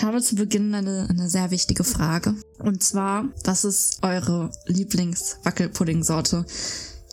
Ich 0.00 0.04
habe 0.06 0.22
zu 0.22 0.34
Beginn 0.34 0.74
eine, 0.74 1.06
eine 1.10 1.28
sehr 1.28 1.50
wichtige 1.50 1.84
Frage. 1.84 2.34
Und 2.58 2.82
zwar, 2.82 3.26
was 3.44 3.64
ist 3.66 3.98
eure 4.02 4.50
Lieblings-Wackelpudding-Sorte? 4.64 6.46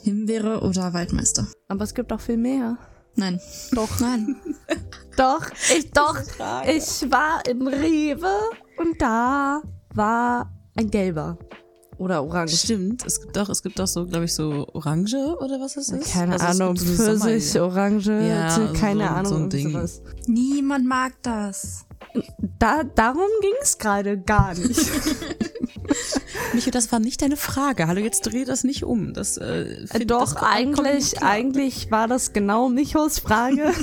Himbeere 0.04 0.62
oder 0.62 0.94
Waldmeister? 0.94 1.48
Aber 1.68 1.84
es 1.84 1.94
gibt 1.94 2.14
auch 2.14 2.22
viel 2.22 2.38
mehr. 2.38 2.78
Nein. 3.18 3.42
Doch, 3.74 4.00
nein. 4.00 4.38
Doch, 5.18 5.46
ich 5.78 5.92
doch. 5.92 6.16
Ich 6.66 7.12
war 7.12 7.46
im 7.46 7.68
Rewe 7.68 8.32
und 8.78 9.02
da 9.02 9.62
war 9.94 10.50
ein 10.78 10.90
gelber. 10.90 11.38
Oder 11.98 12.24
orange. 12.24 12.56
Stimmt, 12.56 13.06
es 13.06 13.20
gibt 13.20 13.36
doch, 13.36 13.50
es 13.50 13.62
gibt 13.64 13.80
doch 13.80 13.88
so, 13.88 14.06
glaube 14.06 14.24
ich, 14.26 14.34
so 14.34 14.66
Orange 14.74 15.16
oder 15.42 15.60
was 15.60 15.76
es 15.76 15.90
ist. 15.90 16.14
Keine 16.14 16.40
Also 16.40 16.64
Ahnung, 16.64 16.78
so 16.78 16.86
Pfirsich, 16.86 17.52
Sommer- 17.52 17.66
Orange, 17.66 18.12
Ja, 18.30 18.72
keine 18.80 19.04
so- 19.04 19.10
Ahnung. 19.10 19.26
so 19.26 19.36
ein 19.36 19.40
irgend 19.42 19.54
Ding. 19.54 19.72
sowas. 19.72 20.02
Niemand 20.28 20.86
mag 20.86 21.14
das. 21.24 21.87
Da, 22.60 22.84
darum 22.84 23.28
ging 23.42 23.54
es 23.62 23.78
gerade 23.78 24.18
gar 24.18 24.54
nicht. 24.54 24.80
Micho, 26.54 26.72
das 26.72 26.92
war 26.92 27.00
nicht 27.00 27.22
deine 27.22 27.38
Frage. 27.38 27.88
Hallo, 27.88 28.00
jetzt 28.00 28.22
dreh 28.22 28.46
das 28.46 28.64
nicht 28.64 28.84
um. 28.84 29.14
Das, 29.14 29.38
äh, 29.38 29.86
find, 29.88 30.10
Doch, 30.10 30.34
das 30.34 30.36
eigentlich, 30.38 31.22
eigentlich 31.22 31.92
war 31.92 32.08
das 32.08 32.34
genau 32.34 32.70
Michos 32.70 33.20
Frage. 33.20 33.74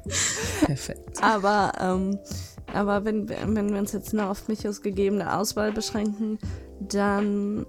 Perfekt. 0.64 1.22
aber, 1.22 1.72
ähm, 1.80 2.18
aber 2.72 3.04
wenn, 3.04 3.28
wenn 3.28 3.72
wir 3.72 3.78
uns 3.78 3.92
jetzt 3.92 4.12
nur 4.12 4.28
auf 4.28 4.48
Michos 4.48 4.82
gegebene 4.82 5.36
Auswahl 5.36 5.72
beschränken, 5.72 6.38
dann 6.80 7.66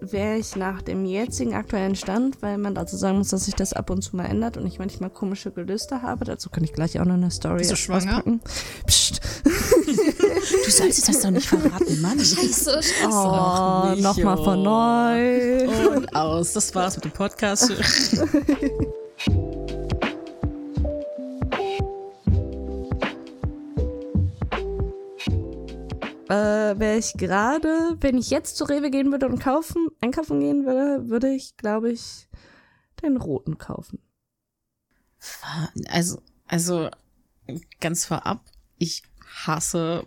wäre 0.00 0.36
ich 0.36 0.56
nach 0.56 0.82
dem 0.82 1.04
jetzigen 1.04 1.54
aktuellen 1.54 1.96
Stand, 1.96 2.40
weil 2.42 2.58
man 2.58 2.74
dazu 2.74 2.96
sagen 2.96 3.18
muss, 3.18 3.28
dass 3.28 3.44
sich 3.46 3.54
das 3.54 3.72
ab 3.72 3.90
und 3.90 4.02
zu 4.02 4.16
mal 4.16 4.24
ändert 4.26 4.56
und 4.56 4.66
ich 4.66 4.78
manchmal 4.78 5.10
komische 5.10 5.50
Gelüste 5.50 6.02
habe. 6.02 6.24
Dazu 6.24 6.50
kann 6.50 6.64
ich 6.64 6.72
gleich 6.72 6.98
auch 7.00 7.04
noch 7.04 7.14
eine 7.14 7.30
Story 7.30 7.58
Bist 7.58 7.72
du 7.72 7.76
schwanger? 7.76 8.18
auspacken. 8.18 8.40
Psst. 8.86 9.20
Du 10.64 10.70
solltest 10.70 11.08
das 11.08 11.20
doch 11.20 11.30
nicht 11.30 11.48
verraten, 11.48 12.00
Mann. 12.00 12.18
Scheiße, 12.18 12.82
scheiße. 12.82 13.08
Oh, 13.08 13.94
nochmal 13.98 14.36
von 14.36 14.62
neu. 14.62 15.96
Und 15.96 16.14
aus. 16.14 16.52
Das 16.52 16.74
war's 16.74 16.96
mit 16.96 17.06
dem 17.06 17.12
Podcast. 17.12 17.72
Äh, 26.28 26.78
wäre 26.78 26.98
ich 26.98 27.14
gerade, 27.14 27.96
wenn 28.00 28.18
ich 28.18 28.28
jetzt 28.28 28.56
zu 28.56 28.64
Rewe 28.64 28.90
gehen 28.90 29.10
würde 29.10 29.26
und 29.26 29.40
kaufen, 29.40 29.88
einkaufen 30.02 30.40
gehen 30.40 30.66
würde, 30.66 31.08
würde 31.08 31.30
ich, 31.30 31.56
glaube 31.56 31.90
ich, 31.90 32.28
den 33.02 33.16
roten 33.16 33.56
kaufen. 33.56 33.98
Also, 35.88 36.20
also, 36.46 36.90
ganz 37.80 38.04
vorab, 38.04 38.44
ich 38.76 39.02
hasse 39.46 40.06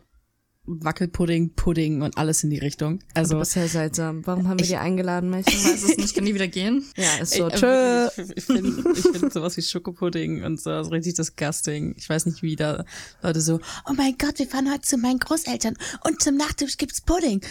Wackelpudding, 0.79 1.53
Pudding 1.55 2.01
und 2.01 2.17
alles 2.17 2.43
in 2.43 2.49
die 2.49 2.59
Richtung. 2.59 2.99
Also, 3.13 3.19
Also, 3.21 3.33
du 3.35 3.39
bist 3.39 3.55
ja 3.55 3.67
seltsam. 3.67 4.25
Warum 4.25 4.47
haben 4.47 4.59
wir 4.59 4.63
Ich- 4.63 4.69
dir 4.71 4.81
eingeladen, 4.81 5.29
Mädchen? 5.29 5.53
Ich 5.57 5.65
weiß 5.65 5.83
es 5.83 5.97
nicht, 5.97 6.15
kann 6.15 6.23
nie 6.23 6.33
wieder 6.33 6.47
gehen. 6.47 6.85
ja, 6.97 7.17
ist 7.21 7.33
so. 7.33 7.47
Ey, 7.49 7.57
Tschö. 7.59 7.65
äh, 7.67 8.07
Ich, 8.21 8.37
ich 8.37 8.43
finde 8.45 8.91
ich 8.95 9.01
find 9.19 9.33
sowas 9.33 9.57
wie 9.57 9.61
Schokopudding 9.61 10.43
und 10.43 10.59
so 10.61 10.69
das 10.69 10.87
ist 10.87 10.93
richtig 10.93 11.15
disgusting. 11.15 11.95
Ich 11.97 12.09
weiß 12.09 12.25
nicht, 12.25 12.41
wie 12.41 12.55
da 12.55 12.85
Leute 13.21 13.41
so, 13.41 13.59
oh 13.89 13.93
mein 13.95 14.15
Gott, 14.17 14.39
wir 14.39 14.47
fahren 14.47 14.69
heute 14.71 14.81
zu 14.81 14.97
meinen 14.97 15.19
Großeltern 15.19 15.75
und 16.05 16.21
zum 16.21 16.35
Nachtisch 16.37 16.77
gibt's 16.77 17.01
Pudding. 17.01 17.41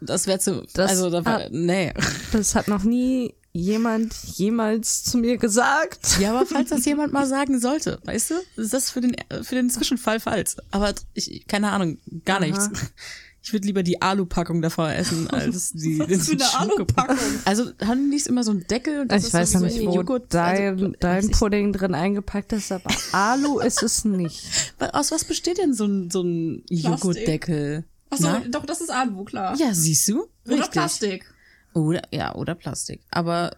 Das 0.00 0.26
wäre 0.26 0.38
zu, 0.38 0.66
Das 0.74 0.90
also, 0.90 1.10
da 1.10 1.24
war, 1.24 1.44
hat- 1.44 1.52
nee. 1.52 1.92
Das 2.32 2.54
hat 2.54 2.68
noch 2.68 2.84
nie 2.84 3.34
jemand 3.58 4.14
jemals 4.36 5.04
zu 5.04 5.18
mir 5.18 5.36
gesagt. 5.36 6.18
Ja, 6.20 6.30
aber 6.30 6.46
falls 6.46 6.70
das 6.70 6.84
jemand 6.86 7.12
mal 7.12 7.26
sagen 7.26 7.60
sollte, 7.60 7.98
weißt 8.04 8.30
du, 8.30 8.34
ist 8.62 8.72
das 8.72 8.90
für 8.90 9.00
den, 9.00 9.16
für 9.42 9.54
den 9.54 9.70
Zwischenfall 9.70 10.20
falsch. 10.20 10.56
Aber 10.70 10.94
ich, 11.14 11.46
keine 11.46 11.70
Ahnung, 11.70 11.98
gar 12.24 12.36
Aha. 12.38 12.46
nichts. 12.46 12.70
Ich 13.42 13.52
würde 13.52 13.66
lieber 13.66 13.82
die 13.82 14.02
Alu-Packung 14.02 14.62
davor 14.62 14.90
essen, 14.90 15.28
als 15.30 15.72
die 15.72 15.98
Was 16.00 16.26
für 16.26 16.32
eine 16.32 16.54
Alu-Packung? 16.58 17.16
Also 17.44 17.70
haben 17.84 18.04
die 18.04 18.16
nicht 18.16 18.26
immer 18.26 18.44
so 18.44 18.50
einen 18.50 18.66
Deckel? 18.66 19.00
Und 19.00 19.12
das 19.12 19.22
Ich 19.22 19.28
ist 19.28 19.34
weiß 19.34 19.52
so 19.52 19.58
nicht, 19.60 19.80
wo 19.80 19.94
Joghurt, 19.94 20.34
dein, 20.34 20.74
also, 20.74 20.92
dein 21.00 21.30
Pudding 21.30 21.72
drin 21.72 21.94
eingepackt 21.94 22.52
ist, 22.52 22.70
aber 22.72 22.90
Alu 23.12 23.60
ist 23.60 23.82
es 23.82 24.04
nicht. 24.04 24.44
Aus 24.92 25.10
was 25.10 25.24
besteht 25.24 25.58
denn 25.58 25.74
so 25.74 25.86
ein, 25.86 26.10
so 26.10 26.22
ein 26.22 26.62
Joghurtdeckel? 26.68 27.84
Achso, 28.10 28.28
doch, 28.50 28.64
das 28.64 28.80
ist 28.80 28.90
Alu, 28.90 29.24
klar. 29.24 29.56
Ja, 29.56 29.74
siehst 29.74 30.08
du? 30.08 30.28
Oder 30.46 30.68
Plastik. 30.68 31.24
Oder, 31.78 32.02
ja, 32.12 32.34
oder 32.34 32.54
Plastik. 32.54 33.00
Aber 33.10 33.52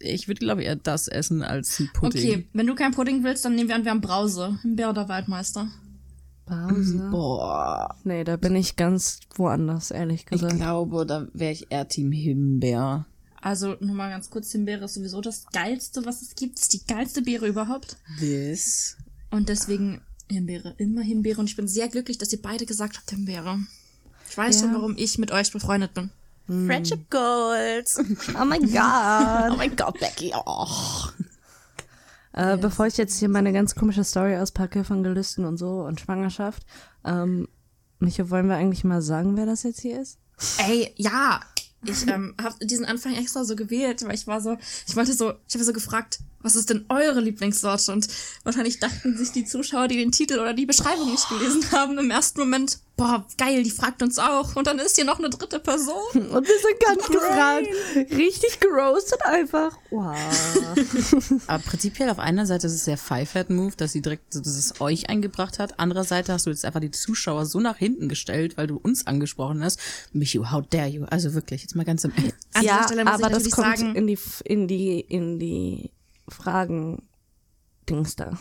ich 0.00 0.28
würde, 0.28 0.40
glaube 0.40 0.62
ich, 0.62 0.66
eher 0.68 0.76
das 0.76 1.08
essen 1.08 1.42
als 1.42 1.78
ein 1.80 1.90
Pudding. 1.94 2.30
Okay, 2.30 2.48
wenn 2.52 2.66
du 2.66 2.74
kein 2.74 2.92
Pudding 2.92 3.22
willst, 3.24 3.44
dann 3.44 3.54
nehmen 3.54 3.68
wir 3.68 3.76
an, 3.76 3.84
wir 3.84 3.90
haben 3.90 4.00
Brause. 4.00 4.58
Himbeer 4.62 4.90
oder 4.90 5.08
Waldmeister. 5.08 5.68
Pause. 6.46 7.08
Boah, 7.10 7.94
Nee, 8.04 8.22
da 8.24 8.36
bin 8.36 8.54
ich 8.54 8.76
ganz 8.76 9.20
woanders, 9.36 9.90
ehrlich 9.90 10.20
ich 10.20 10.26
gesagt. 10.26 10.56
glaube, 10.56 11.06
da 11.06 11.26
wäre 11.32 11.52
ich 11.52 11.70
eher 11.70 11.88
Team 11.88 12.12
Himbeer. 12.12 13.06
Also, 13.40 13.76
nur 13.80 13.94
mal 13.94 14.10
ganz 14.10 14.30
kurz, 14.30 14.52
Himbeere 14.52 14.84
ist 14.86 14.94
sowieso 14.94 15.20
das 15.20 15.46
Geilste, 15.52 16.04
was 16.06 16.22
es 16.22 16.34
gibt. 16.34 16.58
Ist 16.58 16.72
die 16.72 16.86
geilste 16.86 17.22
Beere 17.22 17.46
überhaupt. 17.46 17.96
This. 18.18 18.96
Und 19.30 19.48
deswegen 19.48 20.00
Himbeere. 20.30 20.74
Immer 20.78 21.02
Himbeere. 21.02 21.40
Und 21.40 21.48
ich 21.50 21.56
bin 21.56 21.68
sehr 21.68 21.88
glücklich, 21.88 22.16
dass 22.18 22.32
ihr 22.32 22.40
beide 22.40 22.64
gesagt 22.66 22.96
habt 22.96 23.10
Himbeere. 23.10 23.58
Ich 24.30 24.36
weiß 24.36 24.56
Ja. 24.60 24.66
schon, 24.66 24.74
warum 24.74 24.96
ich 24.96 25.18
mit 25.18 25.30
euch 25.30 25.52
befreundet 25.52 25.92
bin. 25.94 26.10
Friendship 26.46 27.10
Goals. 27.10 27.98
Oh 28.40 28.44
mein 28.44 28.62
Gott. 28.62 29.52
Oh 29.52 29.56
mein 29.56 29.74
Gott, 29.76 29.98
Becky. 29.98 30.32
Oh. 30.44 30.66
Äh, 32.32 32.56
bevor 32.56 32.86
ich 32.86 32.96
jetzt 32.96 33.18
hier 33.18 33.28
meine 33.28 33.52
ganz 33.52 33.74
komische 33.74 34.04
Story 34.04 34.36
auspacke 34.36 34.84
von 34.84 35.02
Gelüsten 35.02 35.44
und 35.44 35.56
so 35.56 35.82
und 35.82 36.00
Schwangerschaft, 36.00 36.64
ähm, 37.04 37.48
Micho, 38.00 38.28
wollen 38.28 38.48
wir 38.48 38.56
eigentlich 38.56 38.84
mal 38.84 39.02
sagen, 39.02 39.36
wer 39.36 39.46
das 39.46 39.62
jetzt 39.62 39.80
hier 39.80 40.00
ist? 40.00 40.18
Ey, 40.58 40.92
ja. 40.96 41.40
Ich 41.86 42.06
ähm, 42.08 42.34
habe 42.42 42.54
diesen 42.66 42.86
Anfang 42.86 43.14
extra 43.14 43.44
so 43.44 43.56
gewählt, 43.56 44.02
weil 44.04 44.14
ich 44.14 44.26
war 44.26 44.40
so, 44.40 44.56
ich 44.86 44.96
wollte 44.96 45.12
so, 45.12 45.34
ich 45.46 45.54
habe 45.54 45.64
so 45.64 45.72
gefragt, 45.72 46.20
was 46.44 46.56
ist 46.56 46.70
denn 46.70 46.84
eure 46.88 47.20
Lieblingssorte? 47.20 47.90
Und 47.92 48.06
wahrscheinlich 48.44 48.78
dachten 48.78 49.16
sich 49.16 49.32
die 49.32 49.44
Zuschauer, 49.44 49.88
die 49.88 49.96
den 49.96 50.12
Titel 50.12 50.38
oder 50.38 50.52
die 50.52 50.66
Beschreibung 50.66 51.10
nicht 51.10 51.28
gelesen 51.28 51.64
haben, 51.72 51.98
im 51.98 52.10
ersten 52.10 52.40
Moment, 52.40 52.78
boah, 52.96 53.26
geil, 53.38 53.62
die 53.62 53.70
fragt 53.70 54.02
uns 54.02 54.18
auch. 54.18 54.54
Und 54.54 54.66
dann 54.66 54.78
ist 54.78 54.96
hier 54.96 55.04
noch 55.04 55.18
eine 55.18 55.30
dritte 55.30 55.58
Person. 55.58 55.94
Und 56.14 56.46
wir 56.46 56.58
sind 56.60 56.80
ganz 56.80 57.06
gefragt. 57.06 57.66
Richtig 58.12 58.60
geroastet 58.60 59.22
einfach. 59.24 59.76
Wow. 59.90 60.16
Aber 61.46 61.62
prinzipiell 61.62 62.10
auf 62.10 62.18
einer 62.18 62.46
Seite 62.46 62.66
ist 62.66 62.74
es 62.74 62.84
der 62.84 62.98
Five-Head-Move, 62.98 63.74
dass 63.76 63.92
sie 63.92 64.02
direkt, 64.02 64.34
dass 64.34 64.46
es 64.46 64.80
euch 64.80 65.08
eingebracht 65.08 65.58
hat. 65.58 65.80
Andererseits 65.80 66.28
hast 66.28 66.46
du 66.46 66.50
jetzt 66.50 66.64
einfach 66.64 66.80
die 66.80 66.90
Zuschauer 66.90 67.46
so 67.46 67.58
nach 67.58 67.78
hinten 67.78 68.08
gestellt, 68.08 68.56
weil 68.56 68.66
du 68.66 68.76
uns 68.76 69.06
angesprochen 69.06 69.64
hast. 69.64 69.80
Michu, 70.12 70.50
how 70.50 70.64
dare 70.68 70.88
you? 70.88 71.04
Also 71.06 71.34
wirklich, 71.34 71.62
jetzt 71.62 71.74
mal 71.74 71.84
ganz 71.84 72.04
im 72.04 72.12
Ernst. 72.12 72.34
Ja, 72.62 72.84
Stelle 72.84 73.04
muss 73.04 73.14
aber 73.14 73.28
ich 73.28 73.44
das 73.44 73.50
kommt 73.50 73.78
sagen, 73.78 73.96
in 73.96 74.06
die, 74.06 74.18
in 74.44 74.68
die, 74.68 75.00
in 75.00 75.38
die 75.38 75.90
Fragen-Dings 76.28 78.16
da. 78.16 78.38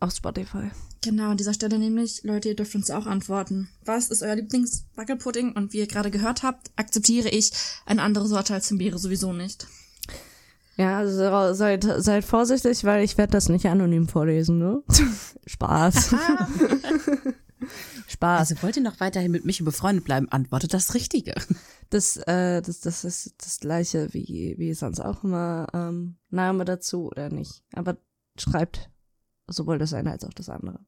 Auf 0.00 0.12
Spotify. 0.12 0.70
Genau, 1.02 1.30
an 1.30 1.36
dieser 1.36 1.54
Stelle 1.54 1.78
nämlich, 1.78 2.22
Leute, 2.22 2.48
ihr 2.48 2.56
dürft 2.56 2.74
uns 2.74 2.90
auch 2.90 3.06
antworten. 3.06 3.68
Was 3.84 4.10
ist 4.10 4.22
euer 4.22 4.36
Lieblingswackelpudding? 4.36 5.52
Und 5.52 5.72
wie 5.72 5.78
ihr 5.78 5.86
gerade 5.86 6.10
gehört 6.10 6.42
habt, 6.42 6.70
akzeptiere 6.76 7.28
ich 7.28 7.52
eine 7.86 8.02
andere 8.02 8.26
Sorte 8.26 8.54
als 8.54 8.68
Himbeere 8.68 8.98
sowieso 8.98 9.32
nicht. 9.32 9.66
Ja, 10.76 10.98
also 10.98 11.54
seid, 11.54 11.84
seid 11.98 12.24
vorsichtig, 12.24 12.84
weil 12.84 13.02
ich 13.02 13.18
werde 13.18 13.32
das 13.32 13.48
nicht 13.48 13.66
anonym 13.66 14.06
vorlesen, 14.06 14.58
ne? 14.58 14.82
Spaß. 15.46 16.14
Spaß. 18.18 18.50
Also 18.50 18.62
wollt 18.62 18.76
ihr 18.76 18.82
noch 18.82 18.98
weiterhin 19.00 19.30
mit 19.30 19.44
Michu 19.44 19.64
befreundet 19.64 20.04
bleiben? 20.04 20.28
Antwortet 20.30 20.74
das 20.74 20.94
Richtige. 20.94 21.34
Das, 21.90 22.18
äh, 22.18 22.60
das, 22.60 22.80
das 22.80 23.02
ist 23.02 23.32
das 23.38 23.60
gleiche 23.60 24.12
wie, 24.12 24.54
wie 24.58 24.74
sonst 24.74 25.00
auch 25.00 25.24
immer 25.24 25.68
ähm, 25.72 26.18
Name 26.28 26.66
dazu 26.66 27.06
oder 27.06 27.30
nicht. 27.30 27.62
Aber 27.72 27.96
schreibt 28.38 28.90
sowohl 29.46 29.78
das 29.78 29.94
eine 29.94 30.10
als 30.10 30.22
auch 30.24 30.34
das 30.34 30.50
andere. 30.50 30.80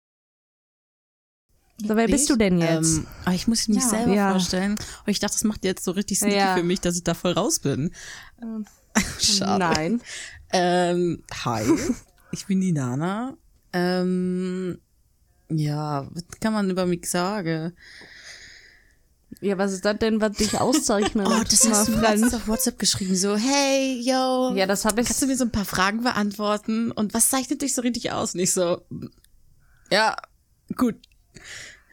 So, 1.80 1.96
wer 1.96 2.06
bist 2.06 2.28
du 2.28 2.36
denn 2.36 2.58
jetzt? 2.60 2.98
Ähm, 2.98 3.06
aber 3.24 3.34
ich 3.34 3.48
muss 3.48 3.66
mich 3.68 3.82
Ja. 3.82 3.88
selber 3.88 4.12
Ja. 4.14 4.30
vorstellen. 4.32 4.72
Und 4.72 5.08
ich 5.08 5.20
dachte, 5.20 5.32
das 5.36 5.44
macht 5.44 5.64
jetzt 5.64 5.82
so 5.84 5.92
richtig 5.92 6.18
sneaky 6.18 6.36
Ja. 6.36 6.54
für 6.54 6.62
mich, 6.62 6.82
dass 6.82 6.96
ich 6.96 7.04
da 7.04 7.14
voll 7.14 7.32
raus 7.32 7.60
bin. 7.60 7.94
Ähm, 8.42 8.66
Schade. 9.18 9.58
Nein. 9.58 10.02
Ähm, 10.52 11.22
hi, 11.44 11.62
ich 12.32 12.46
bin 12.46 12.60
die 12.60 12.72
Nana. 12.72 13.38
Ähm, 13.72 14.78
ja, 15.50 16.08
was 16.10 16.24
kann 16.40 16.52
man 16.52 16.70
über 16.70 16.86
mich 16.86 17.08
sagen? 17.08 17.74
Ja, 19.40 19.56
was 19.56 19.72
ist 19.72 19.84
das 19.84 19.98
denn, 19.98 20.20
was 20.20 20.36
dich 20.36 20.60
auszeichnet? 20.60 21.26
Oh, 21.28 21.42
das 21.48 21.68
hast 21.68 21.88
du 21.88 21.92
letztens 21.92 22.34
auf 22.34 22.48
WhatsApp 22.48 22.78
geschrieben, 22.78 23.16
so, 23.16 23.36
hey, 23.36 24.00
yo. 24.00 24.54
Ja, 24.54 24.66
das 24.66 24.84
habe 24.84 25.00
ich. 25.00 25.06
Kannst 25.06 25.22
du 25.22 25.26
mir 25.26 25.36
so 25.36 25.44
ein 25.44 25.52
paar 25.52 25.64
Fragen 25.64 26.02
beantworten? 26.02 26.90
Und 26.90 27.14
was 27.14 27.30
zeichnet 27.30 27.62
dich 27.62 27.74
so 27.74 27.82
richtig 27.82 28.12
aus? 28.12 28.34
Nicht 28.34 28.52
so, 28.52 28.82
ja, 29.90 30.16
gut. 30.76 30.96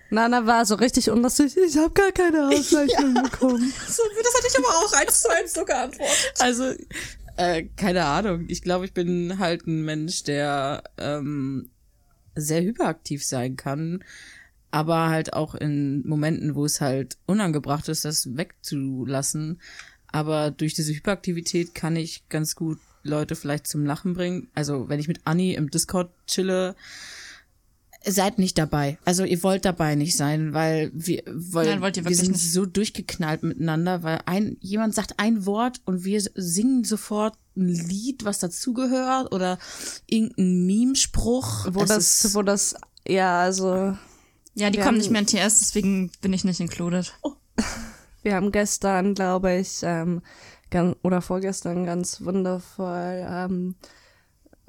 Nana 0.10 0.46
war 0.46 0.66
so 0.66 0.76
richtig 0.76 1.10
unlustig. 1.10 1.56
Ich 1.58 1.78
habe 1.78 1.92
gar 1.92 2.12
keine 2.12 2.48
Auszeichnung 2.48 3.14
bekommen. 3.24 3.74
So, 3.88 4.04
das 4.24 4.36
hatte 4.36 4.48
ich 4.48 4.58
aber 4.58 4.70
auch 4.78 4.94
eins 4.94 5.22
zu 5.22 5.30
eins 5.30 5.54
so 5.54 5.66
geantwortet. 5.66 6.34
Also, 6.40 6.74
äh, 7.38 7.64
keine 7.76 8.06
Ahnung. 8.06 8.46
Ich 8.48 8.62
glaube, 8.62 8.86
ich 8.86 8.94
bin 8.94 9.38
halt 9.40 9.68
ein 9.68 9.84
Mensch, 9.84 10.24
der 10.24 10.84
ähm, 10.98 11.70
sehr 12.38 12.62
hyperaktiv 12.62 13.26
sein 13.26 13.56
kann. 13.58 14.04
aber 14.72 15.10
halt 15.10 15.34
auch 15.34 15.56
in 15.56 16.06
Momenten, 16.08 16.56
wo 16.56 16.66
es 16.66 16.82
halt 16.82 17.18
unangebracht 17.26 17.88
ist, 17.90 18.06
das 18.06 18.36
wegzulassen. 18.38 19.62
Aber 20.08 20.52
durch 20.52 20.74
diese 20.74 20.94
Hyperaktivität 20.94 21.74
kann 21.74 21.96
ich 21.96 22.28
ganz 22.30 22.56
gut 22.56 22.80
Leute 23.04 23.36
vielleicht 23.36 23.68
zum 23.68 23.86
Lachen 23.86 24.14
bringen. 24.14 24.50
Also 24.54 24.90
wenn 24.90 25.00
ich 25.00 25.08
mit 25.08 25.22
Anni 25.26 25.54
im 25.54 25.70
Discord 25.70 26.12
chille, 26.28 26.76
seid 28.12 28.40
nicht 28.40 28.58
dabei. 28.58 28.98
Also 29.06 29.24
ihr 29.24 29.42
wollt 29.44 29.66
dabei 29.66 29.96
nicht 29.96 30.16
sein, 30.18 30.54
weil 30.54 30.92
wir, 30.94 31.24
weil 31.28 31.66
Nein, 31.68 31.82
wollt 31.82 31.98
ihr 31.98 32.06
wir 32.06 32.16
sind 32.16 32.32
nicht. 32.32 32.52
so 32.54 32.66
durchgeknallt 32.66 33.44
miteinander, 33.44 34.04
weil 34.04 34.20
ein 34.26 34.58
jemand 34.62 34.96
sagt 34.96 35.16
ein 35.18 35.46
Wort 35.46 35.82
und 35.86 36.04
wir 36.04 36.22
singen 36.36 36.84
sofort 36.84 37.36
ein 37.56 37.68
Lied, 37.68 38.24
was 38.26 38.40
dazugehört 38.40 39.32
oder 39.34 39.58
irgendein 40.08 40.66
Meme-Spruch. 40.66 41.68
Wo 41.72 41.82
Es 41.84 41.90
das, 41.90 42.36
wo 42.36 42.42
das, 42.44 42.76
ja, 43.08 43.42
also 43.42 43.98
Ja, 44.56 44.70
die 44.70 44.78
kommen 44.78 44.88
haben- 44.88 44.98
nicht 44.98 45.12
mehr 45.12 45.22
in 45.22 45.28
TS, 45.28 45.60
deswegen 45.60 46.12
bin 46.22 46.34
ich 46.34 46.44
nicht 46.44 46.60
included. 46.60 47.14
Wir 48.24 48.36
haben 48.36 48.52
gestern, 48.52 49.14
glaube 49.14 49.56
ich, 49.58 49.80
ähm, 49.84 50.22
ganz, 50.70 50.96
oder 51.02 51.22
vorgestern 51.22 51.86
ganz 51.86 52.22
wundervoll 52.22 53.26
ähm, 53.30 53.76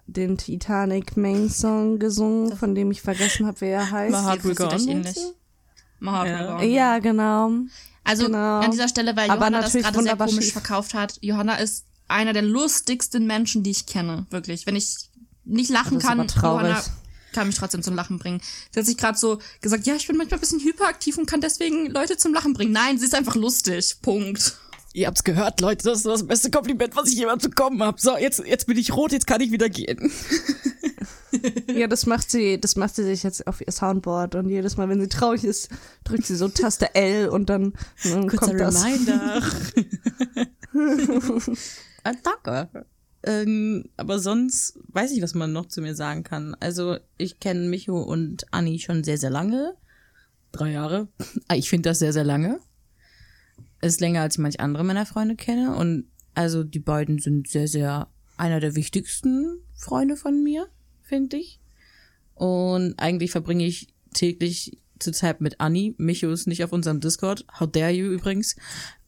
den 0.08 0.38
Titanic 0.38 1.16
Main 1.16 1.50
Song 1.50 1.98
gesungen, 1.98 2.56
von 2.56 2.74
dem 2.74 2.90
ich 2.90 3.02
vergessen 3.02 3.46
habe, 3.46 3.60
wer 3.60 3.78
er 3.80 3.90
heißt. 3.90 4.16
My 4.16 4.22
Heart 4.22 4.44
Will 4.44 4.54
Go 4.54 4.64
On, 4.64 5.04
My 6.00 6.10
Heart 6.10 6.28
Ja. 6.28 6.38
Will 6.38 6.46
Go 6.46 6.52
On. 6.64 6.70
Ja, 6.70 6.98
genau. 6.98 7.50
Also 8.04 8.24
Genau. 8.26 8.60
an 8.60 8.70
dieser 8.70 8.88
Stelle, 8.88 9.14
weil 9.16 9.30
Aber 9.30 9.40
Johanna 9.40 9.60
das 9.60 9.72
gerade 9.74 10.02
sehr 10.02 10.16
komisch 10.16 10.44
schief. 10.46 10.52
verkauft 10.54 10.94
hat. 10.94 11.18
Johanna 11.20 11.56
ist 11.56 11.84
einer 12.08 12.32
der 12.32 12.42
lustigsten 12.42 13.26
Menschen, 13.26 13.62
die 13.62 13.70
ich 13.70 13.84
kenne. 13.84 14.26
Wirklich. 14.30 14.66
Wenn 14.66 14.76
ich 14.76 14.96
nicht 15.44 15.70
lachen 15.70 15.98
kann. 15.98 16.26
Johanna 16.26 16.82
kann 17.32 17.46
mich 17.46 17.56
trotzdem 17.56 17.82
zum 17.82 17.94
Lachen 17.94 18.18
bringen. 18.18 18.40
Sie 18.72 18.80
hat 18.80 18.86
sich 18.86 18.96
gerade 18.96 19.18
so 19.18 19.38
gesagt, 19.60 19.86
ja, 19.86 19.94
ich 19.94 20.06
bin 20.06 20.16
manchmal 20.16 20.38
ein 20.38 20.40
bisschen 20.40 20.60
hyperaktiv 20.60 21.18
und 21.18 21.26
kann 21.26 21.42
deswegen 21.42 21.90
Leute 21.90 22.16
zum 22.16 22.32
Lachen 22.32 22.54
bringen. 22.54 22.72
Nein, 22.72 22.98
sie 22.98 23.04
ist 23.04 23.14
einfach 23.14 23.34
lustig. 23.34 23.96
Punkt. 24.00 24.56
Ihr 24.98 25.06
habt's 25.06 25.22
gehört, 25.22 25.60
Leute, 25.60 25.84
das 25.84 25.98
ist 25.98 26.06
das 26.06 26.26
beste 26.26 26.50
Kompliment, 26.50 26.96
was 26.96 27.08
ich 27.08 27.18
jemals 27.18 27.44
bekommen 27.44 27.80
habe. 27.84 28.00
So, 28.00 28.18
jetzt, 28.18 28.42
jetzt 28.44 28.66
bin 28.66 28.76
ich 28.76 28.92
rot, 28.92 29.12
jetzt 29.12 29.28
kann 29.28 29.40
ich 29.40 29.52
wieder 29.52 29.68
gehen. 29.68 30.10
Ja, 31.72 31.86
das 31.86 32.06
macht 32.06 32.30
sie, 32.32 32.60
das 32.60 32.74
macht 32.74 32.96
sie 32.96 33.04
sich 33.04 33.22
jetzt 33.22 33.46
auf 33.46 33.60
ihr 33.60 33.70
Soundboard 33.70 34.34
und 34.34 34.48
jedes 34.48 34.76
Mal, 34.76 34.88
wenn 34.88 35.00
sie 35.00 35.08
traurig 35.08 35.44
ist, 35.44 35.68
drückt 36.02 36.26
sie 36.26 36.34
so 36.34 36.48
Taste 36.48 36.94
L 36.96 37.28
und 37.28 37.48
dann, 37.48 37.74
dann 38.02 38.26
Kurzer 38.26 38.46
kommt 38.46 38.60
das. 38.60 38.84
Reminder. 38.84 39.42
ah, 42.04 42.12
danke. 42.24 42.86
Ähm, 43.22 43.84
aber 43.96 44.18
sonst 44.18 44.80
weiß 44.88 45.12
ich, 45.12 45.22
was 45.22 45.34
man 45.34 45.52
noch 45.52 45.66
zu 45.66 45.80
mir 45.80 45.94
sagen 45.94 46.24
kann. 46.24 46.56
Also, 46.58 46.96
ich 47.18 47.38
kenne 47.38 47.68
Micho 47.68 48.00
und 48.00 48.52
Anni 48.52 48.80
schon 48.80 49.04
sehr, 49.04 49.18
sehr 49.18 49.30
lange. 49.30 49.74
Drei 50.50 50.72
Jahre. 50.72 51.06
Ah, 51.46 51.54
Ich 51.54 51.68
finde 51.68 51.90
das 51.90 52.00
sehr, 52.00 52.12
sehr 52.12 52.24
lange. 52.24 52.58
Ist 53.80 54.00
länger, 54.00 54.22
als 54.22 54.34
ich 54.34 54.38
manch 54.40 54.60
andere 54.60 54.84
meiner 54.84 55.06
Freunde 55.06 55.36
kenne. 55.36 55.74
Und 55.76 56.06
also, 56.34 56.64
die 56.64 56.78
beiden 56.80 57.18
sind 57.18 57.48
sehr, 57.48 57.68
sehr 57.68 58.08
einer 58.36 58.60
der 58.60 58.74
wichtigsten 58.74 59.58
Freunde 59.76 60.16
von 60.16 60.42
mir, 60.42 60.68
finde 61.02 61.36
ich. 61.36 61.60
Und 62.34 62.94
eigentlich 62.98 63.30
verbringe 63.32 63.64
ich 63.66 63.88
täglich 64.14 64.78
zurzeit 64.98 65.40
mit 65.40 65.60
Anni. 65.60 65.94
Micho 65.98 66.30
ist 66.30 66.46
nicht 66.46 66.62
auf 66.64 66.72
unserem 66.72 67.00
Discord. 67.00 67.44
How 67.58 67.70
dare 67.70 67.90
you 67.90 68.06
übrigens. 68.10 68.56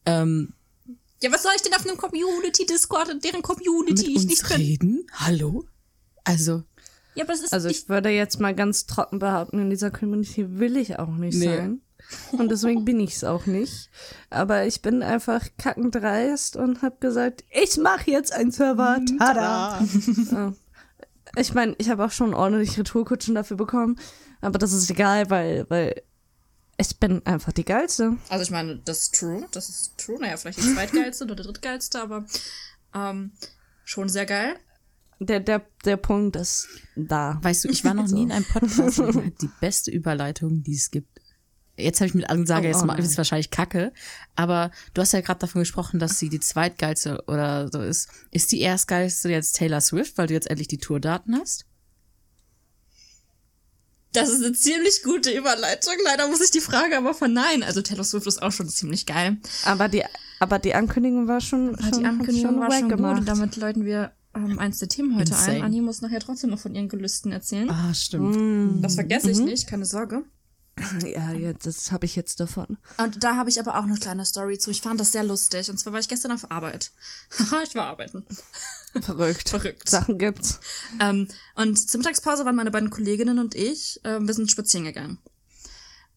Ähm, 0.06 0.52
Ja, 1.22 1.32
was 1.32 1.42
soll 1.42 1.52
ich 1.56 1.62
denn 1.62 1.74
auf 1.74 1.86
einem 1.86 1.96
Community-Discord 1.96 3.10
und 3.10 3.24
deren 3.24 3.42
Community 3.42 3.92
mit 3.92 4.08
ich 4.08 4.16
uns 4.16 4.26
nicht 4.26 4.48
bin? 4.48 4.56
reden? 4.56 5.06
Hallo? 5.12 5.64
Also, 6.24 6.62
Ja, 7.14 7.24
aber 7.24 7.32
das 7.32 7.42
ist 7.42 7.52
Also 7.52 7.68
ich, 7.68 7.82
ich 7.82 7.88
würde 7.88 8.08
jetzt 8.10 8.40
mal 8.40 8.54
ganz 8.54 8.86
trocken 8.86 9.18
behaupten, 9.18 9.58
in 9.60 9.70
dieser 9.70 9.90
Community 9.90 10.58
will 10.58 10.76
ich 10.76 10.98
auch 10.98 11.14
nicht 11.16 11.36
Nee. 11.38 11.44
sein. 11.46 11.80
Und 12.32 12.50
deswegen 12.50 12.84
bin 12.84 13.00
ich 13.00 13.14
es 13.14 13.24
auch 13.24 13.46
nicht. 13.46 13.90
Aber 14.30 14.66
ich 14.66 14.82
bin 14.82 15.02
einfach 15.02 15.46
kackendreist 15.58 16.56
und 16.56 16.82
habe 16.82 16.96
gesagt, 17.00 17.44
ich 17.50 17.76
mache 17.76 18.10
jetzt 18.10 18.32
einen 18.32 18.50
Server. 18.52 19.00
Tada! 19.18 19.80
Ja. 20.32 20.54
ich 21.36 21.54
meine, 21.54 21.76
ich 21.78 21.90
habe 21.90 22.04
auch 22.04 22.10
schon 22.10 22.34
ordentlich 22.34 22.76
Retourkutschen 22.78 23.34
dafür 23.34 23.56
bekommen. 23.56 23.98
Aber 24.40 24.58
das 24.58 24.72
ist 24.72 24.90
egal, 24.90 25.30
weil, 25.30 25.66
weil 25.68 26.02
ich 26.78 26.98
bin 26.98 27.24
einfach 27.26 27.52
die 27.52 27.64
Geilste. 27.64 28.16
Also 28.28 28.42
ich 28.42 28.50
meine, 28.50 28.76
das 28.84 29.02
ist 29.02 29.14
true, 29.14 29.46
das 29.52 29.68
ist 29.68 29.98
true. 29.98 30.18
Naja, 30.18 30.36
vielleicht 30.36 30.58
die 30.58 30.74
zweitgeilste 30.74 31.24
oder 31.24 31.36
drittgeilste, 31.36 32.00
aber 32.00 32.24
ähm, 32.94 33.32
schon 33.84 34.08
sehr 34.08 34.26
geil. 34.26 34.56
Der, 35.18 35.40
der, 35.40 35.66
der 35.84 35.98
Punkt 35.98 36.36
ist 36.36 36.68
da. 36.96 37.38
weißt 37.42 37.64
du, 37.64 37.68
ich 37.68 37.84
war 37.84 37.92
noch 37.92 38.08
nie 38.08 38.22
in 38.22 38.32
einem 38.32 38.46
Podcast 38.46 39.02
die 39.42 39.50
beste 39.60 39.90
Überleitung, 39.90 40.62
die 40.62 40.74
es 40.74 40.90
gibt. 40.90 41.19
Jetzt 41.80 42.00
habe 42.00 42.08
ich 42.08 42.14
mit 42.14 42.28
Ansage, 42.30 42.66
Oh, 42.68 42.70
jetzt 42.70 42.82
oh 42.82 42.86
mal, 42.86 42.98
ist 42.98 43.16
wahrscheinlich 43.16 43.50
Kacke, 43.50 43.92
aber 44.36 44.70
du 44.94 45.02
hast 45.02 45.12
ja 45.12 45.20
gerade 45.20 45.40
davon 45.40 45.60
gesprochen, 45.60 45.98
dass 45.98 46.18
sie 46.18 46.28
die 46.28 46.40
zweitgeilste 46.40 47.22
oder 47.26 47.68
so 47.70 47.80
ist. 47.80 48.08
Ist 48.30 48.52
die 48.52 48.60
erstgeilste 48.60 49.28
jetzt 49.30 49.56
Taylor 49.56 49.80
Swift, 49.80 50.18
weil 50.18 50.26
du 50.26 50.34
jetzt 50.34 50.48
endlich 50.50 50.68
die 50.68 50.78
Tourdaten 50.78 51.36
hast? 51.38 51.64
Das 54.12 54.28
ist 54.28 54.42
eine 54.44 54.52
ziemlich 54.52 55.02
gute 55.04 55.30
Überleitung. 55.30 55.94
Leider 56.04 56.26
muss 56.28 56.40
ich 56.40 56.50
die 56.50 56.60
Frage 56.60 56.96
aber 56.96 57.14
verneinen. 57.14 57.62
Also 57.62 57.80
Taylor 57.80 58.02
Swift 58.04 58.26
ist 58.26 58.42
auch 58.42 58.50
schon 58.50 58.68
ziemlich 58.68 59.06
geil. 59.06 59.36
Aber 59.64 59.88
die, 59.88 60.02
aber 60.40 60.58
die 60.58 60.74
Ankündigung 60.74 61.28
war 61.28 61.40
schon, 61.40 61.76
Aber 61.76 61.82
schon 61.84 62.00
die 62.00 62.06
Ankündigung 62.06 62.50
schon 62.50 62.60
war 62.60 62.72
schon 62.72 62.82
gut 62.88 62.96
gemacht. 62.96 63.20
und 63.20 63.28
damit 63.28 63.56
läuten 63.56 63.84
wir 63.84 64.10
ähm, 64.34 64.58
eins 64.58 64.78
der 64.80 64.88
Themen 64.88 65.14
heute 65.16 65.30
Insane. 65.32 65.58
ein. 65.58 65.62
Anni 65.62 65.80
muss 65.80 66.00
nachher 66.02 66.18
trotzdem 66.20 66.50
noch 66.50 66.58
von 66.58 66.74
ihren 66.74 66.88
Gelüsten 66.88 67.30
erzählen. 67.30 67.70
Ah, 67.70 67.94
stimmt. 67.94 68.82
Das 68.84 68.96
vergesse 68.96 69.30
ich 69.30 69.38
nicht, 69.38 69.68
keine 69.68 69.84
Sorge. 69.84 70.24
Ja, 71.02 71.32
ja 71.32 71.52
das 71.52 71.92
habe 71.92 72.06
ich 72.06 72.16
jetzt 72.16 72.40
davon. 72.40 72.78
Und 72.98 73.22
da 73.22 73.36
habe 73.36 73.50
ich 73.50 73.60
aber 73.60 73.78
auch 73.78 73.84
eine 73.84 73.96
kleine 73.96 74.24
Story 74.24 74.58
zu. 74.58 74.70
Ich 74.70 74.80
fand 74.80 75.00
das 75.00 75.12
sehr 75.12 75.24
lustig. 75.24 75.70
Und 75.70 75.78
zwar 75.78 75.92
war 75.92 76.00
ich 76.00 76.08
gestern 76.08 76.32
auf 76.32 76.50
Arbeit. 76.50 76.92
Ich 77.64 77.74
war 77.74 77.86
arbeiten. 77.86 78.24
Verrückt. 79.00 79.50
Verrückt. 79.50 79.88
Sachen 79.88 80.18
gibt's. 80.18 80.60
Ähm, 81.00 81.28
und 81.54 81.76
zur 81.76 81.98
Mittagspause 81.98 82.44
waren 82.44 82.56
meine 82.56 82.70
beiden 82.70 82.90
Kolleginnen 82.90 83.38
und 83.38 83.54
ich, 83.54 84.00
äh, 84.04 84.18
wir 84.20 84.34
sind 84.34 84.50
spazieren 84.50 84.86
gegangen. 84.86 85.18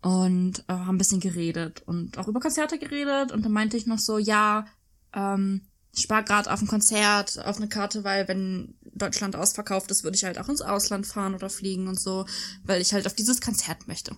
Und 0.02 0.60
äh, 0.68 0.74
haben 0.74 0.96
ein 0.96 0.98
bisschen 0.98 1.20
geredet 1.20 1.84
und 1.86 2.18
auch 2.18 2.28
über 2.28 2.40
Konzerte 2.40 2.78
geredet. 2.80 3.32
Und 3.32 3.44
dann 3.44 3.52
meinte 3.52 3.78
ich 3.78 3.86
noch 3.86 4.00
so, 4.00 4.18
ja, 4.18 4.66
ähm, 5.14 5.62
ich 5.96 6.04
spare 6.04 6.24
gerade 6.24 6.52
auf 6.52 6.62
ein 6.62 6.68
Konzert, 6.68 7.44
auf 7.46 7.58
eine 7.58 7.70
Karte, 7.70 8.04
weil 8.04 8.28
wenn 8.28 8.76
Deutschland 8.96 9.36
ausverkauft 9.36 9.92
ist, 9.92 10.04
würde 10.04 10.16
ich 10.16 10.24
halt 10.24 10.40
auch 10.40 10.50
ins 10.50 10.62
Ausland 10.62 11.08
fahren 11.08 11.36
oder 11.36 11.50
fliegen 11.50 11.88
und 11.88 12.00
so, 12.00 12.26
weil 12.64 12.82
ich 12.82 12.94
halt 12.94 13.08
auf 13.08 13.14
dieses 13.14 13.42
Konzert 13.42 13.88
möchte. 13.88 14.16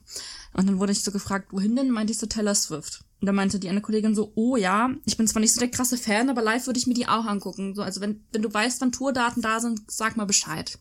Und 0.54 0.68
dann 0.68 0.80
wurde 0.80 0.92
ich 0.92 1.04
so 1.04 1.12
gefragt, 1.12 1.48
wohin 1.52 1.76
denn? 1.76 1.92
Meinte 1.92 2.12
ich 2.12 2.20
so 2.20 2.28
Taylor 2.28 2.56
Swift. 2.56 3.04
Und 3.22 3.28
dann 3.28 3.36
meinte 3.36 3.60
die 3.60 3.70
eine 3.70 3.82
Kollegin 3.82 4.16
so, 4.16 4.32
oh 4.36 4.56
ja, 4.56 4.92
ich 5.06 5.18
bin 5.18 5.28
zwar 5.28 5.40
nicht 5.40 5.54
so 5.54 5.60
der 5.60 5.72
krasse 5.72 5.98
Fan, 5.98 6.30
aber 6.30 6.42
live 6.42 6.66
würde 6.68 6.80
ich 6.80 6.88
mir 6.88 6.94
die 6.94 7.08
auch 7.08 7.26
angucken. 7.26 7.74
So, 7.76 7.82
also 7.82 8.02
wenn, 8.02 8.24
wenn 8.32 8.42
du 8.42 8.54
weißt, 8.54 8.82
wann 8.82 8.92
Tourdaten 8.92 9.42
da 9.42 9.60
sind, 9.60 9.82
sag 9.88 10.18
mal 10.18 10.26
Bescheid. 10.26 10.78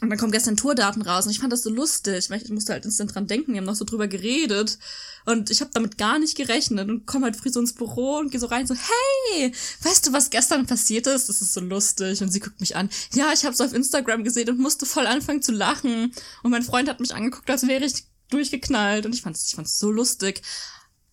Und 0.00 0.08
dann 0.08 0.18
kommen 0.18 0.32
gestern 0.32 0.56
Tourdaten 0.56 1.02
raus 1.02 1.26
und 1.26 1.32
ich 1.32 1.40
fand 1.40 1.52
das 1.52 1.62
so 1.62 1.68
lustig, 1.68 2.30
weil 2.30 2.40
ich 2.40 2.48
musste 2.48 2.72
halt 2.72 2.86
instant 2.86 3.14
dran 3.14 3.26
denken, 3.26 3.52
die 3.52 3.58
haben 3.58 3.66
noch 3.66 3.74
so 3.74 3.84
drüber 3.84 4.08
geredet 4.08 4.78
und 5.26 5.50
ich 5.50 5.60
habe 5.60 5.70
damit 5.74 5.98
gar 5.98 6.18
nicht 6.18 6.36
gerechnet 6.36 6.88
und 6.88 7.06
komme 7.06 7.26
halt 7.26 7.36
früh 7.36 7.50
so 7.50 7.60
ins 7.60 7.74
Büro 7.74 8.16
und 8.16 8.30
gehe 8.30 8.40
so 8.40 8.46
rein 8.46 8.66
so, 8.66 8.74
hey, 8.74 9.52
weißt 9.82 10.06
du, 10.06 10.12
was 10.14 10.30
gestern 10.30 10.66
passiert 10.66 11.06
ist? 11.06 11.28
Das 11.28 11.42
ist 11.42 11.52
so 11.52 11.60
lustig 11.60 12.22
und 12.22 12.32
sie 12.32 12.40
guckt 12.40 12.60
mich 12.60 12.76
an. 12.76 12.88
Ja, 13.12 13.30
ich 13.34 13.44
habe 13.44 13.52
es 13.52 13.60
auf 13.60 13.74
Instagram 13.74 14.24
gesehen 14.24 14.48
und 14.48 14.58
musste 14.58 14.86
voll 14.86 15.06
anfangen 15.06 15.42
zu 15.42 15.52
lachen 15.52 16.12
und 16.42 16.50
mein 16.50 16.62
Freund 16.62 16.88
hat 16.88 17.00
mich 17.00 17.14
angeguckt, 17.14 17.50
als 17.50 17.66
wäre 17.66 17.84
ich 17.84 18.04
durchgeknallt 18.30 19.04
und 19.04 19.14
ich 19.14 19.20
fand's, 19.20 19.48
ich 19.48 19.54
fand's 19.54 19.78
so 19.78 19.90
lustig. 19.90 20.40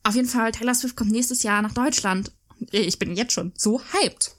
Auf 0.03 0.15
jeden 0.15 0.29
Fall, 0.29 0.53
Taylor 0.53 0.75
Swift 0.75 0.95
kommt 0.95 1.11
nächstes 1.11 1.43
Jahr 1.43 1.61
nach 1.61 1.73
Deutschland. 1.73 2.31
Ich 2.71 2.99
bin 2.99 3.17
jetzt 3.17 3.33
schon 3.33 3.51
so 3.57 3.81
hyped. 3.81 4.37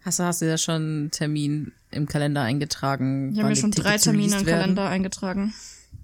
Hast 0.00 0.18
du, 0.18 0.24
hast 0.24 0.42
du 0.42 0.46
ja 0.48 0.58
schon 0.58 0.74
einen 0.74 1.10
Termin 1.12 1.72
im 1.90 2.06
Kalender 2.06 2.42
eingetragen? 2.42 3.32
Ich 3.32 3.38
habe 3.38 3.48
mir 3.48 3.56
schon 3.56 3.70
drei 3.70 3.90
Tickets 3.90 4.04
Termine 4.04 4.26
released 4.26 4.40
im? 4.46 4.46
Kalender 4.46 4.88
eingetragen. 4.88 5.54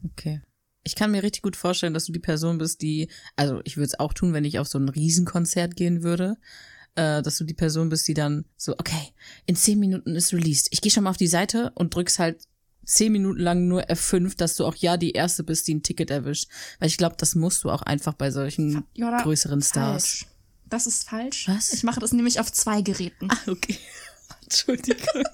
Okay. 0.05 0.41
Ich 0.83 0.95
kann 0.95 1.11
mir 1.11 1.23
richtig 1.23 1.43
gut 1.43 1.57
vorstellen, 1.57 1.95
dass 1.95 2.05
du 2.05 2.13
die 2.13 2.19
Person 2.19 2.59
bist, 2.59 2.83
die, 2.83 3.09
also 3.37 3.61
ich 3.65 3.77
würde 3.77 3.87
es 3.87 3.99
auch 3.99 4.13
tun, 4.13 4.35
wenn 4.35 4.45
ich 4.45 4.59
auf 4.59 4.69
so 4.69 4.79
ein 4.79 4.89
Riesenkonzert 4.89 5.77
gehen 5.77 6.03
würde, 6.03 6.37
äh, 6.95 7.23
dass 7.23 7.39
du 7.39 7.45
die 7.45 7.55
Person 7.55 7.89
bist, 7.89 8.07
die 8.07 8.15
dann 8.15 8.45
so, 8.57 8.73
okay, 8.75 9.13
in 9.47 9.57
zehn 9.57 9.79
Minuten 9.79 10.15
ist 10.15 10.35
released. 10.35 10.69
Ich 10.71 10.83
gehe 10.83 10.93
schon 10.93 11.05
mal 11.05 11.11
auf 11.11 11.17
die 11.17 11.27
Seite 11.27 11.73
und 11.75 11.95
drückst 11.95 12.19
halt 12.19 12.47
zehn 12.85 13.13
Minuten 13.13 13.41
lang 13.41 13.67
nur 13.67 13.85
F5, 13.85 14.37
dass 14.37 14.57
du 14.57 14.67
auch 14.67 14.75
ja 14.77 14.97
die 14.97 15.13
erste 15.13 15.43
bist, 15.43 15.67
die 15.69 15.75
ein 15.75 15.83
Ticket 15.83 16.11
erwischt. 16.11 16.49
Weil 16.79 16.89
ich 16.89 16.99
glaube, 16.99 17.17
das 17.19 17.35
musst 17.35 17.65
du 17.65 17.71
auch 17.71 17.83
einfach 17.83 18.15
bei 18.15 18.31
solchen 18.31 18.85
Joda, 18.95 19.23
größeren 19.23 19.63
Stars. 19.63 20.05
Falsch. 20.05 20.27
Das 20.67 20.87
ist 20.87 21.09
falsch. 21.09 21.49
Was? 21.49 21.73
Ich 21.73 21.83
mache 21.83 22.01
das 22.01 22.13
nämlich 22.13 22.41
auf 22.41 22.53
zwei 22.53 22.83
Geräten. 22.83 23.29
Ah, 23.31 23.39
okay. 23.51 23.79
Entschuldigung. 24.45 25.25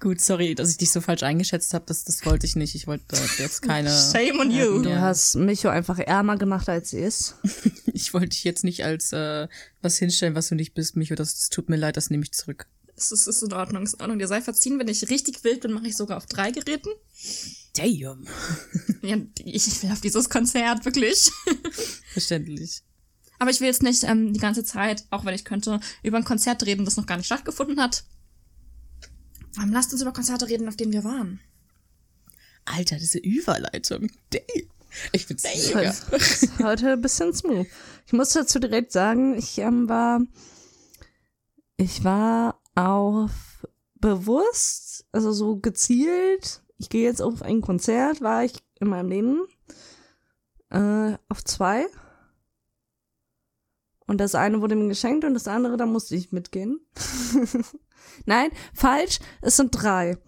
Gut, 0.00 0.20
sorry, 0.20 0.54
dass 0.54 0.70
ich 0.70 0.76
dich 0.76 0.92
so 0.92 1.00
falsch 1.00 1.22
eingeschätzt 1.22 1.72
habe. 1.74 1.84
Das, 1.86 2.04
das 2.04 2.26
wollte 2.26 2.44
ich 2.44 2.56
nicht. 2.56 2.74
Ich 2.74 2.86
wollte 2.86 3.16
jetzt 3.38 3.62
keine. 3.62 3.88
Shame 3.88 4.40
on 4.40 4.50
you. 4.50 4.82
Du 4.82 5.00
hast 5.00 5.36
Micho 5.36 5.68
einfach 5.68 5.98
ärmer 5.98 6.36
gemacht, 6.36 6.68
als 6.68 6.90
sie 6.90 6.98
ist. 6.98 7.36
Ich 7.94 8.14
wollte 8.14 8.30
dich 8.30 8.42
jetzt 8.42 8.64
nicht 8.64 8.84
als 8.84 9.12
äh, 9.12 9.48
was 9.80 9.98
hinstellen, 9.98 10.34
was 10.34 10.48
du 10.48 10.54
nicht 10.54 10.74
bist, 10.74 10.96
Micho. 10.96 11.14
Das, 11.14 11.34
das 11.34 11.50
tut 11.50 11.68
mir 11.68 11.76
leid, 11.76 11.96
das 11.96 12.10
nehme 12.10 12.24
ich 12.24 12.32
zurück. 12.32 12.66
Es 12.96 13.12
ist, 13.12 13.26
ist 13.26 13.42
in 13.42 13.52
Ordnung, 13.52 13.84
ist 13.84 13.94
in 13.94 14.00
Ordnung. 14.00 14.18
Dir 14.18 14.28
sei 14.28 14.40
verziehen, 14.40 14.78
wenn 14.78 14.88
ich 14.88 15.08
richtig 15.08 15.44
wild 15.44 15.60
bin, 15.60 15.72
mache 15.72 15.86
ich 15.86 15.96
sogar 15.96 16.16
auf 16.16 16.26
drei 16.26 16.50
Geräten. 16.50 16.88
Damn. 17.74 18.26
Ja, 19.02 19.16
ich 19.44 19.82
will 19.82 19.92
auf 19.92 20.00
dieses 20.00 20.28
Konzert, 20.28 20.84
wirklich. 20.84 21.30
Verständlich. 22.12 22.82
Aber 23.42 23.50
ich 23.50 23.58
will 23.58 23.66
jetzt 23.66 23.82
nicht 23.82 24.04
ähm, 24.04 24.32
die 24.32 24.38
ganze 24.38 24.62
Zeit, 24.62 25.04
auch 25.10 25.24
wenn 25.24 25.34
ich 25.34 25.44
könnte, 25.44 25.80
über 26.04 26.16
ein 26.16 26.22
Konzert 26.22 26.64
reden, 26.64 26.84
das 26.84 26.96
noch 26.96 27.06
gar 27.06 27.16
nicht 27.16 27.26
stattgefunden 27.26 27.80
hat. 27.80 28.04
Ähm, 29.60 29.72
lasst 29.72 29.92
uns 29.92 30.00
über 30.00 30.12
Konzerte 30.12 30.48
reden, 30.48 30.68
auf 30.68 30.76
denen 30.76 30.92
wir 30.92 31.02
waren. 31.02 31.40
Alter, 32.66 32.98
diese 32.98 33.18
Überleitung. 33.18 34.12
Damn. 34.30 34.68
Ich 35.10 35.26
bin's 35.26 35.42
Das 35.42 35.74
mega. 35.74 35.90
ist 35.90 36.58
heute 36.62 36.92
ein 36.92 37.00
bisschen 37.00 37.34
smooth. 37.34 37.66
Ich 38.06 38.12
muss 38.12 38.32
dazu 38.32 38.60
direkt 38.60 38.92
sagen, 38.92 39.36
ich 39.36 39.58
ähm, 39.58 39.88
war, 39.88 40.20
ich 41.76 42.04
war 42.04 42.60
auf 42.76 43.66
bewusst, 43.96 45.04
also 45.10 45.32
so 45.32 45.56
gezielt, 45.56 46.62
ich 46.78 46.90
gehe 46.90 47.02
jetzt 47.02 47.20
auf 47.20 47.42
ein 47.42 47.60
Konzert, 47.60 48.20
war 48.20 48.44
ich 48.44 48.52
in 48.78 48.86
meinem 48.86 49.08
Leben 49.08 49.40
äh, 50.70 51.18
auf 51.28 51.42
zwei. 51.42 51.88
Und 54.12 54.18
das 54.18 54.34
eine 54.34 54.60
wurde 54.60 54.76
mir 54.76 54.88
geschenkt 54.88 55.24
und 55.24 55.32
das 55.32 55.48
andere, 55.48 55.78
da 55.78 55.86
musste 55.86 56.14
ich 56.14 56.32
mitgehen. 56.32 56.78
Nein, 58.26 58.50
falsch, 58.74 59.20
es 59.40 59.56
sind 59.56 59.70
drei. 59.70 60.18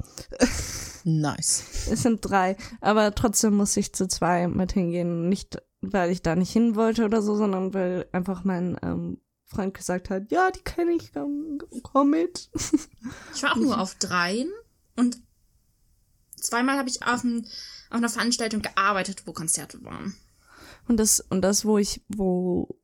Nice. 1.04 1.86
Es 1.90 2.02
sind 2.02 2.20
drei, 2.22 2.56
aber 2.80 3.14
trotzdem 3.14 3.52
muss 3.56 3.76
ich 3.76 3.92
zu 3.92 4.08
zwei 4.08 4.48
mit 4.48 4.72
hingehen. 4.72 5.28
Nicht, 5.28 5.58
weil 5.82 6.10
ich 6.10 6.22
da 6.22 6.34
nicht 6.34 6.50
hin 6.50 6.76
wollte 6.76 7.04
oder 7.04 7.20
so, 7.20 7.36
sondern 7.36 7.74
weil 7.74 8.08
einfach 8.10 8.42
mein 8.44 8.78
ähm, 8.82 9.20
Freund 9.44 9.74
gesagt 9.74 10.08
hat, 10.08 10.32
ja, 10.32 10.50
die 10.50 10.62
kenne 10.62 10.92
ich, 10.92 11.12
komm, 11.12 11.58
komm 11.82 12.08
mit. 12.08 12.48
Ich 13.34 13.42
war 13.42 13.52
auch 13.52 13.56
nur 13.56 13.78
auf 13.78 13.96
dreien 13.96 14.50
und 14.96 15.18
zweimal 16.36 16.78
habe 16.78 16.88
ich 16.88 17.02
auf, 17.02 17.22
ein, 17.22 17.44
auf 17.90 17.98
einer 17.98 18.08
Veranstaltung 18.08 18.62
gearbeitet, 18.62 19.26
wo 19.26 19.34
Konzerte 19.34 19.84
waren. 19.84 20.16
Und 20.88 20.96
das, 20.96 21.20
und 21.20 21.42
das, 21.42 21.66
wo 21.66 21.76
ich, 21.76 22.02
wo, 22.08 22.78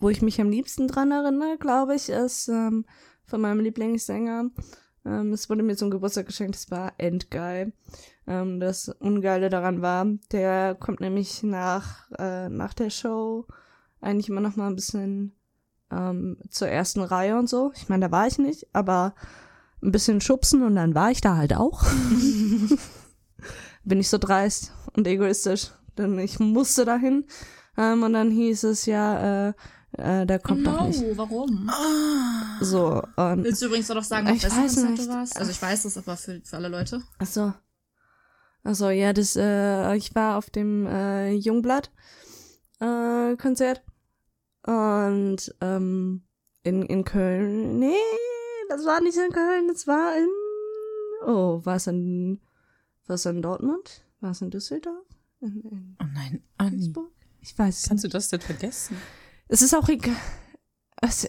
wo 0.00 0.08
ich 0.08 0.22
mich 0.22 0.40
am 0.40 0.50
liebsten 0.50 0.88
dran 0.88 1.12
erinnere, 1.12 1.58
glaube 1.58 1.94
ich, 1.94 2.08
ist 2.08 2.48
ähm, 2.48 2.84
von 3.24 3.40
meinem 3.40 3.60
Lieblingssänger. 3.60 4.50
Ähm, 5.04 5.32
es 5.32 5.48
wurde 5.48 5.62
mir 5.62 5.76
zum 5.76 5.90
Geburtstag 5.90 6.26
geschenkt, 6.26 6.56
es 6.56 6.70
war 6.70 6.94
Endgeil. 6.98 7.72
Ähm, 8.26 8.60
das 8.60 8.88
Ungeile 8.88 9.50
daran 9.50 9.82
war, 9.82 10.06
der 10.32 10.74
kommt 10.74 11.00
nämlich 11.00 11.42
nach, 11.42 12.10
äh, 12.18 12.48
nach 12.48 12.74
der 12.74 12.90
Show 12.90 13.46
eigentlich 14.00 14.28
immer 14.28 14.40
noch 14.40 14.56
mal 14.56 14.68
ein 14.68 14.74
bisschen 14.74 15.36
ähm, 15.90 16.38
zur 16.48 16.68
ersten 16.68 17.02
Reihe 17.02 17.38
und 17.38 17.48
so. 17.48 17.72
Ich 17.76 17.88
meine, 17.88 18.06
da 18.06 18.12
war 18.12 18.26
ich 18.26 18.38
nicht, 18.38 18.68
aber 18.72 19.14
ein 19.82 19.92
bisschen 19.92 20.20
schubsen 20.20 20.62
und 20.62 20.76
dann 20.76 20.94
war 20.94 21.10
ich 21.10 21.20
da 21.20 21.36
halt 21.36 21.54
auch. 21.54 21.84
Bin 23.84 24.00
ich 24.00 24.08
so 24.08 24.18
dreist 24.18 24.72
und 24.94 25.06
egoistisch, 25.06 25.70
denn 25.96 26.18
ich 26.18 26.38
musste 26.38 26.84
dahin. 26.84 27.24
Ähm, 27.76 28.02
und 28.02 28.12
dann 28.12 28.30
hieß 28.30 28.64
es 28.64 28.86
ja, 28.86 29.48
äh, 29.48 29.52
äh, 29.92 30.26
der 30.26 30.38
kommt 30.38 30.66
doch 30.66 30.86
nicht. 30.86 31.02
warum? 31.16 31.70
So, 32.60 33.02
und 33.16 33.44
Willst 33.44 33.62
du 33.62 33.66
übrigens 33.66 33.88
doch 33.88 34.02
sagen, 34.04 34.28
auf 34.28 34.36
Ich 34.36 34.44
wessen 34.44 34.56
weiß 34.64 34.74
Konzert 34.74 34.90
nicht. 34.90 35.08
du 35.08 35.12
warst? 35.12 35.36
Also 35.38 35.50
ich 35.50 35.60
weiß 35.62 35.82
das, 35.84 35.96
aber 35.98 36.16
für, 36.16 36.40
für 36.44 36.56
alle 36.56 36.68
Leute. 36.68 37.02
Ach 37.18 37.26
so. 37.26 37.52
Ach 38.62 38.74
so, 38.74 38.90
ja, 38.90 39.12
das, 39.12 39.36
äh, 39.36 39.94
ich 39.96 40.14
war 40.14 40.36
auf 40.36 40.50
dem 40.50 40.86
äh, 40.86 41.32
Jungblatt 41.32 41.90
äh, 42.80 43.34
Konzert 43.36 43.82
und 44.66 45.54
ähm, 45.62 46.22
in, 46.62 46.82
in 46.82 47.04
Köln. 47.04 47.78
Nee, 47.78 47.94
das 48.68 48.84
war 48.84 49.00
nicht 49.00 49.16
in 49.16 49.32
Köln, 49.32 49.68
das 49.68 49.86
war 49.86 50.14
in 50.16 50.28
Oh, 51.26 51.60
war 51.64 51.76
es 51.76 51.86
in 51.86 52.40
war 53.06 53.14
es 53.14 53.24
in 53.26 53.42
Dortmund? 53.42 54.04
War 54.20 54.30
es 54.32 54.40
in 54.42 54.50
Düsseldorf? 54.50 55.06
In, 55.40 55.62
in 55.62 55.96
Oh 56.00 56.04
nein, 56.14 56.42
Anni. 56.58 56.76
Duisburg? 56.76 57.10
Ich 57.40 57.58
weiß 57.58 57.78
es 57.82 57.88
Kannst 57.88 58.04
nicht. 58.04 58.12
du 58.12 58.16
das 58.18 58.28
denn 58.28 58.40
vergessen? 58.40 58.96
Es 59.50 59.62
ist 59.62 59.74
auch 59.74 59.88
egal. 59.88 60.14
Also, 61.02 61.28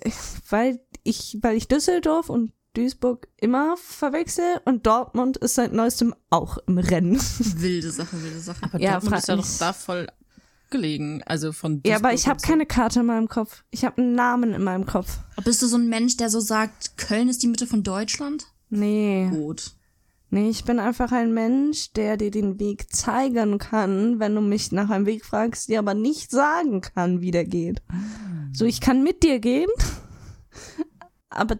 weil 0.49 0.79
ich, 1.03 1.39
weil 1.41 1.57
ich 1.57 1.67
Düsseldorf 1.67 2.29
und 2.29 2.51
Duisburg 2.73 3.27
immer 3.37 3.75
verwechsel 3.77 4.61
und 4.65 4.85
Dortmund 4.85 5.37
ist 5.37 5.55
seit 5.55 5.73
neuestem 5.73 6.13
auch 6.29 6.57
im 6.67 6.77
Rennen. 6.77 7.19
Wilde 7.39 7.91
Sache, 7.91 8.21
wilde 8.21 8.39
Sache. 8.39 8.63
Aber 8.63 8.79
Ja, 8.79 8.91
Dortmund 8.93 9.17
ist 9.17 9.27
ja 9.27 9.35
doch 9.35 9.47
da 9.59 9.73
voll 9.73 10.07
gelegen. 10.69 11.23
Also 11.25 11.51
von 11.51 11.81
Ja, 11.85 11.95
aber 11.95 12.09
Duisburg 12.09 12.19
ich 12.19 12.27
habe 12.27 12.39
so. 12.39 12.47
keine 12.47 12.65
Karte 12.65 12.99
in 12.99 13.07
meinem 13.07 13.27
Kopf. 13.27 13.63
Ich 13.71 13.83
habe 13.83 14.01
einen 14.01 14.13
Namen 14.13 14.53
in 14.53 14.63
meinem 14.63 14.85
Kopf. 14.85 15.17
Bist 15.43 15.61
du 15.63 15.67
so 15.67 15.77
ein 15.77 15.89
Mensch, 15.89 16.15
der 16.17 16.29
so 16.29 16.39
sagt, 16.39 16.97
Köln 16.97 17.27
ist 17.27 17.41
die 17.41 17.47
Mitte 17.47 17.65
von 17.65 17.81
Deutschland? 17.83 18.45
Nee. 18.69 19.29
Gut. 19.31 19.71
Nee, 20.33 20.49
ich 20.49 20.63
bin 20.63 20.79
einfach 20.79 21.11
ein 21.11 21.33
Mensch, 21.33 21.91
der 21.91 22.15
dir 22.15 22.31
den 22.31 22.57
Weg 22.57 22.95
zeigen 22.95 23.57
kann, 23.57 24.19
wenn 24.21 24.33
du 24.33 24.39
mich 24.39 24.71
nach 24.71 24.89
einem 24.89 25.05
Weg 25.05 25.25
fragst, 25.25 25.67
dir 25.67 25.79
aber 25.79 25.93
nicht 25.93 26.31
sagen 26.31 26.79
kann, 26.79 27.19
wie 27.19 27.31
der 27.31 27.43
geht. 27.43 27.81
So, 28.53 28.63
ich 28.63 28.79
kann 28.79 29.03
mit 29.03 29.23
dir 29.23 29.39
gehen, 29.39 29.69
aber 31.29 31.57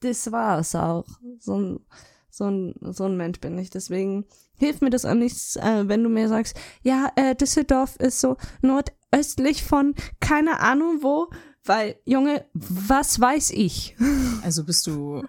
das 0.00 0.30
war's 0.30 0.74
auch. 0.74 1.06
So 1.38 1.58
ein, 1.58 1.80
so 2.28 2.44
ein, 2.44 2.74
so 2.82 3.04
ein 3.04 3.16
Mensch 3.16 3.40
bin 3.40 3.56
ich. 3.58 3.70
Deswegen 3.70 4.26
hilft 4.58 4.82
mir 4.82 4.90
das 4.90 5.06
auch 5.06 5.14
nichts, 5.14 5.56
äh, 5.56 5.88
wenn 5.88 6.02
du 6.02 6.10
mir 6.10 6.28
sagst, 6.28 6.58
ja, 6.82 7.10
äh, 7.16 7.34
Düsseldorf 7.34 7.96
ist 7.96 8.20
so 8.20 8.36
nordöstlich 8.60 9.64
von 9.64 9.94
keine 10.20 10.60
Ahnung 10.60 10.98
wo, 11.00 11.30
weil, 11.64 11.96
Junge, 12.04 12.44
was 12.52 13.18
weiß 13.18 13.52
ich? 13.52 13.96
Also 14.42 14.64
bist 14.64 14.86
du. 14.86 15.24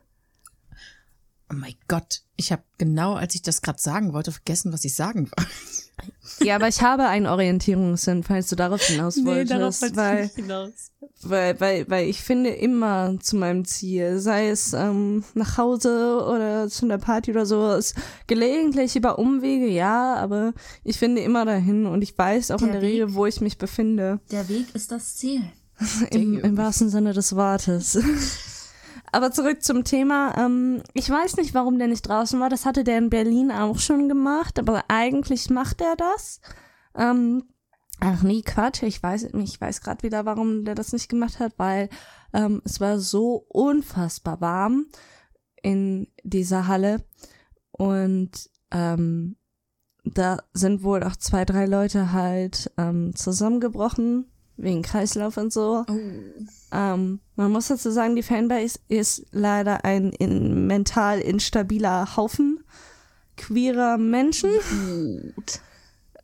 Oh 1.52 1.56
mein 1.56 1.76
Gott. 1.88 2.22
Ich 2.38 2.52
habe 2.52 2.64
genau, 2.78 3.14
als 3.14 3.36
ich 3.36 3.42
das 3.42 3.62
gerade 3.62 3.82
sagen 3.82 4.14
wollte, 4.14 4.32
vergessen, 4.32 4.74
was 4.74 4.84
ich 4.84 4.96
sagen 4.96 5.30
wollte. 5.38 5.52
Ja, 6.44 6.56
aber 6.56 6.68
ich 6.68 6.82
habe 6.82 7.08
einen 7.08 7.28
Orientierungssinn, 7.28 8.24
falls 8.24 8.50
du 8.50 8.56
darauf 8.56 8.82
hinaus 8.82 9.24
wolltest, 9.24 9.96
weil, 9.96 10.28
hinaus. 10.30 10.92
weil, 11.22 11.60
weil, 11.62 11.90
weil 11.90 12.10
ich 12.10 12.22
finde 12.22 12.50
immer 12.50 13.18
zu 13.22 13.38
meinem 13.38 13.64
Ziel, 13.64 14.20
sei 14.20 14.50
es 14.50 14.74
ähm, 14.74 15.24
nach 15.36 15.58
Hause 15.58 16.26
oder 16.28 16.68
zu 16.68 16.86
einer 16.86 16.98
Party 16.98 17.32
oder 17.32 17.46
so, 17.46 17.72
ist 17.74 17.96
gelegentlich 18.28 18.96
über 18.96 19.18
Umwege, 19.20 19.68
ja, 19.68 20.16
aber 20.16 20.54
ich 20.84 20.98
finde 21.00 21.22
immer 21.22 21.46
dahin 21.46 21.86
und 21.86 22.02
ich 22.02 22.18
weiß 22.18 22.52
auch 22.52 22.62
in 22.62 22.72
Der 22.72 22.82
der 22.82 22.90
Regel, 22.90 23.14
wo 23.14 23.26
ich 23.26 23.40
mich 23.40 23.58
befinde, 23.58 24.20
Der 24.32 24.50
Weg 24.50 24.76
ist 24.76 24.92
das 24.92 25.16
Ziel. 25.16 25.42
im, 26.12 26.40
im 26.40 26.58
wahrsten 26.58 26.90
Sinne 26.90 27.14
des 27.14 27.36
Wortes. 27.36 27.98
Aber 29.16 29.32
zurück 29.32 29.64
zum 29.64 29.86
Thema. 29.86 30.36
Ähm, 30.38 30.84
ich 30.94 31.10
weiß 31.10 31.38
nicht, 31.38 31.54
warum 31.54 31.80
der 31.80 31.88
nicht 31.88 32.02
draußen 32.02 32.38
war. 32.42 32.50
Das 32.50 32.66
hatte 32.66 32.84
der 32.84 32.98
in 32.98 33.10
Berlin 33.10 33.50
auch 33.50 33.80
schon 33.80 34.10
gemacht, 34.10 34.60
aber 34.60 34.84
eigentlich 34.90 35.50
macht 35.50 35.80
er 35.80 35.96
das. 35.96 36.42
Ähm, 36.98 37.46
ach 38.02 38.24
nee, 38.24 38.42
Quatsch. 38.42 38.84
Ich 38.84 39.02
weiß, 39.02 39.30
ich 39.36 39.62
weiß 39.62 39.80
gerade 39.80 40.04
wieder, 40.04 40.26
warum 40.26 40.66
der 40.66 40.76
das 40.76 40.92
nicht 40.92 41.08
gemacht 41.08 41.40
hat, 41.40 41.54
weil 41.56 41.88
ähm, 42.34 42.62
es 42.66 42.82
war 42.82 43.00
so 43.00 43.46
unfassbar 43.48 44.42
warm 44.42 44.88
in 45.62 46.10
dieser 46.24 46.68
Halle 46.68 47.06
und 47.72 48.32
ähm, 48.72 49.38
da 50.04 50.40
sind 50.52 50.84
wohl 50.84 51.04
auch 51.04 51.16
zwei, 51.16 51.46
drei 51.46 51.68
Leute 51.68 52.12
halt 52.12 52.70
ähm, 52.78 53.16
zusammengebrochen 53.16 54.30
wegen 54.58 54.82
Kreislauf 54.82 55.38
und 55.38 55.52
so. 55.52 55.84
Oh. 55.88 55.94
Ähm, 56.72 57.20
man 57.36 57.52
muss 57.52 57.68
dazu 57.68 57.92
sagen, 57.92 58.16
die 58.16 58.24
Fanbase 58.24 58.80
ist 58.88 59.26
leider 59.32 59.86
ein 59.86 60.12
in, 60.12 60.68
mental 60.68 61.20
instabiler 61.20 62.16
Haufen 62.16 62.64
queerer 63.38 63.98
Menschen. 63.98 64.52
Gut. 65.36 65.60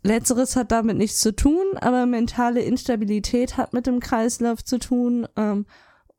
Letzteres 0.03 0.55
hat 0.55 0.71
damit 0.71 0.97
nichts 0.97 1.19
zu 1.19 1.35
tun, 1.35 1.77
aber 1.79 2.05
mentale 2.05 2.61
Instabilität 2.61 3.57
hat 3.57 3.73
mit 3.73 3.85
dem 3.85 3.99
Kreislauf 3.99 4.63
zu 4.63 4.79
tun. 4.79 5.27
Ähm, 5.35 5.65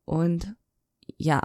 und 0.05 0.55
ja, 1.17 1.41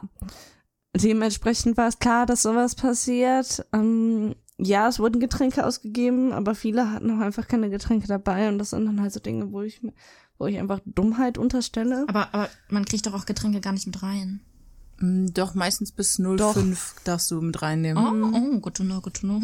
dementsprechend 0.94 1.76
war 1.76 1.88
es 1.88 1.98
klar, 1.98 2.26
dass 2.26 2.42
sowas 2.42 2.74
passiert. 2.76 3.66
Ähm, 3.72 4.34
ja, 4.60 4.88
es 4.88 4.98
wurden 4.98 5.20
Getränke 5.20 5.64
ausgegeben, 5.64 6.32
aber 6.32 6.54
viele 6.54 6.90
hatten 6.90 7.10
auch 7.10 7.24
einfach 7.24 7.46
keine 7.46 7.70
Getränke 7.70 8.08
dabei 8.08 8.48
und 8.48 8.58
das 8.58 8.70
sind 8.70 8.86
dann 8.86 9.00
halt 9.00 9.12
so 9.12 9.20
Dinge, 9.20 9.52
wo 9.52 9.62
ich, 9.62 9.80
wo 10.38 10.46
ich 10.46 10.58
einfach 10.58 10.80
Dummheit 10.84 11.38
unterstelle. 11.38 12.04
Aber, 12.08 12.32
aber 12.34 12.48
man 12.68 12.84
kriegt 12.84 13.06
doch 13.06 13.14
auch 13.14 13.26
Getränke 13.26 13.60
gar 13.60 13.72
nicht 13.72 13.86
mit 13.86 14.02
rein. 14.02 14.40
Mm, 14.98 15.26
Doch, 15.34 15.54
meistens 15.54 15.92
bis 15.92 16.16
05 16.16 16.96
darfst 17.04 17.30
du 17.30 17.40
mit 17.40 17.60
reinnehmen. 17.60 18.32
Oh, 18.32 18.36
oh, 18.36 18.60
good 18.60 18.74
to 18.74 18.84
know, 18.84 19.00
good 19.00 19.14
to 19.14 19.26
know. 19.26 19.42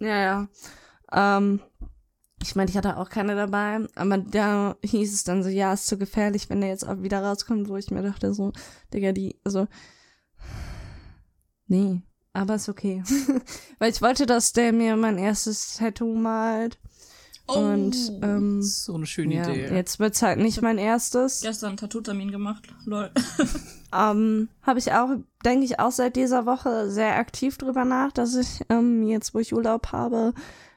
Ja, 0.00 0.16
ja. 0.16 0.48
Ähm, 1.12 1.60
ich 2.42 2.56
meine, 2.56 2.68
ich 2.70 2.76
hatte 2.76 2.96
auch 2.96 3.08
keine 3.08 3.36
dabei, 3.36 3.86
aber 3.94 4.18
da 4.18 4.76
hieß 4.82 5.12
es 5.12 5.24
dann 5.24 5.42
so, 5.42 5.48
ja, 5.48 5.72
ist 5.72 5.86
zu 5.86 5.96
gefährlich, 5.96 6.50
wenn 6.50 6.60
der 6.60 6.70
jetzt 6.70 6.86
auch 6.86 7.02
wieder 7.02 7.22
rauskommt, 7.22 7.68
wo 7.68 7.76
ich 7.76 7.90
mir 7.90 8.02
dachte, 8.02 8.34
so, 8.34 8.52
Digga, 8.92 9.12
die, 9.12 9.38
also, 9.44 9.68
nee, 11.68 12.02
aber 12.32 12.56
ist 12.56 12.68
okay. 12.68 13.02
Weil 13.78 13.92
ich 13.92 14.02
wollte, 14.02 14.26
dass 14.26 14.52
der 14.52 14.72
mir 14.72 14.96
mein 14.96 15.18
erstes 15.18 15.76
Tattoo 15.76 16.14
malt. 16.14 16.78
Und 17.46 17.94
ähm, 18.22 18.62
So 18.62 18.94
eine 18.94 19.06
schöne 19.06 19.34
ja, 19.34 19.48
Idee. 19.48 19.74
jetzt 19.74 19.98
wird's 19.98 20.22
halt 20.22 20.38
nicht 20.38 20.62
mein 20.62 20.78
erstes. 20.78 21.40
Gestern 21.40 21.70
einen 21.70 21.76
Tattoo-Termin 21.76 22.30
gemacht. 22.30 22.68
Lol. 22.84 23.10
Ähm, 23.94 24.48
habe 24.62 24.78
ich 24.78 24.92
auch, 24.92 25.10
denke 25.44 25.66
ich, 25.66 25.78
auch 25.78 25.92
seit 25.92 26.16
dieser 26.16 26.46
Woche 26.46 26.90
sehr 26.90 27.16
aktiv 27.16 27.58
drüber 27.58 27.84
nach, 27.84 28.10
dass 28.10 28.34
ich 28.34 28.62
ähm, 28.70 29.06
jetzt, 29.06 29.34
wo 29.34 29.38
ich 29.38 29.52
Urlaub 29.52 29.92
habe, 29.92 30.32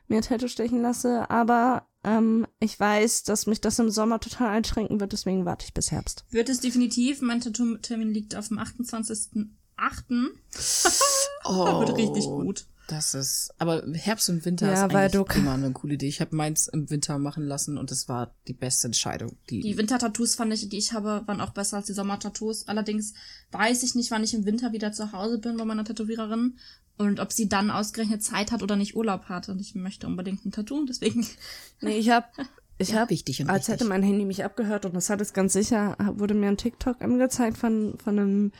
mir 0.09 0.17
ein 0.17 0.21
Tattoo 0.21 0.49
stechen 0.49 0.81
lasse. 0.81 1.29
Aber 1.29 1.87
ähm, 2.03 2.45
ich 2.59 2.77
weiß, 2.79 3.23
dass 3.23 3.47
mich 3.47 3.61
das 3.61 3.79
im 3.79 3.89
Sommer 3.89 4.19
total 4.19 4.49
einschränken 4.49 4.99
wird, 4.99 5.13
deswegen 5.13 5.45
warte 5.45 5.65
ich 5.65 5.73
bis 5.73 5.91
Herbst. 5.91 6.25
Wird 6.29 6.49
es 6.49 6.59
definitiv. 6.59 7.21
Mein 7.21 7.39
Tattoo-Termin 7.39 8.09
liegt 8.09 8.35
auf 8.35 8.49
dem 8.49 8.59
28.08. 8.59 9.47
oh, 11.45 11.79
Wird 11.79 11.97
richtig 11.97 12.25
gut. 12.25 12.65
Das 12.87 13.15
ist, 13.15 13.51
aber 13.57 13.83
Herbst 13.93 14.29
und 14.29 14.45
Winter 14.45 14.67
Ja, 14.67 14.73
ist 14.85 14.93
weil 14.93 15.05
eigentlich 15.11 15.11
du- 15.27 15.39
immer 15.39 15.53
eine 15.53 15.71
coole 15.71 15.95
Idee. 15.95 16.07
Ich 16.07 16.21
habe 16.21 16.35
meins 16.35 16.67
im 16.67 16.89
Winter 16.91 17.17
machen 17.17 17.43
lassen 17.43 17.77
und 17.79 17.91
es 17.91 18.07
war 18.07 18.35
die 18.47 18.53
beste 18.53 18.87
Entscheidung. 18.87 19.37
Die, 19.49 19.61
Die 19.61 19.77
Wintertattoos 19.77 20.35
fand 20.35 20.53
ich, 20.53 20.69
die 20.69 20.77
ich 20.77 20.93
habe, 20.93 21.23
waren 21.25 21.41
auch 21.41 21.49
besser 21.51 21.77
als 21.77 21.87
die 21.87 21.93
Sommertattoos. 21.93 22.67
Allerdings 22.67 23.13
weiß 23.51 23.81
ich 23.83 23.95
nicht, 23.95 24.11
wann 24.11 24.23
ich 24.23 24.35
im 24.35 24.45
Winter 24.45 24.71
wieder 24.71 24.91
zu 24.91 25.11
Hause 25.13 25.39
bin 25.39 25.57
bei 25.57 25.65
meiner 25.65 25.83
Tätowiererin 25.83 26.57
und 26.97 27.19
ob 27.19 27.33
sie 27.33 27.49
dann 27.49 27.71
ausgerechnet 27.71 28.23
Zeit 28.23 28.51
hat 28.51 28.61
oder 28.61 28.75
nicht 28.75 28.95
Urlaub 28.95 29.23
hat. 29.29 29.49
Und 29.49 29.59
ich 29.59 29.73
möchte 29.73 30.05
unbedingt 30.05 30.45
ein 30.45 30.51
Tattoo, 30.51 30.85
deswegen. 30.85 31.25
Nee, 31.81 31.97
ich 31.97 32.11
habe 32.11 32.27
ich 32.77 32.89
Ja, 32.89 33.01
hab, 33.01 33.09
wichtig 33.09 33.41
und 33.41 33.49
als 33.49 33.61
richtig. 33.61 33.73
hätte 33.73 33.85
mein 33.85 34.03
Handy 34.03 34.25
mich 34.25 34.43
abgehört 34.43 34.85
und 34.85 34.93
das 34.95 35.09
hat 35.09 35.21
es 35.21 35.33
ganz 35.33 35.53
sicher, 35.53 35.97
wurde 36.17 36.33
mir 36.35 36.49
ein 36.49 36.57
TikTok 36.57 37.01
angezeigt 37.01 37.57
von, 37.57 37.97
von 37.97 38.19
einem 38.19 38.51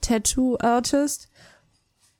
Tattoo-Artist 0.00 1.28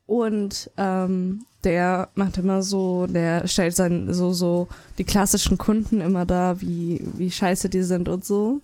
und 0.07 0.71
ähm, 0.77 1.47
der 1.65 2.11
macht 2.15 2.37
immer 2.39 2.63
so, 2.63 3.07
der 3.07 3.49
stellt 3.49 3.75
sein, 3.75 4.13
so, 4.13 4.33
so 4.33 4.69
die 4.99 5.05
klassischen 5.05 5.57
Kunden 5.57 6.01
immer 6.01 6.27
da, 6.27 6.61
wie, 6.61 7.03
wie 7.15 7.31
scheiße 7.31 7.69
die 7.71 7.83
sind 7.83 8.09
und 8.09 8.25
so. 8.25 8.61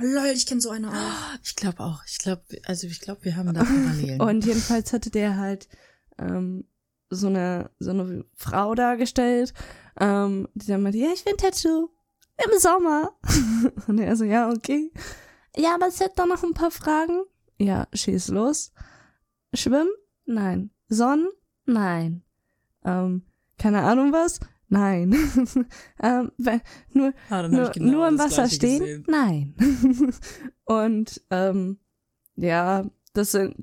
Lol, 0.00 0.26
ich 0.34 0.46
kenne 0.46 0.60
so 0.60 0.70
eine 0.70 0.88
auch. 0.88 1.38
ich 1.42 1.54
glaube 1.54 1.80
auch. 1.80 2.00
Ich 2.06 2.18
glaube, 2.18 2.42
also 2.64 2.86
ich 2.86 3.00
glaube, 3.00 3.24
wir 3.24 3.36
haben 3.36 3.52
da 3.54 3.62
Parallelen. 3.64 4.20
Und 4.20 4.44
jedenfalls 4.44 4.92
hatte 4.92 5.10
der 5.10 5.36
halt 5.36 5.68
ähm, 6.18 6.64
so 7.10 7.28
eine 7.28 7.70
so 7.78 7.90
eine 7.90 8.24
Frau 8.34 8.74
dargestellt, 8.74 9.54
ähm, 10.00 10.48
die 10.54 10.66
dann 10.66 10.82
meinte, 10.82 10.98
ja, 10.98 11.10
ich 11.14 11.24
will 11.24 11.34
ein 11.34 11.38
Tattoo 11.38 11.90
im 12.44 12.58
Sommer. 12.58 13.12
Und 13.86 14.00
er 14.00 14.16
so, 14.16 14.24
ja, 14.24 14.50
okay. 14.50 14.90
Ja, 15.56 15.76
aber 15.76 15.86
es 15.86 16.00
hat 16.00 16.18
doch 16.18 16.26
noch 16.26 16.42
ein 16.42 16.54
paar 16.54 16.72
Fragen. 16.72 17.22
Ja, 17.58 17.86
schieß 17.92 18.28
los. 18.28 18.72
Schwimmen? 19.52 19.88
Nein. 20.26 20.70
Sonnen? 20.88 21.28
Nein. 21.66 22.22
Ähm, 22.84 23.22
keine 23.58 23.82
Ahnung 23.82 24.12
was? 24.12 24.40
Nein. 24.68 25.12
ähm, 26.02 26.32
wenn, 26.38 26.60
nur, 26.92 27.12
Ah, 27.30 27.46
nur, 27.48 27.66
ich 27.66 27.72
genau 27.72 27.92
nur 27.92 28.08
im 28.08 28.18
Wasser 28.18 28.48
stehen? 28.48 28.80
gesehen. 28.80 29.04
Nein. 29.08 29.54
und 30.64 31.22
ähm, 31.30 31.78
ja, 32.36 32.84
das 33.12 33.32
sind 33.32 33.54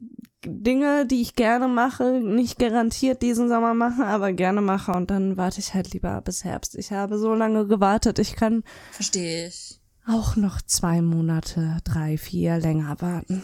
Dinge, 0.46 1.06
die 1.06 1.22
ich 1.22 1.36
gerne 1.36 1.68
mache, 1.68 2.20
nicht 2.22 2.58
garantiert 2.58 3.22
diesen 3.22 3.48
Sommer 3.50 3.74
machen, 3.76 4.04
aber 4.04 4.32
gerne 4.34 4.62
mache 4.62 4.92
und 4.92 5.12
dann 5.12 5.38
warte 5.38 5.60
ich 5.60 5.74
halt 5.76 5.94
lieber 5.94 6.20
bis 6.22 6.44
Herbst. 6.44 6.76
Ich 6.76 6.92
habe 6.92 7.20
so 7.20 7.34
lange 7.36 7.68
gewartet, 7.68 8.18
ich 8.18 8.36
kann 8.36 8.64
Verstehe 8.92 9.48
ich. 9.48 9.80
auch 10.08 10.36
noch 10.38 10.62
zwei 10.64 11.02
Monate, 11.02 11.78
drei, 11.84 12.18
vier 12.18 12.58
länger 12.58 13.00
warten. 13.02 13.44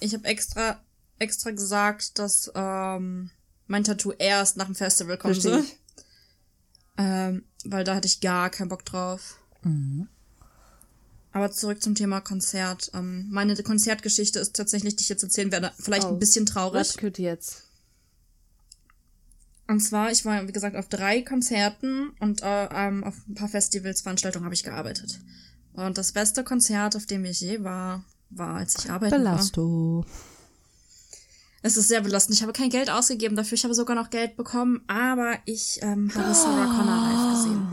Ich 0.00 0.12
habe 0.12 0.24
extra, 0.24 0.80
extra 1.22 1.50
gesagt, 1.50 2.18
dass 2.18 2.50
ähm, 2.54 3.30
mein 3.66 3.84
Tattoo 3.84 4.12
erst 4.18 4.56
nach 4.56 4.66
dem 4.66 4.74
Festival 4.74 5.16
kommen 5.16 5.40
Verstehe. 5.40 5.64
Ähm, 6.98 7.44
weil 7.64 7.84
da 7.84 7.94
hatte 7.94 8.06
ich 8.06 8.20
gar 8.20 8.50
keinen 8.50 8.68
Bock 8.68 8.84
drauf. 8.84 9.38
Mhm. 9.62 10.08
Aber 11.32 11.50
zurück 11.50 11.82
zum 11.82 11.94
Thema 11.94 12.20
Konzert. 12.20 12.90
Ähm, 12.92 13.28
meine 13.30 13.56
Konzertgeschichte 13.56 14.38
ist 14.38 14.54
tatsächlich, 14.54 14.96
die 14.96 15.02
ich 15.04 15.08
jetzt 15.08 15.22
erzählen 15.22 15.50
werde, 15.50 15.72
vielleicht 15.78 16.04
Oh. 16.04 16.08
ein 16.10 16.18
bisschen 16.18 16.44
traurig. 16.44 16.80
Was 16.80 16.96
könnte 16.98 17.22
jetzt? 17.22 17.62
Und 19.68 19.80
zwar, 19.80 20.10
ich 20.10 20.26
war, 20.26 20.46
wie 20.46 20.52
gesagt, 20.52 20.76
auf 20.76 20.88
drei 20.88 21.22
Konzerten 21.22 22.10
und 22.20 22.42
äh, 22.42 22.68
ähm, 22.70 23.04
auf 23.04 23.14
ein 23.26 23.34
paar 23.34 23.48
Festivals, 23.48 24.02
Veranstaltungen 24.02 24.44
habe 24.44 24.54
ich 24.54 24.64
gearbeitet. 24.64 25.20
Und 25.72 25.96
das 25.96 26.12
beste 26.12 26.44
Konzert, 26.44 26.96
auf 26.96 27.06
dem 27.06 27.24
ich 27.24 27.40
je 27.40 27.64
war, 27.64 28.04
war, 28.28 28.56
als 28.56 28.76
ich 28.78 28.90
arbeiten 28.90 29.24
war. 29.24 29.40
Es 31.62 31.76
ist 31.76 31.88
sehr 31.88 32.00
belastend. 32.00 32.36
Ich 32.36 32.42
habe 32.42 32.52
kein 32.52 32.70
Geld 32.70 32.90
ausgegeben 32.90 33.36
dafür. 33.36 33.54
Ich 33.56 33.64
habe 33.64 33.74
sogar 33.74 33.94
noch 33.94 34.10
Geld 34.10 34.36
bekommen, 34.36 34.82
aber 34.88 35.38
ich 35.44 35.78
ähm, 35.82 36.10
habe 36.14 36.34
Sarah 36.34 36.66
Connor 36.66 37.08
live 37.08 37.36
gesehen. 37.36 37.68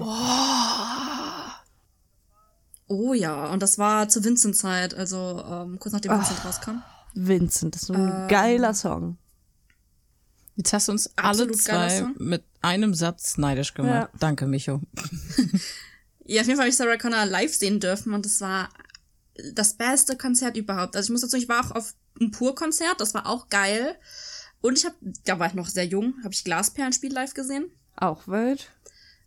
Oh 2.87 3.13
ja, 3.13 3.47
und 3.47 3.61
das 3.61 3.77
war 3.77 4.09
zur 4.09 4.23
Vincent-Zeit, 4.23 4.93
also 4.95 5.43
ähm, 5.47 5.77
kurz 5.79 5.93
nachdem 5.93 6.11
Vincent 6.11 6.45
rauskam. 6.45 6.81
Vincent, 7.13 7.75
das 7.75 7.83
ist 7.83 7.91
ein 7.91 8.27
geiler 8.27 8.73
Song. 8.73 9.17
Jetzt 10.55 10.73
hast 10.73 10.87
du 10.87 10.91
uns 10.93 11.11
alle 11.15 11.49
zwei 11.51 12.05
mit 12.17 12.43
einem 12.61 12.93
Satz 12.93 13.37
neidisch 13.37 13.73
gemacht. 13.73 14.09
Ja. 14.13 14.19
Danke, 14.19 14.45
Micho. 14.45 14.81
Ja, 16.29 16.41
auf 16.41 16.47
jeden 16.47 16.57
Fall 16.57 16.65
habe 16.65 16.69
ich 16.69 16.75
Sarah 16.75 16.97
Connor 16.97 17.25
live 17.25 17.55
sehen 17.55 17.79
dürfen 17.79 18.13
und 18.13 18.23
das 18.23 18.39
war 18.39 18.69
das 19.53 19.73
beste 19.73 20.17
Konzert 20.17 20.57
überhaupt. 20.57 20.95
Also 20.95 21.07
ich 21.07 21.11
muss 21.11 21.21
dazu, 21.21 21.37
ich 21.37 21.49
war 21.49 21.65
auch 21.65 21.71
auf 21.71 21.93
einem 22.19 22.31
Pur-Konzert, 22.31 22.99
das 22.99 23.13
war 23.13 23.25
auch 23.27 23.49
geil. 23.49 23.95
Und 24.61 24.77
ich 24.77 24.85
habe, 24.85 24.95
da 25.25 25.39
war 25.39 25.47
ich 25.47 25.53
noch 25.53 25.67
sehr 25.67 25.85
jung, 25.85 26.15
habe 26.23 26.33
ich 26.33 26.43
Glasperlenspiel 26.43 27.13
live 27.13 27.33
gesehen. 27.33 27.71
Auch 27.95 28.27
wild. 28.27 28.69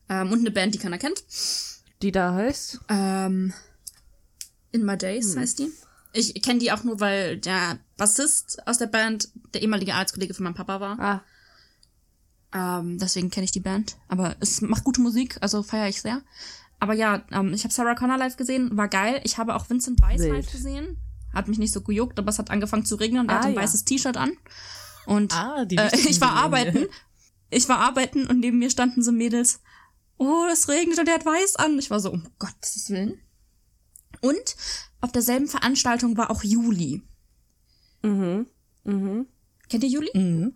Ähm, 0.09 0.31
und 0.33 0.41
eine 0.41 0.51
Band, 0.51 0.75
die 0.75 0.79
keiner 0.79 0.99
kennt. 0.99 1.25
Die 2.03 2.13
da 2.13 2.35
heißt. 2.35 2.81
Ähm, 2.89 3.53
In 4.73 4.85
My 4.85 4.97
Days 4.97 5.37
heißt 5.37 5.59
die. 5.61 5.71
Ich 6.13 6.43
kenne 6.43 6.59
die 6.59 6.71
auch 6.73 6.85
nur, 6.85 7.01
weil 7.01 7.39
der 7.39 7.79
Bassist 7.97 8.67
aus 8.67 8.77
der 8.77 8.87
Band 8.89 9.31
der 9.55 9.63
ehemalige 9.63 9.95
Arbeitskollege 9.95 10.35
von 10.35 10.45
meinem 10.45 10.55
Papa 10.55 10.81
war. 10.81 10.99
Ah, 11.01 11.23
Ähm, 12.55 12.99
deswegen 12.99 13.31
kenne 13.31 13.45
ich 13.45 13.53
die 13.53 13.61
Band. 13.61 13.97
Aber 14.09 14.37
es 14.41 14.61
macht 14.61 14.85
gute 14.85 15.01
Musik, 15.01 15.39
also 15.41 15.63
feiere 15.63 15.89
ich 15.89 16.03
sehr. 16.03 16.21
Aber 16.83 16.95
ja, 16.95 17.23
ähm, 17.31 17.55
ich 17.55 17.63
habe 17.63 17.73
Sarah 17.73 17.95
Connor 17.95 18.19
live 18.19 18.37
gesehen, 18.37 18.77
war 18.77 18.89
geil. 18.89 19.21
Ich 19.23 19.39
habe 19.39 19.55
auch 19.55 19.71
Vincent 19.71 20.03
Weiss 20.03 20.21
Wild. 20.21 20.33
live 20.33 20.51
gesehen. 20.51 20.97
Hat 21.33 21.47
mich 21.47 21.59
nicht 21.59 21.73
so 21.73 21.81
gejuckt, 21.81 22.19
aber 22.19 22.31
es 22.31 22.41
hat 22.41 22.51
angefangen 22.51 22.85
zu 22.85 22.97
regnen 22.97 23.21
und 23.21 23.29
er 23.29 23.37
Ah, 23.37 23.39
hatte 23.39 23.49
ein 23.51 23.55
ja. 23.55 23.61
weißes 23.61 23.85
T-Shirt 23.85 24.17
an. 24.17 24.33
Und 25.07 25.33
Ah, 25.33 25.63
äh, 25.63 25.97
ich 26.09 26.21
war 26.21 26.33
arbeiten. 26.33 26.87
Ich 27.51 27.69
war 27.69 27.79
arbeiten 27.79 28.27
und 28.27 28.41
neben 28.41 28.59
mir 28.59 28.69
standen 28.69 29.01
so 29.01 29.13
Mädels. 29.13 29.61
Oh, 30.19 30.47
es 30.53 30.69
regnet 30.69 30.99
und 30.99 31.07
er 31.07 31.15
hat 31.15 31.25
weiß 31.25 31.55
an. 31.55 31.79
Ich 31.79 31.89
war 31.91 32.01
so, 32.01 32.11
um 32.11 32.25
Gottes 32.41 32.91
Willen. 32.91 33.21
Und 34.21 34.57
auf 35.01 35.13
derselben 35.13 35.47
Veranstaltung 35.47 36.17
war 36.17 36.33
auch 36.33 36.43
Juli. 36.43 37.03
mhm. 38.03 38.47
Mhm. 38.83 39.27
Kennt 39.69 39.85
ihr 39.85 39.89
Juli? 39.91 40.11
Mhm. 40.15 40.55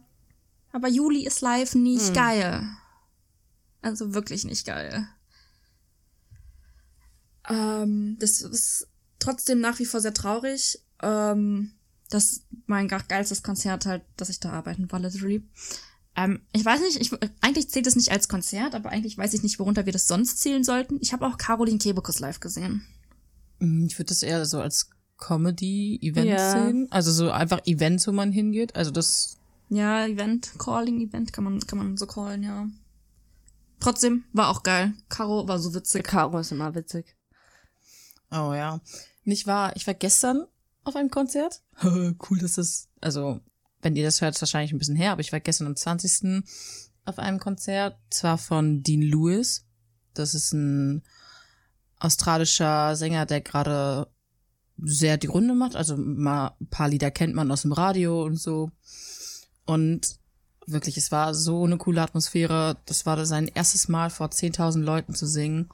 Aber 0.72 0.88
Juli 0.88 1.24
ist 1.24 1.40
live 1.40 1.76
nicht 1.76 2.12
geil. 2.14 2.68
Also 3.80 4.12
wirklich 4.12 4.44
nicht 4.44 4.66
geil. 4.66 5.06
Ähm, 7.48 8.16
das 8.20 8.40
ist 8.40 8.88
trotzdem 9.18 9.60
nach 9.60 9.78
wie 9.78 9.84
vor 9.86 10.00
sehr 10.00 10.14
traurig. 10.14 10.80
Ähm, 11.02 11.72
das 12.10 12.42
mein 12.66 12.88
ge- 12.88 13.00
geilstes 13.08 13.42
Konzert 13.42 13.86
halt, 13.86 14.02
dass 14.16 14.28
ich 14.28 14.40
da 14.40 14.50
arbeiten 14.52 14.90
war, 14.90 15.00
literally. 15.00 15.42
Ähm, 16.16 16.40
ich 16.52 16.64
weiß 16.64 16.80
nicht, 16.80 17.00
ich, 17.00 17.10
eigentlich 17.40 17.68
zählt 17.68 17.86
es 17.86 17.96
nicht 17.96 18.10
als 18.10 18.28
Konzert, 18.28 18.74
aber 18.74 18.90
eigentlich 18.90 19.18
weiß 19.18 19.34
ich 19.34 19.42
nicht, 19.42 19.58
worunter 19.58 19.86
wir 19.86 19.92
das 19.92 20.06
sonst 20.06 20.38
zählen 20.38 20.64
sollten. 20.64 20.98
Ich 21.00 21.12
habe 21.12 21.26
auch 21.26 21.36
Caroline 21.36 21.78
Kebekus 21.78 22.20
live 22.20 22.40
gesehen. 22.40 22.86
Mhm, 23.58 23.86
Ich 23.86 23.98
würde 23.98 24.08
das 24.08 24.22
eher 24.22 24.44
so 24.46 24.60
als 24.60 24.88
Comedy-Event 25.18 26.26
Ja. 26.26 26.52
sehen. 26.52 26.86
Also 26.90 27.10
so 27.12 27.30
einfach 27.30 27.60
Events, 27.66 28.06
wo 28.06 28.12
man 28.12 28.32
hingeht. 28.32 28.76
Also 28.76 28.90
das. 28.90 29.38
Ja, 29.68 30.06
Event, 30.06 30.52
Calling 30.58 31.00
Event 31.00 31.32
kann 31.32 31.44
man, 31.44 31.60
kann 31.60 31.78
man 31.78 31.96
so 31.96 32.06
callen, 32.06 32.42
ja. 32.44 32.68
Trotzdem 33.80 34.24
war 34.32 34.48
auch 34.48 34.62
geil. 34.62 34.94
Caro 35.08 35.48
war 35.48 35.58
so 35.58 35.74
witzig. 35.74 36.04
Caro 36.04 36.38
ist 36.38 36.52
immer 36.52 36.74
witzig. 36.74 37.15
Oh 38.30 38.52
ja. 38.54 38.80
Nicht 39.24 39.46
wahr? 39.46 39.74
Ich 39.76 39.86
war 39.86 39.94
gestern 39.94 40.44
auf 40.84 40.96
einem 40.96 41.10
Konzert. 41.10 41.62
cool, 41.84 42.38
dass 42.38 42.54
das. 42.54 42.88
Also, 43.00 43.40
wenn 43.82 43.96
ihr 43.96 44.04
das 44.04 44.20
hört, 44.20 44.34
ist 44.34 44.42
wahrscheinlich 44.42 44.72
ein 44.72 44.78
bisschen 44.78 44.96
her, 44.96 45.12
aber 45.12 45.20
ich 45.20 45.32
war 45.32 45.40
gestern 45.40 45.66
am 45.66 45.76
20. 45.76 46.44
auf 47.04 47.18
einem 47.18 47.38
Konzert. 47.38 47.98
Zwar 48.10 48.38
von 48.38 48.82
Dean 48.82 49.02
Lewis. 49.02 49.64
Das 50.14 50.34
ist 50.34 50.52
ein 50.52 51.02
australischer 51.98 52.96
Sänger, 52.96 53.26
der 53.26 53.40
gerade 53.40 54.08
sehr 54.78 55.16
die 55.16 55.26
Runde 55.26 55.54
macht. 55.54 55.76
Also 55.76 55.96
mal 55.96 56.54
ein 56.60 56.68
paar 56.68 56.88
Lieder 56.88 57.10
kennt 57.10 57.34
man 57.34 57.50
aus 57.50 57.62
dem 57.62 57.72
Radio 57.72 58.24
und 58.24 58.36
so. 58.36 58.70
Und 59.64 60.18
wirklich, 60.66 60.96
es 60.96 61.12
war 61.12 61.34
so 61.34 61.64
eine 61.64 61.78
coole 61.78 62.02
Atmosphäre. 62.02 62.76
Das 62.86 63.06
war 63.06 63.24
sein 63.24 63.48
erstes 63.48 63.88
Mal 63.88 64.10
vor 64.10 64.28
10.000 64.28 64.80
Leuten 64.80 65.14
zu 65.14 65.26
singen. 65.26 65.70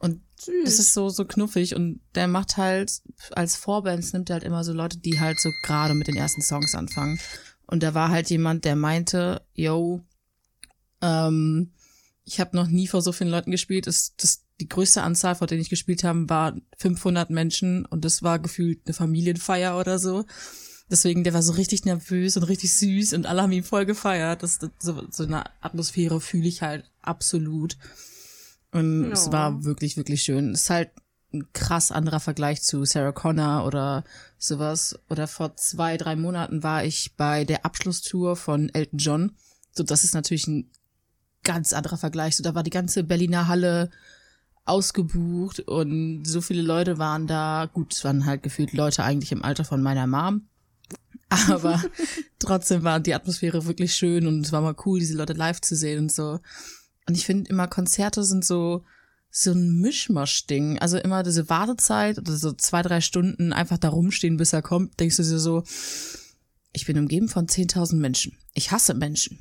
Und 0.00 0.22
es 0.64 0.78
ist 0.78 0.94
so, 0.94 1.10
so 1.10 1.26
knuffig 1.26 1.76
und 1.76 2.00
der 2.14 2.26
macht 2.26 2.56
halt, 2.56 3.02
als 3.32 3.54
Vorbands 3.54 4.14
nimmt 4.14 4.30
er 4.30 4.34
halt 4.34 4.44
immer 4.44 4.64
so 4.64 4.72
Leute, 4.72 4.96
die 4.98 5.20
halt 5.20 5.38
so 5.38 5.50
gerade 5.62 5.94
mit 5.94 6.08
den 6.08 6.16
ersten 6.16 6.40
Songs 6.40 6.74
anfangen. 6.74 7.20
Und 7.66 7.82
da 7.82 7.92
war 7.92 8.08
halt 8.08 8.30
jemand, 8.30 8.64
der 8.64 8.76
meinte, 8.76 9.42
yo, 9.52 10.00
ähm, 11.02 11.72
ich 12.24 12.40
habe 12.40 12.56
noch 12.56 12.66
nie 12.66 12.88
vor 12.88 13.02
so 13.02 13.12
vielen 13.12 13.30
Leuten 13.30 13.50
gespielt. 13.50 13.86
Das, 13.86 14.14
das, 14.16 14.44
die 14.58 14.68
größte 14.68 15.02
Anzahl, 15.02 15.34
vor 15.34 15.46
denen 15.46 15.60
ich 15.60 15.68
gespielt 15.68 16.02
habe, 16.02 16.28
war 16.30 16.56
500 16.78 17.28
Menschen 17.28 17.84
und 17.84 18.04
das 18.06 18.22
war 18.22 18.38
gefühlt 18.38 18.80
eine 18.86 18.94
Familienfeier 18.94 19.78
oder 19.78 19.98
so. 19.98 20.24
Deswegen, 20.90 21.24
der 21.24 21.34
war 21.34 21.42
so 21.42 21.52
richtig 21.52 21.84
nervös 21.84 22.38
und 22.38 22.44
richtig 22.44 22.72
süß 22.74 23.12
und 23.12 23.26
alle 23.26 23.42
haben 23.42 23.52
ihn 23.52 23.62
voll 23.62 23.84
gefeiert. 23.84 24.42
Das, 24.42 24.58
das 24.58 24.70
so, 24.80 25.06
so 25.10 25.24
eine 25.24 25.44
Atmosphäre 25.60 26.20
fühle 26.20 26.48
ich 26.48 26.62
halt 26.62 26.90
absolut. 27.02 27.76
Und 28.72 29.04
Ja. 29.06 29.12
es 29.12 29.32
war 29.32 29.64
wirklich, 29.64 29.96
wirklich 29.96 30.22
schön. 30.22 30.52
Es 30.52 30.62
ist 30.62 30.70
halt 30.70 30.90
ein 31.32 31.52
krass 31.52 31.92
anderer 31.92 32.20
Vergleich 32.20 32.62
zu 32.62 32.84
Sarah 32.84 33.12
Connor 33.12 33.64
oder 33.64 34.04
sowas. 34.38 34.98
Oder 35.08 35.26
vor 35.28 35.56
zwei, 35.56 35.96
drei 35.96 36.16
Monaten 36.16 36.62
war 36.62 36.84
ich 36.84 37.14
bei 37.16 37.44
der 37.44 37.64
Abschlusstour 37.64 38.36
von 38.36 38.68
Elton 38.70 38.98
John. 38.98 39.32
So, 39.72 39.82
das 39.84 40.02
ist 40.04 40.14
natürlich 40.14 40.46
ein 40.48 40.70
ganz 41.44 41.72
anderer 41.72 41.96
Vergleich. 41.96 42.36
So, 42.36 42.42
da 42.42 42.54
war 42.54 42.62
die 42.62 42.70
ganze 42.70 43.04
Berliner 43.04 43.46
Halle 43.48 43.90
ausgebucht 44.64 45.60
und 45.60 46.24
so 46.24 46.40
viele 46.40 46.62
Leute 46.62 46.98
waren 46.98 47.26
da. 47.26 47.68
Gut, 47.72 47.94
es 47.94 48.04
waren 48.04 48.26
halt 48.26 48.42
gefühlt 48.42 48.72
Leute 48.72 49.02
eigentlich 49.04 49.32
im 49.32 49.42
Alter 49.42 49.64
von 49.64 49.82
meiner 49.82 50.06
Mom. 50.06 50.46
Aber 51.48 51.80
trotzdem 52.38 52.82
war 52.82 53.00
die 53.00 53.14
Atmosphäre 53.14 53.66
wirklich 53.66 53.94
schön 53.94 54.26
und 54.26 54.44
es 54.44 54.52
war 54.52 54.60
mal 54.60 54.76
cool, 54.84 54.98
diese 55.00 55.16
Leute 55.16 55.32
live 55.32 55.60
zu 55.60 55.76
sehen 55.76 56.00
und 56.00 56.12
so. 56.12 56.40
Und 57.06 57.16
ich 57.16 57.26
finde 57.26 57.50
immer, 57.50 57.66
Konzerte 57.66 58.24
sind 58.24 58.44
so, 58.44 58.84
so 59.30 59.52
ein 59.52 59.80
Mischmasch-Ding. 59.80 60.78
Also 60.78 60.98
immer 60.98 61.22
diese 61.22 61.48
Wartezeit 61.48 62.18
oder 62.18 62.36
so 62.36 62.52
zwei, 62.52 62.82
drei 62.82 63.00
Stunden 63.00 63.52
einfach 63.52 63.78
da 63.78 63.88
rumstehen, 63.88 64.36
bis 64.36 64.52
er 64.52 64.62
kommt, 64.62 64.98
denkst 65.00 65.16
du 65.16 65.22
dir 65.22 65.38
so, 65.38 65.64
ich 66.72 66.86
bin 66.86 66.98
umgeben 66.98 67.28
von 67.28 67.46
10.000 67.46 67.96
Menschen. 67.96 68.36
Ich 68.54 68.70
hasse 68.70 68.94
Menschen. 68.94 69.38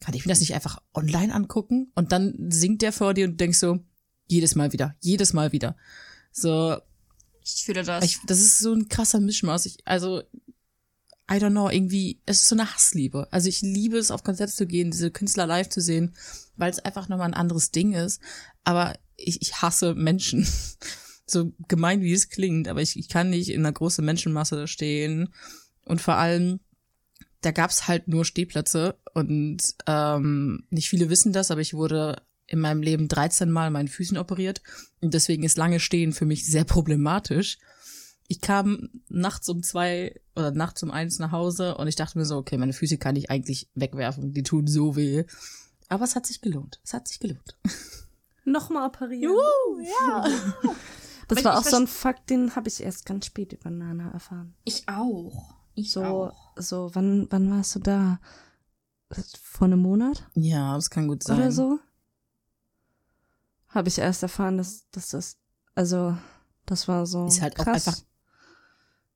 Kann 0.00 0.14
ich 0.14 0.26
mir 0.26 0.30
das 0.32 0.40
nicht 0.40 0.54
einfach 0.54 0.82
online 0.94 1.32
angucken? 1.32 1.92
Und 1.94 2.10
dann 2.10 2.34
singt 2.50 2.82
der 2.82 2.92
vor 2.92 3.14
dir 3.14 3.26
und 3.26 3.32
du 3.32 3.36
denkst 3.36 3.58
so, 3.58 3.78
jedes 4.26 4.54
Mal 4.54 4.72
wieder, 4.72 4.96
jedes 5.00 5.32
Mal 5.32 5.52
wieder. 5.52 5.76
So, 6.32 6.76
Ich 7.44 7.64
fühle 7.64 7.84
das. 7.84 8.04
ich, 8.04 8.18
das 8.26 8.40
ist 8.40 8.58
so 8.58 8.72
ein 8.72 8.88
krasser 8.88 9.20
Mischmaß. 9.20 9.66
Ich, 9.66 9.76
also, 9.84 10.22
I 11.30 11.34
don't 11.34 11.50
know, 11.50 11.68
irgendwie, 11.70 12.20
es 12.26 12.42
ist 12.42 12.48
so 12.48 12.56
eine 12.56 12.74
Hassliebe. 12.74 13.28
Also 13.30 13.48
ich 13.48 13.62
liebe 13.62 13.96
es, 13.96 14.10
auf 14.10 14.24
Konzerte 14.24 14.52
zu 14.52 14.66
gehen, 14.66 14.90
diese 14.90 15.10
Künstler 15.10 15.46
live 15.46 15.68
zu 15.68 15.80
sehen, 15.80 16.14
weil 16.56 16.70
es 16.70 16.80
einfach 16.80 17.08
nochmal 17.08 17.28
ein 17.28 17.34
anderes 17.34 17.70
Ding 17.70 17.92
ist. 17.92 18.20
Aber 18.64 18.94
ich, 19.16 19.40
ich 19.40 19.62
hasse 19.62 19.94
Menschen. 19.94 20.46
So 21.24 21.52
gemein, 21.68 22.02
wie 22.02 22.12
es 22.12 22.28
klingt, 22.28 22.68
aber 22.68 22.82
ich, 22.82 22.98
ich 22.98 23.08
kann 23.08 23.30
nicht 23.30 23.48
in 23.48 23.60
einer 23.60 23.72
großen 23.72 24.04
Menschenmasse 24.04 24.56
da 24.56 24.66
stehen. 24.66 25.32
Und 25.84 26.02
vor 26.02 26.16
allem, 26.16 26.58
da 27.40 27.52
gab's 27.52 27.86
halt 27.88 28.08
nur 28.08 28.24
Stehplätze 28.24 28.98
und 29.14 29.62
ähm, 29.86 30.64
nicht 30.68 30.90
viele 30.90 31.08
wissen 31.10 31.32
das, 31.32 31.50
aber 31.50 31.60
ich 31.60 31.74
wurde 31.74 32.22
in 32.48 32.58
meinem 32.58 32.82
Leben 32.82 33.08
13 33.08 33.50
Mal 33.50 33.70
meinen 33.70 33.88
Füßen 33.88 34.18
operiert 34.18 34.62
und 35.00 35.14
deswegen 35.14 35.42
ist 35.42 35.56
lange 35.56 35.80
Stehen 35.80 36.12
für 36.12 36.26
mich 36.26 36.44
sehr 36.44 36.64
problematisch. 36.64 37.58
Ich 38.28 38.40
kam 38.40 38.88
nachts 39.08 39.48
um 39.48 39.62
zwei 39.62 40.20
oder 40.34 40.50
nachts 40.52 40.82
um 40.82 40.90
eins 40.90 41.18
nach 41.18 41.32
Hause 41.32 41.76
und 41.76 41.86
ich 41.88 41.96
dachte 41.96 42.18
mir 42.18 42.24
so, 42.24 42.36
okay, 42.38 42.56
meine 42.56 42.72
Füße 42.72 42.96
kann 42.98 43.16
ich 43.16 43.30
eigentlich 43.30 43.68
wegwerfen, 43.74 44.32
die 44.32 44.42
tun 44.42 44.66
so 44.66 44.96
weh. 44.96 45.24
Aber 45.88 46.04
es 46.04 46.16
hat 46.16 46.26
sich 46.26 46.40
gelohnt. 46.40 46.80
Es 46.84 46.94
hat 46.94 47.08
sich 47.08 47.20
gelohnt. 47.20 47.58
Nochmal 48.44 48.86
operieren. 48.88 49.34
ja. 49.84 50.26
Das 51.28 51.38
Aber 51.38 51.50
war 51.50 51.58
auch 51.60 51.64
so 51.64 51.76
ein 51.76 51.86
Fakt, 51.86 52.28
den 52.30 52.56
habe 52.56 52.68
ich 52.68 52.82
erst 52.82 53.06
ganz 53.06 53.24
spät 53.26 53.52
über 53.54 53.70
Nana 53.70 54.10
erfahren. 54.10 54.54
ich 54.64 54.86
auch. 54.88 55.54
Ich 55.74 55.92
So, 55.92 56.02
auch. 56.04 56.52
so, 56.56 56.90
wann, 56.94 57.26
wann 57.30 57.48
warst 57.50 57.74
du 57.76 57.78
da? 57.78 58.20
Vor 59.42 59.66
einem 59.66 59.78
Monat 59.80 60.28
Ja, 60.34 60.74
das 60.74 60.90
kann 60.90 61.06
gut 61.08 61.22
sein. 61.22 61.38
oder 61.38 61.52
so? 61.52 61.78
Habe 63.68 63.88
ich 63.88 63.98
erst 63.98 64.22
erfahren, 64.22 64.58
dass, 64.58 64.88
dass 64.90 65.08
das, 65.10 65.36
also, 65.74 66.16
das 66.66 66.88
war 66.88 67.06
so. 67.06 67.26
Ist 67.26 67.40
halt 67.40 67.58
auch 67.60 67.64
krass. 67.64 67.86
einfach- 67.88 68.02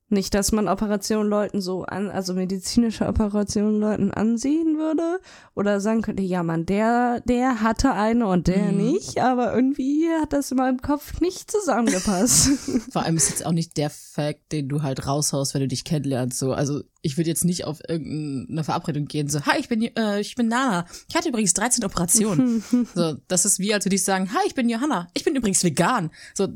Nicht, 0.08 0.34
dass 0.34 0.52
man 0.52 0.68
Operationen 0.68 1.28
Leuten 1.28 1.60
so 1.60 1.82
an, 1.82 2.10
also 2.10 2.32
medizinische 2.32 3.06
Operationen 3.08 3.80
Leuten 3.80 4.12
ansehen 4.12 4.78
würde 4.78 5.18
oder 5.56 5.80
sagen 5.80 6.02
könnte, 6.02 6.22
ja 6.22 6.44
man, 6.44 6.64
der, 6.64 7.20
der 7.22 7.60
hatte 7.60 7.92
eine 7.92 8.28
und 8.28 8.46
der 8.46 8.70
Mhm. 8.70 8.76
nicht, 8.76 9.20
aber 9.20 9.52
irgendwie 9.52 10.06
hat 10.20 10.32
das 10.32 10.52
in 10.52 10.58
meinem 10.58 10.80
Kopf 10.80 11.20
nicht 11.20 11.50
zusammengepasst. 11.50 12.50
Vor 12.92 13.02
allem 13.02 13.16
ist 13.16 13.30
jetzt 13.30 13.44
auch 13.44 13.50
nicht 13.52 13.76
der 13.76 13.90
Fact, 13.90 14.52
den 14.52 14.68
du 14.68 14.82
halt 14.82 15.08
raushaust, 15.08 15.54
wenn 15.54 15.62
du 15.62 15.68
dich 15.68 15.82
kennenlernst. 15.84 16.38
So, 16.38 16.52
also 16.52 16.82
ich 17.02 17.16
würde 17.16 17.30
jetzt 17.30 17.44
nicht 17.44 17.64
auf 17.64 17.80
irgendeine 17.88 18.62
Verabredung 18.62 19.06
gehen, 19.06 19.28
so, 19.28 19.40
hi, 19.44 19.58
ich 19.58 19.68
bin, 19.68 19.82
äh, 19.82 20.20
ich 20.20 20.36
bin 20.36 20.46
Nana. 20.46 20.86
Ich 21.08 21.16
hatte 21.16 21.28
übrigens 21.30 21.54
13 21.54 21.84
Operationen. 21.84 22.62
so, 22.94 23.16
das 23.26 23.44
ist 23.44 23.58
wie, 23.58 23.74
als 23.74 23.84
würde 23.84 23.96
ich 23.96 24.04
sagen, 24.04 24.30
hi, 24.32 24.46
ich 24.46 24.54
bin 24.54 24.68
Johanna. 24.68 25.08
Ich 25.14 25.24
bin 25.24 25.34
übrigens 25.34 25.64
vegan. 25.64 26.10
So, 26.34 26.48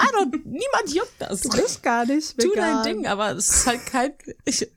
I 0.00 0.06
don't, 0.16 0.36
niemand 0.44 0.94
juckt 0.94 1.12
das. 1.18 1.40
Du 1.42 1.48
bist 1.50 1.82
gar 1.82 2.04
nicht 2.06 2.36
Tu 2.38 2.50
vegan. 2.50 2.82
dein 2.82 2.96
Ding, 2.96 3.06
aber 3.06 3.32
es 3.32 3.48
ist 3.48 3.66
halt 3.66 3.86
kein, 3.86 4.12
ich, 4.44 4.68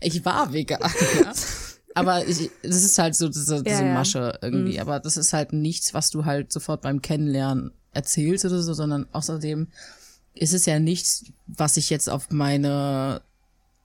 ich 0.00 0.24
war 0.24 0.52
vegan, 0.52 0.80
ja. 1.22 1.32
Aber 1.96 2.26
ich, 2.26 2.50
das 2.62 2.82
ist 2.82 2.98
halt 2.98 3.14
so 3.14 3.28
diese, 3.28 3.62
diese 3.62 3.76
Ja, 3.82 3.86
ja. 3.86 3.94
Masche 3.94 4.38
irgendwie. 4.42 4.80
Aber 4.80 4.98
das 5.00 5.16
ist 5.16 5.32
halt 5.32 5.52
nichts, 5.52 5.94
was 5.94 6.10
du 6.10 6.24
halt 6.24 6.52
sofort 6.52 6.82
beim 6.82 7.00
Kennenlernen 7.02 7.72
erzählst 7.92 8.44
oder 8.44 8.60
so, 8.62 8.74
sondern 8.74 9.06
außerdem 9.12 9.68
ist 10.34 10.52
es 10.54 10.66
ja 10.66 10.80
nichts, 10.80 11.24
was 11.46 11.76
ich 11.76 11.90
jetzt 11.90 12.10
auf 12.10 12.30
meine 12.30 13.22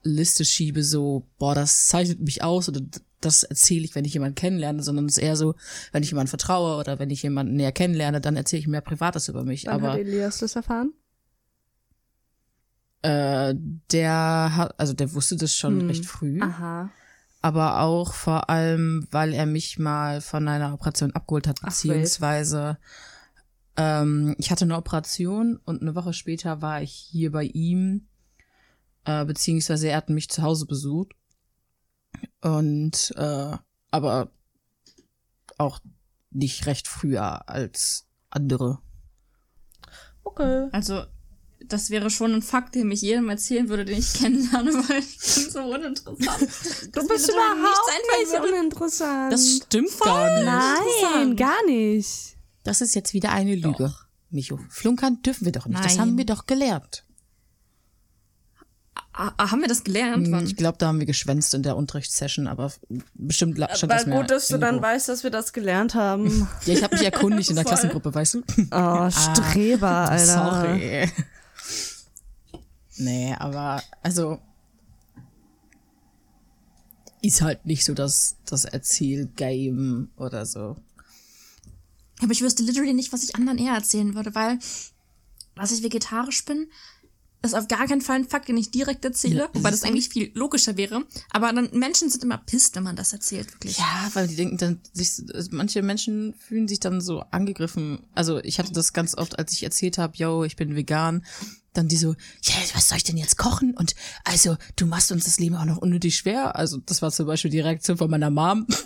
Liste 0.02 0.44
schiebe, 0.44 0.82
so, 0.82 1.26
boah, 1.38 1.54
das 1.54 1.86
zeichnet 1.86 2.20
mich 2.20 2.42
aus 2.42 2.68
oder 2.68 2.80
das 3.20 3.42
erzähle 3.42 3.84
ich, 3.84 3.94
wenn 3.94 4.06
ich 4.06 4.14
jemanden 4.14 4.34
kennenlerne, 4.34 4.82
sondern 4.82 5.04
es 5.06 5.18
ist 5.18 5.22
eher 5.22 5.36
so, 5.36 5.54
wenn 5.92 6.02
ich 6.02 6.10
jemanden 6.10 6.30
vertraue 6.30 6.78
oder 6.78 6.98
wenn 6.98 7.10
ich 7.10 7.22
jemanden 7.22 7.54
näher 7.54 7.72
kennenlerne, 7.72 8.20
dann 8.20 8.34
erzähle 8.36 8.60
ich 8.60 8.66
mehr 8.66 8.80
Privates 8.80 9.28
über 9.28 9.44
mich. 9.44 9.66
Wann 9.66 9.74
aber 9.74 9.92
hat 9.92 9.98
Elias 10.00 10.38
das 10.38 10.56
erfahren? 10.56 10.94
äh, 13.02 13.54
der 13.92 14.52
hat, 14.56 14.78
also 14.78 14.92
der 14.92 15.12
wusste 15.14 15.36
das 15.36 15.54
schon 15.54 15.80
Hm. 15.80 15.86
recht 15.88 16.04
früh, 16.06 16.40
Aha. 16.42 16.90
aber 17.40 17.80
auch 17.80 18.12
vor 18.12 18.50
allem, 18.50 19.06
weil 19.10 19.32
er 19.32 19.46
mich 19.46 19.78
mal 19.78 20.20
von 20.20 20.46
einer 20.48 20.74
Operation 20.74 21.12
abgeholt 21.12 21.46
hat, 21.46 21.60
Ach, 21.62 21.66
beziehungsweise 21.66 22.78
ähm, 23.76 24.34
ich 24.38 24.50
hatte 24.50 24.64
eine 24.64 24.76
Operation 24.76 25.58
und 25.64 25.80
eine 25.80 25.94
Woche 25.94 26.12
später 26.12 26.60
war 26.60 26.82
ich 26.82 26.92
hier 26.92 27.32
bei 27.32 27.44
ihm, 27.44 28.06
äh, 29.04 29.24
beziehungsweise 29.24 29.88
er 29.88 29.96
hat 29.96 30.10
mich 30.10 30.28
zu 30.28 30.42
Hause 30.42 30.66
besucht 30.66 31.12
und 32.40 33.12
äh, 33.16 33.56
aber 33.90 34.30
auch 35.58 35.80
nicht 36.30 36.66
recht 36.66 36.88
früher 36.88 37.48
als 37.48 38.06
andere. 38.30 38.78
Okay. 40.22 40.68
Also, 40.72 41.04
das 41.66 41.90
wäre 41.90 42.10
schon 42.10 42.34
ein 42.34 42.42
Fakt, 42.42 42.74
den 42.74 42.90
ich 42.90 43.02
jedem 43.02 43.28
erzählen 43.28 43.68
würde, 43.68 43.84
den 43.84 43.98
ich 43.98 44.12
kennenlerne, 44.14 44.72
weil 44.72 45.00
ich 45.00 45.18
bin 45.18 45.50
so 45.50 45.60
uninteressant. 45.60 46.40
Du 46.94 47.06
bist 47.06 47.28
überhaupt 47.28 47.90
nicht 48.18 48.52
uninteressant. 48.52 49.32
Das 49.32 49.56
stimmt 49.56 49.98
gar 50.00 50.34
nicht. 50.34 50.44
Nein, 50.44 51.36
gar 51.36 51.64
nicht. 51.66 52.36
Das 52.62 52.80
ist 52.80 52.94
jetzt 52.94 53.14
wieder 53.14 53.32
eine 53.32 53.54
Lüge. 53.54 53.94
Micho, 54.30 54.60
flunkern 54.68 55.22
dürfen 55.22 55.44
wir 55.44 55.52
doch 55.52 55.66
nicht. 55.66 55.84
Das 55.84 55.96
Nein. 55.96 56.00
haben 56.00 56.18
wir 56.18 56.26
doch 56.26 56.46
gelernt. 56.46 57.04
Ah, 59.12 59.32
ah, 59.36 59.50
haben 59.50 59.60
wir 59.60 59.68
das 59.68 59.84
gelernt? 59.84 60.26
Hm, 60.26 60.32
Wann? 60.32 60.44
Ich 60.46 60.56
glaube, 60.56 60.78
da 60.78 60.88
haben 60.88 60.98
wir 60.98 61.06
geschwänzt 61.06 61.54
in 61.54 61.62
der 61.62 61.76
Unterrichtssession, 61.76 62.46
aber 62.46 62.72
bestimmt 63.14 63.56
stand 63.56 63.92
das 63.92 64.02
Aber 64.02 64.06
mehr 64.06 64.20
gut, 64.20 64.30
dass 64.30 64.48
du 64.48 64.58
dann 64.58 64.80
weißt, 64.80 65.08
dass 65.08 65.24
wir 65.24 65.30
das 65.30 65.52
gelernt 65.52 65.94
haben. 65.94 66.48
Ja, 66.66 66.74
ich 66.74 66.82
habe 66.82 66.96
mich 66.96 67.04
erkundigt 67.04 67.50
in 67.50 67.56
der. 67.56 67.64
Klassengruppe, 67.70 68.14
weißt 68.14 68.34
du? 68.34 68.42
Oh, 68.70 69.10
Streber, 69.10 70.10
Alter. 70.10 70.26
Sorry. 70.26 71.10
Nee, 72.98 73.34
aber 73.38 73.82
also 74.02 74.40
ist 77.22 77.42
halt 77.42 77.66
nicht 77.66 77.84
so 77.84 77.94
das, 77.94 78.36
das 78.46 78.64
Erzählgame 78.64 80.08
oder 80.16 80.46
so. 80.46 80.76
Aber 82.22 82.32
ich 82.32 82.42
wüsste 82.42 82.62
literally 82.62 82.94
nicht, 82.94 83.12
was 83.12 83.22
ich 83.22 83.34
anderen 83.34 83.58
eher 83.58 83.74
erzählen 83.74 84.14
würde, 84.14 84.34
weil, 84.34 84.58
dass 85.54 85.72
ich 85.72 85.82
vegetarisch 85.82 86.44
bin, 86.44 86.70
ist 87.42 87.54
auf 87.54 87.68
gar 87.68 87.86
keinen 87.86 88.00
Fall 88.02 88.16
ein 88.16 88.28
Fakt, 88.28 88.48
den 88.48 88.56
ich 88.56 88.70
direkt 88.70 89.04
erzähle, 89.04 89.38
Ja, 89.38 89.48
wobei 89.52 89.70
das 89.70 89.82
eigentlich 89.82 90.08
viel 90.08 90.30
logischer 90.34 90.76
wäre. 90.76 91.04
Aber 91.30 91.52
dann 91.52 91.70
Menschen 91.72 92.10
sind 92.10 92.22
immer 92.22 92.38
pisst, 92.38 92.76
wenn 92.76 92.82
man 92.82 92.96
das 92.96 93.12
erzählt, 93.12 93.52
wirklich. 93.52 93.78
Ja, 93.78 94.10
weil 94.12 94.28
die 94.28 94.36
denken 94.36 94.58
dann, 94.58 94.80
sich, 94.92 95.22
manche 95.50 95.82
Menschen 95.82 96.34
fühlen 96.34 96.68
sich 96.68 96.80
dann 96.80 97.00
so 97.00 97.20
angegriffen. 97.30 98.00
Also 98.14 98.38
ich 98.38 98.58
hatte 98.58 98.72
das 98.72 98.92
ganz 98.92 99.16
oft, 99.16 99.38
als 99.38 99.52
ich 99.52 99.62
erzählt 99.62 99.98
habe, 99.98 100.16
yo, 100.16 100.44
ich 100.44 100.56
bin 100.56 100.76
vegan, 100.76 101.24
dann 101.72 101.88
die 101.88 101.96
so, 101.96 102.14
ja, 102.42 102.54
was 102.74 102.88
soll 102.88 102.98
ich 102.98 103.04
denn 103.04 103.16
jetzt 103.16 103.38
kochen? 103.38 103.74
Und 103.76 103.94
also, 104.24 104.56
du 104.76 104.86
machst 104.86 105.12
uns 105.12 105.24
das 105.24 105.38
Leben 105.38 105.56
auch 105.56 105.64
noch 105.64 105.78
unnötig 105.78 106.16
schwer. 106.16 106.56
Also 106.56 106.78
das 106.78 107.02
war 107.02 107.10
zum 107.10 107.26
Beispiel 107.26 107.50
die 107.50 107.60
Reaktion 107.60 107.96
von 107.96 108.10
meiner 108.10 108.30
Mom. 108.30 108.66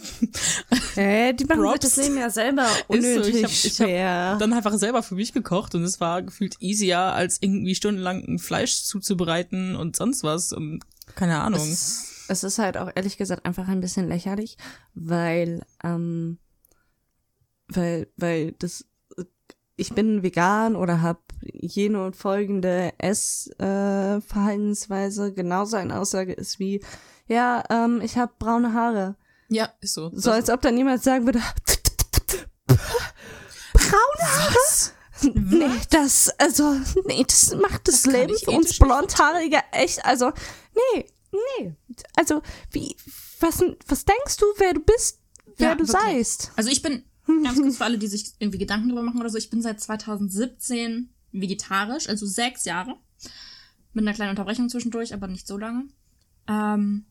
Äh, 0.96 1.34
die 1.34 1.44
machen 1.44 1.60
Props. 1.62 1.80
das 1.80 1.96
Leben 1.96 2.16
ja 2.16 2.30
selber 2.30 2.66
Ist 2.66 2.86
so, 2.88 2.92
unnötig 2.94 3.34
ich 3.34 3.42
hab, 3.44 3.50
ich 3.50 3.80
hab 3.80 3.88
schwer. 3.88 4.36
dann 4.38 4.52
einfach 4.52 4.74
selber 4.74 5.02
für 5.02 5.16
mich 5.16 5.32
gekocht 5.32 5.74
und 5.74 5.82
es 5.82 6.00
war 6.00 6.22
gefühlt 6.22 6.54
easier, 6.60 7.00
als 7.00 7.38
irgendwie 7.40 7.74
stundenlang 7.74 8.24
ein 8.24 8.38
Fleisch 8.38 8.82
zuzubereiten 8.84 9.74
und 9.74 9.96
sonst 9.96 10.22
was 10.22 10.52
und 10.52 10.84
keine 11.16 11.40
Ahnung. 11.40 11.60
es, 11.60 12.24
es 12.28 12.44
ist 12.44 12.58
halt 12.58 12.76
auch 12.76 12.90
ehrlich 12.94 13.16
gesagt 13.16 13.44
einfach 13.44 13.66
ein 13.66 13.80
bisschen 13.80 14.08
lächerlich, 14.08 14.56
weil 14.94 15.62
ähm, 15.82 16.38
weil, 17.68 18.08
weil 18.16 18.52
das, 18.52 18.84
ich 19.76 19.94
bin 19.94 20.22
vegan 20.22 20.76
oder 20.76 21.02
habe 21.02 21.20
jene 21.52 22.04
und 22.04 22.16
folgende 22.16 22.92
Essverhaltensweise, 22.98 25.28
äh, 25.28 25.32
genauso 25.32 25.76
eine 25.76 25.98
Aussage 25.98 26.32
ist 26.32 26.58
wie, 26.58 26.82
ja, 27.26 27.62
ähm, 27.70 28.00
ich 28.02 28.16
habe 28.18 28.32
braune 28.38 28.72
Haare. 28.72 29.16
Ja, 29.48 29.70
ist 29.80 29.94
so. 29.94 30.10
So 30.14 30.30
als 30.30 30.48
ob 30.50 30.60
dann 30.62 30.76
jemand 30.76 31.02
sagen 31.02 31.24
würde, 31.26 31.40
braune 32.66 34.22
Haare? 34.22 34.54
Nee, 35.22 35.70
das, 35.90 36.28
also, 36.38 36.74
nee, 37.06 37.24
das 37.26 37.54
macht 37.54 37.88
das, 37.88 38.02
Das 38.02 38.12
Leben 38.12 38.36
für 38.36 38.50
uns 38.50 38.66
ethisch 38.66 38.78
Blondhaarige 38.80 39.60
echt, 39.72 40.04
also, 40.04 40.32
nee, 40.94 41.06
nee. 41.32 41.74
Also, 42.16 42.42
wie, 42.72 42.94
was, 43.40 43.62
was 43.86 44.04
denkst 44.04 44.36
du, 44.38 44.46
wer 44.58 44.74
du 44.74 44.80
bist, 44.80 45.20
wer 45.56 45.68
Ja, 45.68 45.74
du 45.74 45.86
wirklich. 45.86 46.02
seist? 46.02 46.52
Also 46.56 46.68
ich 46.70 46.82
bin, 46.82 47.04
ganz 47.42 47.60
kurz 47.60 47.76
für 47.78 47.84
alle, 47.84 47.98
die 47.98 48.06
sich 48.08 48.34
irgendwie 48.38 48.58
Gedanken 48.58 48.88
drüber 48.88 49.02
machen 49.02 49.20
oder 49.20 49.30
so, 49.30 49.38
ich 49.38 49.48
bin 49.50 49.62
seit 49.62 49.80
2017 49.80 51.13
vegetarisch, 51.40 52.08
also 52.08 52.26
sechs 52.26 52.64
Jahre. 52.64 52.96
Mit 53.92 54.04
einer 54.04 54.14
kleinen 54.14 54.30
Unterbrechung 54.30 54.68
zwischendurch, 54.68 55.14
aber 55.14 55.28
nicht 55.28 55.46
so 55.46 55.56
lange. 55.56 55.88
Ähm, 56.48 57.04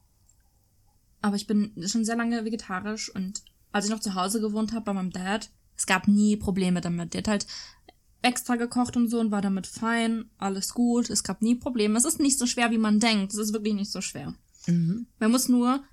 aber 1.21 1.35
ich 1.35 1.47
bin 1.47 1.73
schon 1.87 2.03
sehr 2.03 2.17
lange 2.17 2.43
vegetarisch 2.43 3.13
und 3.13 3.43
als 3.71 3.85
ich 3.85 3.91
noch 3.91 3.99
zu 3.99 4.15
Hause 4.15 4.41
gewohnt 4.41 4.73
habe 4.73 4.85
bei 4.85 4.93
meinem 4.93 5.11
Dad, 5.11 5.49
es 5.75 5.85
gab 5.85 6.07
nie 6.07 6.35
Probleme 6.37 6.81
damit. 6.81 7.13
Der 7.13 7.19
hat 7.19 7.27
halt 7.27 7.47
extra 8.21 8.55
gekocht 8.55 8.95
und 8.97 9.09
so 9.09 9.19
und 9.19 9.31
war 9.31 9.41
damit 9.41 9.67
fein, 9.67 10.25
alles 10.37 10.73
gut, 10.73 11.09
es 11.09 11.23
gab 11.23 11.41
nie 11.41 11.55
Probleme. 11.55 11.97
Es 11.97 12.05
ist 12.05 12.19
nicht 12.19 12.37
so 12.37 12.45
schwer, 12.45 12.71
wie 12.71 12.77
man 12.77 12.99
denkt. 12.99 13.33
Es 13.33 13.39
ist 13.39 13.53
wirklich 13.53 13.73
nicht 13.73 13.91
so 13.91 14.01
schwer. 14.01 14.33
Mhm. 14.67 15.07
Man 15.19 15.31
muss 15.31 15.49
nur 15.49 15.83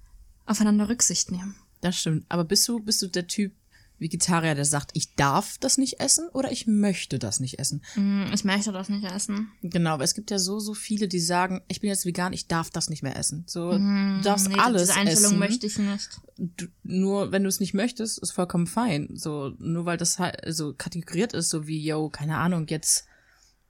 aufeinander 0.47 0.89
Rücksicht 0.89 1.31
nehmen. 1.31 1.57
Das 1.81 1.99
stimmt. 1.99 2.27
Aber 2.29 2.45
bist 2.45 2.67
du, 2.69 2.81
bist 2.81 3.01
du 3.03 3.07
der 3.07 3.27
Typ 3.27 3.53
Vegetarier, 4.01 4.55
der 4.55 4.65
sagt, 4.65 4.91
ich 4.95 5.15
darf 5.15 5.59
das 5.59 5.79
nicht 5.79 6.01
essen 6.01 6.29
oder 6.33 6.51
ich 6.51 6.67
möchte 6.67 7.19
das 7.19 7.39
nicht 7.39 7.59
essen? 7.59 7.83
Mm, 7.95 8.33
Ich 8.33 8.45
möchte 8.45 8.73
das 8.73 8.89
nicht 8.89 9.05
essen. 9.05 9.53
Genau, 9.63 9.91
aber 9.91 10.05
es 10.05 10.15
gibt 10.15 10.31
ja 10.31 10.39
so, 10.39 10.59
so 10.59 10.75
viele, 10.75 11.07
die 11.07 11.21
sagen, 11.21 11.61
ich 11.69 11.81
bin 11.81 11.89
jetzt 11.89 12.07
vegan, 12.07 12.33
ich 12.33 12.49
darf 12.49 12.71
das 12.71 12.89
nicht 12.91 13.03
mehr 13.03 13.17
essen. 13.17 13.45
So, 13.47 13.73
du 13.73 14.21
darfst 14.25 14.49
Nee, 14.49 14.57
alles 14.59 14.89
Diese 14.89 14.95
Einstellung 14.99 15.25
essen. 15.33 15.39
möchte 15.39 15.67
ich 15.67 15.79
nicht. 15.79 16.09
Du, 16.39 16.67
nur 16.83 17.31
wenn 17.31 17.43
du 17.43 17.49
es 17.49 17.61
nicht 17.61 17.75
möchtest, 17.75 18.19
ist 18.19 18.31
vollkommen 18.33 18.67
fein. 18.67 19.11
So, 19.15 19.53
nur 19.59 19.85
weil 19.85 19.99
das 19.99 20.19
halt 20.19 20.41
so 20.49 20.73
kategoriert 20.75 21.33
ist, 21.35 21.51
so 21.51 21.67
wie, 21.67 21.79
yo, 21.85 22.09
keine 22.09 22.39
Ahnung, 22.39 22.67
jetzt 22.69 23.05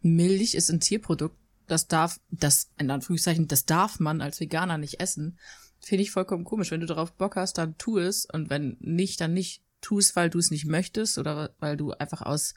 Milch 0.02 0.54
ist 0.54 0.70
ein 0.70 0.80
Tierprodukt, 0.80 1.36
das 1.66 1.86
darf, 1.88 2.20
das, 2.30 2.70
in 2.78 2.90
Anführungszeichen, 2.90 3.46
das 3.48 3.64
darf 3.66 4.00
man 4.00 4.20
als 4.20 4.40
Veganer 4.40 4.78
nicht 4.78 5.00
essen. 5.00 5.38
Finde 5.80 6.02
ich 6.02 6.10
vollkommen 6.10 6.44
komisch. 6.44 6.70
Wenn 6.70 6.80
du 6.80 6.86
darauf 6.86 7.12
Bock 7.12 7.36
hast, 7.36 7.58
dann 7.58 7.76
tu 7.78 7.98
es. 7.98 8.26
Und 8.26 8.50
wenn 8.50 8.76
nicht, 8.80 9.20
dann 9.20 9.32
nicht. 9.34 9.62
Tu 9.80 9.98
es, 9.98 10.16
weil 10.16 10.30
du 10.30 10.38
es 10.38 10.50
nicht 10.50 10.66
möchtest 10.66 11.18
oder 11.18 11.54
weil 11.58 11.76
du 11.76 11.92
einfach 11.92 12.22
aus 12.22 12.54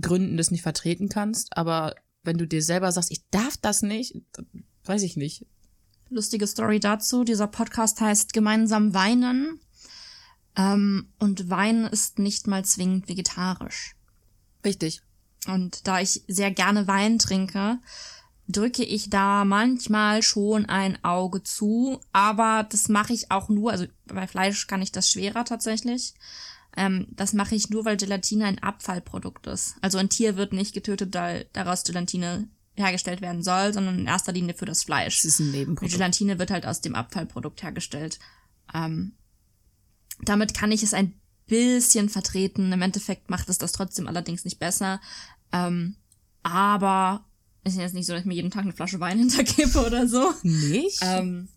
Gründen 0.00 0.36
das 0.36 0.50
nicht 0.50 0.62
vertreten 0.62 1.08
kannst. 1.08 1.56
Aber 1.56 1.94
wenn 2.22 2.38
du 2.38 2.46
dir 2.46 2.62
selber 2.62 2.90
sagst, 2.92 3.10
ich 3.10 3.28
darf 3.30 3.56
das 3.56 3.82
nicht, 3.82 4.16
weiß 4.84 5.02
ich 5.02 5.16
nicht. 5.16 5.46
Lustige 6.08 6.46
Story 6.46 6.80
dazu. 6.80 7.24
Dieser 7.24 7.46
Podcast 7.46 8.00
heißt 8.00 8.32
Gemeinsam 8.32 8.94
weinen. 8.94 9.60
Ähm, 10.56 11.12
und 11.18 11.50
Wein 11.50 11.84
ist 11.84 12.18
nicht 12.18 12.46
mal 12.46 12.64
zwingend 12.64 13.08
vegetarisch. 13.08 13.94
Richtig. 14.64 15.02
Und 15.46 15.86
da 15.86 16.00
ich 16.00 16.24
sehr 16.28 16.50
gerne 16.50 16.86
Wein 16.86 17.18
trinke, 17.18 17.78
drücke 18.48 18.84
ich 18.84 19.10
da 19.10 19.44
manchmal 19.44 20.22
schon 20.22 20.66
ein 20.66 21.02
Auge 21.04 21.42
zu. 21.42 22.00
Aber 22.12 22.66
das 22.70 22.88
mache 22.88 23.12
ich 23.12 23.30
auch 23.30 23.48
nur, 23.48 23.72
also 23.72 23.86
bei 24.06 24.26
Fleisch 24.26 24.66
kann 24.66 24.82
ich 24.82 24.92
das 24.92 25.10
schwerer 25.10 25.44
tatsächlich. 25.44 26.14
Ähm, 26.76 27.08
das 27.10 27.32
mache 27.32 27.54
ich 27.54 27.70
nur, 27.70 27.84
weil 27.84 27.96
Gelatine 27.96 28.44
ein 28.44 28.62
Abfallprodukt 28.62 29.46
ist. 29.46 29.76
Also 29.80 29.98
ein 29.98 30.10
Tier 30.10 30.36
wird 30.36 30.52
nicht 30.52 30.74
getötet, 30.74 31.14
weil 31.14 31.48
daraus 31.52 31.84
Gelatine 31.84 32.48
hergestellt 32.74 33.22
werden 33.22 33.42
soll, 33.42 33.72
sondern 33.72 33.98
in 33.98 34.06
erster 34.06 34.32
Linie 34.32 34.54
für 34.54 34.66
das 34.66 34.84
Fleisch. 34.84 35.18
Es 35.18 35.24
ist 35.24 35.40
ein 35.40 35.50
Nebenprodukt. 35.50 35.92
Gelatine 35.92 36.38
wird 36.38 36.50
halt 36.50 36.66
aus 36.66 36.82
dem 36.82 36.94
Abfallprodukt 36.94 37.62
hergestellt. 37.62 38.18
Ähm, 38.74 39.12
damit 40.20 40.54
kann 40.54 40.72
ich 40.72 40.82
es 40.82 40.94
ein 40.94 41.18
bisschen 41.46 42.08
vertreten. 42.08 42.72
Im 42.72 42.82
Endeffekt 42.82 43.30
macht 43.30 43.48
es 43.48 43.58
das 43.58 43.72
trotzdem 43.72 44.06
allerdings 44.06 44.44
nicht 44.44 44.58
besser. 44.58 45.00
Ähm, 45.52 45.96
aber 46.42 47.24
es 47.66 47.74
ist 47.74 47.80
jetzt 47.80 47.94
nicht 47.94 48.06
so, 48.06 48.12
dass 48.12 48.20
ich 48.20 48.26
mir 48.26 48.34
jeden 48.34 48.50
Tag 48.50 48.62
eine 48.62 48.72
Flasche 48.72 49.00
Wein 49.00 49.18
hintergebe 49.24 49.84
oder 49.84 50.06
so. 50.06 50.32
Nicht? 50.42 51.00
Ähm, 51.02 51.48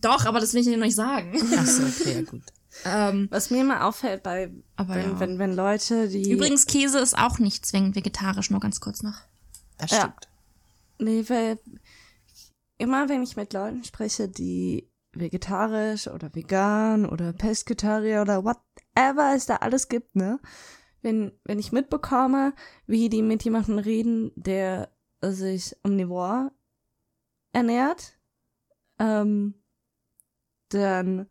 doch, 0.00 0.24
aber 0.26 0.40
das 0.40 0.52
will 0.52 0.60
ich 0.60 0.66
dir 0.66 0.76
noch 0.76 0.84
nicht 0.86 0.94
sagen. 0.96 1.32
Ach 1.56 1.66
so, 1.66 1.82
okay, 1.84 2.14
ja 2.14 2.22
gut. 2.22 2.42
ähm, 2.84 3.28
Was 3.30 3.50
mir 3.50 3.60
immer 3.62 3.84
auffällt 3.86 4.22
bei, 4.22 4.50
Aber 4.76 4.94
wenn, 4.94 5.10
ja. 5.12 5.20
wenn, 5.20 5.38
wenn 5.38 5.54
Leute, 5.54 6.08
die. 6.08 6.30
übrigens, 6.30 6.66
Käse 6.66 6.98
ist 6.98 7.16
auch 7.16 7.38
nicht 7.38 7.64
zwingend 7.66 7.96
vegetarisch, 7.96 8.50
nur 8.50 8.60
ganz 8.60 8.80
kurz 8.80 9.02
noch. 9.02 9.16
Das 9.78 9.90
Ja. 9.90 9.98
stimmt. 10.00 10.28
Nee, 10.98 11.24
weil 11.28 11.58
immer 12.78 13.08
wenn 13.08 13.22
ich 13.22 13.36
mit 13.36 13.52
Leuten 13.52 13.84
spreche, 13.84 14.28
die 14.28 14.88
vegetarisch 15.14 16.08
oder 16.08 16.34
vegan 16.34 17.04
oder 17.06 17.32
Pesketarier 17.32 18.22
oder 18.22 18.44
whatever 18.44 19.34
es 19.34 19.46
da 19.46 19.56
alles 19.56 19.88
gibt, 19.88 20.16
ne? 20.16 20.38
Wenn, 21.02 21.32
wenn 21.44 21.58
ich 21.58 21.72
mitbekomme, 21.72 22.54
wie 22.86 23.08
die 23.08 23.22
mit 23.22 23.42
jemandem 23.42 23.78
reden, 23.78 24.32
der 24.36 24.90
sich 25.20 25.76
omnivor 25.84 26.52
ernährt, 27.52 28.18
ähm, 28.98 29.54
dann 30.68 31.26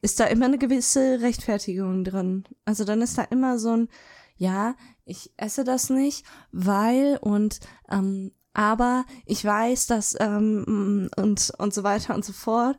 ist 0.00 0.18
da 0.18 0.24
immer 0.26 0.46
eine 0.46 0.58
gewisse 0.58 1.20
Rechtfertigung 1.20 2.04
drin. 2.04 2.44
Also 2.64 2.84
dann 2.84 3.02
ist 3.02 3.18
da 3.18 3.22
immer 3.22 3.58
so 3.58 3.76
ein, 3.76 3.88
ja, 4.36 4.74
ich 5.04 5.32
esse 5.36 5.64
das 5.64 5.90
nicht, 5.90 6.26
weil 6.50 7.18
und 7.20 7.60
ähm, 7.90 8.32
aber 8.54 9.04
ich 9.24 9.44
weiß, 9.44 9.86
dass 9.86 10.16
ähm, 10.20 11.08
und 11.16 11.52
und 11.58 11.74
so 11.74 11.84
weiter 11.84 12.14
und 12.14 12.24
so 12.24 12.32
fort. 12.32 12.78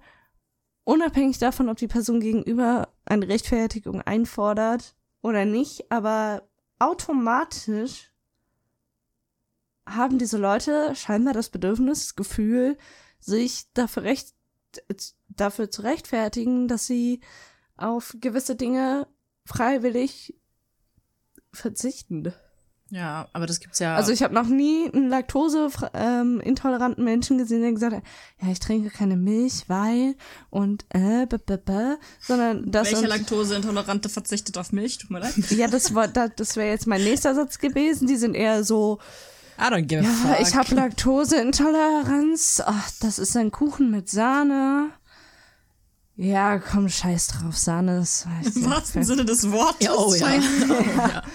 Unabhängig 0.85 1.39
davon, 1.39 1.69
ob 1.69 1.77
die 1.77 1.87
Person 1.87 2.19
gegenüber 2.19 2.89
eine 3.05 3.27
Rechtfertigung 3.27 4.01
einfordert 4.01 4.95
oder 5.23 5.45
nicht, 5.45 5.91
aber 5.91 6.47
automatisch 6.77 8.11
haben 9.87 10.19
diese 10.19 10.37
Leute 10.37 10.95
scheinbar 10.95 11.33
das 11.33 11.49
Bedürfnis, 11.49 12.01
das 12.01 12.15
Gefühl, 12.15 12.77
sich 13.19 13.71
dafür 13.73 14.03
recht 14.03 14.35
dafür 15.29 15.69
zu 15.69 15.83
rechtfertigen, 15.83 16.67
dass 16.67 16.87
sie 16.87 17.21
auf 17.77 18.15
gewisse 18.19 18.55
Dinge 18.55 19.07
freiwillig 19.45 20.35
verzichten. 21.51 22.33
Ja, 22.93 23.27
aber 23.33 23.47
das 23.47 23.59
gibt's 23.59 23.79
ja. 23.79 23.95
Also 23.95 24.11
ich 24.11 24.21
habe 24.21 24.35
noch 24.35 24.45
nie 24.45 24.87
einen 24.93 25.09
laktoseintoleranten 25.09 27.03
Menschen 27.03 27.39
gesehen, 27.39 27.63
der 27.63 27.71
gesagt 27.71 27.95
hat, 27.95 28.03
ja, 28.39 28.51
ich 28.51 28.59
trinke 28.59 28.91
keine 28.91 29.17
Milch, 29.17 29.63
weil 29.67 30.15
und 30.51 30.85
äh, 30.89 31.25
b 31.25 31.37
-b 31.37 31.57
-b, 31.57 31.95
sondern 32.21 32.69
das 32.69 32.91
Welcher 32.91 33.07
Laktoseintolerante 33.07 34.09
verzichtet 34.09 34.59
auf 34.59 34.71
Milch? 34.73 34.99
Tut 34.99 35.09
mir 35.09 35.21
leid. 35.21 35.33
ja, 35.49 35.67
das 35.67 35.95
war 35.95 36.07
das, 36.07 36.33
das 36.35 36.55
wäre 36.55 36.69
jetzt 36.69 36.85
mein 36.85 37.03
nächster 37.03 37.33
Satz 37.33 37.57
gewesen. 37.57 38.05
Die 38.07 38.15
sind 38.15 38.35
eher 38.35 38.63
so, 38.63 38.99
I 39.57 39.63
don't 39.63 39.87
give 39.87 40.01
a 40.01 40.03
ja, 40.03 40.09
fuck. 40.11 40.47
ich 40.47 40.53
habe 40.53 40.75
Laktoseintoleranz. 40.75 42.61
Ach, 42.63 42.91
das 42.99 43.17
ist 43.17 43.35
ein 43.35 43.49
Kuchen 43.49 43.89
mit 43.89 44.07
Sahne. 44.07 44.91
Ja, 46.15 46.59
komm, 46.59 46.89
scheiß 46.89 47.25
drauf, 47.25 47.57
Sahne 47.57 48.01
ist 48.01 48.27
weiß 48.27 48.55
Im 48.55 48.61
ich 48.61 48.69
wahrsten. 48.69 49.03
Sinne 49.03 49.25
des 49.25 49.51
Wortes. 49.51 49.87
Ja, 49.87 49.95
oh 49.95 50.13
ja. 50.13 51.23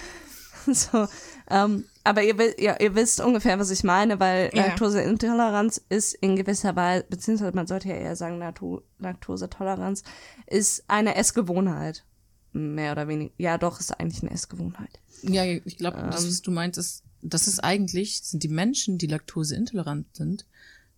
So, 0.73 1.07
ähm, 1.49 1.85
aber 2.03 2.23
ihr, 2.23 2.35
ja, 2.61 2.77
ihr 2.79 2.95
wisst 2.95 3.19
ungefähr, 3.21 3.59
was 3.59 3.69
ich 3.71 3.83
meine, 3.83 4.19
weil 4.19 4.49
Ja. 4.53 4.67
Laktoseintoleranz 4.67 5.81
ist 5.89 6.13
in 6.15 6.35
gewisser 6.35 6.75
Weise, 6.75 7.05
beziehungsweise 7.09 7.55
man 7.55 7.67
sollte 7.67 7.89
ja 7.89 7.95
eher 7.95 8.15
sagen, 8.15 8.39
Laktosetoleranz 8.99 10.03
ist 10.47 10.83
eine 10.87 11.15
Essgewohnheit. 11.15 12.03
Mehr 12.51 12.93
oder 12.93 13.07
weniger. 13.07 13.31
Ja, 13.37 13.57
doch, 13.57 13.79
ist 13.79 13.91
eigentlich 13.99 14.23
eine 14.23 14.31
Essgewohnheit. 14.31 14.99
Ja, 15.21 15.43
ich 15.45 15.77
glaube, 15.77 15.97
das, 16.11 16.23
Ähm. 16.23 16.29
was 16.29 16.41
du 16.41 16.51
meinst, 16.51 16.79
ist, 16.79 17.03
das 17.21 17.47
ist 17.47 17.59
eigentlich, 17.63 18.21
sind 18.23 18.41
die 18.43 18.47
Menschen, 18.47 18.97
die 18.97 19.07
laktoseintolerant 19.07 20.07
sind, 20.15 20.45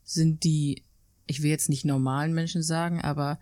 sind 0.04 0.44
die, 0.44 0.84
ich 1.28 1.42
will 1.44 1.50
jetzt 1.50 1.70
nicht 1.70 1.86
normalen 1.86 2.34
Menschen 2.34 2.62
sagen, 2.64 3.02
aber 3.02 3.40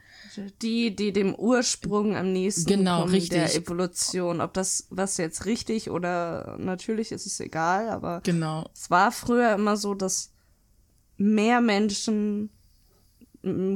Die, 0.62 0.96
die 0.96 1.12
dem 1.12 1.34
Ursprung 1.34 2.16
am 2.16 2.32
nächsten 2.34 2.66
Genau, 2.66 3.02
kommen 3.02 3.12
richtig. 3.14 3.32
der 3.32 3.56
Evolution. 3.56 4.42
Ob 4.42 4.54
das 4.54 4.88
was 4.90 5.18
jetzt 5.18 5.46
richtig 5.46 5.90
oder 5.90 6.58
natürlich 6.60 7.12
ist 7.12 7.26
es 7.26 7.40
egal, 7.40 7.90
aber 7.90 8.22
genau, 8.22 8.70
es 8.74 8.90
war 8.92 9.12
früher 9.12 9.54
immer 9.54 9.76
so, 9.78 9.94
dass 9.96 10.32
mehr 11.18 11.62
Menschen 11.62 12.50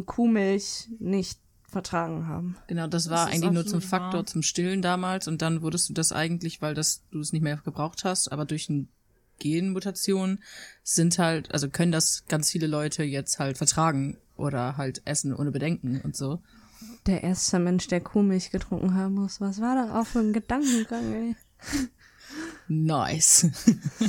Kuhmilch 0.05 0.89
nicht 0.99 1.39
vertragen 1.67 2.27
haben. 2.27 2.55
genau, 2.67 2.85
das 2.87 3.09
war 3.09 3.27
ist 3.29 3.35
eigentlich 3.35 3.51
nur 3.51 3.65
zum 3.65 3.81
Faktor 3.81 4.19
wahr. 4.19 4.25
zum 4.25 4.43
Stillen 4.43 4.81
damals 4.81 5.27
und 5.27 5.41
dann 5.41 5.61
wurdest 5.63 5.89
du 5.89 5.93
das 5.93 6.11
eigentlich, 6.11 6.61
weil 6.61 6.75
das, 6.75 7.01
du 7.11 7.19
es 7.19 7.33
nicht 7.33 7.41
mehr 7.41 7.57
gebraucht 7.57 8.03
hast, 8.03 8.31
aber 8.31 8.45
durch 8.45 8.69
ein 8.69 8.89
Genmutation 9.43 10.39
sind 10.83 11.19
halt, 11.19 11.53
also 11.53 11.69
können 11.69 11.91
das 11.91 12.23
ganz 12.29 12.49
viele 12.49 12.67
Leute 12.67 13.03
jetzt 13.03 13.39
halt 13.39 13.57
vertragen 13.57 14.17
oder 14.37 14.77
halt 14.77 15.01
essen 15.03 15.35
ohne 15.35 15.51
Bedenken 15.51 15.99
und 16.01 16.15
so. 16.15 16.41
der 17.05 17.23
erste 17.23 17.59
Mensch, 17.59 17.87
der 17.87 17.99
Kuhmilch 17.99 18.51
getrunken 18.51 18.95
haben 18.95 19.15
muss. 19.15 19.41
Was 19.41 19.59
war 19.59 19.75
das 19.75 19.91
auch 19.91 20.07
für 20.07 20.19
ein 20.19 20.33
Gedankengang, 20.33 21.13
ey? 21.13 21.35
Nice. 22.67 23.43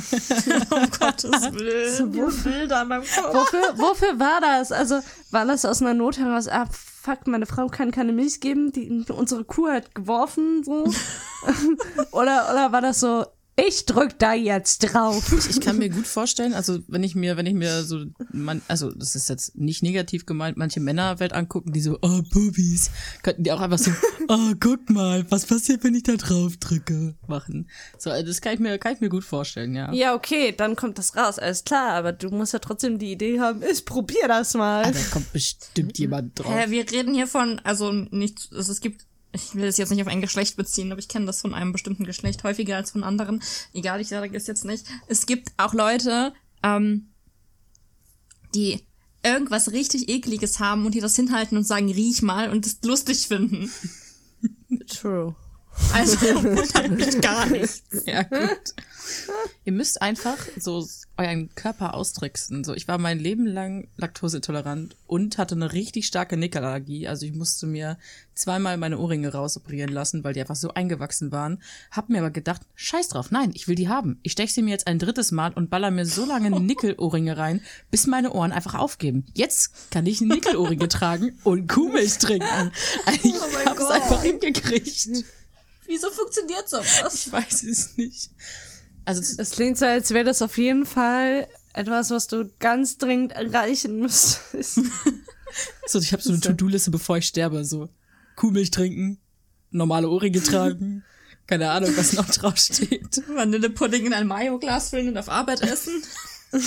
um 0.71 0.89
Gottes 0.99 1.31
Willen. 1.53 1.93
So, 1.93 2.13
wofür, 2.13 2.69
wofür, 2.69 3.77
wofür 3.77 4.19
war 4.19 4.39
das? 4.41 4.71
Also, 4.71 5.01
war 5.31 5.45
das 5.45 5.65
aus 5.65 5.81
einer 5.81 5.93
Not 5.93 6.17
heraus, 6.17 6.47
ah, 6.47 6.65
fuck, 7.05 7.27
meine 7.27 7.45
Frau 7.45 7.67
kann 7.67 7.91
keine 7.91 8.13
Milch 8.13 8.39
geben, 8.39 8.71
die, 8.71 9.05
unsere 9.09 9.43
Kuh 9.43 9.67
hat 9.67 9.93
geworfen, 9.93 10.63
so? 10.63 10.85
oder, 12.11 12.49
oder 12.51 12.71
war 12.71 12.81
das 12.81 12.99
so, 12.99 13.25
ich 13.55 13.85
drück 13.85 14.19
da 14.19 14.33
jetzt 14.33 14.79
drauf. 14.79 15.31
Ich 15.49 15.61
kann 15.61 15.77
mir 15.77 15.89
gut 15.89 16.07
vorstellen, 16.07 16.53
also 16.53 16.79
wenn 16.87 17.03
ich 17.03 17.15
mir, 17.15 17.37
wenn 17.37 17.45
ich 17.45 17.53
mir 17.53 17.83
so, 17.83 18.05
man, 18.31 18.61
also 18.67 18.91
das 18.91 19.15
ist 19.15 19.29
jetzt 19.29 19.55
nicht 19.55 19.83
negativ 19.83 20.25
gemeint, 20.25 20.57
manche 20.57 20.79
Männerwelt 20.79 21.33
angucken, 21.33 21.71
die 21.71 21.81
so, 21.81 21.97
oh, 22.01 22.21
Bubis, 22.31 22.89
könnten 23.21 23.43
die 23.43 23.51
auch 23.51 23.61
einfach 23.61 23.77
so, 23.77 23.91
oh, 24.27 24.53
guck 24.59 24.89
mal, 24.89 25.25
was 25.29 25.45
passiert, 25.45 25.83
wenn 25.83 25.95
ich 25.95 26.03
da 26.03 26.15
drauf 26.15 26.57
drücke, 26.57 27.15
machen. 27.27 27.69
So, 27.97 28.09
also 28.09 28.25
das 28.25 28.41
kann 28.41 28.53
ich 28.53 28.59
mir, 28.59 28.77
kann 28.77 28.93
ich 28.93 29.01
mir 29.01 29.09
gut 29.09 29.23
vorstellen, 29.23 29.75
ja. 29.75 29.93
Ja, 29.93 30.15
okay, 30.15 30.53
dann 30.55 30.75
kommt 30.75 30.97
das 30.97 31.15
raus, 31.15 31.39
alles 31.39 31.63
klar, 31.63 31.93
aber 31.93 32.11
du 32.11 32.29
musst 32.29 32.53
ja 32.53 32.59
trotzdem 32.59 32.97
die 32.97 33.11
Idee 33.11 33.39
haben, 33.39 33.61
ich 33.69 33.85
probier 33.85 34.27
das 34.27 34.55
mal. 34.55 34.85
Ah, 34.85 34.91
da 34.91 34.99
kommt 35.11 35.31
bestimmt 35.31 35.97
jemand 35.97 36.39
drauf. 36.39 36.53
Hä, 36.53 36.69
wir 36.69 36.89
reden 36.91 37.13
hier 37.13 37.27
von, 37.27 37.59
also 37.59 37.91
nicht, 37.91 38.49
also 38.51 38.71
es 38.71 38.81
gibt 38.81 39.05
ich 39.35 39.55
will 39.55 39.65
es 39.65 39.77
jetzt 39.77 39.91
nicht 39.91 40.01
auf 40.01 40.07
ein 40.07 40.21
Geschlecht 40.21 40.57
beziehen, 40.57 40.91
aber 40.91 40.99
ich 40.99 41.07
kenne 41.07 41.25
das 41.25 41.41
von 41.41 41.53
einem 41.53 41.71
bestimmten 41.71 42.05
Geschlecht 42.05 42.43
häufiger 42.43 42.77
als 42.77 42.91
von 42.91 43.03
anderen. 43.03 43.41
Egal, 43.73 44.01
ich 44.01 44.07
sage 44.07 44.35
es 44.35 44.47
jetzt 44.47 44.65
nicht. 44.65 44.85
Es 45.07 45.25
gibt 45.25 45.51
auch 45.57 45.73
Leute, 45.73 46.33
ähm, 46.63 47.09
die 48.55 48.79
irgendwas 49.23 49.71
richtig 49.71 50.09
ekliges 50.09 50.59
haben 50.59 50.85
und 50.85 50.95
die 50.95 51.01
das 51.01 51.15
hinhalten 51.15 51.57
und 51.57 51.65
sagen, 51.65 51.91
riech 51.91 52.21
mal 52.21 52.49
und 52.49 52.65
es 52.65 52.79
lustig 52.83 53.27
finden. 53.27 53.71
True. 54.87 55.35
Also 55.93 56.17
wundert 56.43 57.21
gar 57.21 57.45
nichts. 57.47 57.83
Ja, 58.05 58.23
gut. 58.23 58.73
Ihr 59.65 59.73
müsst 59.73 60.01
einfach 60.01 60.37
so 60.57 60.85
euren 61.17 61.53
Körper 61.55 61.93
austricksen. 61.93 62.63
So, 62.63 62.73
ich 62.73 62.87
war 62.87 62.97
mein 62.97 63.19
Leben 63.19 63.45
lang 63.45 63.87
laktoseintolerant 63.97 64.95
und 65.05 65.37
hatte 65.37 65.55
eine 65.55 65.73
richtig 65.73 66.07
starke 66.07 66.37
Nickelallergie. 66.37 67.07
Also 67.07 67.25
ich 67.25 67.33
musste 67.33 67.67
mir 67.67 67.97
zweimal 68.33 68.77
meine 68.77 68.97
Ohrringe 68.97 69.31
rausoperieren 69.31 69.91
lassen, 69.93 70.23
weil 70.23 70.33
die 70.33 70.41
einfach 70.41 70.55
so 70.55 70.73
eingewachsen 70.73 71.31
waren. 71.31 71.61
Hab 71.91 72.09
mir 72.09 72.19
aber 72.19 72.31
gedacht, 72.31 72.61
scheiß 72.75 73.09
drauf, 73.09 73.29
nein, 73.31 73.51
ich 73.53 73.67
will 73.67 73.75
die 73.75 73.89
haben. 73.89 74.19
Ich 74.23 74.31
stech 74.33 74.53
sie 74.53 74.63
mir 74.63 74.71
jetzt 74.71 74.87
ein 74.87 74.99
drittes 74.99 75.31
Mal 75.31 75.53
und 75.53 75.69
baller 75.69 75.91
mir 75.91 76.05
so 76.05 76.25
lange 76.25 76.49
Nickelohrringe 76.59 77.37
rein, 77.37 77.61
bis 77.91 78.07
meine 78.07 78.33
Ohren 78.33 78.51
einfach 78.51 78.73
aufgeben. 78.73 79.25
Jetzt 79.35 79.91
kann 79.91 80.05
ich 80.07 80.19
Nickelohrringe 80.21 80.87
tragen 80.87 81.37
und 81.43 81.67
Kuhmilch 81.69 82.17
trinken. 82.17 82.71
Ich 83.23 83.33
Oh 83.35 83.65
hab's 83.65 83.77
Gott. 83.79 83.91
einfach 83.91 84.23
hingekriegt. 84.23 85.09
Wieso 85.87 86.09
funktioniert 86.11 86.67
sowas? 86.69 87.25
Ich 87.27 87.31
weiß 87.31 87.63
es 87.63 87.97
nicht. 87.97 88.29
Also 89.05 89.21
es- 89.21 89.51
klingt 89.51 89.77
so, 89.77 89.85
als 89.85 90.11
wäre 90.11 90.25
das 90.25 90.41
auf 90.41 90.57
jeden 90.57 90.85
Fall 90.85 91.47
etwas, 91.73 92.09
was 92.09 92.27
du 92.27 92.49
ganz 92.59 92.97
dringend 92.97 93.33
erreichen 93.33 93.99
müsstest. 93.99 94.79
So, 95.87 95.99
ich 95.99 96.11
habe 96.11 96.21
so 96.21 96.31
eine 96.31 96.41
To-Do-Liste, 96.41 96.91
bevor 96.91 97.17
ich 97.17 97.27
sterbe. 97.27 97.63
So 97.63 97.87
Kuhmilch 98.35 98.71
trinken, 98.71 99.21
normale 99.71 100.09
Ohrringe 100.09 100.43
tragen, 100.43 101.05
keine 101.47 101.69
Ahnung, 101.71 101.95
was 101.95 102.11
noch 102.11 102.27
draufsteht. 102.29 103.21
Vanillepudding 103.29 104.05
in 104.07 104.13
ein 104.13 104.27
Mayo-Glas 104.27 104.89
füllen 104.89 105.07
und 105.09 105.17
auf 105.17 105.29
Arbeit 105.29 105.61
essen. 105.61 106.03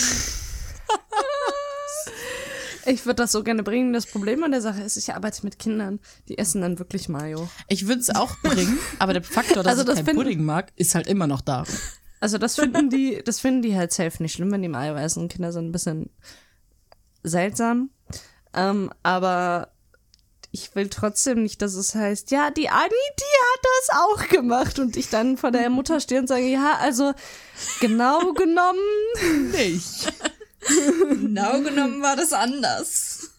Ich 2.89 3.05
würde 3.07 3.17
das 3.17 3.33
so 3.33 3.43
gerne 3.43 3.63
bringen. 3.63 3.93
Das 3.93 4.07
Problem 4.07 4.43
an 4.45 4.51
der 4.51 4.61
Sache 4.63 4.81
ist, 4.83 4.97
ich 4.97 5.15
arbeite 5.15 5.45
mit 5.45 5.59
Kindern. 5.59 6.01
Die 6.29 6.39
essen 6.39 6.63
dann 6.63 6.79
wirklich 6.79 7.09
Mayo. 7.09 7.49
Ich 7.69 7.87
würde 7.87 8.01
es 8.01 8.11
auch 8.11 8.37
bringen, 8.43 8.79
aber 8.99 9.13
der 9.13 9.23
Faktor, 9.23 9.63
dass 9.63 9.67
Also 9.73 9.83
ich 9.83 9.87
das 9.87 9.97
kein 9.97 10.05
finden- 10.07 10.23
Pudding 10.23 10.45
mag, 10.45 10.73
ist 10.77 10.95
halt 10.95 11.07
immer 11.07 11.27
noch 11.27 11.41
da. 11.41 11.65
Also 12.21 12.39
das 12.39 12.57
finden 12.57 12.91
die, 12.91 13.23
das 13.25 13.41
finden 13.41 13.63
die 13.63 13.77
halt 13.77 13.93
safe 13.93 14.23
nicht 14.23 14.33
schlimm, 14.33 14.51
wenn 14.51 14.63
die 14.63 14.69
Mayo 14.69 14.95
essen. 14.97 15.29
Kinder 15.29 15.53
sind 15.53 15.67
ein 15.69 15.73
bisschen 15.73 16.11
seltsam. 17.23 17.91
Ähm, 18.55 18.91
aber 19.03 19.69
ich 20.51 20.75
will 20.75 20.89
trotzdem 20.89 21.43
nicht, 21.43 21.61
dass 21.61 21.75
es 21.75 21.95
heißt, 21.95 22.31
ja, 22.31 22.51
die 22.51 22.71
Anni, 22.71 22.89
die 22.89 23.23
hat 23.53 23.65
das 23.65 23.97
auch 23.99 24.29
gemacht. 24.29 24.79
Und 24.79 24.97
ich 24.97 25.11
dann 25.11 25.37
vor 25.37 25.51
der 25.51 25.69
Mutter 25.71 26.01
stehe 26.01 26.21
und 26.21 26.27
sage, 26.27 26.47
ja, 26.47 26.79
also 26.81 27.13
genau 27.81 28.33
genommen. 28.33 29.51
Nicht. 29.53 30.13
Genau 31.11 31.61
genommen 31.63 32.03
war 32.03 32.17
das 32.17 32.33
anders. 32.33 33.31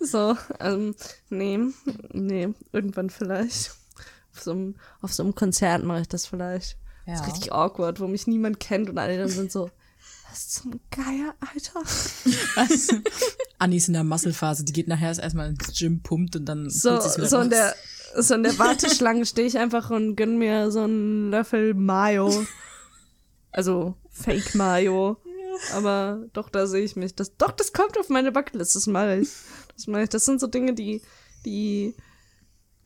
So, 0.00 0.36
ähm, 0.60 0.94
nee, 1.28 1.58
nee, 2.12 2.48
irgendwann 2.72 3.10
vielleicht. 3.10 3.72
Auf 4.34 4.42
so 4.42 4.52
einem, 4.52 4.74
auf 5.02 5.12
so 5.12 5.22
einem 5.24 5.34
Konzert 5.34 5.82
mache 5.84 6.02
ich 6.02 6.08
das 6.08 6.26
vielleicht. 6.26 6.76
Das 7.06 7.18
Ja. 7.20 7.24
ist 7.26 7.32
richtig 7.32 7.52
awkward, 7.52 7.98
wo 7.98 8.06
mich 8.06 8.26
niemand 8.28 8.60
kennt 8.60 8.88
und 8.88 8.98
alle 8.98 9.18
dann 9.18 9.28
sind 9.28 9.50
so, 9.50 9.70
was 10.30 10.48
zum 10.50 10.78
Geier, 10.92 11.34
Alter? 11.40 11.80
Was? 12.54 12.88
Anni 13.58 13.76
ist 13.78 13.88
in 13.88 13.94
der 13.94 14.04
Muskelphase, 14.04 14.64
die 14.64 14.72
geht 14.72 14.86
nachher 14.86 15.08
erst 15.08 15.20
erstmal 15.20 15.48
ins 15.50 15.76
Gym, 15.76 16.00
pumpt 16.00 16.36
und 16.36 16.46
dann 16.46 16.70
So, 16.70 17.00
so 17.00 17.38
in 17.40 17.50
der, 17.50 17.74
so 18.16 18.34
in 18.34 18.44
der 18.44 18.56
Warteschlange 18.58 19.26
stehe 19.26 19.48
ich 19.48 19.58
einfach 19.58 19.90
und 19.90 20.14
gönn 20.14 20.38
mir 20.38 20.70
so 20.70 20.82
einen 20.82 21.30
Löffel 21.32 21.74
Mayo. 21.74 22.46
Also 23.50 23.96
Fake 24.10 24.54
Mayo. 24.54 25.16
Aber 25.74 26.26
doch, 26.32 26.48
da 26.48 26.66
sehe 26.66 26.84
ich 26.84 26.96
mich. 26.96 27.14
Das, 27.14 27.36
doch, 27.36 27.52
das 27.52 27.72
kommt 27.72 27.98
auf 27.98 28.08
meine 28.08 28.32
Bucketlist, 28.32 28.76
das 28.76 28.86
mache 28.86 29.18
ich. 29.18 29.30
Das 29.74 29.86
mache 29.86 30.04
ich. 30.04 30.08
Das 30.08 30.24
sind 30.24 30.40
so 30.40 30.46
Dinge, 30.46 30.74
die, 30.74 31.02
die, 31.44 31.94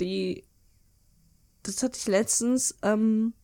die, 0.00 0.44
das 1.62 1.82
hatte 1.82 1.98
ich 1.98 2.06
letztens, 2.06 2.76
ähm, 2.82 3.34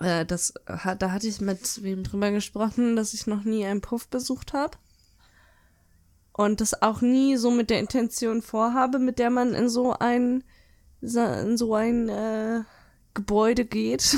äh, 0.00 0.24
das, 0.24 0.54
da 0.66 1.10
hatte 1.10 1.26
ich 1.26 1.40
mit 1.40 1.82
wem 1.82 2.04
drüber 2.04 2.30
gesprochen, 2.30 2.96
dass 2.96 3.14
ich 3.14 3.26
noch 3.26 3.44
nie 3.44 3.64
einen 3.64 3.80
Puff 3.80 4.08
besucht 4.08 4.52
habe. 4.52 4.78
Und 6.32 6.60
das 6.60 6.82
auch 6.82 7.00
nie 7.00 7.36
so 7.36 7.50
mit 7.50 7.70
der 7.70 7.78
Intention 7.78 8.42
vorhabe, 8.42 8.98
mit 8.98 9.20
der 9.20 9.30
man 9.30 9.54
in 9.54 9.68
so 9.68 9.92
ein, 9.92 10.42
in 11.00 11.56
so 11.56 11.74
ein 11.74 12.08
äh, 12.08 12.62
Gebäude 13.14 13.64
geht. 13.64 14.16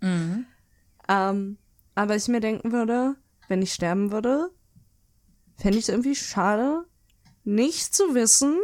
Mhm. 0.00 0.46
ähm, 1.08 1.58
aber 1.94 2.16
ich 2.16 2.26
mir 2.28 2.40
denken 2.40 2.72
würde, 2.72 3.16
wenn 3.48 3.62
ich 3.62 3.72
sterben 3.72 4.12
würde, 4.12 4.50
fände 5.56 5.78
ich 5.78 5.84
es 5.84 5.88
irgendwie 5.88 6.14
schade, 6.14 6.84
nicht 7.44 7.94
zu 7.94 8.14
wissen, 8.14 8.56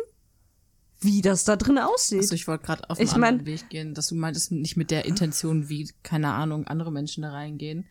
wie 1.00 1.20
das 1.22 1.44
da 1.44 1.56
drin 1.56 1.78
aussieht. 1.78 2.20
Also 2.20 2.34
ich 2.34 2.46
wollte 2.48 2.64
gerade 2.64 2.88
auf 2.88 2.98
Ich 3.00 3.12
mein- 3.16 3.34
anderen 3.34 3.46
Weg 3.46 3.68
gehen, 3.68 3.94
dass 3.94 4.08
du 4.08 4.14
meintest, 4.14 4.52
nicht 4.52 4.76
mit 4.76 4.90
der 4.90 5.04
Intention, 5.04 5.68
wie, 5.68 5.90
keine 6.02 6.32
Ahnung, 6.32 6.66
andere 6.66 6.92
Menschen 6.92 7.22
da 7.22 7.30
reingehen. 7.32 7.86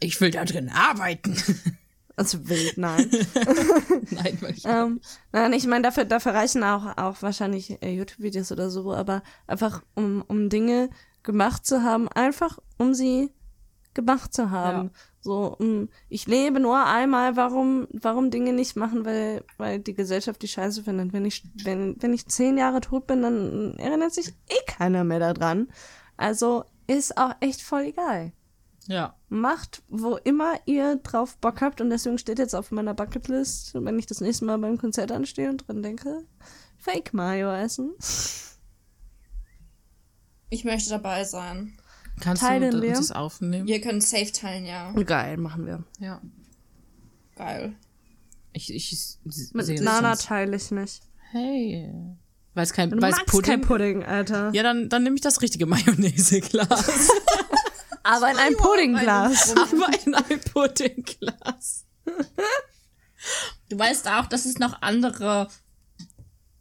Ich 0.00 0.20
will 0.20 0.30
da 0.30 0.44
drin 0.44 0.68
arbeiten. 0.68 1.34
Also 2.14 2.46
wild, 2.46 2.76
nein. 2.76 3.10
Nein, 4.10 4.36
weil 4.42 4.52
ich 4.54 4.64
ähm, 4.66 5.00
nein, 5.32 5.54
ich 5.54 5.66
meine, 5.66 5.82
dafür, 5.82 6.04
dafür 6.04 6.34
reichen 6.34 6.62
auch, 6.62 6.98
auch 6.98 7.22
wahrscheinlich 7.22 7.82
äh, 7.82 7.90
YouTube-Videos 7.96 8.52
oder 8.52 8.68
so, 8.68 8.92
aber 8.92 9.22
einfach 9.46 9.82
um, 9.94 10.22
um 10.28 10.50
Dinge 10.50 10.90
gemacht 11.22 11.64
zu 11.64 11.82
haben, 11.82 12.08
einfach 12.08 12.58
um 12.76 12.92
sie 12.92 13.30
gemacht 13.94 14.34
zu 14.34 14.50
haben. 14.50 14.88
Ja. 14.88 14.92
So, 15.22 15.56
um, 15.58 15.88
ich 16.08 16.26
lebe 16.26 16.60
nur 16.60 16.84
einmal, 16.84 17.36
warum, 17.36 17.86
warum 17.92 18.30
Dinge 18.30 18.52
nicht 18.52 18.76
machen, 18.76 19.04
weil, 19.04 19.44
weil 19.56 19.78
die 19.78 19.94
Gesellschaft 19.94 20.42
die 20.42 20.48
Scheiße 20.48 20.82
findet. 20.82 21.12
Wenn 21.12 21.24
ich, 21.24 21.44
wenn, 21.64 21.96
wenn 22.02 22.12
ich 22.12 22.26
zehn 22.26 22.58
Jahre 22.58 22.80
tot 22.80 23.06
bin, 23.06 23.22
dann 23.22 23.74
erinnert 23.78 24.12
sich 24.12 24.28
eh 24.48 24.64
keiner 24.66 25.04
mehr 25.04 25.20
daran. 25.20 25.68
Also 26.16 26.64
ist 26.88 27.16
auch 27.16 27.34
echt 27.40 27.62
voll 27.62 27.82
egal 27.82 28.32
ja. 28.88 29.14
macht, 29.28 29.82
wo 29.88 30.16
immer 30.16 30.54
ihr 30.66 30.96
drauf 30.96 31.36
Bock 31.38 31.60
habt. 31.60 31.80
Und 31.80 31.90
deswegen 31.90 32.18
steht 32.18 32.38
jetzt 32.38 32.54
auf 32.54 32.70
meiner 32.70 32.94
Bucketlist, 32.94 33.74
wenn 33.74 33.98
ich 33.98 34.06
das 34.06 34.20
nächste 34.20 34.44
Mal 34.44 34.58
beim 34.58 34.78
Konzert 34.78 35.12
anstehe 35.12 35.50
und 35.50 35.66
drin 35.66 35.82
denke, 35.82 36.24
Fake 36.78 37.14
Mayo 37.14 37.52
essen. 37.52 37.94
Ich 40.50 40.64
möchte 40.64 40.90
dabei 40.90 41.24
sein. 41.24 41.78
Kannst 42.20 42.42
Teilen 42.42 42.70
du 42.72 42.82
wir? 42.82 42.90
uns 42.90 42.98
das 43.08 43.12
aufnehmen? 43.12 43.66
Wir 43.66 43.80
können 43.80 44.00
safe 44.00 44.30
teilen, 44.32 44.64
ja. 44.64 44.92
Geil, 44.92 45.36
machen 45.38 45.66
wir. 45.66 45.82
Ja. 45.98 46.20
Geil. 47.36 47.74
Ich, 48.52 48.72
ich, 48.72 49.18
Mit 49.54 49.64
sehe 49.66 49.76
das 49.76 49.84
Nana 49.84 50.14
teile 50.16 50.56
ich 50.56 50.70
nicht. 50.70 51.02
Hey. 51.30 51.90
Weil 52.54 52.64
es 52.64 52.72
kein, 52.72 52.90
Du 52.90 53.00
weil 53.00 53.10
es 53.12 53.16
magst 53.16 53.30
Pudding. 53.32 53.50
kein 53.50 53.60
Pudding, 53.62 54.04
Alter. 54.04 54.50
Ja, 54.52 54.62
dann, 54.62 54.88
dann 54.90 55.02
nehme 55.02 55.16
ich 55.16 55.22
das 55.22 55.40
richtige 55.40 55.64
Mayonnaise-Glas. 55.66 57.08
Aber 58.02 58.30
in 58.30 58.36
einem 58.36 58.56
Puddingglas. 58.56 59.50
Aber 59.56 59.88
in 60.04 60.14
ein 60.14 60.40
Puddingglas. 60.52 61.86
Du 63.68 63.78
weißt 63.78 64.08
auch, 64.08 64.26
dass 64.26 64.44
es 64.44 64.58
noch 64.58 64.82
andere 64.82 65.48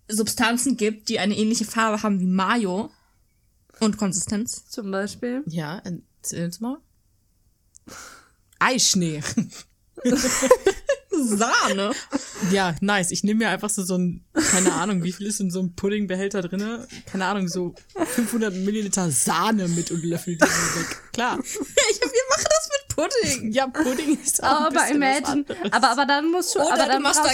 Substanzen 0.07 0.77
gibt, 0.77 1.09
die 1.09 1.19
eine 1.19 1.35
ähnliche 1.35 1.65
Farbe 1.65 2.01
haben 2.03 2.19
wie 2.19 2.27
Mayo 2.27 2.89
und 3.81 3.97
Konsistenz. 3.97 4.67
Zum 4.69 4.91
Beispiel. 4.91 5.43
Ja, 5.47 5.81
erzähl 5.83 6.45
uns 6.45 6.59
mal. 6.59 6.77
Eischnee. 8.59 9.21
Sahne. 11.11 11.91
Ja, 12.51 12.75
nice. 12.81 13.11
Ich 13.11 13.23
nehme 13.23 13.39
mir 13.45 13.49
einfach 13.49 13.69
so, 13.69 13.83
so 13.83 13.97
ein, 13.97 14.25
keine 14.33 14.73
Ahnung, 14.73 15.03
wie 15.03 15.11
viel 15.11 15.27
ist 15.27 15.39
in 15.39 15.51
so 15.51 15.59
einem 15.59 15.75
Puddingbehälter 15.75 16.41
drinne? 16.41 16.87
Keine 17.05 17.25
Ahnung, 17.25 17.47
so 17.47 17.75
500 17.95 18.53
Milliliter 18.53 19.11
Sahne 19.11 19.67
mit 19.67 19.91
und 19.91 20.03
löffel 20.03 20.35
die 20.35 20.41
weg. 20.41 21.11
Klar. 21.13 21.39
Ich, 21.91 21.99
wir 21.99 22.07
machen 22.29 22.45
das 22.49 22.69
mit 22.71 22.95
Pudding. 22.95 23.51
Ja, 23.51 23.67
Pudding 23.67 24.17
ist 24.23 24.41
auch 24.43 24.47
ein 24.47 24.55
Aber 24.65 24.69
bisschen 24.71 25.01
was 25.01 25.19
imagine, 25.19 25.31
anderes. 25.31 25.73
aber, 25.73 25.89
aber 25.89 26.05
dann 26.05 26.31
musst 26.31 26.55
du, 26.55 26.59
Oder 26.59 26.73
aber 26.73 26.83
du 26.83 26.89
dann 26.89 27.01
machst, 27.01 27.19
da, 27.19 27.29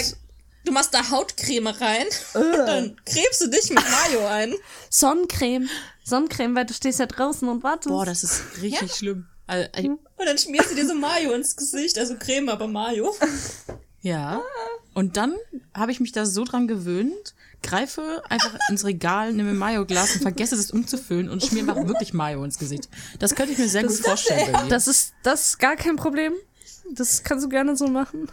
du 0.68 0.72
machst 0.74 0.94
da 0.94 1.10
Hautcreme 1.10 1.66
rein 1.68 2.06
und 2.34 2.52
dann 2.66 2.96
krebst 3.04 3.40
du 3.40 3.48
dich 3.48 3.70
mit 3.70 3.82
Mayo 3.90 4.26
ein. 4.26 4.54
Sonnencreme, 4.90 5.68
Sonnencreme, 6.04 6.54
weil 6.54 6.66
du 6.66 6.74
stehst 6.74 6.98
ja 6.98 7.06
draußen 7.06 7.48
und 7.48 7.62
wartest. 7.62 7.88
Boah, 7.88 8.04
das 8.06 8.22
ist 8.22 8.42
richtig 8.62 8.92
schlimm. 8.94 9.26
Also, 9.46 9.68
ich- 9.76 9.86
Und 9.88 10.00
dann 10.26 10.36
schmierst 10.38 10.70
du 10.70 10.74
dir 10.74 10.86
so 10.86 10.94
Mayo 10.94 11.32
ins 11.32 11.56
Gesicht, 11.56 11.98
also 11.98 12.16
Creme, 12.18 12.50
aber 12.50 12.66
Mayo. 12.68 13.14
ja. 14.02 14.40
Und 14.94 15.16
dann 15.16 15.34
habe 15.74 15.92
ich 15.92 16.00
mich 16.00 16.12
da 16.12 16.26
so 16.26 16.44
dran 16.44 16.66
gewöhnt, 16.66 17.34
greife 17.62 18.22
einfach 18.28 18.54
ins 18.68 18.84
Regal, 18.84 19.32
nehme 19.32 19.50
ein 19.50 19.56
Mayo-Glas 19.56 20.16
und 20.16 20.22
vergesse 20.22 20.56
es 20.56 20.70
umzufüllen 20.72 21.28
und 21.30 21.44
schmier 21.44 21.62
einfach 21.62 21.86
wirklich 21.86 22.12
Mayo 22.12 22.42
ins 22.44 22.58
Gesicht. 22.58 22.88
Das 23.20 23.34
könnte 23.34 23.52
ich 23.52 23.58
mir 23.58 23.68
sehr 23.68 23.84
gut 23.84 23.96
vorstellen. 23.96 24.56
Das 24.68 24.88
ist, 24.88 25.12
das 25.22 25.48
ist 25.48 25.58
gar 25.60 25.76
kein 25.76 25.96
Problem. 25.96 26.32
Das 26.92 27.22
kannst 27.22 27.44
du 27.44 27.48
gerne 27.48 27.76
so 27.76 27.86
machen. 27.86 28.28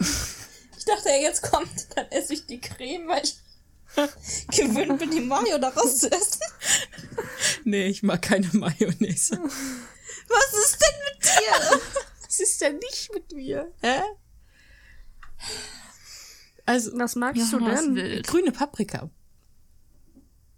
Ich 0.88 0.94
dachte, 0.94 1.10
ja, 1.10 1.16
jetzt 1.16 1.42
kommt, 1.42 1.98
dann 1.98 2.06
esse 2.12 2.34
ich 2.36 2.46
die 2.46 2.62
Creme, 2.62 3.08
weil 3.08 3.24
ich 3.24 3.38
gewöhnt 4.56 5.00
bin, 5.00 5.10
die 5.10 5.20
Mayo 5.22 5.58
daraus 5.58 5.98
zu 5.98 6.12
essen. 6.12 6.42
Nee, 7.64 7.88
ich 7.88 8.04
mag 8.04 8.22
keine 8.22 8.48
Mayonnaise. 8.54 9.32
Was 10.28 10.54
ist 10.64 10.80
denn 10.80 11.00
mit 11.10 11.24
dir? 11.24 11.82
Was 12.28 12.40
ist 12.40 12.62
denn 12.62 12.78
nicht 12.78 13.12
mit 13.16 13.32
mir? 13.32 13.72
Hä? 13.82 14.02
Also, 16.68 16.92
Was 17.00 17.16
magst 17.16 17.52
Ja, 17.52 17.58
du 17.58 17.66
denn? 17.96 18.22
grüne 18.24 18.52
Paprika. 18.52 19.10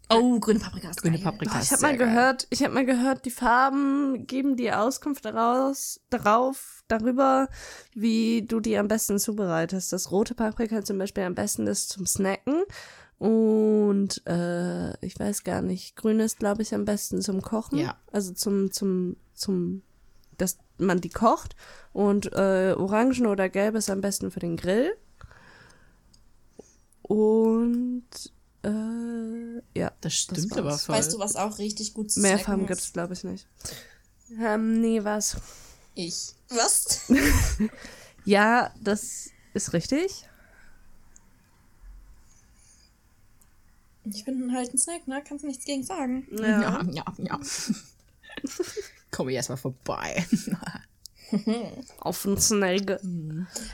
Oh, 0.09 0.39
grüne 0.39 0.59
Paprika 0.59 0.89
ist 0.89 1.01
Grüne 1.01 1.17
geil. 1.17 1.23
Paprika 1.23 1.59
Ich 1.59 1.63
ist 1.63 1.71
habe 1.71 1.81
mal 1.81 1.97
geil. 1.97 2.07
gehört, 2.07 2.47
ich 2.49 2.63
habe 2.63 2.73
mal 2.73 2.85
gehört, 2.85 3.25
die 3.25 3.31
Farben 3.31 4.25
geben 4.25 4.55
dir 4.55 4.81
Auskunft 4.81 5.25
daraus, 5.25 5.99
darauf, 6.09 6.83
darüber, 6.87 7.49
wie 7.93 8.43
du 8.43 8.59
die 8.59 8.77
am 8.77 8.87
besten 8.87 9.19
zubereitest. 9.19 9.91
Das 9.91 10.11
rote 10.11 10.33
Paprika 10.33 10.83
zum 10.83 10.97
Beispiel 10.97 11.23
am 11.23 11.35
besten 11.35 11.67
ist 11.67 11.89
zum 11.89 12.05
Snacken 12.05 12.63
und 13.17 14.25
äh, 14.27 15.05
ich 15.05 15.19
weiß 15.19 15.43
gar 15.43 15.61
nicht, 15.61 15.95
grün 15.95 16.19
ist 16.19 16.39
glaube 16.39 16.61
ich 16.61 16.73
am 16.73 16.85
besten 16.85 17.21
zum 17.21 17.41
Kochen. 17.41 17.79
Ja. 17.79 17.97
Also 18.11 18.33
zum 18.33 18.71
zum 18.71 19.17
zum, 19.33 19.81
dass 20.37 20.57
man 20.77 21.01
die 21.01 21.09
kocht 21.09 21.55
und 21.91 22.31
äh, 22.33 22.75
Orangen 22.77 23.25
oder 23.25 23.49
Gelb 23.49 23.75
ist 23.75 23.89
am 23.89 24.01
besten 24.01 24.31
für 24.31 24.39
den 24.39 24.55
Grill. 24.55 24.95
Und 27.01 28.33
äh, 28.67 29.61
ja. 29.79 29.91
Das 30.01 30.13
stimmt 30.13 30.51
war's. 30.51 30.57
aber 30.57 30.77
voll. 30.77 30.95
Weißt 30.95 31.13
du, 31.13 31.19
was 31.19 31.35
auch 31.35 31.57
richtig 31.59 31.93
gut 31.93 32.11
zu 32.11 32.19
Mehr 32.19 32.39
Farben 32.39 32.63
ist? 32.63 32.67
gibt's 32.67 32.93
glaube 32.93 33.13
ich 33.13 33.23
nicht. 33.23 33.47
Ähm, 34.39 34.81
nee, 34.81 35.03
was? 35.03 35.37
Ich. 35.95 36.33
Was? 36.49 37.01
Ja, 38.27 38.73
das 38.81 39.29
ist 39.53 39.71
richtig. 39.71 40.25
Ich 44.03 44.25
bin 44.25 44.53
halt 44.53 44.73
ein 44.73 44.77
Snack, 44.77 45.07
ne? 45.07 45.23
Kannst 45.25 45.45
du 45.45 45.47
nichts 45.47 45.63
gegen 45.63 45.83
sagen. 45.83 46.27
Ja, 46.31 46.83
ja, 46.91 47.05
ja. 47.19 47.39
Komm 49.11 49.29
ich 49.29 49.35
erstmal 49.35 49.57
vorbei. 49.57 50.25
Auf 52.01 52.21
den 52.23 52.37
Snake. 52.37 52.99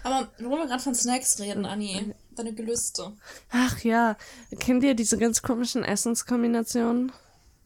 Aber 0.03 0.31
wo 0.37 0.51
wir 0.51 0.67
gerade 0.67 0.83
von 0.83 0.93
Snacks 0.93 1.39
reden, 1.39 1.65
Anni, 1.65 2.13
deine 2.39 2.53
Gelüste. 2.53 3.11
Ach 3.51 3.79
ja, 3.79 4.15
kennt 4.59 4.83
ihr 4.83 4.95
diese 4.95 5.17
ganz 5.17 5.41
komischen 5.41 5.83
Essenskombinationen? 5.83 7.11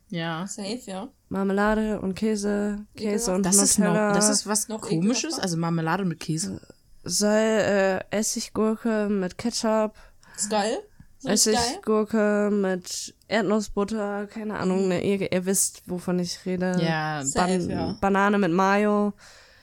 Ja. 0.09 0.47
Safe, 0.47 0.79
ja. 0.85 1.09
Marmelade 1.29 1.99
und 1.99 2.15
Käse, 2.15 2.85
Käse 2.95 3.33
und 3.33 3.45
Das 3.45 3.57
ist, 3.57 3.79
noch, 3.79 3.87
Nutella. 3.87 4.13
das 4.13 4.29
ist 4.29 4.47
was 4.47 4.67
Noch 4.69 4.81
komisches, 4.81 5.37
also 5.39 5.57
Marmelade 5.57 6.05
mit 6.05 6.19
Käse. 6.19 6.61
Sal 7.03 8.03
äh, 8.11 8.17
Essiggurke 8.17 9.07
mit 9.09 9.37
Ketchup, 9.37 9.93
Ist 10.35 10.49
geil. 10.49 10.77
So. 11.19 11.29
Essiggurke 11.29 12.49
mit 12.51 13.15
Erdnussbutter, 13.27 14.27
keine 14.27 14.57
Ahnung, 14.59 14.87
ne, 14.87 15.03
ihr, 15.03 15.31
ihr 15.31 15.45
wisst, 15.45 15.81
wovon 15.87 16.19
ich 16.19 16.45
rede. 16.45 16.77
Ja, 16.79 17.25
Safe, 17.25 17.57
Ban 17.59 17.69
ja. 17.69 17.97
Banane 17.99 18.37
mit 18.37 18.51
Mayo. 18.51 19.13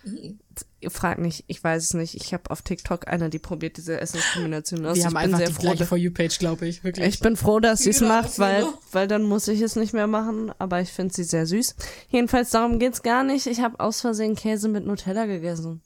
Ihr 0.85 0.91
fragt 0.91 1.21
nicht, 1.21 1.45
ich 1.49 1.63
weiß 1.65 1.83
es 1.83 1.95
nicht. 1.95 2.15
Ich 2.15 2.33
habe 2.33 2.51
auf 2.51 2.63
TikTok 2.63 3.09
einer, 3.09 3.29
die 3.29 3.39
probiert 3.41 3.77
diese 3.77 4.01
Essenskombination 4.01 4.87
aus. 4.87 4.95
Wir 4.97 5.01
ich 5.01 5.05
haben 5.07 5.15
bin 5.15 5.23
einfach 5.23 5.39
sehr 5.39 5.47
die 5.49 5.53
froh, 5.55 5.63
gleiche 5.63 5.79
dass- 5.81 5.89
For 5.89 5.99
You-Page, 5.99 6.39
glaube 6.39 6.69
ich, 6.69 6.85
wirklich. 6.85 7.07
Ich 7.07 7.21
bin 7.21 7.37
froh, 7.37 7.59
dass 7.61 7.81
sie 7.81 7.91
es 7.91 8.01
macht, 8.01 8.39
weil, 8.39 8.65
weil 8.93 9.09
dann 9.09 9.23
muss 9.25 9.49
ich 9.49 9.61
es 9.61 9.75
nicht 9.77 9.93
mehr 9.93 10.07
machen. 10.07 10.53
Aber 10.59 10.81
ich 10.81 10.93
finde 10.93 11.13
sie 11.13 11.25
sehr 11.25 11.47
süß. 11.47 11.75
Jedenfalls, 12.09 12.51
darum 12.51 12.79
geht's 12.79 13.03
gar 13.03 13.25
nicht. 13.25 13.47
Ich 13.49 13.61
habe 13.61 13.81
aus 13.81 14.01
Versehen 14.01 14.37
Käse 14.37 14.69
mit 14.69 14.87
Nutella 14.87 15.27
gegessen. 15.27 15.83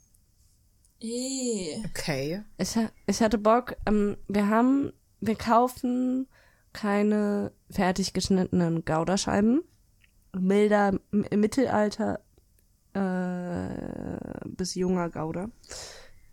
Okay. 1.00 2.42
Ich, 2.58 2.76
ich 3.06 3.20
hatte 3.22 3.38
Bock, 3.38 3.76
ähm, 3.86 4.16
wir 4.28 4.48
haben, 4.48 4.92
wir 5.20 5.36
kaufen 5.36 6.26
keine 6.72 7.52
fertig 7.70 8.12
geschnittenen 8.12 8.84
Goudascheiben. 8.84 9.62
Milder, 10.38 10.92
im 11.12 11.40
Mittelalter 11.40 12.20
äh, 12.94 14.48
bis 14.48 14.74
junger 14.74 15.10
Gouda. 15.10 15.50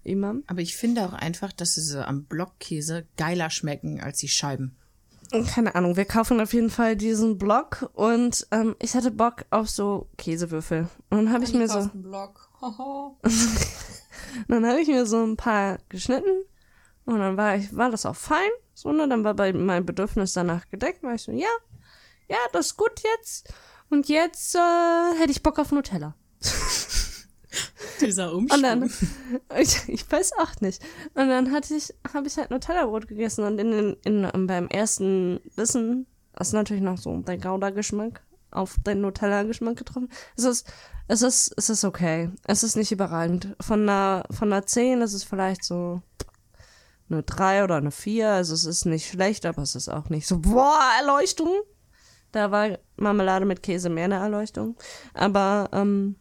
Immer. 0.04 0.36
Aber 0.48 0.62
ich 0.62 0.76
finde 0.76 1.06
auch 1.06 1.14
einfach, 1.14 1.52
dass 1.52 1.74
diese 1.76 2.08
am 2.08 2.26
Blockkäse 2.26 3.08
geiler 3.18 3.50
schmecken 3.50 4.00
als 4.02 4.20
die 4.20 4.28
Scheiben. 4.28 4.78
Keine 5.32 5.74
Ahnung, 5.74 5.98
wir 5.98 6.06
kaufen 6.06 6.40
auf 6.40 6.54
jeden 6.54 6.70
Fall 6.70 6.96
diesen 6.96 7.38
Block 7.38 7.90
und 7.94 8.48
ähm, 8.52 8.76
ich 8.80 8.94
hatte 8.94 9.10
Bock 9.10 9.46
auf 9.50 9.70
so 9.70 10.08
Käsewürfel. 10.18 10.88
Und 11.10 11.18
dann 11.18 11.34
habe 11.34 11.44
ich 11.44 11.54
mir 11.54 11.68
so. 11.68 11.90
Haha. 12.62 13.16
dann 14.48 14.66
habe 14.66 14.80
ich 14.80 14.88
mir 14.88 15.06
so 15.06 15.24
ein 15.24 15.36
paar 15.36 15.80
geschnitten 15.90 16.44
und 17.06 17.20
dann 17.20 17.38
war 17.38 17.56
ich, 17.56 17.76
war 17.76 17.90
das 17.90 18.06
auch 18.06 18.16
fein. 18.16 18.50
So, 18.74 18.92
ne, 18.92 19.08
dann 19.08 19.24
war 19.24 19.34
bei 19.34 19.54
mein 19.54 19.86
Bedürfnis 19.86 20.34
danach 20.34 20.70
gedeckt, 20.70 21.02
war 21.04 21.16
ich 21.16 21.24
so, 21.24 21.32
ja, 21.32 21.48
ja, 22.28 22.38
das 22.52 22.68
ist 22.68 22.78
gut 22.78 23.02
jetzt. 23.18 23.54
Und 23.90 24.10
jetzt 24.10 24.56
äh, 24.56 25.20
hätte 25.20 25.32
ich 25.32 25.44
Bock 25.44 25.60
auf 25.60 25.72
Nutella. 25.72 26.16
Dieser 28.02 28.34
Umschwung. 28.34 28.62
dann, 28.62 28.92
ich, 29.58 29.88
ich 29.88 30.12
weiß 30.12 30.34
auch 30.40 30.60
nicht. 30.62 30.84
Und 31.14 31.30
dann 31.30 31.52
hatte 31.52 31.76
ich, 31.76 31.94
habe 32.14 32.28
ich 32.28 32.38
halt 32.38 32.52
Nutella-Brot 32.52 33.08
gegessen 33.08 33.46
und 33.46 33.60
in, 33.60 33.96
in, 34.04 34.24
in, 34.26 34.48
beim 34.48 34.68
ersten 34.68 35.40
Bissen 35.56 36.06
ist 36.40 36.54
natürlich 36.54 36.84
noch 36.84 36.98
so 36.98 37.18
der 37.22 37.38
Gouda-Geschmack 37.38 38.22
auf 38.52 38.76
den 38.86 39.02
Nutella-Geschmack 39.02 39.78
getroffen. 39.78 40.10
Es 40.38 40.44
ist, 40.44 40.68
es 41.08 41.22
ist, 41.22 41.54
es 41.58 41.70
ist 41.70 41.84
okay. 41.84 42.32
Es 42.46 42.64
ist 42.64 42.76
nicht 42.76 42.92
überragend. 42.92 43.56
Von 43.62 43.82
einer, 43.82 44.26
von 44.32 44.52
einer 44.52 44.66
10 44.66 45.02
ist 45.02 45.14
es 45.14 45.24
vielleicht 45.24 45.64
so 45.64 46.02
eine 47.10 47.24
3 47.24 47.64
oder 47.64 47.76
eine 47.76 47.92
4. 47.92 48.30
Also 48.30 48.54
es 48.54 48.66
ist 48.66 48.86
nicht 48.86 49.10
schlecht, 49.10 49.46
aber 49.46 49.62
es 49.62 49.76
ist 49.76 49.90
auch 49.90 50.10
nicht 50.10 50.28
so, 50.28 50.40
boah, 50.40 50.80
Erleuchtung. 51.00 51.54
Da 52.32 52.52
war 52.52 52.78
Marmelade 52.98 53.46
mit 53.46 53.64
Käse 53.64 53.90
mehr 53.90 54.06
eine 54.06 54.16
Erleuchtung. 54.16 54.76
Aber, 55.14 55.70
ähm, 55.72 56.16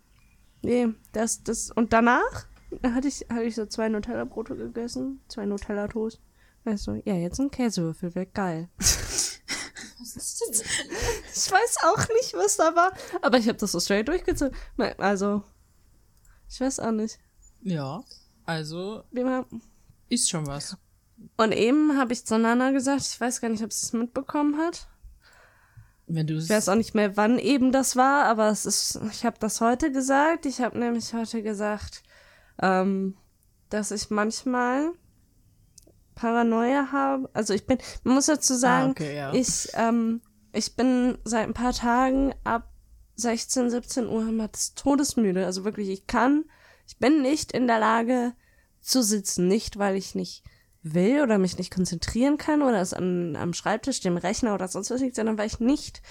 Nee, 0.64 0.88
das, 1.12 1.42
das, 1.44 1.70
und 1.70 1.92
danach 1.92 2.46
hatte 2.82 3.08
ich, 3.08 3.26
hatte 3.30 3.44
ich 3.44 3.54
so 3.54 3.66
zwei 3.66 3.88
Nutella-Brote 3.88 4.56
gegessen, 4.56 5.20
zwei 5.28 5.44
Nutella-Toast. 5.46 6.20
Weißt 6.64 6.86
du, 6.86 7.02
ja, 7.04 7.14
jetzt 7.14 7.38
ein 7.38 7.50
Käsewürfel, 7.50 8.14
wäre 8.14 8.26
geil. 8.26 8.68
Ich 10.06 11.50
weiß 11.50 11.76
auch 11.84 12.08
nicht, 12.20 12.34
was 12.34 12.56
da 12.56 12.74
war, 12.76 12.92
aber 13.22 13.38
ich 13.38 13.48
habe 13.48 13.58
das 13.58 13.72
so 13.72 13.80
straight 13.80 14.06
durchgezogen. 14.08 14.54
Also, 14.98 15.42
ich 16.48 16.60
weiß 16.60 16.80
auch 16.80 16.90
nicht. 16.92 17.18
Ja, 17.62 18.04
also 18.44 19.02
Wie 19.10 19.24
man- 19.24 19.46
ist 20.08 20.28
schon 20.28 20.46
was. 20.46 20.76
Und 21.36 21.52
eben 21.52 21.96
habe 21.96 22.12
ich 22.12 22.26
zu 22.26 22.38
Nana 22.38 22.70
gesagt, 22.72 23.00
ich 23.02 23.20
weiß 23.20 23.40
gar 23.40 23.48
nicht, 23.48 23.64
ob 23.64 23.72
sie 23.72 23.86
es 23.86 23.92
mitbekommen 23.92 24.58
hat. 24.58 24.88
Wenn 26.06 26.26
du 26.26 26.36
Ich 26.36 26.50
weiß 26.50 26.68
auch 26.68 26.74
nicht 26.74 26.94
mehr, 26.94 27.16
wann 27.16 27.38
eben 27.38 27.72
das 27.72 27.96
war, 27.96 28.24
aber 28.26 28.48
es 28.48 28.66
ist, 28.66 29.00
ich 29.10 29.24
habe 29.24 29.36
das 29.40 29.60
heute 29.60 29.90
gesagt. 29.90 30.44
Ich 30.46 30.60
habe 30.60 30.78
nämlich 30.78 31.14
heute 31.14 31.42
gesagt, 31.42 32.02
ähm, 32.60 33.16
dass 33.70 33.90
ich 33.90 34.10
manchmal 34.10 34.92
Paranoia 36.14 36.92
habe. 36.92 37.28
Also 37.32 37.54
ich 37.54 37.66
bin, 37.66 37.78
man 38.02 38.14
muss 38.14 38.26
dazu 38.26 38.54
sagen, 38.54 38.88
Ah, 38.88 38.90
okay, 38.90 39.16
ja. 39.16 39.32
ich, 39.32 39.68
ähm, 39.74 40.20
ich 40.52 40.76
bin 40.76 41.18
seit 41.24 41.48
ein 41.48 41.54
paar 41.54 41.72
Tagen 41.72 42.34
ab 42.44 42.70
16, 43.16 43.70
17 43.70 44.08
Uhr 44.08 44.28
immer 44.28 44.48
des 44.48 44.74
Todesmüde. 44.74 45.46
Also 45.46 45.64
wirklich, 45.64 45.88
ich 45.88 46.06
kann, 46.06 46.44
ich 46.86 46.98
bin 46.98 47.22
nicht 47.22 47.52
in 47.52 47.66
der 47.66 47.78
Lage 47.78 48.34
zu 48.80 49.02
sitzen. 49.02 49.48
Nicht, 49.48 49.78
weil 49.78 49.96
ich 49.96 50.14
nicht 50.14 50.42
will 50.84 51.22
oder 51.22 51.38
mich 51.38 51.58
nicht 51.58 51.74
konzentrieren 51.74 52.36
kann 52.36 52.62
oder 52.62 52.80
es 52.80 52.92
an, 52.92 53.36
am 53.36 53.54
Schreibtisch, 53.54 54.00
dem 54.00 54.16
Rechner 54.16 54.54
oder 54.54 54.68
sonst 54.68 54.90
was 54.90 55.00
liegt, 55.00 55.16
sondern 55.16 55.38
weil 55.38 55.46
ich 55.46 55.58
nicht. 55.58 56.02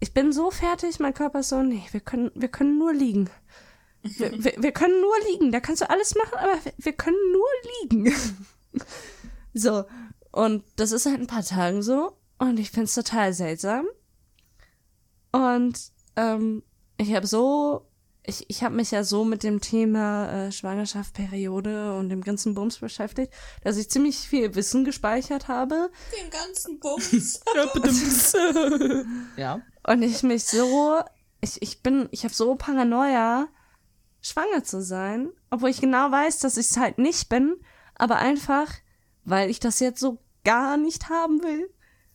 Ich 0.00 0.12
bin 0.12 0.32
so 0.32 0.50
fertig, 0.50 1.00
mein 1.00 1.14
Körper 1.14 1.40
ist 1.40 1.48
so, 1.48 1.62
nee, 1.62 1.82
wir 1.90 2.00
können, 2.00 2.30
wir 2.34 2.48
können 2.48 2.78
nur 2.78 2.92
liegen. 2.92 3.30
Wir, 4.02 4.32
wir, 4.44 4.54
wir 4.58 4.72
können 4.72 5.00
nur 5.00 5.14
liegen. 5.30 5.50
Da 5.50 5.60
kannst 5.60 5.80
du 5.80 5.88
alles 5.88 6.14
machen, 6.14 6.38
aber 6.38 6.64
wir, 6.64 6.72
wir 6.76 6.92
können 6.92 7.16
nur 7.32 7.48
liegen. 7.80 8.14
so. 9.54 9.84
Und 10.30 10.64
das 10.76 10.92
ist 10.92 11.04
seit 11.04 11.18
ein 11.18 11.26
paar 11.26 11.44
Tagen 11.44 11.82
so. 11.82 12.16
Und 12.38 12.58
ich 12.58 12.70
find's 12.70 12.94
total 12.94 13.32
seltsam. 13.32 13.86
Und 15.32 15.90
ähm, 16.16 16.62
ich 16.98 17.14
habe 17.14 17.26
so, 17.26 17.86
ich, 18.26 18.44
ich 18.48 18.62
habe 18.62 18.74
mich 18.74 18.90
ja 18.90 19.04
so 19.04 19.24
mit 19.24 19.42
dem 19.42 19.60
Thema 19.60 20.46
äh, 20.46 20.52
Schwangerschaft, 20.52 21.12
Periode 21.12 21.94
und 21.96 22.08
dem 22.08 22.22
ganzen 22.22 22.54
Bums 22.54 22.78
beschäftigt, 22.78 23.32
dass 23.62 23.76
ich 23.76 23.90
ziemlich 23.90 24.16
viel 24.16 24.54
Wissen 24.54 24.84
gespeichert 24.84 25.48
habe. 25.48 25.90
Den 26.18 26.30
ganzen 26.30 26.80
Bums. 26.80 27.40
Ja. 29.36 29.60
Und 29.86 30.02
ich 30.02 30.22
mich 30.22 30.44
so, 30.44 31.00
ich, 31.40 31.60
ich 31.60 31.82
bin, 31.82 32.08
ich 32.12 32.24
habe 32.24 32.34
so 32.34 32.54
Paranoia, 32.54 33.48
schwanger 34.22 34.64
zu 34.64 34.82
sein, 34.82 35.30
obwohl 35.50 35.68
ich 35.68 35.80
genau 35.80 36.10
weiß, 36.10 36.38
dass 36.38 36.56
ich 36.56 36.70
es 36.70 36.76
halt 36.78 36.98
nicht 36.98 37.28
bin, 37.28 37.56
aber 37.94 38.16
einfach, 38.16 38.72
weil 39.24 39.50
ich 39.50 39.60
das 39.60 39.80
jetzt 39.80 40.00
so 40.00 40.18
gar 40.44 40.78
nicht 40.78 41.10
haben 41.10 41.42
will. 41.42 41.70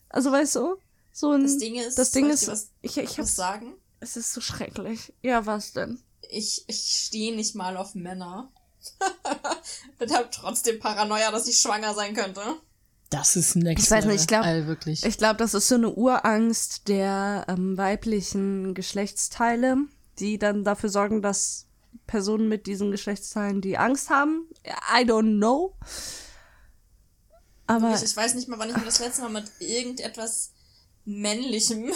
Also 0.10 0.32
weißt 0.32 0.56
du, 0.56 0.78
so 1.12 1.32
ein, 1.32 1.44
Das 1.44 1.58
Ding 1.58 1.76
ist, 1.76 2.00
das 2.00 2.12
Ding 2.12 2.30
ist, 2.30 2.48
was, 2.48 2.72
ich, 2.82 2.98
ich 2.98 3.10
was 3.10 3.18
hab's, 3.20 3.36
sagen? 3.36 3.74
Es 4.00 4.18
ist 4.18 4.34
so 4.34 4.42
schrecklich. 4.42 5.14
Ja, 5.22 5.46
was 5.46 5.74
denn? 5.74 6.02
Ich, 6.30 6.64
ich 6.68 7.04
stehe 7.06 7.36
nicht 7.36 7.56
mal 7.56 7.78
auf 7.78 7.96
Männer. 7.96 8.52
Und 10.00 10.12
hab 10.14 10.32
trotzdem 10.32 10.80
Paranoia, 10.80 11.32
dass 11.32 11.48
ich 11.48 11.60
schwanger 11.60 11.94
sein 11.94 12.14
könnte. 12.14 12.42
Das 13.10 13.36
ist 13.36 13.56
next 13.56 13.86
Ich 13.86 13.92
weiß 13.92 14.06
nicht, 14.06 14.22
ich 14.22 14.28
glaub- 14.28 14.46
wirklich. 14.46 15.04
Ich 15.04 15.18
glaube, 15.18 15.38
das 15.38 15.54
ist 15.54 15.68
so 15.68 15.76
eine 15.76 15.90
Urangst 15.90 16.88
der 16.88 17.46
ähm, 17.48 17.78
weiblichen 17.78 18.74
Geschlechtsteile, 18.76 19.78
die 20.20 20.38
dann 20.38 20.64
dafür 20.64 20.90
sorgen, 20.90 21.22
dass 21.22 21.66
Personen 22.06 22.48
mit 22.48 22.68
diesen 22.68 22.92
Geschlechtsteilen 22.92 23.62
die 23.62 23.78
Angst 23.78 24.10
haben. 24.10 24.48
I 24.66 25.04
don't 25.04 25.38
know. 25.38 25.76
Aber 27.66 27.94
Ich, 27.96 28.04
ich 28.04 28.16
weiß 28.16 28.36
nicht 28.36 28.48
mal, 28.48 28.60
wann 28.60 28.70
ich 28.70 28.78
mir 28.78 28.86
das 28.86 29.00
letzte 29.00 29.24
Mal 29.24 29.30
mit 29.42 29.52
irgendetwas 29.60 30.52
männlichem 31.06 31.92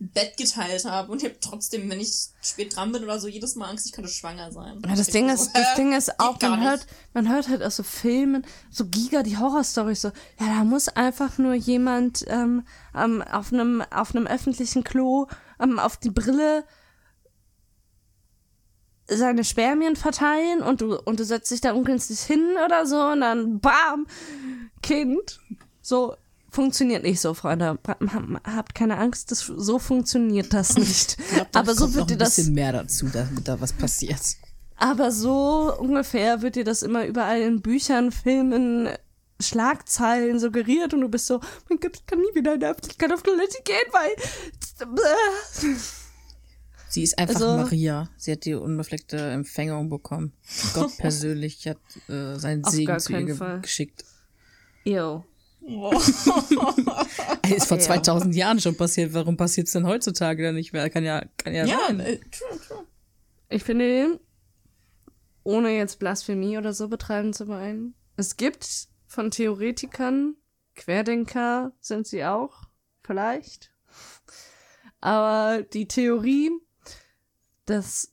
Bett 0.00 0.38
geteilt 0.38 0.86
habe. 0.86 1.12
Und 1.12 1.22
ich 1.22 1.28
habe 1.28 1.38
trotzdem, 1.40 1.90
wenn 1.90 2.00
ich 2.00 2.28
spät 2.40 2.74
dran 2.74 2.90
bin 2.90 3.04
oder 3.04 3.20
so, 3.20 3.28
jedes 3.28 3.54
Mal 3.54 3.68
Angst, 3.68 3.86
ich 3.86 3.92
könnte 3.92 4.10
schwanger 4.10 4.50
sein. 4.50 4.80
Ja, 4.86 4.96
das 4.96 5.08
Ding 5.08 5.28
so, 5.28 5.34
ist, 5.34 5.52
das? 5.54 5.74
Ding 5.76 5.92
ist 5.92 6.18
auch, 6.18 6.40
man 6.40 6.64
hört, 6.64 6.86
man 7.12 7.28
hört 7.28 7.48
halt 7.48 7.62
aus 7.62 7.76
so 7.76 7.82
Filmen, 7.82 8.46
so 8.70 8.86
Giga, 8.86 9.22
die 9.22 9.36
Horrorstories 9.36 10.00
so, 10.00 10.08
ja, 10.38 10.46
da 10.46 10.64
muss 10.64 10.88
einfach 10.88 11.36
nur 11.36 11.52
jemand 11.52 12.24
ähm, 12.28 12.66
ähm, 12.94 13.22
auf 13.22 13.52
einem 13.52 13.82
auf 13.90 14.14
einem 14.14 14.26
öffentlichen 14.26 14.84
Klo 14.84 15.26
ähm, 15.60 15.78
auf 15.78 15.98
die 15.98 16.10
Brille 16.10 16.64
seine 19.06 19.44
Spermien 19.44 19.96
verteilen 19.96 20.62
und 20.62 20.80
du 20.80 20.98
und 20.98 21.20
du 21.20 21.24
setzt 21.24 21.50
dich 21.50 21.60
da 21.60 21.72
ungünstig 21.72 22.20
hin 22.20 22.56
oder 22.64 22.86
so 22.86 23.00
und 23.00 23.20
dann 23.20 23.60
bam 23.60 24.06
Kind. 24.82 25.40
So 25.82 26.16
funktioniert 26.50 27.02
nicht 27.02 27.20
so, 27.20 27.34
Freunde. 27.34 27.78
Habt 28.44 28.74
keine 28.74 28.98
Angst, 28.98 29.30
das, 29.30 29.40
so 29.40 29.78
funktioniert 29.78 30.52
das 30.52 30.76
nicht. 30.76 31.16
Ich 31.18 31.28
glaub, 31.34 31.48
Aber 31.56 31.74
so 31.74 31.88
wird 31.94 31.96
noch 32.00 32.06
dir 32.06 32.14
ein 32.14 32.18
das 32.18 32.36
bisschen 32.36 32.54
mehr 32.54 32.72
dazu, 32.72 33.06
damit 33.12 33.46
da 33.48 33.60
was 33.60 33.72
passiert. 33.72 34.20
aber 34.76 35.12
so 35.12 35.74
ungefähr 35.78 36.42
wird 36.42 36.56
dir 36.56 36.64
das 36.64 36.82
immer 36.82 37.06
überall 37.06 37.40
in 37.40 37.60
Büchern, 37.62 38.12
Filmen, 38.12 38.88
Schlagzeilen 39.40 40.38
suggeriert 40.38 40.92
und 40.94 41.00
du 41.00 41.08
bist 41.08 41.26
so, 41.26 41.40
mein 41.68 41.78
Gott, 41.80 41.96
ich 41.96 42.04
kann 42.06 42.18
nie 42.20 42.34
wieder 42.34 42.54
in 42.54 42.60
der 42.60 42.70
Öffentlichkeit 42.72 43.12
auf 43.12 43.22
Toilette 43.22 43.58
gehen, 43.64 43.76
weil. 43.92 44.10
Sie 46.88 47.04
ist 47.04 47.18
einfach 47.18 47.36
Also- 47.36 47.56
Maria. 47.56 48.10
Sie 48.16 48.32
hat 48.32 48.44
die 48.44 48.54
unbefleckte 48.54 49.16
Empfängung 49.16 49.88
bekommen. 49.90 50.32
Gott 50.74 50.96
persönlich 50.98 51.66
hat 51.68 51.78
äh, 52.08 52.36
seinen 52.36 52.64
Segen 52.64 52.98
zu 52.98 53.12
ihr 53.16 53.36
Fall. 53.36 53.60
geschickt. 53.60 54.04
Ew. 54.84 55.22
Ey, 57.42 57.54
ist 57.56 57.66
vor 57.66 57.78
Ja. 57.78 57.82
2000 57.84 58.34
Jahren 58.34 58.60
schon 58.60 58.76
passiert. 58.76 59.12
Warum 59.14 59.36
passiert 59.36 59.66
es 59.66 59.72
denn 59.72 59.86
heutzutage 59.86 60.42
dann 60.42 60.54
nicht 60.54 60.72
mehr? 60.72 60.88
Kann 60.90 61.04
ja, 61.04 61.22
kann 61.36 61.54
ja, 61.54 61.64
Ja, 61.66 61.78
sein. 61.88 62.00
äh, 62.00 62.18
true, 62.30 62.60
true. 62.66 62.86
Ich 63.48 63.62
finde, 63.64 64.20
ohne 65.42 65.70
jetzt 65.76 65.98
Blasphemie 65.98 66.58
oder 66.58 66.72
so 66.72 66.88
betreiben 66.88 67.32
zu 67.32 67.48
wollen, 67.48 67.94
es 68.16 68.36
gibt 68.36 68.88
von 69.06 69.30
Theoretikern, 69.30 70.36
Querdenker 70.76 71.72
sind 71.80 72.06
sie 72.06 72.24
auch, 72.24 72.68
vielleicht. 73.02 73.70
Aber 75.00 75.62
die 75.62 75.88
Theorie, 75.88 76.50
dass 77.66 78.12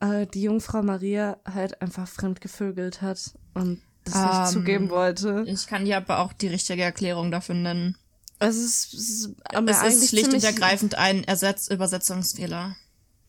äh, 0.00 0.26
die 0.26 0.42
Jungfrau 0.42 0.82
Maria 0.82 1.38
halt 1.44 1.80
einfach 1.82 2.08
fremdgevögelt 2.08 3.00
hat 3.02 3.38
und 3.54 3.80
das 4.04 4.14
nicht 4.14 4.24
Ähm, 4.24 4.46
zugeben 4.46 4.90
wollte. 4.90 5.44
Ich 5.46 5.66
kann 5.66 5.84
dir 5.84 5.96
aber 5.96 6.20
auch 6.20 6.32
die 6.32 6.48
richtige 6.48 6.82
Erklärung 6.82 7.30
dafür 7.30 7.54
nennen. 7.54 7.96
Es 8.38 8.56
ist, 8.56 8.94
es 8.94 9.10
ist, 9.10 9.30
aber 9.44 9.70
es 9.70 9.82
ist 9.82 10.08
schlicht 10.10 10.32
und 10.32 10.44
ergreifend 10.44 10.96
ein 10.96 11.24
Ersatz-Übersetzungsfehler. 11.24 12.76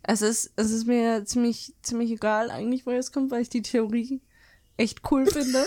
Es 0.03 0.21
ist, 0.21 0.51
es 0.55 0.71
ist 0.71 0.87
mir 0.87 1.25
ziemlich, 1.25 1.73
ziemlich 1.81 2.11
egal 2.11 2.51
eigentlich, 2.51 2.85
woher 2.85 2.99
es 2.99 3.11
kommt, 3.11 3.31
weil 3.31 3.41
ich 3.41 3.49
die 3.49 3.61
Theorie 3.61 4.21
echt 4.77 5.01
cool 5.11 5.25
finde. 5.31 5.65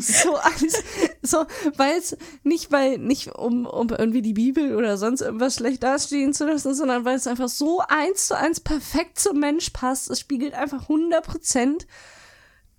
so 0.00 0.36
alles, 0.36 0.82
so, 1.22 1.44
weil 1.76 1.98
es 1.98 2.16
nicht, 2.42 2.72
weil, 2.72 2.98
nicht 2.98 3.28
um, 3.34 3.66
um 3.66 3.88
irgendwie 3.90 4.22
die 4.22 4.32
Bibel 4.32 4.74
oder 4.74 4.96
sonst 4.96 5.20
irgendwas 5.20 5.56
schlecht 5.56 5.82
dastehen 5.82 6.32
zu 6.32 6.46
lassen, 6.46 6.74
sondern 6.74 7.04
weil 7.04 7.16
es 7.16 7.26
einfach 7.26 7.48
so 7.48 7.80
eins 7.86 8.28
zu 8.28 8.36
eins 8.36 8.60
perfekt 8.60 9.18
zum 9.18 9.38
Mensch 9.38 9.70
passt. 9.70 10.10
Es 10.10 10.20
spiegelt 10.20 10.54
einfach 10.54 10.82
100 10.82 11.24
Prozent 11.24 11.86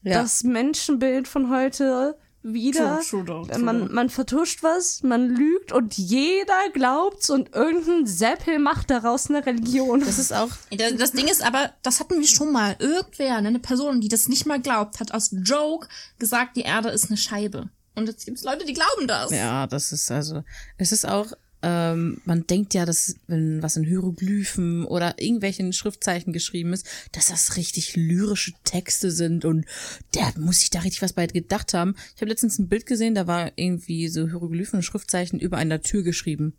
Ja. 0.07 0.21
das 0.21 0.43
Menschenbild 0.43 1.27
von 1.27 1.49
heute 1.49 2.17
wieder. 2.43 3.01
True, 3.07 3.25
true, 3.25 3.47
true. 3.47 3.59
Man, 3.59 3.91
man 3.93 4.09
vertuscht 4.09 4.63
was, 4.63 5.03
man 5.03 5.29
lügt 5.29 5.71
und 5.71 5.97
jeder 5.97 6.69
glaubt's 6.73 7.29
und 7.29 7.53
irgendein 7.53 8.05
Seppel 8.05 8.59
macht 8.59 8.89
daraus 8.89 9.29
eine 9.29 9.45
Religion. 9.45 9.99
Das 9.99 10.17
ist 10.19 10.33
auch, 10.33 10.49
Das, 10.71 10.95
das 10.95 11.11
Ding 11.11 11.27
ist 11.27 11.43
aber, 11.45 11.73
das 11.83 11.99
hatten 11.99 12.19
wir 12.19 12.27
schon 12.27 12.51
mal. 12.51 12.75
Irgendwer, 12.79 13.41
ne, 13.41 13.49
eine 13.49 13.59
Person, 13.59 14.01
die 14.01 14.07
das 14.07 14.27
nicht 14.27 14.45
mal 14.45 14.61
glaubt, 14.61 14.99
hat 14.99 15.13
aus 15.13 15.29
Joke 15.43 15.87
gesagt, 16.19 16.55
die 16.55 16.61
Erde 16.61 16.89
ist 16.89 17.07
eine 17.07 17.17
Scheibe. 17.17 17.69
Und 17.95 18.07
jetzt 18.07 18.25
gibt's 18.25 18.43
Leute, 18.43 18.63
die 18.65 18.73
glauben 18.73 19.07
das. 19.07 19.31
ja, 19.31 19.65
das 19.67 19.91
ist 19.91 20.11
also, 20.11 20.43
es 20.77 20.91
ist 20.91 21.07
auch, 21.07 21.31
ähm, 21.63 22.21
man 22.25 22.45
denkt 22.45 22.73
ja, 22.73 22.85
dass 22.85 23.15
wenn 23.27 23.63
was 23.63 23.77
in 23.77 23.83
Hieroglyphen 23.83 24.85
oder 24.85 25.19
irgendwelchen 25.19 25.73
Schriftzeichen 25.73 26.31
geschrieben 26.31 26.73
ist, 26.73 26.85
dass 27.13 27.27
das 27.27 27.57
richtig 27.57 27.95
lyrische 27.95 28.53
Texte 28.63 29.11
sind 29.11 29.43
und 29.43 29.65
der 30.13 30.33
muss 30.37 30.59
sich 30.59 30.69
da 30.69 30.79
richtig 30.79 31.01
was 31.01 31.13
bei 31.13 31.25
gedacht 31.25 31.73
haben. 31.73 31.95
Ich 32.15 32.21
habe 32.21 32.29
letztens 32.29 32.59
ein 32.59 32.69
Bild 32.69 32.85
gesehen, 32.85 33.15
da 33.15 33.27
war 33.27 33.51
irgendwie 33.55 34.07
so 34.07 34.27
Hieroglyphen 34.27 34.77
und 34.77 34.83
Schriftzeichen 34.83 35.39
über 35.39 35.57
einer 35.57 35.81
Tür 35.81 36.03
geschrieben. 36.03 36.53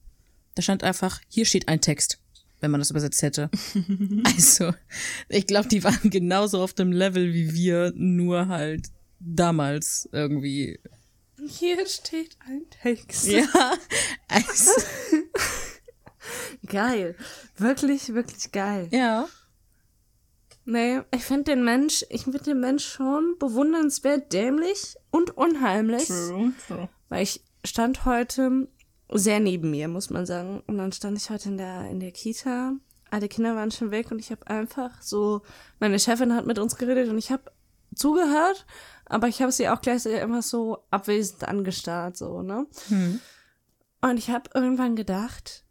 Da 0.54 0.62
stand 0.62 0.82
einfach, 0.82 1.20
hier 1.28 1.44
steht 1.44 1.68
ein 1.68 1.80
Text, 1.80 2.18
wenn 2.60 2.72
man 2.72 2.80
das 2.80 2.90
übersetzt 2.90 3.22
hätte. 3.22 3.50
also, 4.24 4.74
ich 5.28 5.46
glaube, 5.46 5.68
die 5.68 5.84
waren 5.84 6.10
genauso 6.10 6.60
auf 6.60 6.74
dem 6.74 6.90
Level 6.90 7.32
wie 7.32 7.54
wir, 7.54 7.92
nur 7.94 8.48
halt 8.48 8.88
damals 9.20 10.08
irgendwie. 10.12 10.80
Hier 11.48 11.86
steht 11.86 12.36
ein 12.46 12.66
Text. 12.70 13.26
Ja, 13.26 13.46
also, 14.28 14.70
Geil. 16.66 17.16
Wirklich, 17.56 18.12
wirklich 18.14 18.52
geil. 18.52 18.88
ja. 18.90 19.28
Nee, 20.70 21.00
ich 21.14 21.24
finde 21.24 21.44
den 21.44 21.64
Mensch, 21.64 22.04
ich 22.10 22.24
finde 22.24 22.40
den 22.40 22.60
Mensch 22.60 22.84
schon 22.84 23.36
bewundernswert 23.38 24.34
dämlich 24.34 24.96
und 25.10 25.34
unheimlich. 25.34 26.08
True, 26.08 26.52
true. 26.66 26.90
Weil 27.08 27.22
ich 27.22 27.42
stand 27.64 28.04
heute 28.04 28.68
sehr 29.10 29.40
neben 29.40 29.70
mir, 29.70 29.88
muss 29.88 30.10
man 30.10 30.26
sagen. 30.26 30.62
Und 30.66 30.76
dann 30.76 30.92
stand 30.92 31.16
ich 31.16 31.30
heute 31.30 31.48
in 31.48 31.56
der, 31.56 31.88
in 31.88 32.00
der 32.00 32.12
Kita. 32.12 32.74
Alle 33.10 33.28
Kinder 33.28 33.56
waren 33.56 33.70
schon 33.70 33.90
weg 33.90 34.10
und 34.10 34.18
ich 34.18 34.30
habe 34.30 34.46
einfach 34.46 35.00
so, 35.00 35.40
meine 35.80 35.98
Chefin 35.98 36.34
hat 36.34 36.44
mit 36.44 36.58
uns 36.58 36.76
geredet 36.76 37.08
und 37.08 37.16
ich 37.16 37.32
habe 37.32 37.44
zugehört, 37.94 38.66
aber 39.08 39.28
ich 39.28 39.40
habe 39.42 39.52
sie 39.52 39.68
auch 39.68 39.80
gleichzeitig 39.80 40.20
immer 40.20 40.42
so 40.42 40.84
abwesend 40.90 41.46
angestarrt, 41.46 42.16
so, 42.16 42.42
ne? 42.42 42.66
Und 44.00 44.18
ich 44.18 44.30
habe 44.30 44.50
irgendwann 44.54 44.96
gedacht, 44.96 45.64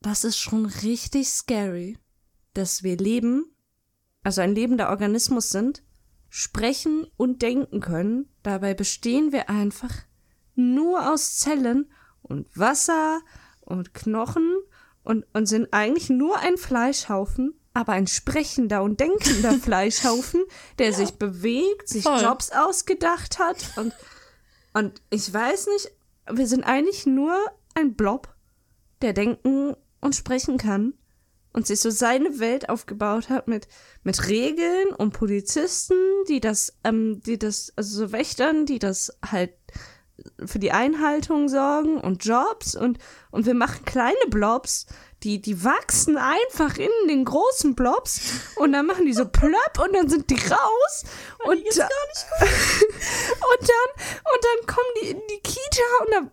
das 0.00 0.24
ist 0.24 0.38
schon 0.38 0.66
richtig 0.66 1.28
scary, 1.30 1.98
dass 2.52 2.82
wir 2.82 2.96
leben, 2.96 3.46
also 4.22 4.40
ein 4.40 4.54
lebender 4.54 4.90
Organismus 4.90 5.50
sind, 5.50 5.82
sprechen 6.28 7.06
und 7.16 7.42
denken 7.42 7.80
können. 7.80 8.28
Dabei 8.42 8.74
bestehen 8.74 9.32
wir 9.32 9.48
einfach 9.48 9.92
nur 10.54 11.12
aus 11.12 11.38
Zellen 11.38 11.90
und 12.22 12.46
Wasser 12.56 13.20
und 13.60 13.94
Knochen 13.94 14.56
und, 15.02 15.26
und 15.32 15.46
sind 15.46 15.72
eigentlich 15.72 16.10
nur 16.10 16.38
ein 16.38 16.56
Fleischhaufen, 16.56 17.54
aber 17.74 17.92
ein 17.92 18.06
sprechender 18.06 18.82
und 18.82 19.00
denkender 19.00 19.52
Fleischhaufen, 19.62 20.42
der 20.78 20.92
sich 20.92 21.14
bewegt, 21.14 21.88
sich 21.88 22.04
Voll. 22.04 22.22
Jobs 22.22 22.50
ausgedacht 22.50 23.38
hat 23.38 23.76
und, 23.76 23.92
und 24.72 25.02
ich 25.10 25.32
weiß 25.32 25.66
nicht, 25.66 25.90
wir 26.32 26.46
sind 26.46 26.64
eigentlich 26.64 27.04
nur 27.04 27.36
ein 27.74 27.94
Blob, 27.94 28.34
der 29.02 29.12
denken 29.12 29.76
und 30.00 30.14
sprechen 30.14 30.56
kann 30.56 30.94
und 31.52 31.66
sich 31.66 31.80
so 31.80 31.90
seine 31.90 32.38
Welt 32.38 32.68
aufgebaut 32.68 33.28
hat 33.28 33.48
mit, 33.48 33.68
mit 34.02 34.28
Regeln 34.28 34.88
und 34.96 35.12
Polizisten, 35.12 35.96
die 36.28 36.40
das, 36.40 36.76
ähm, 36.84 37.20
die 37.22 37.38
das, 37.38 37.72
also 37.76 38.06
so 38.06 38.12
Wächtern, 38.12 38.66
die 38.66 38.78
das 38.78 39.16
halt 39.24 39.52
für 40.44 40.58
die 40.58 40.72
Einhaltung 40.72 41.48
sorgen 41.48 42.00
und 42.00 42.24
Jobs 42.24 42.74
und, 42.76 42.98
und 43.30 43.46
wir 43.46 43.54
machen 43.54 43.84
kleine 43.84 44.26
Blobs, 44.28 44.86
die, 45.22 45.40
die 45.40 45.64
wachsen 45.64 46.18
einfach 46.18 46.76
in 46.76 46.90
den 47.08 47.24
großen 47.24 47.74
Blobs 47.74 48.20
und 48.56 48.72
dann 48.72 48.86
machen 48.86 49.06
die 49.06 49.14
so 49.14 49.24
plöpp 49.24 49.78
und 49.78 49.94
dann 49.94 50.08
sind 50.08 50.30
die 50.30 50.36
raus 50.36 51.04
und, 51.44 51.64
da, 51.76 51.88
und 52.40 53.60
dann 53.60 54.04
und 54.32 54.44
dann 54.44 54.66
kommen 54.66 54.94
die 55.02 55.08
in 55.08 55.20
die 55.30 55.40
Kita 55.40 55.82
und 56.04 56.12
dann 56.12 56.30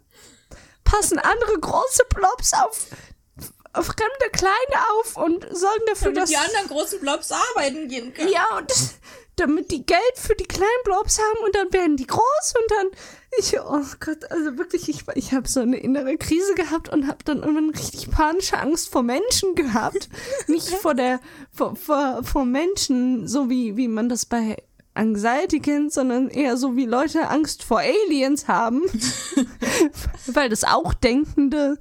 passen 0.84 1.20
andere 1.20 1.60
große 1.60 2.04
Blobs 2.10 2.54
auf, 2.54 2.88
fremde 3.74 4.30
Kleine 4.34 4.90
auf 5.00 5.18
und 5.18 5.44
sorgen 5.56 5.86
dafür, 5.88 6.12
dass 6.12 6.34
anderen 6.34 6.68
großen 6.68 7.00
Blobs 7.00 7.32
arbeiten 7.32 7.88
gehen 7.88 8.14
können. 8.14 8.30
ja, 8.30 8.46
und 8.58 8.72
damit 9.42 9.72
die 9.72 9.86
Geld 9.86 10.16
für 10.16 10.36
die 10.36 10.46
kleinen 10.46 10.84
Blobs 10.84 11.20
haben 11.20 11.46
und 11.46 11.56
dann 11.56 11.74
werden 11.74 11.98
die 11.98 12.08
groß 12.08 12.54
und 12.62 12.72
dann 12.72 12.88
ich 13.40 13.58
oh 13.60 13.84
Gott, 14.00 14.30
also 14.30 14.58
wirklich 14.58 14.90
ich 14.90 15.04
ich 15.16 15.34
habe 15.34 15.48
so 15.48 15.62
eine 15.62 15.78
innere 15.78 16.18
Krise 16.18 16.54
gehabt 16.54 16.90
und 16.90 17.08
habe 17.08 17.24
dann 17.26 17.40
irgendwann 17.40 17.70
richtig 17.72 18.12
panische 18.12 18.58
Angst 18.58 18.90
vor 18.90 19.04
Menschen 19.04 19.56
gehabt, 19.56 20.10
nicht 20.48 20.70
vor 20.70 20.94
der 20.94 21.20
vor, 21.52 21.76
vor, 21.76 22.24
vor 22.24 22.46
Menschen, 22.46 23.28
so 23.28 23.50
wie 23.50 23.78
wie 23.78 23.88
man 23.88 24.10
das 24.10 24.26
bei 24.26 24.58
Anxiety 24.94 25.60
kennt, 25.60 25.94
sondern 25.94 26.30
eher 26.30 26.58
so 26.58 26.76
wie 26.76 26.86
Leute 26.86 27.30
Angst 27.30 27.64
vor 27.64 27.80
Aliens 27.80 28.48
haben, 28.48 28.84
weil 30.28 30.50
das 30.50 30.64
auch 30.66 30.94
denkende 30.94 31.78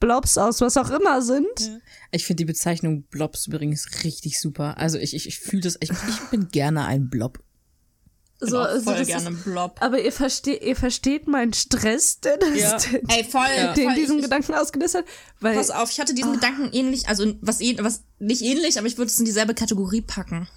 Blobs 0.00 0.38
aus 0.38 0.60
was 0.60 0.76
auch 0.76 0.90
immer 0.90 1.22
sind. 1.22 1.80
Ich 2.10 2.24
finde 2.24 2.36
die 2.38 2.44
Bezeichnung 2.46 3.02
Blobs 3.04 3.46
übrigens 3.46 4.02
richtig 4.04 4.40
super. 4.40 4.78
Also 4.78 4.98
ich, 4.98 5.14
ich, 5.14 5.26
ich 5.26 5.38
fühle 5.40 5.62
das, 5.62 5.76
ich, 5.80 5.90
ich 5.90 6.30
bin 6.30 6.48
gerne 6.52 6.84
ein 6.86 7.08
Blob. 7.10 7.38
Ich 8.40 8.48
So, 8.50 8.58
also 8.58 8.82
voll 8.84 9.04
gerne 9.04 9.22
ist- 9.22 9.26
ein 9.26 9.42
Blob. 9.42 9.76
Aber 9.80 10.00
ihr 10.00 10.12
versteht, 10.12 10.62
ihr 10.62 10.76
versteht 10.76 11.26
meinen 11.26 11.52
Stress, 11.52 12.20
der 12.20 12.36
das, 12.38 12.58
Ja. 12.58 12.76
den, 12.92 13.08
Ey, 13.08 13.24
voll. 13.24 13.42
den 13.76 13.84
voll. 13.86 13.94
diesen 13.96 14.16
ich, 14.18 14.24
Gedanken 14.24 14.54
ausgelöst 14.54 14.94
hat. 14.94 15.04
Weil, 15.40 15.56
Pass 15.56 15.70
auf, 15.70 15.90
ich 15.90 16.00
hatte 16.00 16.14
diesen 16.14 16.32
Gedanken 16.34 16.70
ähnlich, 16.72 17.08
also 17.08 17.34
was, 17.40 17.60
was 17.60 18.04
nicht 18.18 18.42
ähnlich, 18.42 18.78
aber 18.78 18.86
ich 18.86 18.96
würde 18.96 19.10
es 19.10 19.18
in 19.18 19.24
dieselbe 19.24 19.54
Kategorie 19.54 20.00
packen. 20.02 20.48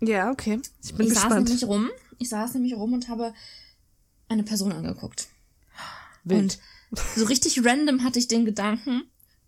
ja, 0.00 0.30
okay. 0.30 0.60
Ich 0.82 0.94
bin 0.94 1.06
Ich 1.08 1.14
saß 1.14 1.22
gespannt. 1.24 1.48
nämlich 1.48 1.64
rum, 1.64 1.90
ich 2.18 2.28
saß 2.28 2.54
nämlich 2.54 2.74
rum 2.74 2.92
und 2.92 3.08
habe 3.08 3.34
eine 4.28 4.42
Person 4.44 4.72
angeguckt. 4.72 5.26
Und 6.26 6.58
so 7.16 7.24
richtig 7.26 7.64
random 7.64 8.04
hatte 8.04 8.18
ich 8.20 8.28
den 8.28 8.44
Gedanken, 8.44 9.02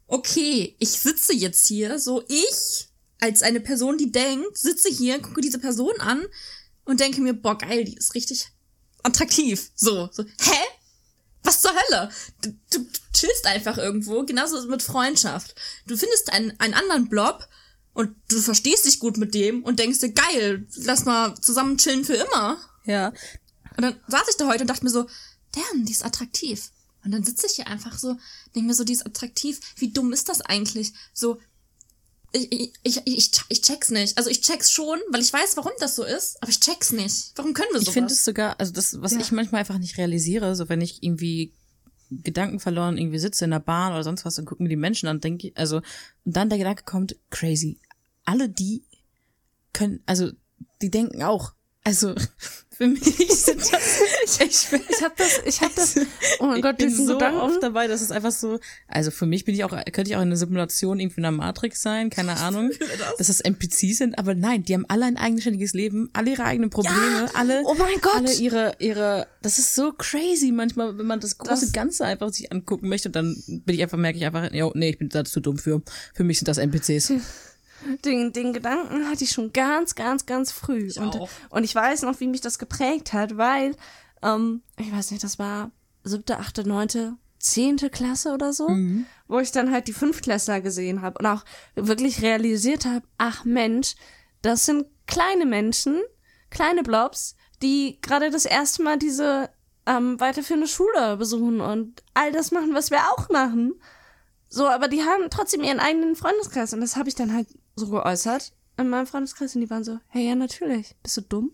okay, 0.06 0.76
ich 0.78 0.90
sitze 0.90 1.32
jetzt 1.32 1.66
hier, 1.66 1.98
so 1.98 2.22
ich 2.28 2.88
als 3.20 3.42
eine 3.42 3.60
Person, 3.60 3.98
die 3.98 4.12
denkt, 4.12 4.56
sitze 4.56 4.88
hier, 4.88 5.20
gucke 5.20 5.40
diese 5.40 5.58
Person 5.58 5.94
an 6.00 6.24
und 6.84 7.00
denke 7.00 7.20
mir, 7.20 7.34
boah, 7.34 7.56
geil, 7.56 7.84
die 7.84 7.96
ist 7.96 8.14
richtig 8.14 8.46
attraktiv. 9.02 9.70
So, 9.74 10.08
so, 10.12 10.24
hä? 10.24 10.58
Was 11.42 11.60
zur 11.60 11.72
Hölle? 11.72 12.10
Du, 12.42 12.54
du, 12.72 12.86
chillst 13.12 13.46
einfach 13.46 13.78
irgendwo, 13.78 14.24
genauso 14.24 14.66
mit 14.68 14.82
Freundschaft. 14.82 15.54
Du 15.86 15.96
findest 15.96 16.32
einen, 16.32 16.58
einen 16.60 16.74
anderen 16.74 17.08
Blob 17.08 17.48
und 17.94 18.14
du 18.28 18.38
verstehst 18.40 18.84
dich 18.84 18.98
gut 18.98 19.16
mit 19.16 19.32
dem 19.32 19.64
und 19.64 19.78
denkst 19.78 20.00
dir, 20.00 20.12
geil, 20.12 20.66
lass 20.74 21.06
mal 21.06 21.34
zusammen 21.40 21.78
chillen 21.78 22.04
für 22.04 22.14
immer. 22.14 22.58
Ja. 22.84 23.08
Und 23.76 23.82
dann 23.82 24.00
saß 24.06 24.28
ich 24.28 24.36
da 24.36 24.46
heute 24.46 24.62
und 24.62 24.66
dachte 24.68 24.84
mir 24.84 24.90
so, 24.90 25.06
damn, 25.52 25.86
die 25.86 25.92
ist 25.92 26.04
attraktiv. 26.04 26.70
Und 27.06 27.12
dann 27.12 27.22
sitze 27.24 27.46
ich 27.46 27.52
hier 27.54 27.68
einfach 27.68 27.96
so, 27.98 28.16
denke 28.54 28.66
mir 28.68 28.74
so, 28.74 28.84
die 28.84 28.92
ist 28.92 29.06
attraktiv. 29.06 29.60
Wie 29.76 29.92
dumm 29.92 30.12
ist 30.12 30.28
das 30.28 30.40
eigentlich? 30.42 30.92
So, 31.14 31.38
ich, 32.32 32.50
ich, 32.52 32.72
ich, 32.82 33.00
ich, 33.06 33.30
ich 33.48 33.62
check's 33.62 33.90
nicht. 33.90 34.18
Also 34.18 34.28
ich 34.28 34.42
check's 34.42 34.70
schon, 34.70 34.98
weil 35.10 35.22
ich 35.22 35.32
weiß, 35.32 35.56
warum 35.56 35.72
das 35.78 35.94
so 35.96 36.02
ist, 36.04 36.42
aber 36.42 36.50
ich 36.50 36.60
check's 36.60 36.92
nicht. 36.92 37.32
Warum 37.36 37.54
können 37.54 37.68
wir 37.70 37.78
Ich 37.78 37.84
sowas? 37.84 37.94
finde 37.94 38.12
es 38.12 38.24
sogar, 38.24 38.58
also 38.60 38.72
das, 38.72 39.00
was 39.00 39.12
Ja. 39.12 39.20
ich 39.20 39.30
manchmal 39.32 39.60
einfach 39.60 39.78
nicht 39.78 39.96
realisiere, 39.96 40.54
so 40.56 40.68
wenn 40.68 40.80
ich 40.80 41.02
irgendwie 41.02 41.54
Gedanken 42.10 42.60
verloren 42.60 42.98
irgendwie 42.98 43.18
sitze 43.18 43.44
in 43.44 43.52
der 43.52 43.60
Bahn 43.60 43.92
oder 43.92 44.04
sonst 44.04 44.24
was 44.24 44.38
und 44.38 44.44
gucke 44.44 44.62
mir 44.62 44.68
die 44.68 44.76
Menschen 44.76 45.08
an, 45.08 45.20
denke 45.20 45.48
ich, 45.48 45.56
also 45.56 45.76
und 46.24 46.36
dann 46.36 46.48
der 46.48 46.58
Gedanke 46.58 46.82
kommt, 46.84 47.16
crazy. 47.30 47.78
Alle 48.24 48.48
die 48.48 48.84
können, 49.72 50.02
also 50.06 50.30
die 50.82 50.90
denken 50.90 51.22
auch. 51.22 51.52
Also 51.84 52.14
für 52.76 52.86
mich 52.88 53.02
sind 53.30 53.60
das, 53.60 54.38
ich, 54.40 54.68
bin- 54.70 54.80
ich 54.88 55.02
hab 55.02 55.16
das, 55.16 55.40
ich 55.46 55.60
hab 55.60 55.74
das, 55.74 55.94
oh 56.40 56.46
mein 56.46 56.56
ich 56.56 56.62
Gott, 56.62 56.76
bin 56.76 56.88
diesen 56.88 57.06
so 57.06 57.14
Gedanken. 57.14 57.40
oft 57.40 57.62
dabei, 57.62 57.86
dass 57.86 58.00
es 58.02 58.10
einfach 58.10 58.32
so, 58.32 58.58
also 58.88 59.10
für 59.10 59.24
mich 59.26 59.44
bin 59.44 59.54
ich 59.54 59.64
auch, 59.64 59.70
könnte 59.70 60.02
ich 60.10 60.16
auch 60.16 60.20
in 60.20 60.28
einer 60.28 60.36
Simulation 60.36 61.00
irgendwie 61.00 61.20
in 61.20 61.24
einer 61.24 61.36
Matrix 61.36 61.80
sein, 61.82 62.10
keine 62.10 62.36
Ahnung, 62.38 62.70
dass 63.18 63.28
das 63.28 63.40
NPCs 63.40 63.98
sind, 63.98 64.18
aber 64.18 64.34
nein, 64.34 64.62
die 64.64 64.74
haben 64.74 64.84
alle 64.88 65.06
ein 65.06 65.16
eigenständiges 65.16 65.72
Leben, 65.72 66.10
alle 66.12 66.32
ihre 66.32 66.44
eigenen 66.44 66.70
Probleme, 66.70 67.30
alle, 67.34 67.62
oh 67.64 67.74
mein 67.78 68.00
Gott. 68.02 68.14
alle 68.16 68.32
ihre, 68.34 68.74
ihre, 68.78 69.26
das 69.42 69.58
ist 69.58 69.74
so 69.74 69.92
crazy 69.92 70.52
manchmal, 70.52 70.98
wenn 70.98 71.06
man 71.06 71.20
das 71.20 71.38
große 71.38 71.66
Das- 71.66 71.72
Ganze 71.72 72.04
einfach 72.04 72.30
sich 72.32 72.52
angucken 72.52 72.88
möchte 72.88 73.08
und 73.08 73.16
dann 73.16 73.42
bin 73.46 73.74
ich 73.74 73.82
einfach, 73.82 73.96
merke 73.98 74.18
ich 74.18 74.26
einfach, 74.26 74.52
jo, 74.52 74.72
nee, 74.74 74.90
ich 74.90 74.98
bin 74.98 75.08
da 75.08 75.24
zu 75.24 75.40
dumm 75.40 75.56
für. 75.58 75.80
Für 76.14 76.24
mich 76.24 76.38
sind 76.38 76.48
das 76.48 76.58
NPCs. 76.58 77.12
Den, 78.04 78.32
den 78.32 78.52
Gedanken 78.52 79.08
hatte 79.08 79.24
ich 79.24 79.30
schon 79.30 79.52
ganz, 79.52 79.94
ganz, 79.94 80.26
ganz 80.26 80.52
früh. 80.52 80.90
und, 80.98 81.16
auch. 81.16 81.28
und 81.50 81.64
ich 81.64 81.74
weiß 81.74 82.02
noch, 82.02 82.20
wie 82.20 82.26
mich 82.26 82.40
das 82.40 82.58
geprägt 82.58 83.12
hat, 83.12 83.36
weil, 83.36 83.76
ähm, 84.22 84.62
ich 84.78 84.92
weiß 84.92 85.10
nicht, 85.10 85.24
das 85.24 85.38
war 85.38 85.70
siebte, 86.04 86.38
achte, 86.38 86.66
neunte, 86.66 87.14
zehnte 87.38 87.90
Klasse 87.90 88.32
oder 88.32 88.52
so, 88.52 88.68
wo 89.28 89.38
ich 89.38 89.52
dann 89.52 89.70
halt 89.70 89.88
die 89.88 89.92
Fünftklässler 89.92 90.60
gesehen 90.60 91.02
habe 91.02 91.18
und 91.18 91.26
auch 91.26 91.44
wirklich 91.74 92.22
realisiert 92.22 92.84
habe, 92.84 93.06
ach 93.18 93.44
Mensch, 93.44 93.94
das 94.42 94.66
sind 94.66 94.86
kleine 95.06 95.46
Menschen, 95.46 96.00
kleine 96.50 96.82
Blobs, 96.82 97.36
die 97.62 97.98
gerade 98.02 98.30
das 98.30 98.44
erste 98.44 98.82
Mal 98.82 98.98
diese 98.98 99.50
ähm, 99.86 100.18
weiterführende 100.18 100.66
Schule 100.66 101.16
besuchen 101.16 101.60
und 101.60 102.02
all 102.14 102.32
das 102.32 102.50
machen, 102.50 102.74
was 102.74 102.90
wir 102.90 102.98
auch 103.12 103.28
machen. 103.28 103.74
So, 104.48 104.68
aber 104.68 104.88
die 104.88 105.02
haben 105.02 105.30
trotzdem 105.30 105.62
ihren 105.62 105.80
eigenen 105.80 106.16
Freundeskreis 106.16 106.72
und 106.72 106.80
das 106.80 106.96
habe 106.96 107.08
ich 107.08 107.14
dann 107.14 107.32
halt 107.34 107.48
so 107.76 107.88
geäußert 107.88 108.52
in 108.78 108.88
meinem 108.88 109.06
Freundeskreis 109.06 109.54
und 109.54 109.60
die 109.60 109.70
waren 109.70 109.84
so, 109.84 109.98
hey, 110.08 110.28
ja, 110.28 110.34
natürlich, 110.34 110.96
bist 111.02 111.16
du 111.16 111.20
dumm? 111.22 111.52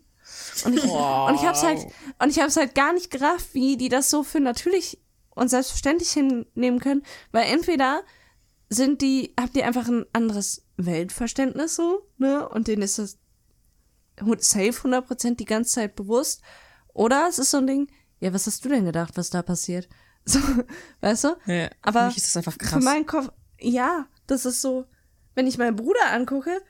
Und 0.64 0.74
ich, 0.74 0.84
und 0.84 1.34
ich 1.34 1.44
hab's 1.44 1.62
halt, 1.62 1.86
und 2.20 2.30
ich 2.30 2.38
hab's 2.40 2.56
halt 2.56 2.74
gar 2.74 2.92
nicht 2.92 3.10
gerafft, 3.10 3.54
wie 3.54 3.76
die 3.76 3.88
das 3.88 4.08
so 4.08 4.22
für 4.22 4.40
natürlich 4.40 5.00
und 5.30 5.48
selbstverständlich 5.48 6.10
hinnehmen 6.12 6.78
können, 6.78 7.02
weil 7.32 7.46
entweder 7.46 8.02
sind 8.68 9.02
die, 9.02 9.34
habt 9.38 9.56
ihr 9.56 9.66
einfach 9.66 9.88
ein 9.88 10.06
anderes 10.12 10.62
Weltverständnis 10.76 11.74
so, 11.76 12.06
ne, 12.18 12.48
und 12.48 12.68
denen 12.68 12.82
ist 12.82 12.98
das 12.98 13.18
safe 14.38 14.70
100% 14.88 15.36
die 15.36 15.44
ganze 15.44 15.72
Zeit 15.72 15.96
bewusst, 15.96 16.42
oder 16.94 17.26
es 17.28 17.38
ist 17.38 17.50
so 17.50 17.58
ein 17.58 17.66
Ding, 17.66 17.90
ja, 18.20 18.32
was 18.32 18.46
hast 18.46 18.64
du 18.64 18.68
denn 18.68 18.84
gedacht, 18.84 19.16
was 19.16 19.30
da 19.30 19.42
passiert? 19.42 19.88
So, 20.24 20.38
weißt 21.00 21.24
du? 21.24 21.28
Ja, 21.46 21.66
für 21.66 21.70
Aber 21.82 22.06
mich 22.06 22.16
ist 22.18 22.26
das 22.26 22.36
einfach 22.36 22.52
Für 22.52 22.58
krass. 22.58 22.84
meinen 22.84 23.06
Kopf, 23.06 23.32
ja, 23.58 24.06
das 24.28 24.46
ist 24.46 24.62
so, 24.62 24.84
wenn 25.34 25.46
ich 25.46 25.58
meinen 25.58 25.76
Bruder 25.76 26.10
angucke, 26.10 26.60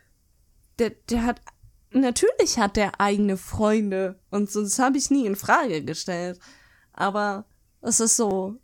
der, 0.78 0.90
der 1.10 1.24
hat, 1.24 1.40
natürlich 1.90 2.58
hat 2.58 2.76
der 2.76 3.00
eigene 3.00 3.36
Freunde 3.36 4.18
und 4.30 4.50
so, 4.50 4.62
das 4.62 4.78
habe 4.78 4.98
ich 4.98 5.10
nie 5.10 5.26
in 5.26 5.36
Frage 5.36 5.84
gestellt. 5.84 6.38
Aber 6.92 7.46
es 7.80 8.00
ist 8.00 8.16
so, 8.16 8.58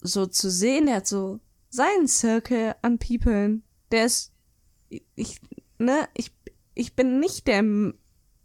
so 0.00 0.26
zu 0.26 0.50
sehen, 0.50 0.86
der 0.86 0.96
hat 0.96 1.06
so 1.06 1.40
seinen 1.70 2.08
Circle 2.08 2.74
an 2.82 2.98
People, 2.98 3.60
der 3.90 4.06
ist, 4.06 4.32
ich, 4.88 5.40
ne, 5.78 6.08
ich, 6.14 6.32
ich 6.74 6.94
bin 6.94 7.20
nicht 7.20 7.46
der 7.46 7.62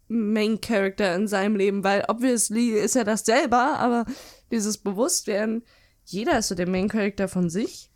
Main 0.07 0.61
Character 0.61 1.15
in 1.15 1.27
seinem 1.27 1.55
Leben, 1.55 1.83
weil 1.83 2.05
obviously 2.07 2.71
ist 2.71 2.95
er 2.95 3.03
das 3.03 3.25
selber, 3.25 3.79
aber 3.79 4.05
dieses 4.51 4.77
Bewusstwerden, 4.77 5.63
jeder 6.05 6.39
ist 6.39 6.49
so 6.49 6.55
der 6.55 6.69
Main 6.69 6.89
Character 6.89 7.27
von 7.27 7.49
sich 7.49 7.89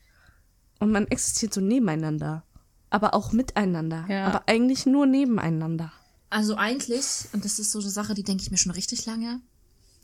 und 0.79 0.91
man 0.91 1.07
existiert 1.07 1.53
so 1.53 1.61
nebeneinander, 1.61 2.45
aber 2.89 3.13
auch 3.13 3.31
miteinander, 3.31 4.05
Ja. 4.09 4.25
aber 4.25 4.43
eigentlich 4.47 4.85
nur 4.85 5.05
nebeneinander. 5.05 5.91
Also 6.29 6.55
eigentlich, 6.55 7.05
und 7.33 7.45
das 7.45 7.59
ist 7.59 7.71
so 7.71 7.79
eine 7.79 7.89
Sache, 7.89 8.13
die 8.13 8.23
denke 8.23 8.43
ich 8.43 8.51
mir 8.51 8.57
schon 8.57 8.71
richtig 8.73 9.05
lange, 9.05 9.41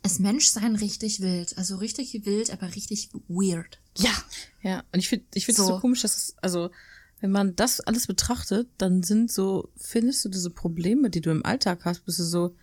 ist 0.06 0.20
Menschsein 0.20 0.76
richtig 0.76 1.22
wild. 1.22 1.58
Also 1.58 1.78
richtig 1.78 2.26
wild, 2.26 2.52
aber 2.52 2.76
richtig 2.76 3.10
weird. 3.28 3.80
Ja, 3.98 4.12
Ja, 4.62 4.84
und 4.92 5.00
ich 5.00 5.10
finde 5.10 5.26
ich 5.34 5.46
finde 5.46 5.62
es 5.62 5.68
So. 5.68 5.74
so 5.76 5.80
komisch, 5.80 6.02
dass 6.02 6.16
es, 6.18 6.36
also, 6.42 6.70
wenn 7.22 7.32
man 7.32 7.56
das 7.56 7.80
alles 7.80 8.08
betrachtet, 8.08 8.68
dann 8.78 9.02
sind 9.04 9.32
so, 9.32 9.70
findest 9.78 10.26
du 10.26 10.30
diese 10.30 10.50
Probleme, 10.50 11.10
die 11.10 11.22
du 11.22 11.30
im 11.32 11.46
Alltag 11.46 11.86
hast, 11.86 12.06
bist 12.06 12.20
du 12.20 12.24
so, 12.24 12.56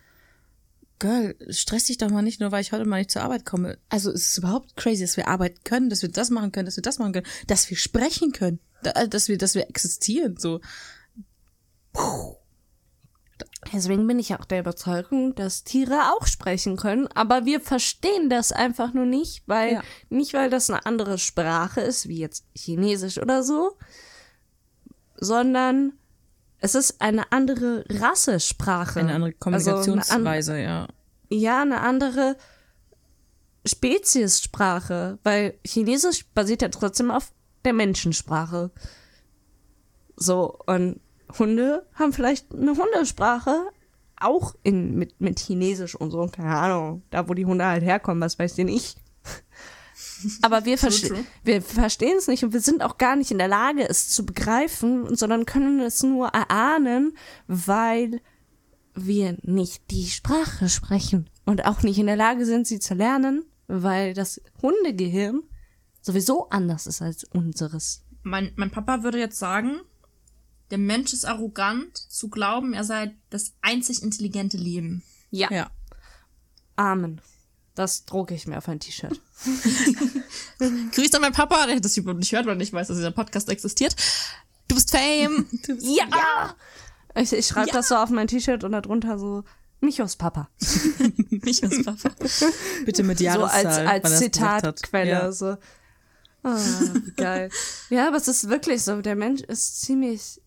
Girl, 0.99 1.35
stress 1.49 1.85
dich 1.85 1.97
doch 1.97 2.11
mal 2.11 2.21
nicht, 2.21 2.39
nur 2.39 2.51
weil 2.51 2.61
ich 2.61 2.71
heute 2.73 2.85
mal 2.85 2.99
nicht 2.99 3.09
zur 3.09 3.23
Arbeit 3.23 3.43
komme. 3.43 3.79
Also 3.89 4.11
es 4.11 4.27
ist 4.27 4.37
überhaupt 4.37 4.75
crazy, 4.75 5.01
dass 5.01 5.17
wir 5.17 5.27
arbeiten 5.27 5.59
können, 5.63 5.89
dass 5.89 6.03
wir 6.03 6.09
das 6.09 6.29
machen 6.29 6.51
können, 6.51 6.67
dass 6.67 6.75
wir 6.75 6.83
das 6.83 6.99
machen 6.99 7.13
können, 7.13 7.25
dass 7.47 7.67
wir 7.71 7.77
sprechen 7.77 8.33
können, 8.33 8.59
dass 9.09 9.27
wir, 9.27 9.37
dass 9.37 9.55
wir 9.55 9.69
existieren, 9.69 10.37
so. 10.37 10.61
deswegen 13.73 14.07
bin 14.07 14.19
ich 14.19 14.33
auch 14.35 14.45
der 14.45 14.59
Überzeugung, 14.59 15.35
dass 15.35 15.63
Tiere 15.63 16.13
auch 16.13 16.25
sprechen 16.27 16.77
können, 16.77 17.07
aber 17.13 17.45
wir 17.45 17.59
verstehen 17.61 18.29
das 18.29 18.51
einfach 18.51 18.93
nur 18.93 19.05
nicht, 19.05 19.43
weil 19.47 19.73
Ja. 19.73 19.83
nicht 20.09 20.33
weil 20.33 20.49
das 20.49 20.69
eine 20.69 20.85
andere 20.85 21.17
Sprache 21.17 21.81
ist, 21.81 22.07
wie 22.07 22.19
jetzt 22.19 22.45
Chinesisch 22.55 23.17
oder 23.17 23.43
so, 23.43 23.77
sondern 25.15 25.93
es 26.59 26.75
ist 26.75 27.01
eine 27.01 27.31
andere 27.31 27.85
Rassesprache. 27.89 28.99
Eine 28.99 29.13
andere 29.15 29.33
Also 29.39 29.49
eine 29.49 29.59
an- 29.61 29.65
Kommunikationsweise, 29.85 30.59
ja. 30.59 30.87
ja, 31.29 31.61
eine 31.61 31.81
andere 31.81 32.37
Speziessprache, 33.65 35.19
weil 35.23 35.57
Chinesisch 35.65 36.25
basiert 36.33 36.61
ja 36.61 36.69
trotzdem 36.69 37.11
auf 37.11 37.31
der 37.65 37.73
Menschensprache. 37.73 38.71
So, 40.15 40.59
und 40.65 40.99
Hunde 41.37 41.85
haben 41.93 42.13
vielleicht 42.13 42.53
eine 42.53 42.75
Hundesprache, 42.75 43.69
auch 44.17 44.55
in, 44.63 44.95
mit, 44.97 45.19
mit 45.19 45.39
Chinesisch 45.39 45.95
und 45.95 46.11
so, 46.11 46.27
keine 46.27 46.55
Ahnung, 46.55 47.01
da 47.09 47.27
wo 47.27 47.33
die 47.33 47.45
Hunde 47.45 47.65
halt 47.65 47.83
herkommen, 47.83 48.21
was 48.21 48.37
weiß 48.37 48.55
denn 48.55 48.67
ich. 48.67 48.95
Aber 50.41 50.65
wir, 50.65 50.77
verste 50.77 51.25
wir 51.43 51.61
verstehen 51.61 52.17
es 52.17 52.27
nicht 52.27 52.43
und 52.43 52.53
wir 52.53 52.61
sind 52.61 52.83
auch 52.83 52.97
gar 52.97 53.15
nicht 53.15 53.31
in 53.31 53.39
der 53.39 53.47
Lage, 53.47 53.87
es 53.87 54.09
zu 54.09 54.25
begreifen, 54.25 55.15
sondern 55.15 55.45
können 55.45 55.79
es 55.79 56.03
nur 56.03 56.27
erahnen, 56.27 57.17
weil 57.47 58.21
wir 58.93 59.37
nicht 59.41 59.89
die 59.89 60.07
Sprache 60.07 60.69
sprechen 60.69 61.29
und 61.45 61.65
auch 61.65 61.81
nicht 61.81 61.97
in 61.97 62.07
der 62.07 62.15
Lage 62.15 62.45
sind, 62.45 62.67
sie 62.67 62.79
zu 62.79 62.93
lernen, 62.93 63.45
weil 63.67 64.13
das 64.13 64.41
Hundegehirn 64.61 65.41
sowieso 66.01 66.49
anders 66.49 66.87
ist 66.87 67.01
als 67.01 67.23
unseres. 67.25 68.03
Mein, 68.23 68.51
mein 68.55 68.71
Papa 68.71 69.03
würde 69.03 69.19
jetzt 69.19 69.39
sagen, 69.39 69.81
der 70.69 70.77
Mensch 70.77 71.11
ist 71.13 71.25
arrogant 71.25 71.97
zu 71.97 72.29
glauben, 72.29 72.73
er 72.73 72.83
sei 72.83 73.15
das 73.29 73.53
einzig 73.61 74.01
intelligente 74.03 74.57
Leben. 74.57 75.03
Ja. 75.31 75.51
Ja. 75.51 75.69
Amen. 76.75 77.21
Das 77.75 78.05
drucke 78.05 78.33
ich 78.33 78.47
mir 78.47 78.57
auf 78.57 78.67
ein 78.67 78.79
T-Shirt. 78.79 79.19
Grüß 80.59 81.13
an 81.13 81.21
meinen 81.21 81.33
Papa, 81.33 81.65
der 81.67 81.79
das 81.79 81.97
überhaupt 81.97 82.19
nicht 82.19 82.31
hört, 82.33 82.45
weil 82.45 82.61
ich 82.61 82.73
weiß, 82.73 82.87
dass 82.87 82.97
dieser 82.97 83.11
Podcast 83.11 83.49
existiert. 83.49 83.95
Du 84.67 84.75
bist 84.75 84.91
Fame. 84.91 85.45
Ja! 85.79 86.55
Ich, 87.15 87.33
ich 87.33 87.47
schreibe 87.47 87.67
Ja. 87.69 87.73
das 87.73 87.89
so 87.89 87.95
auf 87.95 88.09
mein 88.09 88.27
T-Shirt 88.27 88.63
und 88.63 88.71
darunter 88.71 89.17
so 89.19 89.43
Michos 89.81 90.15
Papa. 90.15 90.49
Mich 91.29 91.63
als 91.63 91.83
Papa. 91.83 92.11
Bitte 92.85 93.03
mit 93.03 93.17
So 93.17 93.23
Jahreszahl. 93.25 93.65
als, 93.65 93.77
wann 93.77 93.87
als 93.87 94.03
er 94.03 94.09
das 94.09 94.19
gesagt 94.31 94.63
hat. 94.63 94.77
Zitatquelle. 94.77 95.09
Ja. 95.11 95.31
So. 95.31 95.57
Ah, 96.43 96.57
wie 96.57 97.11
geil. 97.11 97.49
ja, 97.89 98.07
aber 98.07 98.17
es 98.17 98.27
ist 98.27 98.49
wirklich 98.49 98.81
so. 98.83 99.01
Der 99.01 99.15
Mensch 99.15 99.41
ist 99.41 99.81
ziemlich 99.81 100.41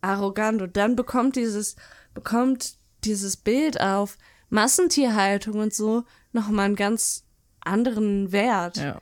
arrogant 0.00 0.62
und 0.62 0.76
dann 0.76 0.96
bekommt 0.96 1.36
dieses, 1.36 1.76
bekommt 2.14 2.76
dieses 3.04 3.36
Bild 3.36 3.80
auf 3.80 4.18
Massentierhaltung 4.50 5.58
und 5.58 5.74
so 5.74 6.04
nochmal 6.32 6.66
einen 6.66 6.76
ganz 6.76 7.24
anderen 7.60 8.32
Wert. 8.32 8.76
Ja. 8.76 9.00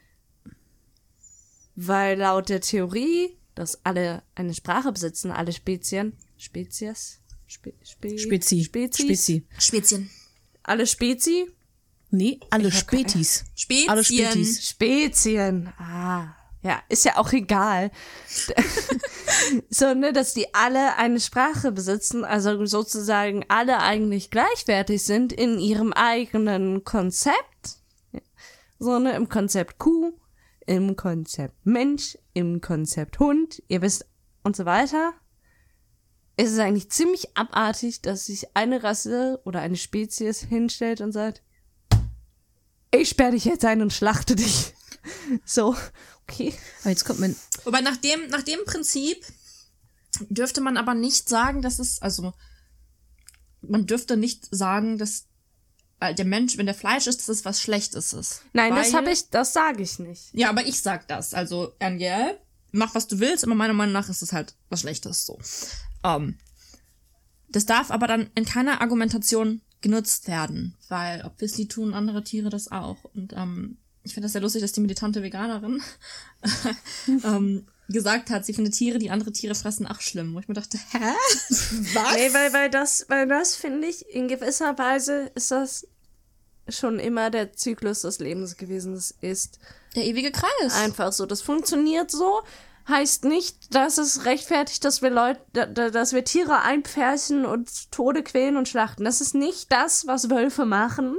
Weil 1.74 2.18
laut 2.18 2.48
der 2.48 2.60
Theorie, 2.60 3.36
dass 3.54 3.84
alle 3.84 4.22
eine 4.34 4.54
Sprache 4.54 4.92
besitzen, 4.92 5.30
alle 5.30 5.52
Spezien, 5.52 6.16
Spezies, 6.36 7.20
Spe, 7.46 7.74
Spe, 7.82 8.18
Spezi. 8.18 8.64
Spezies, 8.64 8.96
Spezi. 8.96 9.46
Spezien. 9.58 10.10
alle 10.62 10.86
Spezi, 10.86 11.50
Nee, 12.10 12.40
alle 12.50 12.72
Spätis. 12.72 13.44
Spezien. 13.54 13.90
Alle 13.90 14.04
Spätis. 14.04 14.68
Spezien. 14.68 15.72
Ah, 15.78 16.34
ja, 16.62 16.82
ist 16.88 17.04
ja 17.04 17.16
auch 17.16 17.32
egal. 17.32 17.90
so, 19.70 19.94
ne, 19.94 20.12
dass 20.12 20.34
die 20.34 20.52
alle 20.52 20.96
eine 20.96 21.20
Sprache 21.20 21.72
besitzen, 21.72 22.24
also 22.24 22.66
sozusagen 22.66 23.44
alle 23.48 23.78
eigentlich 23.78 24.30
gleichwertig 24.30 25.04
sind 25.04 25.32
in 25.32 25.58
ihrem 25.58 25.92
eigenen 25.92 26.84
Konzept. 26.84 27.78
So, 28.78 28.98
ne, 28.98 29.12
im 29.12 29.28
Konzept 29.28 29.78
Kuh, 29.78 30.12
im 30.66 30.96
Konzept 30.96 31.54
Mensch, 31.64 32.18
im 32.34 32.60
Konzept 32.60 33.18
Hund, 33.20 33.62
ihr 33.68 33.82
wisst, 33.82 34.06
und 34.42 34.56
so 34.56 34.64
weiter. 34.64 35.12
Es 36.36 36.50
ist 36.50 36.58
eigentlich 36.58 36.90
ziemlich 36.90 37.36
abartig, 37.36 38.00
dass 38.02 38.26
sich 38.26 38.56
eine 38.56 38.82
Rasse 38.82 39.40
oder 39.44 39.60
eine 39.60 39.76
Spezies 39.76 40.40
hinstellt 40.40 41.00
und 41.02 41.12
sagt, 41.12 41.42
ich 42.92 43.08
sperre 43.08 43.32
dich 43.32 43.44
jetzt 43.44 43.64
ein 43.64 43.82
und 43.82 43.92
schlachte 43.92 44.36
dich. 44.36 44.74
So, 45.46 45.74
okay. 46.28 46.52
Aber 46.82 46.90
jetzt 46.90 47.06
kommt 47.06 47.20
mein. 47.20 47.34
Wobei 47.64 47.80
nach 47.80 47.96
dem, 47.96 48.28
nach 48.28 48.42
dem 48.42 48.58
Prinzip 48.66 49.24
dürfte 50.28 50.60
man 50.60 50.76
aber 50.76 50.92
nicht 50.92 51.26
sagen, 51.28 51.62
dass 51.62 51.78
es, 51.78 52.02
also 52.02 52.34
man 53.62 53.86
dürfte 53.86 54.18
nicht 54.18 54.46
sagen, 54.54 54.98
dass 54.98 55.24
äh, 56.00 56.14
der 56.14 56.26
Mensch, 56.26 56.58
wenn 56.58 56.66
der 56.66 56.74
Fleisch 56.74 57.06
ist, 57.06 57.20
dass 57.20 57.28
es 57.28 57.44
was 57.46 57.62
Schlechtes 57.62 58.12
ist. 58.12 58.42
Nein, 58.52 58.74
das 58.74 58.88
Weil- 58.92 59.00
habe 59.00 59.10
ich, 59.12 59.30
das 59.30 59.54
sage 59.54 59.82
ich 59.82 59.98
nicht. 59.98 60.34
Ja, 60.34 60.50
aber 60.50 60.66
ich 60.66 60.82
sag 60.82 61.08
das. 61.08 61.32
Also, 61.32 61.72
Angel, 61.78 62.38
mach 62.72 62.94
was 62.94 63.06
du 63.06 63.18
willst, 63.18 63.44
aber 63.44 63.54
meiner 63.54 63.72
Meinung 63.72 63.94
nach 63.94 64.08
ist 64.10 64.20
es 64.22 64.32
halt 64.34 64.54
was 64.68 64.80
Schlechtes 64.80 65.24
so. 65.24 65.38
Ähm, 66.04 66.38
das 67.48 67.64
darf 67.64 67.90
aber 67.90 68.06
dann 68.06 68.30
in 68.34 68.44
keiner 68.44 68.80
Argumentation 68.82 69.62
genutzt 69.80 70.28
werden, 70.28 70.76
weil 70.88 71.24
obviously 71.24 71.66
tun 71.66 71.94
andere 71.94 72.22
Tiere 72.22 72.50
das 72.50 72.70
auch. 72.70 72.98
Und 73.14 73.32
ähm, 73.34 73.78
ich 74.02 74.14
finde 74.14 74.26
das 74.26 74.32
sehr 74.32 74.40
lustig, 74.40 74.62
dass 74.62 74.72
die 74.72 74.80
militante 74.80 75.22
Veganerin 75.22 75.82
ähm, 77.24 77.66
gesagt 77.88 78.30
hat, 78.30 78.44
sie 78.44 78.54
findet 78.54 78.74
Tiere, 78.74 78.98
die 78.98 79.10
andere 79.10 79.32
Tiere 79.32 79.54
fressen, 79.54 79.86
ach 79.88 80.00
schlimm. 80.00 80.34
Wo 80.34 80.38
ich 80.38 80.48
mir 80.48 80.54
dachte, 80.54 80.78
hä? 80.92 80.98
Was? 81.48 82.14
Nee, 82.14 82.32
weil, 82.32 82.52
weil 82.52 82.70
das, 82.70 83.06
weil 83.08 83.26
das 83.26 83.56
finde 83.56 83.88
ich, 83.88 84.08
in 84.08 84.28
gewisser 84.28 84.78
Weise 84.78 85.30
ist 85.34 85.50
das 85.50 85.86
schon 86.68 86.98
immer 87.00 87.30
der 87.30 87.52
Zyklus 87.52 88.02
des 88.02 88.18
Lebens 88.20 88.56
gewesen. 88.56 88.94
Das 88.94 89.14
ist 89.20 89.58
Der 89.96 90.04
ewige 90.04 90.30
Kreis. 90.30 90.74
einfach 90.74 91.12
so. 91.12 91.26
Das 91.26 91.42
funktioniert 91.42 92.10
so. 92.10 92.42
Heißt 92.88 93.24
nicht, 93.24 93.74
dass 93.74 93.98
es 93.98 94.24
rechtfertigt, 94.24 94.84
dass 94.84 95.02
wir 95.02 95.10
Leute, 95.10 95.40
da- 95.52 95.66
da- 95.66 95.90
dass 95.90 96.12
wir 96.12 96.24
Tiere 96.24 96.62
einpferchen 96.62 97.44
und 97.44 97.90
Tode 97.92 98.22
quälen 98.22 98.56
und 98.56 98.68
schlachten. 98.68 99.04
Das 99.04 99.20
ist 99.20 99.34
nicht 99.34 99.70
das, 99.70 100.06
was 100.06 100.30
Wölfe 100.30 100.64
machen. 100.64 101.16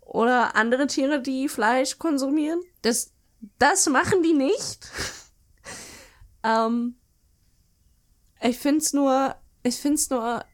Oder 0.00 0.54
andere 0.54 0.86
Tiere, 0.86 1.20
die 1.20 1.48
Fleisch 1.48 1.98
konsumieren. 1.98 2.60
Das, 2.82 3.12
das 3.58 3.86
machen 3.88 4.22
die 4.22 4.34
nicht. 4.34 4.86
ähm, 6.44 6.96
ich 8.40 8.58
find's 8.58 8.92
nur, 8.92 9.34
ich 9.62 9.76
find's 9.76 10.10
nur 10.10 10.44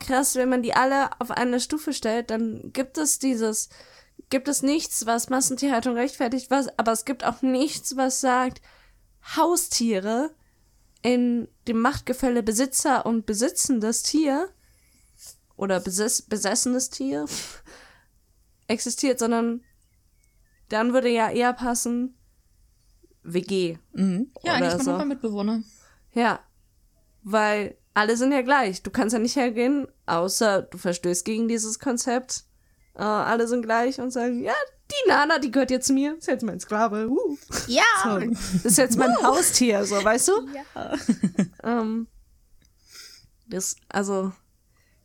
krass, 0.00 0.34
wenn 0.36 0.48
man 0.48 0.62
die 0.62 0.74
alle 0.74 1.10
auf 1.20 1.30
eine 1.30 1.60
Stufe 1.60 1.92
stellt, 1.92 2.30
dann 2.30 2.70
gibt 2.72 2.98
es 2.98 3.18
dieses, 3.18 3.68
gibt 4.30 4.48
es 4.48 4.62
nichts, 4.62 5.06
was 5.06 5.28
Massentierhaltung 5.28 5.94
rechtfertigt, 5.94 6.50
was, 6.50 6.68
aber 6.78 6.92
es 6.92 7.04
gibt 7.04 7.24
auch 7.24 7.42
nichts, 7.42 7.96
was 7.96 8.20
sagt, 8.20 8.60
Haustiere 9.36 10.34
in 11.02 11.48
dem 11.66 11.80
Machtgefälle 11.80 12.42
Besitzer 12.42 13.06
und 13.06 13.26
besitzendes 13.26 14.02
Tier 14.02 14.48
oder 15.56 15.80
besess 15.80 16.22
besessenes 16.22 16.90
Tier 16.90 17.26
existiert, 18.68 19.18
sondern 19.18 19.62
dann 20.68 20.92
würde 20.92 21.08
ja 21.08 21.30
eher 21.30 21.52
passen 21.52 22.14
WG. 23.22 23.78
Mhm. 23.92 24.30
ja, 24.42 24.54
eigentlich 24.54 24.82
so. 24.82 24.90
Nachbarmitbewohner. 24.90 25.62
Ja. 26.12 26.40
Weil 27.22 27.76
alle 27.94 28.16
sind 28.16 28.32
ja 28.32 28.42
gleich. 28.42 28.82
Du 28.82 28.90
kannst 28.90 29.12
ja 29.12 29.18
nicht 29.18 29.36
hergehen, 29.36 29.88
außer 30.06 30.62
du 30.62 30.78
verstößt 30.78 31.24
gegen 31.24 31.48
dieses 31.48 31.78
Konzept. 31.78 32.44
Äh, 32.94 33.02
alle 33.02 33.48
sind 33.48 33.62
gleich 33.62 34.00
und 34.00 34.10
sagen, 34.10 34.42
ja, 34.42 34.54
die 34.90 35.08
Nana, 35.08 35.38
die 35.38 35.50
gehört 35.50 35.70
jetzt 35.70 35.90
mir. 35.90 36.16
Ist 36.16 36.28
jetzt 36.28 36.42
mein 36.44 36.58
Sklave. 36.60 37.08
Uh. 37.08 37.36
Ja. 37.66 37.82
So. 38.04 38.18
Das 38.20 38.64
ist 38.64 38.78
jetzt 38.78 38.96
mein 38.96 39.14
Haustier, 39.22 39.84
so, 39.84 40.02
weißt 40.02 40.28
du? 40.28 40.32
Ja. 40.54 40.94
Ähm, 41.62 42.06
das, 43.48 43.76
also, 43.88 44.32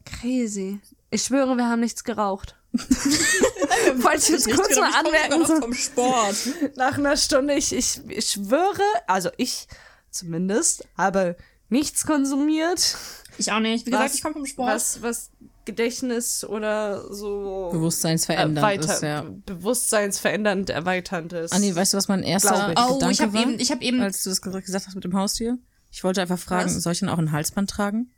crazy. 0.06 0.80
Ich 1.10 1.24
schwöre, 1.24 1.56
wir 1.56 1.68
haben 1.68 1.80
nichts 1.82 2.04
geraucht. 2.04 2.56
Wollte 2.74 4.18
ich 4.18 4.30
jetzt 4.30 4.52
kurz 4.52 4.76
mal 4.78 4.92
anmerken, 4.94 5.46
so 5.46 5.60
vom 5.62 5.74
Sport. 5.74 6.36
nach 6.76 6.98
einer 6.98 7.18
Stunde. 7.18 7.54
Ich, 7.56 7.74
ich, 7.74 8.02
ich 8.08 8.30
schwöre, 8.30 8.82
also 9.08 9.30
ich 9.38 9.68
zumindest, 10.12 10.88
habe 10.98 11.36
nichts 11.70 12.06
konsumiert, 12.06 12.96
Ich 13.38 13.52
auch 13.52 13.60
nicht. 13.60 13.86
Wie 13.86 13.92
gesagt, 13.92 14.10
Was- 14.10 14.16
ich 14.16 14.22
komme 14.22 14.36
vom 14.36 14.46
Sport. 14.46 14.70
was, 14.70 15.02
was 15.02 15.32
Gedächtnis 15.66 16.44
oder 16.44 17.14
so 17.14 17.70
Bewusstseinsverändernd 17.72 18.58
erweiter- 18.58 18.94
ist, 18.96 19.02
ja. 19.04 19.22
bewusstseinsverändernd 19.46 20.70
erweiternd 20.70 21.34
ist. 21.34 21.54
Anni, 21.54 21.74
weißt 21.76 21.94
du, 21.94 21.98
was 21.98 22.08
mein 22.08 22.24
erster 22.24 22.72
ich. 22.72 22.80
Oh, 22.80 22.94
Gedanke 22.96 23.14
ich 23.14 23.22
habe 23.22 23.34
war, 23.34 23.42
eben, 23.42 23.60
ich 23.60 23.72
habe 23.72 23.84
eben, 23.84 24.02
als 24.02 24.24
du 24.24 24.30
das 24.30 24.42
ge- 24.42 24.62
gesagt 24.62 24.88
hast 24.88 24.96
mit 24.96 25.04
dem 25.04 25.16
Haustier? 25.16 25.58
Ich 25.92 26.04
wollte 26.04 26.22
einfach 26.22 26.40
fragen, 26.40 26.66
Was? 26.76 26.82
soll 26.84 26.94
ich 26.94 27.00
denn 27.00 27.10
auch 27.10 27.18
ein 27.20 27.32
Halsband 27.32 27.70
tragen? 27.70 28.12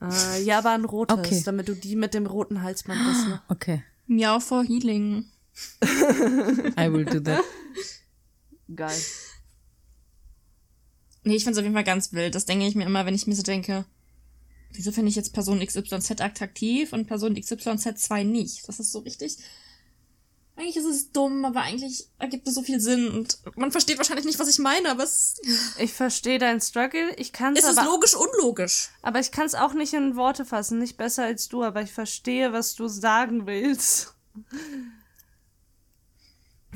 Äh, 0.00 0.42
ja, 0.42 0.58
aber 0.58 0.70
ein 0.70 0.84
rotes, 0.84 1.18
Okay. 1.18 1.42
damit 1.44 1.68
du 1.68 1.74
die 1.74 1.96
mit 1.96 2.14
dem 2.14 2.26
roten 2.26 2.62
Halsband 2.62 3.00
bist. 3.04 3.26
Ne? 3.28 3.40
Okay, 3.48 3.82
Miau 4.06 4.38
for 4.38 4.62
Healing. 4.64 5.24
I 5.82 6.92
will 6.92 7.04
do 7.04 7.18
that. 7.20 7.42
Geil. 8.74 8.96
Nee, 11.24 11.34
ich 11.36 11.42
find's 11.44 11.58
auf 11.58 11.64
jeden 11.64 11.74
Fall 11.74 11.84
ganz 11.84 12.12
wild. 12.12 12.34
Das 12.34 12.44
denke 12.46 12.66
ich 12.66 12.74
mir 12.74 12.84
immer, 12.86 13.04
wenn 13.06 13.14
ich 13.14 13.26
mir 13.26 13.34
so 13.34 13.42
denke, 13.42 13.84
wieso 14.72 14.92
finde 14.92 15.10
ich 15.10 15.16
jetzt 15.16 15.32
Person 15.32 15.64
XYZ 15.64 16.20
attraktiv 16.20 16.92
und 16.92 17.06
Person 17.06 17.34
XYZ2 17.36 18.24
nicht? 18.24 18.68
Das 18.68 18.78
ist 18.80 18.92
so 18.92 19.00
richtig. 19.00 19.38
eigentlich 20.56 20.76
ist 20.76 20.84
es 20.86 21.12
dumm, 21.12 21.44
aber 21.44 21.62
eigentlich 21.62 22.08
ergibt 22.18 22.46
es 22.48 22.54
so 22.54 22.62
viel 22.62 22.80
Sinn 22.80 23.08
und 23.10 23.38
man 23.56 23.70
versteht 23.72 23.98
wahrscheinlich 23.98 24.26
nicht, 24.26 24.38
was 24.38 24.48
ich 24.48 24.58
meine, 24.58 24.90
aber 24.90 25.04
es 25.04 25.36
Ich 25.78 25.92
verstehe 25.92 26.38
deinen 26.38 26.60
Struggle. 26.60 27.14
Ich 27.16 27.32
kann 27.32 27.54
es 27.54 27.64
ist 27.64 27.70
es 27.70 27.78
aber, 27.78 27.88
logisch 27.88 28.14
unlogisch. 28.14 28.90
aber 29.02 29.20
ich 29.20 29.30
kann 29.30 29.46
es 29.46 29.54
auch 29.54 29.72
nicht 29.72 29.94
in 29.94 30.16
Worte 30.16 30.44
fassen. 30.44 30.78
Nicht 30.78 30.96
besser 30.96 31.24
als 31.24 31.48
du, 31.48 31.62
aber 31.62 31.82
ich 31.82 31.92
verstehe, 31.92 32.52
was 32.52 32.74
du 32.74 32.88
sagen 32.88 33.46
willst. 33.46 34.14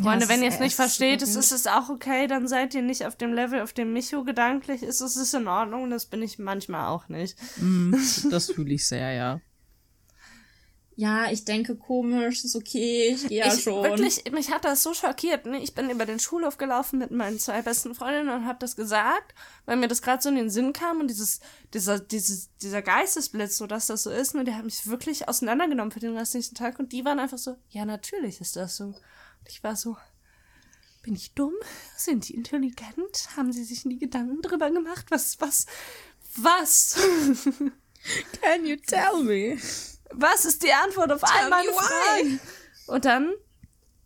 Freunde, 0.01 0.25
es 0.25 0.31
wenn 0.31 0.43
ihr 0.43 0.49
es 0.49 0.59
nicht 0.59 0.75
versteht, 0.75 1.21
ist, 1.21 1.37
ist 1.37 1.53
es 1.53 1.67
auch 1.67 1.91
okay, 1.91 2.27
dann 2.27 2.49
seid 2.49 2.75
ihr 2.75 2.83
nicht 2.83 3.05
auf 3.05 3.17
dem 3.17 3.35
Level, 3.35 3.61
auf 3.61 3.75
dem 3.75 3.93
Micho 3.93 4.25
gedanklich 4.25 4.83
ist. 4.83 5.03
Es 5.03 5.17
ist 5.17 5.35
in 5.35 5.49
Ordnung, 5.49 5.91
das 5.91 6.07
bin 6.07 6.23
ich 6.23 6.39
manchmal 6.39 6.89
auch 6.89 7.09
nicht. 7.09 7.37
Das 8.31 8.51
fühle 8.51 8.75
ich 8.75 8.87
sehr, 8.87 9.13
ja. 9.13 9.41
Ja, 10.95 11.31
ich 11.31 11.45
denke 11.45 11.77
komisch, 11.77 12.45
ist 12.45 12.55
okay, 12.55 13.15
ich 13.15 13.29
gehe 13.29 13.41
ja 13.41 13.53
ich, 13.53 13.63
schon. 13.63 13.83
Wirklich, 13.83 14.31
mich 14.31 14.51
hat 14.51 14.65
das 14.65 14.83
so 14.83 14.93
schockiert. 14.93 15.47
Ne? 15.47 15.59
Ich 15.63 15.75
bin 15.75 15.89
über 15.89 16.05
den 16.05 16.19
Schulhof 16.19 16.59
gelaufen 16.59 16.99
mit 16.99 17.11
meinen 17.11 17.39
zwei 17.39 17.63
besten 17.63 17.95
Freundinnen 17.95 18.29
und 18.29 18.47
habe 18.47 18.59
das 18.59 18.77
gesagt, 18.77 19.35
weil 19.65 19.79
mir 19.79 19.89
das 19.89 20.03
gerade 20.03 20.23
so 20.23 20.29
in 20.29 20.37
den 20.37 20.51
Sinn 20.51 20.73
kam 20.73 21.01
und 21.01 21.09
dieses, 21.09 21.41
dieser, 21.73 21.99
dieses, 21.99 22.51
dieser 22.59 22.83
Geistesblitz, 22.83 23.57
so 23.57 23.67
dass 23.67 23.87
das 23.87 24.03
so 24.03 24.11
ist, 24.11 24.35
ne, 24.35 24.45
der 24.45 24.57
hat 24.57 24.65
mich 24.65 24.87
wirklich 24.87 25.29
auseinandergenommen 25.29 25.93
für 25.93 26.01
den 26.01 26.17
restlichen 26.17 26.55
Tag 26.55 26.79
und 26.79 26.93
die 26.93 27.05
waren 27.05 27.19
einfach 27.19 27.39
so, 27.39 27.57
ja, 27.71 27.85
natürlich 27.85 28.41
ist 28.41 28.57
das 28.57 28.77
so. 28.77 28.95
Ich 29.49 29.63
war 29.63 29.77
so, 29.77 29.97
bin 31.03 31.15
ich 31.15 31.35
dumm? 31.35 31.55
Sind 31.97 32.29
die 32.29 32.35
intelligent? 32.35 33.37
Haben 33.37 33.53
sie 33.53 33.65
sich 33.65 33.85
nie 33.85 33.99
Gedanken 33.99 34.41
drüber 34.43 34.71
gemacht? 34.71 35.07
Was, 35.11 35.41
was, 35.41 35.67
was? 36.37 36.95
Can 38.41 38.67
you 38.67 38.77
tell 38.77 39.23
me? 39.23 39.59
Was 40.13 40.45
ist 40.45 40.63
die 40.63 40.73
Antwort 40.73 41.13
auf 41.13 41.25
all 41.25 41.45
me 41.45 41.51
meine. 41.51 41.73
Fragen? 41.73 42.41
Und 42.87 43.05
dann 43.05 43.33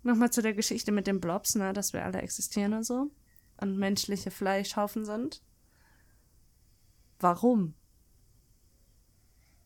nochmal 0.02 0.30
zu 0.30 0.42
der 0.42 0.54
Geschichte 0.54 0.92
mit 0.92 1.06
den 1.06 1.20
Blobs, 1.20 1.54
ne, 1.54 1.72
dass 1.72 1.92
wir 1.92 2.04
alle 2.04 2.22
existieren 2.22 2.74
und 2.74 2.84
so 2.84 3.10
und 3.58 3.76
menschliche 3.76 4.30
Fleischhaufen 4.30 5.04
sind. 5.04 5.42
Warum? 7.18 7.74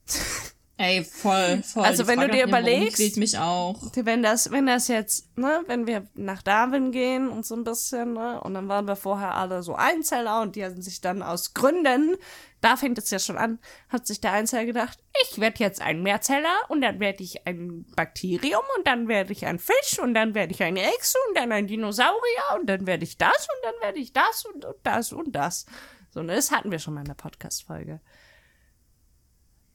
Ey, 0.82 1.04
voll, 1.04 1.62
voll. 1.62 1.84
Also, 1.84 2.06
wenn 2.06 2.20
du 2.20 2.30
dir 2.30 2.46
überlegst- 2.46 3.18
mich 3.18 3.36
auch. 3.36 3.78
Wenn 3.94 4.22
das, 4.22 4.50
wenn 4.50 4.64
das 4.64 4.88
jetzt, 4.88 5.36
ne, 5.36 5.62
wenn 5.66 5.86
wir 5.86 6.06
nach 6.14 6.40
Darwin 6.40 6.90
gehen 6.90 7.28
und 7.28 7.44
so 7.44 7.54
ein 7.54 7.64
bisschen, 7.64 8.14
ne, 8.14 8.40
und 8.40 8.54
dann 8.54 8.66
waren 8.66 8.86
wir 8.88 8.96
vorher 8.96 9.34
alle 9.34 9.62
so 9.62 9.74
Einzeller 9.74 10.40
und 10.40 10.56
die 10.56 10.64
haben 10.64 10.80
sich 10.80 11.02
dann 11.02 11.22
aus 11.22 11.52
Gründen, 11.52 12.16
da 12.62 12.78
fängt 12.78 12.96
es 12.96 13.10
ja 13.10 13.18
schon 13.18 13.36
an, 13.36 13.58
hat 13.90 14.06
sich 14.06 14.22
der 14.22 14.32
Einzeller 14.32 14.64
gedacht, 14.64 14.98
ich 15.30 15.38
werde 15.38 15.58
jetzt 15.58 15.82
ein 15.82 16.02
Mehrzeller 16.02 16.56
und 16.68 16.80
dann 16.80 16.98
werde 16.98 17.22
ich 17.24 17.46
ein 17.46 17.84
Bakterium 17.94 18.62
und 18.78 18.86
dann 18.86 19.06
werde 19.06 19.32
ich 19.34 19.44
ein 19.44 19.58
Fisch 19.58 19.98
und 19.98 20.14
dann 20.14 20.34
werde 20.34 20.54
ich 20.54 20.62
eine 20.62 20.80
Echse 20.82 21.18
und 21.28 21.36
dann 21.36 21.52
ein 21.52 21.66
Dinosaurier 21.66 22.58
und 22.58 22.70
dann 22.70 22.86
werde 22.86 23.04
ich 23.04 23.18
das 23.18 23.36
und 23.54 23.64
dann 23.64 23.74
werde 23.82 23.98
ich 23.98 24.14
das 24.14 24.46
und, 24.46 24.64
und 24.64 24.76
das 24.82 25.12
und 25.12 25.32
das. 25.32 25.66
So, 26.08 26.22
ne, 26.22 26.36
das 26.36 26.50
hatten 26.50 26.70
wir 26.70 26.78
schon 26.78 26.94
mal 26.94 27.00
in 27.00 27.06
der 27.06 27.14
Podcast-Folge. 27.14 28.00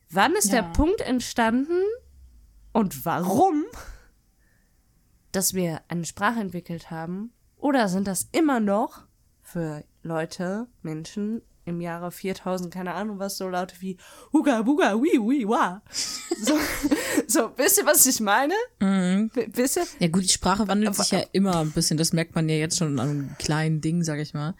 Wann 0.09 0.33
ist 0.35 0.51
Ja. 0.51 0.61
der 0.61 0.69
Punkt 0.73 1.01
entstanden 1.01 1.81
und 2.73 3.05
warum, 3.05 3.63
dass 5.31 5.53
wir 5.53 5.81
eine 5.87 6.05
Sprache 6.05 6.39
entwickelt 6.39 6.91
haben? 6.91 7.31
Oder 7.57 7.87
sind 7.89 8.07
das 8.07 8.27
immer 8.31 8.59
noch 8.59 9.05
für 9.41 9.83
Leute, 10.03 10.67
Menschen 10.81 11.41
im 11.67 11.81
Jahre 11.81 12.11
4000, 12.11 12.71
keine 12.71 12.93
Ahnung 12.93 13.17
was, 13.17 13.37
so 13.37 13.49
Laute 13.49 13.75
wie 13.79 13.97
Huga 14.31 14.61
Buga 14.61 14.93
Wi 15.01 15.17
Wi 15.19 15.47
Wa? 15.47 15.81
So, 16.39 16.53
so, 17.27 17.51
wisst 17.57 17.79
ihr, 17.79 17.85
was 17.87 18.05
ich 18.05 18.19
meine? 18.19 18.53
W- 18.79 19.47
Wisst 19.51 19.77
ihr? 19.77 19.85
Ja 19.99 20.07
gut, 20.09 20.23
die 20.23 20.29
Sprache 20.29 20.67
wandelt 20.67 20.93
sich 20.95 21.09
ja 21.11 21.23
immer 21.31 21.57
ein 21.61 21.71
bisschen. 21.71 21.97
Das 21.97 22.13
merkt 22.13 22.35
man 22.35 22.47
ja 22.49 22.55
jetzt 22.55 22.77
schon 22.77 22.99
an 22.99 23.09
einem 23.09 23.35
kleinen 23.39 23.81
Ding, 23.81 24.03
sag 24.03 24.19
ich 24.19 24.35
mal. 24.35 24.53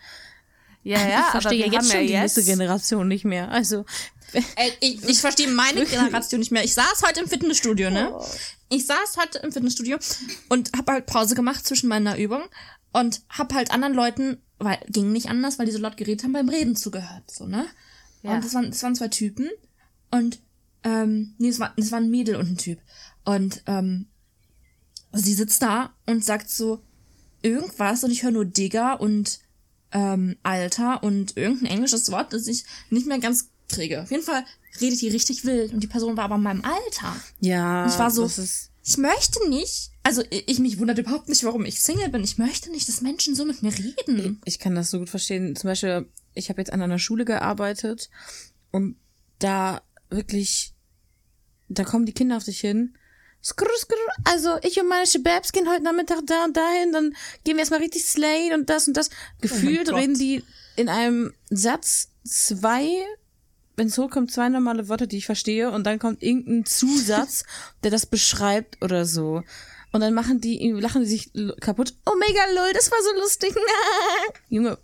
Ja, 0.86 1.00
ja, 1.10 1.20
ich 1.26 1.32
verstehe 1.32 1.66
jetzt 1.66 1.92
schon 1.92 2.02
ja 2.02 2.06
die 2.06 2.14
jetzt, 2.14 2.38
nächste 2.38 2.44
Generation 2.44 3.08
nicht 3.08 3.26
mehr. 3.26 3.50
Also, 3.50 3.86
Ey, 4.34 4.72
ich, 4.80 5.04
ich 5.04 5.20
verstehe 5.20 5.48
meine 5.50 5.86
Generation 5.86 6.40
nicht 6.40 6.52
mehr. 6.52 6.64
Ich 6.64 6.74
saß 6.74 7.02
heute 7.06 7.22
im 7.22 7.28
Fitnessstudio, 7.28 7.90
ne? 7.90 8.12
Oh. 8.14 8.26
Ich 8.70 8.86
saß 8.86 9.18
heute 9.18 9.40
im 9.40 9.52
Fitnessstudio 9.52 9.98
und 10.50 10.72
hab 10.78 10.90
halt 10.90 11.06
Pause 11.06 11.36
gemacht 11.36 11.66
zwischen 11.66 11.90
meiner 11.90 12.18
Übung 12.18 12.44
und 12.94 13.22
hab 13.30 13.54
halt 13.54 13.72
anderen 13.72 13.94
Leuten, 13.94 14.38
weil 14.60 14.78
ging 14.88 15.12
nicht 15.12 15.30
anders, 15.30 15.58
weil 15.58 15.66
die 15.66 15.72
so 15.72 15.80
laut 15.80 15.98
geredet 15.98 16.24
haben, 16.24 16.34
beim 16.34 16.50
Reden 16.50 16.76
zugehört, 16.76 17.30
so, 17.32 17.48
ne? 17.48 17.66
Ja. 18.22 18.34
Und 18.34 18.46
das 18.46 18.54
waren, 18.54 18.70
das 18.70 18.84
waren 18.84 18.96
zwei 18.96 19.08
Typen 19.08 19.50
und 20.12 20.40
ähm, 20.84 21.34
nee, 21.40 21.50
es 21.50 21.60
war, 21.60 21.74
es 21.78 21.92
war 21.92 22.00
ein 22.00 22.12
Mädel 22.12 22.36
und 22.36 22.52
ein 22.52 22.58
Typ. 22.58 22.80
Und 23.24 23.64
ähm, 23.66 24.08
sie 25.14 25.34
sitzt 25.34 25.62
da 25.62 25.94
und 26.06 26.24
sagt 26.24 26.50
so 26.50 26.84
irgendwas 27.42 28.04
und 28.04 28.12
ich 28.12 28.24
höre 28.24 28.32
nur 28.32 28.46
Digger 28.46 29.00
und 29.00 29.40
ähm, 29.96 30.36
Alter 30.44 31.02
und 31.04 31.38
irgendein 31.38 31.68
englisches 31.72 32.12
Wort, 32.12 32.34
das 32.34 32.48
ich 32.48 32.66
nicht 32.90 33.08
mehr 33.08 33.20
ganz 33.20 33.48
kriege. 33.70 34.02
Auf 34.04 34.12
jeden 34.12 34.24
Fall 34.24 34.44
redet 34.82 35.00
die 35.02 35.08
richtig 35.08 35.46
wild 35.46 35.72
und 35.74 35.80
die 35.82 35.88
Person 35.88 36.18
war 36.18 36.26
aber 36.26 36.36
in 36.36 36.44
meinem 36.44 36.64
Alter. 36.66 37.16
ja, 37.40 37.88
Ich 37.88 37.98
war 37.98 38.12
so- 38.12 38.24
das 38.24 38.38
ist, 38.38 38.72
Ich 38.84 38.98
möchte 38.98 39.48
nicht, 39.50 39.92
also 40.04 40.22
ich, 40.30 40.48
ich 40.50 40.60
mich 40.60 40.78
wundert 40.80 40.98
überhaupt 41.00 41.30
nicht, 41.30 41.44
warum 41.46 41.64
ich 41.66 41.82
Single 41.82 42.10
bin. 42.10 42.24
Ich 42.26 42.38
möchte 42.38 42.70
nicht, 42.72 42.88
dass 42.90 43.00
Menschen 43.02 43.34
so 43.36 43.46
mit 43.46 43.64
mir 43.64 43.72
reden. 43.74 44.42
ich 44.46 44.60
kann 44.60 44.76
das 44.76 44.92
so 44.92 45.00
gut 45.00 45.10
verstehen. 45.10 45.56
Zum 45.56 45.70
Beispiel, 45.70 46.08
ich 46.34 46.50
habe 46.50 46.60
jetzt 46.62 46.74
an 46.74 46.82
einer 46.82 47.00
Schule 47.00 47.24
gearbeitet 47.26 48.10
und 48.72 48.98
da 49.40 49.82
wirklich, 50.10 50.74
da 51.70 51.84
kommen 51.86 52.06
die 52.06 52.14
Kinder 52.14 52.38
auf 52.38 52.44
dich 52.44 52.60
hin. 52.60 52.96
Skrr, 53.46 53.70
skrr, 53.78 53.96
also 54.24 54.58
ich 54.64 54.80
und 54.80 54.88
meine 54.88 55.06
Shababs 55.06 55.52
gehen 55.52 55.70
heute 55.70 55.84
Nachmittag 55.84 56.22
da 56.26 56.46
und 56.46 56.58
dahin, 56.58 56.92
dann 56.92 57.16
gehen 57.44 57.56
wir 57.58 57.60
erstmal 57.60 57.82
richtig 57.82 58.04
slayen 58.04 58.54
und 58.60 58.70
das 58.72 58.88
und 58.88 58.98
das. 58.98 59.12
Gefühlt 59.40 59.86
Gott. 59.90 59.96
reden 60.00 60.16
die 60.18 60.44
in 60.76 60.90
einem 60.90 61.32
Satz 61.52 62.10
zwei, 62.28 62.88
wenn 63.76 63.86
es 63.88 63.98
hochkommt, 64.00 64.32
zwei 64.32 64.50
normale 64.50 64.90
Wörter, 64.90 65.06
die 65.06 65.18
ich 65.18 65.28
verstehe 65.28 65.70
und 65.70 65.84
dann 65.84 66.00
kommt 66.00 66.24
irgendein 66.24 66.66
Zusatz, 66.66 67.44
der 67.84 67.92
das 67.92 68.08
beschreibt 68.08 68.82
oder 68.84 69.06
so. 69.06 69.44
Und 69.92 70.02
dann 70.02 70.16
machen 70.16 70.42
die, 70.42 70.72
lachen 70.72 71.04
die 71.04 71.08
sich 71.08 71.32
kaputt. 71.62 71.94
Oh 72.08 72.16
mega 72.20 72.46
lol, 72.56 72.74
das 72.74 72.90
war 72.92 72.98
so 73.04 73.14
lustig. 73.22 73.54
Junge, 74.50 74.78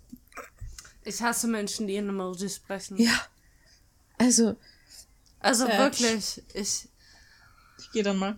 Ich 1.04 1.20
hasse 1.20 1.48
Menschen, 1.48 1.88
die 1.88 1.96
in 1.96 2.08
Emojis 2.08 2.56
sprechen. 2.56 2.96
ja. 2.96 3.26
Also, 4.18 4.54
Also 5.40 5.66
Äh, 5.66 5.78
wirklich, 5.78 6.40
ich, 6.54 6.88
Ich 7.78 7.90
gehe 7.92 8.04
dann 8.04 8.16
mal. 8.18 8.36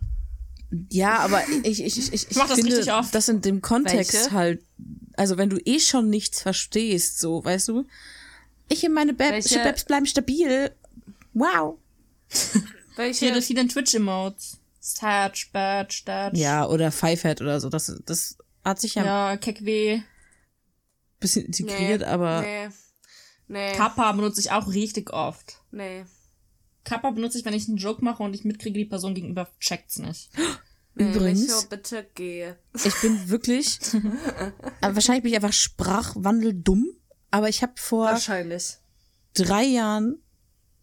Ja, 0.90 1.18
aber 1.18 1.42
ich, 1.62 1.82
ich, 1.84 1.98
ich, 1.98 2.12
ich, 2.12 2.30
ich 2.30 2.36
mach 2.36 2.48
das 2.48 2.58
finde, 2.58 2.76
richtig 2.76 2.92
oft. 2.92 3.14
das 3.14 3.28
in 3.28 3.40
dem 3.40 3.60
Kontext 3.62 4.14
Welche? 4.14 4.32
halt, 4.32 4.64
also 5.16 5.36
wenn 5.36 5.50
du 5.50 5.58
eh 5.64 5.80
schon 5.80 6.10
nichts 6.10 6.40
verstehst, 6.42 7.18
so, 7.20 7.44
weißt 7.44 7.68
du? 7.68 7.86
Ich 8.68 8.84
und 8.84 8.92
meine 8.92 9.12
Bab 9.14 9.30
Welche? 9.32 9.58
Babs 9.58 9.84
bleiben 9.84 10.06
stabil. 10.06 10.70
Wow. 11.34 11.78
Ich 12.30 12.40
welche, 12.96 13.26
rede 13.26 13.42
viel 13.42 13.58
in 13.58 13.68
Twitch-Emotes. 13.68 14.58
Satch, 14.80 15.50
Batch, 15.52 16.04
Datch. 16.04 16.36
Ja, 16.36 16.66
oder 16.68 16.92
Fivehead 16.92 17.40
oder 17.40 17.58
so. 17.60 17.68
Das, 17.70 17.92
das 18.04 18.36
hat 18.64 18.80
sich 18.80 18.94
ja, 18.96 19.04
Ja, 19.04 19.36
Kekwe. 19.36 20.02
bisschen 21.20 21.46
integriert, 21.46 22.02
aber 22.02 22.42
Nee. 22.42 22.68
Nee. 23.46 23.72
Kappa 23.74 24.10
benutze 24.12 24.40
ich 24.40 24.50
auch 24.50 24.68
richtig 24.72 25.10
oft. 25.12 25.60
nee. 25.70 26.04
Kappa 26.85 27.11
benutze 27.11 27.39
ich, 27.39 27.45
wenn 27.45 27.55
ich 27.55 27.68
einen 27.68 27.78
Joke 27.78 28.05
mache 28.05 28.22
und 28.22 28.35
ich 28.35 28.45
mitkriege, 28.45 28.78
die 28.78 28.85
Person 28.85 29.14
gegenüber 29.14 29.49
checkt's 29.61 29.99
nicht. 29.99 30.30
Übrigens- 30.95 31.41
Micho, 31.41 31.62
bitte 31.68 32.07
geh. 32.14 32.53
ich 32.85 32.95
bin 33.01 33.28
wirklich, 33.28 33.78
wahrscheinlich 34.80 35.22
bin 35.24 35.32
ich 35.32 35.37
einfach 35.37 35.53
sprachwandeldumm, 35.53 36.87
aber 37.30 37.49
ich 37.49 37.62
habe 37.62 37.72
vor 37.76 38.07
Wahrscheinlich. 38.07 38.76
drei 39.35 39.64
Jahren 39.64 40.18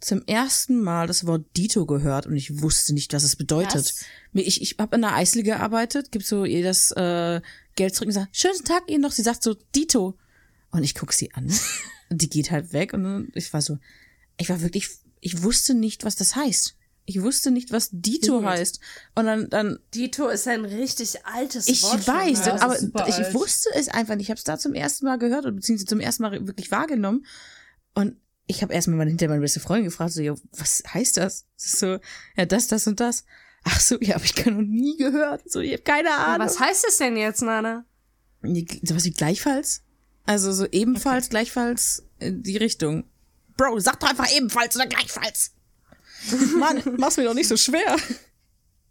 zum 0.02 0.24
ersten 0.26 0.82
Mal 0.82 1.06
das 1.08 1.28
Wort 1.28 1.45
Dito 1.56 1.86
gehört 1.86 2.26
und 2.26 2.36
ich 2.36 2.62
wusste 2.62 2.93
nicht, 2.93 3.14
was 3.14 3.24
es 3.24 3.36
bedeutet. 3.36 3.86
Was? 3.86 4.06
Ich, 4.34 4.62
ich 4.62 4.76
habe 4.80 4.95
in 4.95 5.04
einer 5.04 5.16
Eisli 5.16 5.43
gearbeitet, 5.43 6.12
gibt 6.12 6.26
so 6.26 6.43
ihr 6.43 6.64
das 6.64 6.91
äh, 6.91 7.39
Geld 7.76 7.93
zurück 7.95 8.08
und 8.08 8.14
sagt, 8.14 8.36
schönen 8.36 8.64
Tag 8.66 8.89
Ihnen 8.89 9.02
noch. 9.02 9.12
Sie 9.12 9.22
sagt 9.22 9.43
so, 9.43 9.54
Dito. 9.76 10.18
Und 10.72 10.84
ich 10.84 10.95
guck 10.95 11.14
sie 11.14 11.32
an 11.34 11.52
und 12.10 12.22
die 12.22 12.30
geht 12.30 12.49
halt 12.49 12.74
weg 12.74 12.93
und 12.93 13.32
ich 13.36 13.54
war 13.54 13.62
so, 13.62 13.78
ich 14.38 14.49
war 14.49 14.62
wirklich, 14.62 14.89
ich 15.22 15.41
wusste 15.43 15.74
nicht, 15.74 16.03
was 16.03 16.15
das 16.17 16.36
heißt. 16.36 16.76
Ich 17.05 17.22
wusste 17.22 17.49
nicht, 17.51 17.72
was 17.72 17.89
Dito 17.91 18.39
Wild. 18.41 18.45
heißt. 18.49 18.80
Und 19.15 19.26
dann, 19.26 19.49
dann 19.49 19.80
Dito 19.93 20.28
ist 20.28 20.47
ein 20.47 20.65
richtig 20.65 21.26
altes 21.26 21.67
ich 21.67 21.82
Wort. 21.84 22.03
schon, 22.03 22.13
weiß, 22.15 22.43
das 22.43 22.55
ist 22.55 22.61
aber 22.95 23.07
ich 23.07 23.15
alt. 23.15 23.34
wusste 23.34 23.69
es 23.76 23.88
einfach 23.89 24.15
nicht. 24.15 24.26
Ich 24.26 24.30
habe 24.30 24.38
es 24.38 24.43
da 24.43 24.57
zum 24.59 24.74
ersten 24.74 25.05
Mal 25.05 25.17
gehört 25.17 25.45
oder 25.45 25.53
beziehungsweise 25.53 25.88
zum 25.88 25.99
ersten 25.99 26.24
Mal 26.24 26.45
wirklich 26.47 26.69
wahrgenommen. 26.72 27.26
Und 27.95 28.17
ich 28.47 28.61
habe 28.61 28.74
erstmal 28.74 29.07
hinter 29.07 29.28
meine 29.30 29.41
beste 29.41 29.59
Freundin 29.59 29.86
gefragt, 29.86 30.13
so, 30.13 30.22
ja, 30.22 30.36
was 30.57 30.84
heißt 30.93 31.17
das? 31.17 31.45
So, 31.55 31.97
ja, 32.38 32.45
das, 32.45 32.67
das 32.67 32.86
und 32.88 32.99
das. 32.99 33.26
Ach 33.63 33.80
so, 33.80 33.97
ja, 33.99 34.15
habe 34.15 34.26
ich 34.26 34.36
gar 34.36 34.51
noch 34.51 34.61
nie 34.61 34.97
gehört. 34.97 35.49
So, 35.51 35.59
ich 35.59 35.74
habe 35.74 35.84
keine 35.84 36.09
Ja, 36.09 36.17
Ahnung. 36.36 36.47
was 36.47 36.59
heißt 36.59 36.86
es 36.88 36.97
denn 36.97 37.17
jetzt, 37.17 37.41
Nana? 37.41 37.86
Nee, 38.41 38.65
Sowas 38.84 39.05
wie 39.05 39.11
gleichfalls? 39.11 39.82
Also 40.26 40.51
so 40.53 40.65
ebenfalls, 40.67 41.30
gleichfalls 41.30 42.03
in 42.19 42.43
die 42.43 42.57
Richtung. 42.57 43.05
Bro, 43.62 43.80
sag 43.80 43.99
doch 43.99 44.09
einfach 44.09 44.32
ebenfalls 44.36 44.76
oder 44.76 44.88
gleichfalls. 44.88 45.51
Mann, 46.57 46.82
mach's 46.97 47.18
mir 47.18 47.26
doch 47.26 47.36
nicht 47.36 47.47
so 47.47 47.57
schwer. 47.57 47.95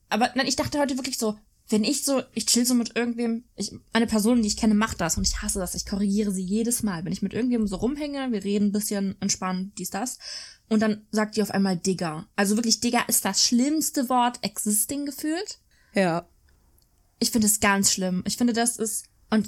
Aber 0.09 0.31
nein, 0.37 0.47
ich 0.47 0.55
dachte 0.55 0.79
heute 0.79 0.97
wirklich 0.97 1.19
so, 1.19 1.37
wenn 1.69 1.83
ich 1.83 2.05
so, 2.05 2.23
ich 2.35 2.47
chill 2.47 2.65
so 2.65 2.75
mit 2.75 2.97
irgendwem, 2.97 3.43
ich, 3.57 3.73
eine 3.93 4.07
Person, 4.07 4.43
die 4.43 4.47
ich 4.47 4.57
kenne, 4.57 4.75
macht 4.75 5.01
das 5.01 5.17
und 5.17 5.27
ich 5.27 5.43
hasse 5.43 5.59
das. 5.59 5.75
Ich 5.75 5.87
korrigiere 5.87 6.31
sie 6.31 6.45
jedes 6.45 6.85
Mal. 6.85 7.05
Wenn 7.05 7.13
ich 7.13 7.21
mit 7.21 7.35
irgendwem 7.35 7.67
so 7.67 7.77
rumhänge, 7.77 8.31
wir 8.31 8.45
reden 8.45 8.67
ein 8.67 8.73
bisschen 8.73 9.17
entspannt, 9.21 9.73
dies, 9.79 9.91
das. 9.91 10.19
Und 10.69 10.81
dann 10.81 11.05
sagt 11.11 11.35
die 11.35 11.43
auf 11.43 11.51
einmal 11.51 11.77
Digger. 11.77 12.29
Also 12.37 12.57
wirklich, 12.57 12.79
Digger 12.79 13.09
ist 13.09 13.25
das 13.25 13.43
schlimmste 13.43 14.09
Wort 14.09 14.39
existing 14.43 15.05
gefühlt. 15.05 15.59
Ja. 15.95 16.29
Ich 17.19 17.33
finde 17.33 17.49
es 17.49 17.59
ganz 17.59 17.91
schlimm. 17.91 18.23
Ich 18.25 18.37
finde, 18.37 18.53
das 18.53 18.77
ist, 18.77 19.07
und 19.31 19.47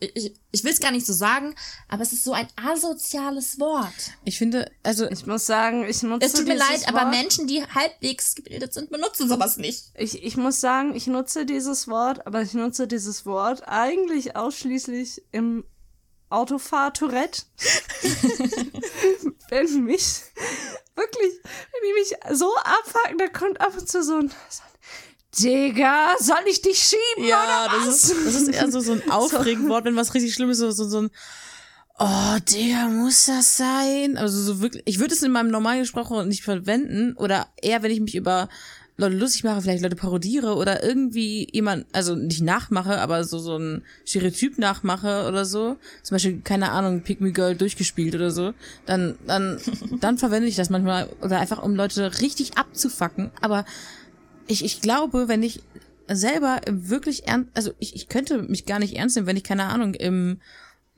ich, 0.00 0.34
ich 0.50 0.64
will 0.64 0.72
es 0.72 0.80
gar 0.80 0.92
nicht 0.92 1.06
so 1.06 1.12
sagen, 1.12 1.54
aber 1.88 2.02
es 2.02 2.12
ist 2.12 2.24
so 2.24 2.32
ein 2.32 2.48
asoziales 2.56 3.60
Wort. 3.60 3.92
Ich 4.24 4.38
finde, 4.38 4.70
also 4.82 5.10
Ich 5.10 5.26
muss 5.26 5.44
sagen, 5.46 5.86
ich 5.86 6.02
nutze 6.02 6.26
Es 6.26 6.32
tut 6.32 6.46
mir 6.46 6.54
dieses 6.54 6.68
leid, 6.68 6.88
aber 6.88 7.02
Wort. 7.02 7.10
Menschen, 7.10 7.46
die 7.46 7.62
halbwegs 7.62 8.34
gebildet 8.34 8.72
sind, 8.72 8.90
benutzen 8.90 9.28
sowas 9.28 9.58
nicht. 9.58 9.90
Ich, 9.94 10.22
ich 10.22 10.36
muss 10.38 10.60
sagen, 10.60 10.94
ich 10.94 11.06
nutze 11.06 11.44
dieses 11.44 11.86
Wort, 11.88 12.26
aber 12.26 12.40
ich 12.42 12.54
nutze 12.54 12.86
dieses 12.86 13.26
Wort 13.26 13.68
eigentlich 13.68 14.36
ausschließlich 14.36 15.22
im 15.32 15.64
Autofahr-Tourette. 16.30 17.42
wenn 19.50 19.84
mich, 19.84 20.22
wirklich, 20.94 21.32
wenn 21.42 21.82
die 21.84 21.92
mich 21.98 22.38
so 22.38 22.54
abfacken, 22.56 23.18
da 23.18 23.28
kommt 23.28 23.60
ab 23.60 23.76
und 23.76 23.88
zu 23.88 24.02
so 24.02 24.16
ein, 24.16 24.30
so 24.48 24.62
ein 24.62 24.69
Digga, 25.38 26.14
soll 26.18 26.36
ich 26.48 26.60
dich 26.60 26.78
schieben 26.78 27.28
Ja, 27.28 27.42
oder 27.66 27.76
das 27.78 27.86
was? 27.86 28.04
ist, 28.04 28.26
das 28.26 28.34
ist 28.34 28.48
eher 28.48 28.70
so, 28.70 28.80
so 28.80 28.92
ein 28.92 29.02
Aufregenwort, 29.10 29.84
wenn 29.84 29.96
was 29.96 30.14
richtig 30.14 30.34
Schlimmes 30.34 30.58
ist, 30.60 30.76
so, 30.76 30.88
so 30.88 31.02
ein, 31.02 31.10
oh, 31.98 32.36
der 32.52 32.88
muss 32.88 33.26
das 33.26 33.56
sein? 33.56 34.16
Also 34.16 34.40
so 34.42 34.60
wirklich, 34.60 34.82
ich 34.86 34.98
würde 34.98 35.14
es 35.14 35.22
in 35.22 35.30
meinem 35.32 35.50
normalen 35.50 35.86
Sprachrohr 35.86 36.24
nicht 36.24 36.42
verwenden 36.42 37.14
oder 37.16 37.46
eher, 37.62 37.82
wenn 37.82 37.92
ich 37.92 38.00
mich 38.00 38.16
über 38.16 38.48
Leute 38.96 39.16
lustig 39.16 39.44
mache, 39.44 39.62
vielleicht 39.62 39.82
Leute 39.82 39.96
parodiere 39.96 40.54
oder 40.56 40.82
irgendwie 40.84 41.48
jemand, 41.52 41.86
also 41.92 42.14
nicht 42.14 42.42
nachmache, 42.42 43.00
aber 43.00 43.24
so, 43.24 43.38
so 43.38 43.56
ein 43.56 43.82
Stereotyp 44.04 44.58
nachmache 44.58 45.26
oder 45.26 45.44
so. 45.46 45.76
Zum 46.02 46.16
Beispiel, 46.16 46.40
keine 46.42 46.70
Ahnung, 46.70 47.00
Pick 47.02 47.20
Me 47.20 47.32
Girl 47.32 47.56
durchgespielt 47.56 48.14
oder 48.14 48.30
so. 48.30 48.52
Dann, 48.84 49.16
dann, 49.26 49.58
dann 50.00 50.18
verwende 50.18 50.48
ich 50.48 50.56
das 50.56 50.68
manchmal 50.70 51.08
oder 51.22 51.38
einfach, 51.40 51.62
um 51.62 51.74
Leute 51.74 52.20
richtig 52.20 52.58
abzufacken. 52.58 53.30
Aber 53.40 53.64
ich, 54.50 54.64
ich 54.64 54.80
glaube, 54.80 55.28
wenn 55.28 55.42
ich 55.42 55.60
selber 56.08 56.60
wirklich 56.68 57.26
ernst, 57.28 57.50
also 57.54 57.72
ich, 57.78 57.94
ich 57.94 58.08
könnte 58.08 58.42
mich 58.42 58.66
gar 58.66 58.78
nicht 58.78 58.96
ernst 58.96 59.16
nehmen, 59.16 59.26
wenn 59.26 59.36
ich, 59.36 59.44
keine 59.44 59.64
Ahnung, 59.64 59.94
im 59.94 60.40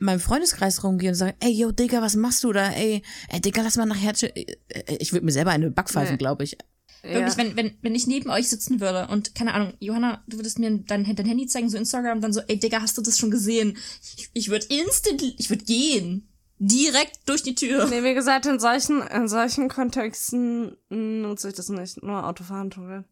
in 0.00 0.06
meinem 0.06 0.20
Freundeskreis 0.20 0.82
rumgehe 0.82 1.10
und 1.10 1.14
sage, 1.14 1.34
ey, 1.38 1.52
yo, 1.52 1.70
Digga, 1.70 2.02
was 2.02 2.16
machst 2.16 2.42
du 2.42 2.52
da? 2.52 2.70
Ey, 2.72 3.02
ey 3.28 3.40
Digga, 3.40 3.62
lass 3.62 3.76
mal 3.76 3.86
nachher. 3.86 4.14
chi- 4.14 4.32
äh, 4.34 4.96
Ich 4.98 5.12
würde 5.12 5.24
mir 5.24 5.30
selber 5.30 5.52
eine 5.52 5.70
Backpfeifen, 5.70 6.14
Nee. 6.14 6.18
glaube 6.18 6.42
ich. 6.42 6.56
Wirklich, 7.04 7.36
wenn, 7.36 7.54
wenn, 7.56 7.76
wenn 7.82 7.94
ich 7.94 8.08
neben 8.08 8.28
euch 8.30 8.48
sitzen 8.48 8.80
würde 8.80 9.06
und, 9.12 9.36
keine 9.36 9.54
Ahnung, 9.54 9.74
Johanna, 9.78 10.24
du 10.26 10.38
würdest 10.38 10.58
mir 10.58 10.70
dein, 10.78 11.04
dein 11.04 11.24
Handy 11.24 11.46
zeigen, 11.46 11.68
so 11.68 11.76
Instagram, 11.78 12.20
dann 12.20 12.32
so, 12.32 12.40
ey, 12.48 12.58
Digga, 12.58 12.80
hast 12.80 12.98
du 12.98 13.02
das 13.02 13.16
schon 13.16 13.30
gesehen? 13.30 13.76
Ich, 14.16 14.28
ich 14.32 14.48
würde 14.50 14.66
instant, 14.70 15.22
ich 15.22 15.50
würde 15.50 15.64
gehen. 15.64 16.28
Direkt 16.58 17.20
durch 17.28 17.44
die 17.44 17.54
Tür. 17.54 17.86
Nee, 17.88 18.02
wie 18.02 18.14
gesagt, 18.14 18.46
in 18.46 18.58
solchen, 18.58 19.02
in 19.02 19.28
solchen 19.28 19.68
Kontexten 19.68 20.76
nutze 20.90 21.48
ich 21.48 21.54
das 21.54 21.68
nicht. 21.68 22.02
Nur 22.02 22.26
Autofahren, 22.26 22.70
Tourette. 22.70 23.04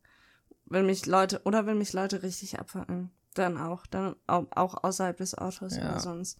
Wenn 0.70 0.86
mich 0.86 1.04
Leute, 1.06 1.42
oder 1.44 1.66
wenn 1.66 1.76
mich 1.78 1.92
Leute 1.92 2.22
richtig 2.22 2.58
abfacken. 2.58 3.10
Dann 3.34 3.58
auch. 3.58 3.86
Dann 3.86 4.16
au- 4.26 4.46
auch 4.50 4.82
außerhalb 4.82 5.16
des 5.18 5.36
Autos. 5.36 5.76
Ja. 5.76 5.90
Aber 5.90 6.00
sonst 6.00 6.38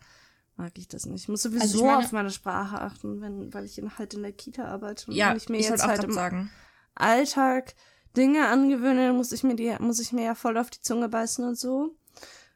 mag 0.57 0.73
ich 0.79 0.89
das 0.89 1.05
nicht. 1.07 1.23
Ich 1.25 1.29
muss 1.29 1.43
sowieso 1.43 1.63
Also 1.63 1.79
ich 1.79 1.85
meine- 1.85 1.99
auf 1.99 2.13
meine 2.13 2.31
Sprache 2.31 2.81
achten, 2.81 3.21
wenn, 3.21 3.53
weil 3.53 3.65
ich 3.65 3.77
in, 3.79 3.99
halt 3.99 4.15
in 4.15 4.23
der 4.23 4.33
Kita 4.33 4.65
arbeite. 4.65 5.09
Und 5.11 5.17
Ja, 5.17 5.31
wenn 5.31 5.37
ich, 5.37 5.43
ich 5.45 5.49
mir 5.51 5.59
wollte 5.59 5.71
jetzt 5.73 5.87
halt 5.87 6.05
im 6.05 6.13
sagen. 6.13 6.51
Alltag 6.95 7.75
Dinge 8.17 8.49
angewöhne, 8.49 9.09
dann 9.09 9.17
muss 9.17 9.33
ich 9.33 9.43
mir 9.45 9.55
die, 9.57 9.75
muss 9.79 10.01
ich 10.01 10.13
mir 10.13 10.25
ja 10.25 10.35
voll 10.35 10.57
auf 10.59 10.71
die 10.71 10.81
Zunge 10.81 11.09
beißen 11.09 11.45
und 11.45 11.59
so. 11.59 11.95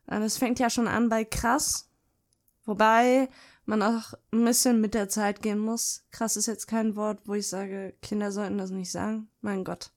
Und 0.07 0.22
es 0.22 0.37
fängt 0.37 0.59
ja 0.59 0.68
schon 0.70 0.89
an 0.89 1.09
bei 1.09 1.25
krass. 1.25 1.89
Wobei 2.66 3.29
man 3.66 3.83
auch 3.83 4.14
ein 4.33 4.45
bisschen 4.45 4.81
mit 4.81 4.95
der 4.95 5.09
Zeit 5.09 5.43
gehen 5.43 5.59
muss. 5.59 6.05
Krass 6.11 6.37
ist 6.37 6.47
jetzt 6.47 6.66
kein 6.66 6.97
Wort, 6.97 7.20
wo 7.25 7.35
ich 7.35 7.49
sage, 7.49 7.95
Kinder 8.03 8.33
sollten 8.33 8.59
das 8.59 8.70
nicht 8.70 8.91
sagen. 8.91 9.29
Mein 9.41 9.64
Gott. 9.64 9.91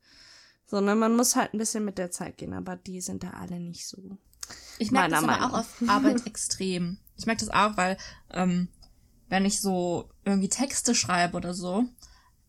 Sondern 0.68 1.00
man 1.00 1.16
muss 1.16 1.36
halt 1.36 1.54
ein 1.54 1.58
bisschen 1.58 1.86
mit 1.86 1.98
der 1.98 2.12
Zeit 2.12 2.38
gehen, 2.38 2.54
aber 2.54 2.76
die 2.76 3.02
sind 3.02 3.24
da 3.24 3.32
alle 3.32 3.60
nicht 3.60 3.88
so. 3.88 4.18
Ich 4.80 4.92
merke 4.92 5.12
das 5.12 5.24
aber 5.24 5.46
auch 5.46 5.60
auf 5.60 5.84
Arbeit 5.88 6.26
extrem. 6.28 6.98
Ich 7.16 7.26
merke 7.26 7.46
das 7.46 7.54
auch, 7.54 7.78
weil 7.78 7.98
ähm, 8.32 8.68
wenn 9.30 9.46
ich 9.46 9.62
so 9.62 10.10
irgendwie 10.24 10.50
Texte 10.50 10.94
schreibe 10.94 11.38
oder 11.38 11.54
so, 11.54 11.86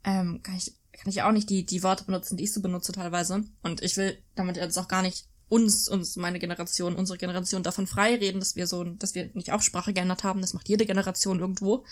ähm, 0.05 0.41
kann 0.43 0.57
ich 0.57 0.75
kann 0.93 1.11
ich 1.11 1.23
auch 1.23 1.33
nicht 1.33 1.49
die 1.49 1.65
die 1.65 1.83
Worte 1.83 2.05
benutzen, 2.05 2.37
die 2.37 2.45
ich 2.45 2.53
so 2.53 2.61
benutze 2.61 2.93
teilweise. 2.93 3.45
Und 3.63 3.83
ich 3.83 3.97
will 3.97 4.19
damit 4.35 4.57
jetzt 4.57 4.79
auch 4.79 4.89
gar 4.89 5.03
nicht 5.03 5.29
uns, 5.49 5.89
uns, 5.89 6.17
meine 6.17 6.39
Generation, 6.39 6.95
unsere 6.95 7.19
Generation 7.19 7.63
davon 7.63 7.87
freireden, 7.87 8.41
dass 8.41 8.57
wir 8.57 8.67
so, 8.67 8.85
dass 8.85 9.15
wir 9.15 9.31
nicht 9.35 9.53
auch 9.53 9.63
Sprache 9.63 9.93
geändert 9.93 10.25
haben. 10.25 10.41
Das 10.41 10.55
macht 10.55 10.69
jede 10.69 10.87
Generation 10.87 11.41
irgendwo. 11.41 11.85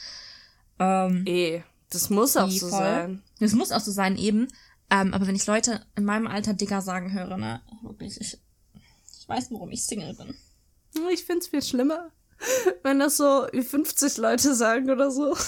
Ähm, 0.78 1.24
Eh, 1.26 1.62
das 1.90 2.10
muss 2.10 2.36
auch 2.36 2.50
so 2.50 2.68
voll? 2.68 2.78
sein. 2.78 3.22
es 3.40 3.54
muss 3.54 3.72
auch 3.72 3.80
so 3.80 3.92
sein 3.92 4.18
eben. 4.18 4.48
Ähm, 4.90 5.12
aber 5.14 5.26
wenn 5.26 5.34
ich 5.34 5.46
Leute 5.46 5.84
in 5.96 6.04
meinem 6.04 6.26
Alter 6.26 6.54
Digger 6.54 6.80
sagen 6.80 7.12
höre, 7.12 7.36
ne, 7.36 7.60
wirklich, 7.82 8.20
ich, 8.20 8.38
ich 9.18 9.28
weiß, 9.28 9.50
warum 9.50 9.70
ich 9.70 9.84
Single 9.84 10.14
bin. 10.14 10.34
Ich 11.12 11.24
find's 11.24 11.48
viel 11.48 11.62
schlimmer, 11.62 12.10
wenn 12.82 12.98
das 12.98 13.16
so 13.16 13.46
wie 13.52 13.62
50 13.62 14.16
Leute 14.18 14.54
sagen 14.54 14.90
oder 14.90 15.10
so. 15.10 15.34
Find 15.34 15.46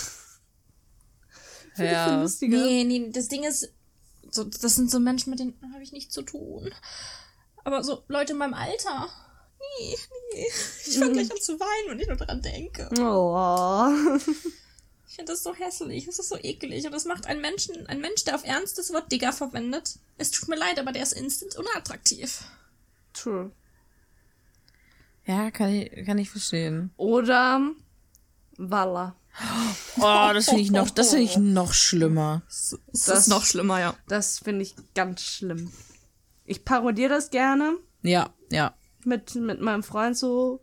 ich 1.76 1.76
viel 1.76 1.92
Ja. 1.92 2.20
lustiger. 2.22 2.56
Nee, 2.58 2.84
nee, 2.84 3.10
das 3.10 3.28
Ding 3.28 3.44
ist, 3.44 3.72
so, 4.30 4.44
das 4.44 4.74
sind 4.74 4.90
so 4.90 4.98
Menschen, 4.98 5.30
mit 5.30 5.38
denen 5.38 5.54
habe 5.72 5.82
ich 5.82 5.92
nichts 5.92 6.12
zu 6.12 6.22
tun. 6.22 6.72
Aber 7.64 7.82
so 7.84 8.02
Leute 8.08 8.32
in 8.32 8.38
meinem 8.38 8.54
Alter, 8.54 9.08
nee, 9.78 9.96
nee. 10.34 10.46
Ich 10.86 10.98
fange 10.98 11.12
gleich 11.12 11.30
an 11.30 11.40
zu 11.40 11.58
weinen, 11.60 11.90
wenn 11.90 12.00
ich 12.00 12.08
nur 12.08 12.16
dran 12.16 12.42
denke. 12.42 12.88
Oh. 13.00 14.18
Ich 15.08 15.14
finde 15.16 15.32
das 15.32 15.42
so 15.42 15.54
hässlich, 15.54 16.04
das 16.04 16.18
ist 16.18 16.28
so 16.28 16.36
eklig. 16.36 16.84
Und 16.84 16.92
das 16.92 17.06
macht 17.06 17.26
einen 17.26 17.40
Menschen, 17.40 17.86
ein 17.86 18.00
Mensch, 18.00 18.24
der 18.24 18.34
auf 18.34 18.44
Ernst 18.44 18.76
das 18.78 18.92
Wort 18.92 19.10
Digger 19.10 19.32
verwendet. 19.32 19.98
Es 20.18 20.30
tut 20.30 20.48
mir 20.48 20.56
leid, 20.56 20.78
aber 20.78 20.92
der 20.92 21.02
ist 21.02 21.14
instant 21.14 21.56
unattraktiv. 21.56 22.42
True. 23.14 23.50
Ja, 25.24 25.50
kann 25.50 25.70
ich, 25.70 26.04
kann 26.06 26.18
ich 26.18 26.30
verstehen. 26.30 26.90
Oder 26.98 27.70
Walla. 28.58 29.16
Oh, 29.98 30.30
das 30.34 30.46
finde 30.46 30.62
ich 30.62 30.70
noch, 30.70 30.90
das 30.90 31.10
finde 31.10 31.24
ich 31.24 31.36
noch 31.36 31.72
schlimmer. 31.72 32.42
Das, 32.46 32.76
Das- 32.92 33.18
ist 33.20 33.28
noch 33.28 33.44
schlimmer, 33.44 33.80
ja. 33.80 33.96
Das 34.08 34.40
finde 34.40 34.62
ich 34.62 34.74
ganz 34.94 35.22
schlimm. 35.22 35.72
Ich 36.44 36.64
parodiere 36.64 37.10
das 37.10 37.30
gerne 37.30 37.76
Ja, 38.02 38.30
ja. 38.50 38.74
mit, 39.04 39.34
mit 39.36 39.60
meinem 39.60 39.82
Freund 39.82 40.16
so. 40.18 40.60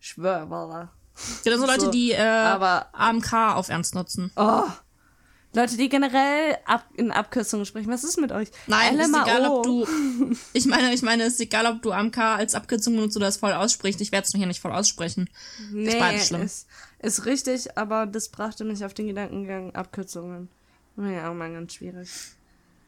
Schwör, 0.00 0.48
Walla. 0.50 0.92
Ja, 1.44 1.50
das 1.52 1.60
sind 1.60 1.66
Leute, 1.68 1.80
So, 1.86 1.90
die 1.90 2.12
äh, 2.12 2.18
aber- 2.20 2.88
AMK 2.92 3.32
auf 3.54 3.68
Ernst 3.68 3.94
nutzen. 3.94 4.30
Oh. 4.36 4.62
Leute, 5.52 5.76
die 5.76 5.88
generell 5.88 6.56
ab, 6.64 6.84
in 6.94 7.10
Abkürzungen 7.10 7.66
sprechen. 7.66 7.90
Was 7.90 8.04
ist 8.04 8.20
mit 8.20 8.30
euch? 8.30 8.50
Nein, 8.68 8.96
ist 9.00 9.08
LMAO. 9.08 9.22
egal, 9.24 9.46
ob 9.46 9.62
du. 9.64 9.86
Ich 10.52 10.66
meine, 10.66 10.94
ich 10.94 11.02
meine, 11.02 11.24
es 11.24 11.34
ist 11.34 11.40
egal, 11.40 11.66
ob 11.66 11.82
du 11.82 11.90
AMK 11.90 12.18
als 12.18 12.54
Abkürzung 12.54 12.94
benutzt 12.94 13.16
oder 13.16 13.26
es 13.26 13.36
voll 13.38 13.52
aussprichst. 13.52 14.00
Ich 14.00 14.12
werde 14.12 14.26
es 14.26 14.32
hier 14.32 14.46
nicht 14.46 14.60
voll 14.60 14.70
aussprechen. 14.72 15.28
Nee, 15.72 15.98
beides 15.98 16.28
schlimm. 16.28 16.42
Ist, 16.42 16.68
ist 17.00 17.26
richtig, 17.26 17.76
aber 17.76 18.06
das 18.06 18.28
brachte 18.28 18.64
mich 18.64 18.84
auf 18.84 18.94
den 18.94 19.08
Gedankengang 19.08 19.74
Abkürzungen. 19.74 20.48
Ja, 20.96 21.28
auch 21.30 21.34
mal 21.34 21.52
ganz 21.52 21.74
schwierig. 21.74 22.08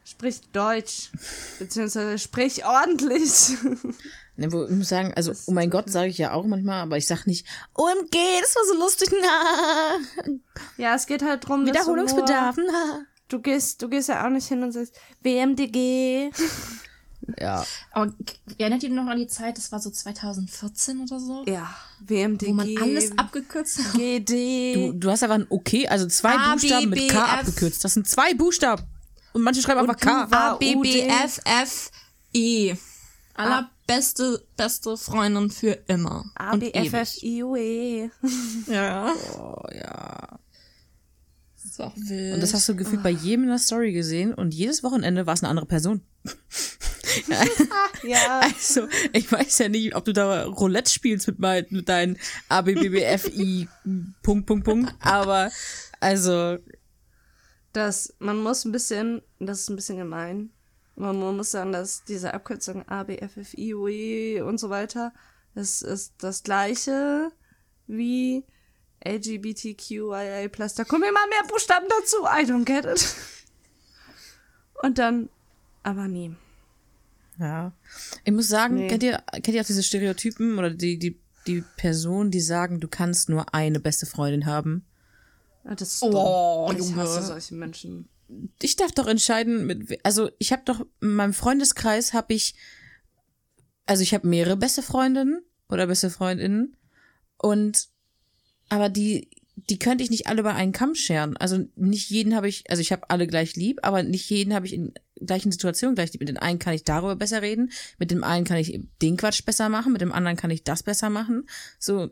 Sprich 0.05 0.41
Deutsch. 0.53 1.11
Beziehungsweise 1.59 2.17
sprich 2.19 2.65
ordentlich. 2.65 3.57
Ne, 4.43 4.53
wo, 4.53 4.65
ich 4.65 4.71
muss 4.71 4.89
sagen, 4.89 5.13
also, 5.15 5.33
oh 5.47 5.53
mein 5.53 5.71
Gott, 5.71 5.89
sage 5.89 6.09
ich 6.09 6.19
ja 6.19 6.33
auch 6.33 6.45
manchmal, 6.45 6.83
aber 6.83 6.97
ich 6.97 7.07
sag 7.07 7.27
nicht, 7.27 7.47
OMG, 7.75 8.17
das 8.41 8.57
war 8.57 8.65
so 8.73 8.75
lustig, 8.79 9.09
na, 9.23 10.33
ja, 10.77 10.95
es 10.97 11.07
geht 11.07 11.23
halt 11.23 11.47
drum, 11.47 11.65
dass 11.65 11.73
du 11.75 11.81
Wiederholungsbedarf, 11.81 12.57
nur- 12.57 12.67
na. 12.71 13.03
Du 13.29 13.39
gehst, 13.41 13.81
du 13.81 13.89
gehst 13.89 14.09
ja 14.09 14.27
auch 14.27 14.31
nicht 14.31 14.47
hin 14.49 14.63
und 14.63 14.73
sagst, 14.73 14.95
WMDG. 15.23 16.31
Ja. 17.39 17.65
Aber 17.93 18.13
erinnert 18.59 18.83
ihr 18.83 18.91
noch 18.91 19.07
an 19.07 19.17
die 19.17 19.29
Zeit, 19.29 19.57
das 19.57 19.71
war 19.71 19.79
so 19.79 19.91
2014 19.91 21.01
oder 21.03 21.21
so? 21.21 21.45
Ja, 21.47 21.73
WMDG. 22.01 22.51
Wo 22.51 22.55
man 22.55 22.77
alles 22.83 23.17
abgekürzt 23.17 23.79
hat. 23.79 23.95
GD. 23.95 24.75
Du, 24.75 24.93
du 24.95 25.09
hast 25.09 25.23
einfach 25.23 25.37
ein 25.37 25.47
Okay, 25.49 25.87
also 25.87 26.09
zwei 26.09 26.35
A, 26.35 26.57
B, 26.57 26.61
Buchstaben 26.63 26.91
mit 26.91 26.99
B, 26.99 27.07
K 27.07 27.19
F. 27.19 27.33
abgekürzt. 27.39 27.85
Das 27.85 27.95
sind 27.95 28.09
zwei 28.09 28.35
Buchstaben. 28.35 28.83
Und 29.35 29.43
manche 29.43 29.63
schreiben 29.63 29.79
einfach 29.81 29.95
du 29.95 30.05
K. 30.05 30.29
A, 30.33 30.55
B, 30.57 30.75
B, 30.75 31.03
F, 31.03 31.41
F, 31.45 31.91
E. 32.33 32.75
Allerbeste, 33.35 33.71
beste 34.57 34.97
Freundin 34.97 35.51
für 35.51 35.79
immer. 35.87 36.25
A, 36.35 36.53
Und 36.53 36.61
B, 36.61 36.73
F. 36.73 36.93
F, 36.93 37.23
I, 37.23 37.43
U, 37.43 37.57
E. 37.57 38.11
Ja. 38.67 39.13
Oh, 39.39 39.63
ja. 39.75 40.39
Das 41.57 41.65
ist 41.65 41.81
auch 41.81 41.97
wild. 41.97 42.35
Und 42.35 42.41
das 42.43 42.55
hast 42.55 42.69
du 42.69 42.77
gefühlt 42.77 43.03
bei 43.03 43.11
jedem 43.11 43.45
in 43.45 43.49
der 43.51 43.59
Story 43.59 43.93
gesehen 43.93 44.35
und 44.35 44.53
jedes 44.55 44.83
Wochenende 44.83 45.27
war 45.27 45.35
es 45.35 45.43
eine 45.43 45.51
andere 45.51 45.67
Person. 45.67 46.03
Ja. 48.05 48.41
Also, 48.41 48.89
ich 49.13 49.31
weiß 49.31 49.59
ja 49.59 49.69
nicht, 49.69 49.95
ob 49.95 50.05
du 50.05 50.13
da 50.13 50.45
Roulette 50.45 50.91
spielst 50.91 51.27
mit, 51.27 51.39
mein, 51.39 51.67
mit 51.71 51.89
deinen 51.89 52.17
ABBBFI 52.49 53.69
Punkt, 54.23 54.47
Punkt, 54.47 54.65
Punkt, 54.65 54.95
aber 55.01 55.51
also, 56.01 56.57
Das, 57.73 58.15
man 58.19 58.43
muss 58.43 58.65
ein 58.65 58.73
bisschen, 58.73 59.23
das 59.39 59.61
ist 59.61 59.69
ein 59.71 59.77
bisschen 59.77 59.99
gemein. 59.99 60.51
Man, 61.03 61.19
man 61.21 61.37
muss 61.37 61.51
sagen, 61.51 61.73
dass 61.73 62.05
diese 62.05 62.33
Abkürzung 62.35 62.89
A, 62.89 63.03
B, 63.05 63.19
F, 63.19 63.37
F, 63.37 63.55
I, 63.55 63.75
U, 63.75 63.89
E 63.89 64.41
und 64.41 64.59
so 64.59 64.71
weiter, 64.71 65.13
das 65.55 65.83
ist 65.83 66.15
das 66.19 66.43
gleiche 66.43 67.31
wie 67.87 68.45
LGBTQIA+. 69.05 70.49
Da 70.49 70.85
kommen 70.85 71.03
immer 71.05 71.27
mehr 71.29 71.49
Buchstaben 71.49 71.87
dazu. 71.89 72.17
I 72.25 72.45
don't 72.51 72.65
get 72.65 72.85
it. 72.85 73.15
Und 74.83 74.99
dann, 74.99 75.29
aber 75.83 76.09
nie. 76.09 76.35
Ja. 77.39 77.73
Ich 78.25 78.33
muss 78.33 78.49
sagen, 78.49 78.75
Nee. 78.77 78.89
kennt 78.89 79.03
ihr, 79.03 79.23
kennt 79.33 79.49
ihr 79.49 79.61
auch 79.63 79.67
diese 79.67 79.83
Stereotypen 79.83 80.59
oder 80.59 80.71
die, 80.71 80.99
die, 80.99 81.19
die 81.47 81.65
Personen, 81.77 82.31
die 82.31 82.41
sagen, 82.41 82.81
du 82.81 82.89
kannst 82.89 83.29
nur 83.29 83.55
eine 83.55 83.81
beste 83.81 84.07
Freundin 84.07 84.47
haben? 84.47 84.85
Ah, 85.65 85.75
Das 85.75 85.95
ist 85.95 86.03
Oh, 86.03 86.67
dumm. 86.69 86.77
Ich 86.81 86.89
Junge. 86.91 87.03
hasse 87.03 87.23
solche 87.23 87.55
Menschen. 87.55 88.09
Ich 88.61 88.77
darf 88.77 88.93
doch 88.93 89.07
entscheiden, 89.07 89.67
mit, 89.67 89.99
also 90.05 90.31
ich 90.39 90.53
habe 90.53 90.63
doch, 90.65 90.87
in 91.01 91.15
meinem 91.15 91.35
Freundeskreis 91.35 92.13
habe 92.13 92.35
ich, 92.35 92.55
also 93.87 94.03
ich 94.03 94.15
habe 94.15 94.27
mehrere 94.27 94.57
beste 94.57 94.83
Freundinnen 94.83 95.43
oder 95.69 95.87
beste 95.87 96.11
Freundinnen 96.11 96.77
und, 97.39 97.89
aber 98.69 98.89
die, 98.89 99.29
die 99.55 99.79
könnte 99.79 100.03
ich 100.03 100.11
nicht 100.11 100.27
alle 100.27 100.41
über 100.41 100.55
einen 100.55 100.73
Kamm 100.73 100.95
scheren. 100.95 101.37
Also 101.37 101.67
nicht 101.77 102.11
jeden 102.11 102.35
habe 102.35 102.49
ich, 102.49 102.71
also 102.71 102.81
ich 102.81 102.93
habe 102.93 103.11
alle 103.11 103.27
gleich 103.27 103.55
lieb, 103.57 103.81
aber 103.83 104.03
nicht 104.03 104.29
jeden 104.31 104.55
habe 104.55 104.67
ich 104.67 104.73
in 104.73 104.95
gleichen 105.27 105.53
Situationen 105.53 105.95
gleich 105.95 106.13
lieb. 106.13 106.21
Mit 106.21 106.29
dem 106.29 106.39
einen 106.39 106.59
kann 106.59 106.75
ich 106.75 106.85
darüber 106.85 107.17
besser 107.17 107.43
reden, 107.43 107.71
mit 107.99 108.11
dem 108.11 108.25
einen 108.25 108.45
kann 108.45 108.57
ich 108.57 108.81
den 109.01 109.17
Quatsch 109.17 109.45
besser 109.45 109.69
machen, 109.69 109.93
mit 109.93 110.01
dem 110.01 110.13
anderen 110.13 110.37
kann 110.37 110.51
ich 110.51 110.65
das 110.65 110.83
besser 110.83 111.11
machen. 111.11 111.47
So, 111.79 112.11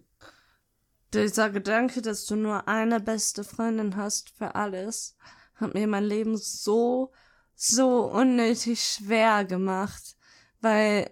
Dieser 1.14 1.50
Gedanke, 1.50 2.02
dass 2.02 2.26
du 2.26 2.36
nur 2.36 2.68
eine 2.68 3.00
beste 3.00 3.42
Freundin 3.42 3.96
hast 3.96 4.30
für 4.30 4.54
alles, 4.54 5.16
hat 5.60 5.74
mir 5.74 5.86
mein 5.86 6.04
Leben 6.04 6.36
so, 6.36 7.12
so 7.54 8.10
unnötig 8.10 8.82
schwer 8.82 9.44
gemacht, 9.44 10.16
weil 10.60 11.10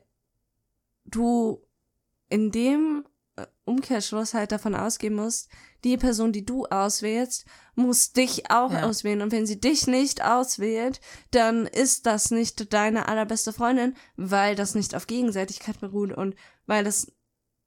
du 1.05 1.63
in 2.29 2.51
dem 2.51 3.05
äh, 3.37 3.47
Umkehrschluss 3.65 4.35
halt 4.35 4.53
davon 4.53 4.75
ausgehen 4.75 5.15
musst, 5.15 5.49
die 5.85 5.97
Person, 5.97 6.33
die 6.33 6.45
du 6.45 6.67
auswählst, 6.67 7.47
muss 7.75 8.13
dich 8.13 8.51
auch 8.51 8.73
Ja. 8.73 8.85
auswählen. 8.85 9.23
Und 9.23 9.33
wenn 9.33 9.47
sie 9.47 9.61
dich 9.61 9.87
nicht 9.87 10.23
auswählt, 10.25 11.01
dann 11.31 11.67
ist 11.67 12.07
das 12.07 12.31
nicht 12.31 12.73
deine 12.73 13.09
allerbeste 13.09 13.53
Freundin, 13.53 13.97
weil 14.17 14.55
das 14.57 14.75
nicht 14.75 14.95
auf 14.95 15.07
Gegenseitigkeit 15.07 15.81
beruht 15.81 16.13
und 16.13 16.35
weil 16.67 16.85
das 16.85 17.13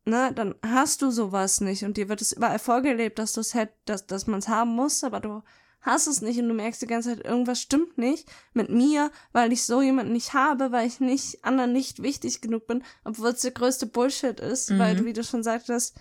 ne, 0.05 0.31
dann 0.33 0.55
hast 0.63 1.01
du 1.03 1.11
sowas 1.11 1.61
nicht 1.61 1.83
und 1.83 1.95
dir 1.97 2.09
wird 2.09 2.21
es 2.21 2.31
überall 2.31 2.59
vorgelebt, 2.59 3.19
dass 3.19 3.33
du 3.33 3.41
es 3.41 3.53
hätt, 3.53 3.71
dass, 3.85 4.07
dass 4.07 4.27
man 4.27 4.39
es 4.39 4.47
haben 4.47 4.71
muss, 4.75 5.03
aber 5.03 5.19
du 5.19 5.43
hast 5.81 6.07
es 6.07 6.21
nicht 6.21 6.39
und 6.39 6.47
du 6.47 6.53
merkst 6.53 6.81
die 6.81 6.87
ganze 6.87 7.09
Zeit, 7.09 7.25
irgendwas 7.25 7.61
stimmt 7.61 7.97
nicht 7.97 8.31
mit 8.53 8.69
mir, 8.69 9.11
weil 9.31 9.51
ich 9.51 9.65
so 9.65 9.81
jemanden 9.81 10.13
nicht 10.13 10.33
habe, 10.33 10.71
weil 10.71 10.87
ich 10.87 10.99
nicht 10.99 11.43
anderen 11.43 11.73
nicht 11.73 12.01
wichtig 12.01 12.41
genug 12.41 12.67
bin, 12.67 12.83
obwohl 13.03 13.29
es 13.29 13.41
der 13.41 13.51
größte 13.51 13.87
Bullshit 13.87 14.39
ist, 14.39 14.77
weil 14.77 14.95
du, 14.95 15.05
wie 15.05 15.13
du 15.13 15.23
schon 15.23 15.43
sagtest, 15.43 15.99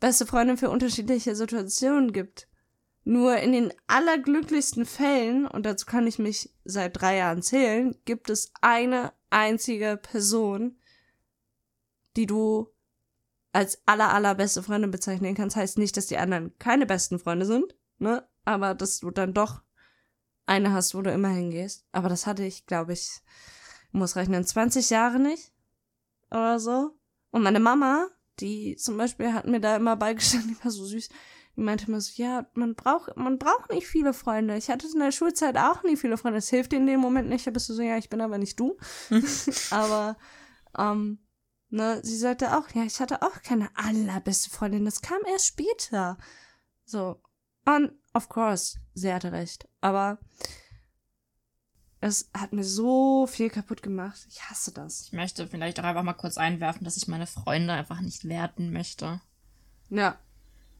beste 0.00 0.26
Freundin 0.26 0.56
für 0.56 0.70
unterschiedliche 0.70 1.34
Situationen 1.34 2.12
gibt. 2.12 2.48
Nur 3.04 3.36
in 3.36 3.52
den 3.52 3.72
allerglücklichsten 3.86 4.84
Fällen, 4.84 5.46
und 5.46 5.64
dazu 5.64 5.86
kann 5.86 6.06
ich 6.06 6.18
mich 6.18 6.52
seit 6.64 7.00
drei 7.00 7.18
Jahren 7.18 7.42
zählen, 7.42 7.96
gibt 8.04 8.30
es 8.30 8.52
eine 8.60 9.12
einzige 9.30 9.96
Person, 9.96 10.78
die 12.16 12.26
du 12.26 12.72
als 13.52 13.80
aller, 13.86 14.12
allerbeste 14.12 14.62
Freundin 14.62 14.90
bezeichnen 14.90 15.34
kannst, 15.34 15.56
heißt 15.56 15.78
nicht, 15.78 15.96
dass 15.96 16.06
die 16.06 16.18
anderen 16.18 16.58
keine 16.58 16.84
besten 16.84 17.18
Freunde 17.18 17.46
sind, 17.46 17.74
ne? 17.98 18.26
Aber 18.46 18.74
dass 18.74 19.00
du 19.00 19.10
dann 19.10 19.34
doch 19.34 19.60
eine 20.46 20.72
hast, 20.72 20.94
wo 20.94 21.02
du 21.02 21.12
immer 21.12 21.28
hingehst. 21.28 21.84
Aber 21.92 22.08
das 22.08 22.26
hatte 22.26 22.44
ich, 22.44 22.64
glaube 22.64 22.94
ich, 22.94 23.20
muss 23.92 24.16
rechnen, 24.16 24.44
20 24.44 24.88
Jahre 24.88 25.18
nicht 25.18 25.52
oder 26.30 26.58
so. 26.58 26.98
Und 27.30 27.42
meine 27.42 27.60
Mama, 27.60 28.08
die 28.40 28.76
zum 28.76 28.96
Beispiel 28.96 29.34
hat 29.34 29.46
mir 29.46 29.60
da 29.60 29.76
immer 29.76 29.96
beigestanden, 29.96 30.50
die 30.58 30.64
war 30.64 30.70
so 30.70 30.86
süß. 30.86 31.10
Die 31.56 31.60
meinte 31.60 31.86
immer 31.88 32.00
so, 32.00 32.12
ja, 32.14 32.46
man 32.54 32.74
braucht, 32.74 33.14
man 33.16 33.38
braucht 33.38 33.70
nicht 33.70 33.86
viele 33.86 34.14
Freunde. 34.14 34.56
Ich 34.56 34.70
hatte 34.70 34.86
in 34.86 35.00
der 35.00 35.12
Schulzeit 35.12 35.58
auch 35.58 35.82
nie 35.82 35.96
viele 35.96 36.16
Freunde. 36.16 36.38
Es 36.38 36.48
hilft 36.48 36.72
dir 36.72 36.76
in 36.76 36.86
dem 36.86 37.00
Moment 37.00 37.28
nicht. 37.28 37.46
Da 37.46 37.50
bist 37.50 37.68
du 37.68 37.74
so, 37.74 37.82
ja, 37.82 37.98
ich 37.98 38.08
bin 38.08 38.22
aber 38.22 38.38
nicht 38.38 38.58
du. 38.58 38.78
aber, 39.70 40.16
ähm, 40.78 41.18
Ne, 41.68 42.00
sie 42.04 42.16
sagte 42.16 42.56
auch, 42.56 42.70
ja, 42.74 42.84
ich 42.84 43.00
hatte 43.00 43.22
auch 43.22 43.42
keine 43.42 43.68
allerbeste 43.76 44.50
Freundin, 44.50 44.84
das 44.84 45.02
kam 45.02 45.18
erst 45.26 45.46
später. 45.46 46.16
So. 46.84 47.20
Und, 47.64 47.92
of 48.16 48.28
course, 48.28 48.78
sie 48.94 49.12
hatte 49.12 49.32
recht. 49.32 49.68
Aber 49.80 50.18
es 52.00 52.28
hat 52.34 52.52
mir 52.52 52.64
so 52.64 53.26
viel 53.26 53.50
kaputt 53.50 53.82
gemacht. 53.82 54.26
Ich 54.30 54.42
hasse 54.42 54.72
das. 54.72 55.02
Ich 55.06 55.12
möchte 55.12 55.48
vielleicht 55.48 55.80
auch 55.80 55.84
einfach 55.84 56.02
mal 56.02 56.12
kurz 56.12 56.36
einwerfen, 56.38 56.84
dass 56.84 56.96
ich 56.96 57.08
meine 57.08 57.26
Freunde 57.26 57.72
einfach 57.72 58.00
nicht 58.00 58.28
werten 58.28 58.72
möchte. 58.72 59.20
Ja. 59.88 60.18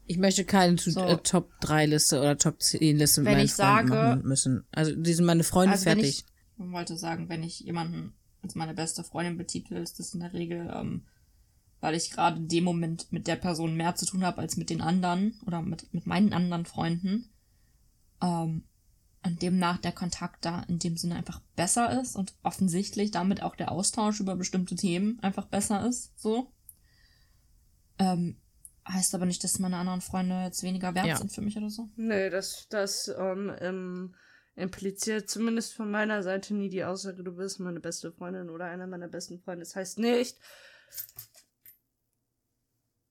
ich 0.09 0.19
möchte 0.19 0.45
keine 0.45 0.77
So. 0.79 1.01
äh, 1.01 1.17
Top 1.19 1.51
3 1.61 1.87
Liste 1.87 2.19
oder 2.21 2.37
Top 2.39 2.61
10 2.63 2.97
Liste 2.97 3.21
mit 3.21 3.27
Wenn 3.27 3.35
meinen 3.39 3.45
ich 3.47 3.53
Freunden 3.55 3.89
sage- 3.89 4.09
machen 4.17 4.23
müssen. 4.29 4.67
Also 4.73 4.95
die 4.95 5.15
sind 5.15 5.25
meine 5.25 5.45
Freunde 5.45 5.73
Also 5.73 5.87
wenn 5.87 5.99
fertig. 5.99 6.19
ich 6.21 6.25
man 6.59 6.73
wollte 6.73 6.97
sagen, 6.97 7.29
wenn 7.29 7.43
ich 7.43 7.61
jemanden 7.61 8.15
als 8.43 8.55
meine 8.55 8.73
beste 8.75 9.05
Freundin 9.05 9.37
betitel, 9.37 9.75
ist 9.75 9.99
das 9.99 10.15
in 10.15 10.21
der 10.21 10.33
Regel, 10.33 10.71
ähm, 10.75 11.05
weil 11.81 11.95
ich 11.95 12.11
gerade 12.11 12.39
in 12.39 12.49
dem 12.49 12.65
Moment 12.65 13.13
mit 13.13 13.27
der 13.27 13.37
Person 13.37 13.77
mehr 13.77 13.95
zu 13.95 14.07
tun 14.07 14.25
habe 14.25 14.39
als 14.41 14.57
mit 14.57 14.71
den 14.71 14.81
anderen 14.81 15.41
oder 15.47 15.63
mit, 15.63 15.93
mit 15.93 16.07
meinen 16.07 16.33
anderen 16.33 16.67
Freunden. 16.67 17.31
Ähm, 18.23 18.65
und 19.25 19.43
demnach 19.43 19.79
der 19.79 19.93
Kontakt 19.93 20.45
da 20.45 20.63
in 20.69 20.79
dem 20.79 20.97
Sinne 20.97 21.17
einfach 21.17 21.41
besser 21.57 22.01
ist 22.01 22.15
und 22.15 22.35
offensichtlich 22.45 23.11
damit 23.11 23.43
auch 23.43 23.57
der 23.57 23.73
Austausch 23.73 24.21
über 24.21 24.37
bestimmte 24.37 24.77
Themen 24.77 25.19
einfach 25.21 25.47
besser 25.47 25.85
ist, 25.85 26.19
so. 26.19 26.53
Ähm, 27.99 28.37
heißt 28.89 29.15
aber 29.15 29.27
nicht, 29.27 29.43
dass 29.43 29.59
meine 29.59 29.79
anderen 29.79 30.01
Freunde 30.01 30.43
jetzt 30.45 30.63
weniger 30.63 30.95
wert 30.95 31.07
Ja. 31.07 31.17
sind 31.17 31.33
für 31.33 31.41
mich 31.41 31.57
oder 31.57 31.71
so. 31.71 31.89
Nee, 31.97 32.31
das, 32.31 32.69
das 32.71 33.09
ähm, 33.19 33.53
ähm, 33.59 34.15
impliziert 34.55 35.29
zumindest 35.29 35.75
von 35.75 35.91
meiner 35.91 36.23
Seite 36.23 36.55
nie 36.55 36.69
die 36.69 36.85
Aussage, 36.85 37.25
du 37.25 37.35
bist 37.35 37.59
meine 37.59 37.81
beste 37.81 38.13
Freundin 38.13 38.49
oder 38.49 38.67
einer 38.67 38.87
meiner 38.87 39.09
besten 39.09 39.41
Freunde. 39.41 39.65
Das 39.65 39.75
heißt 39.75 39.99
nicht. 39.99 40.37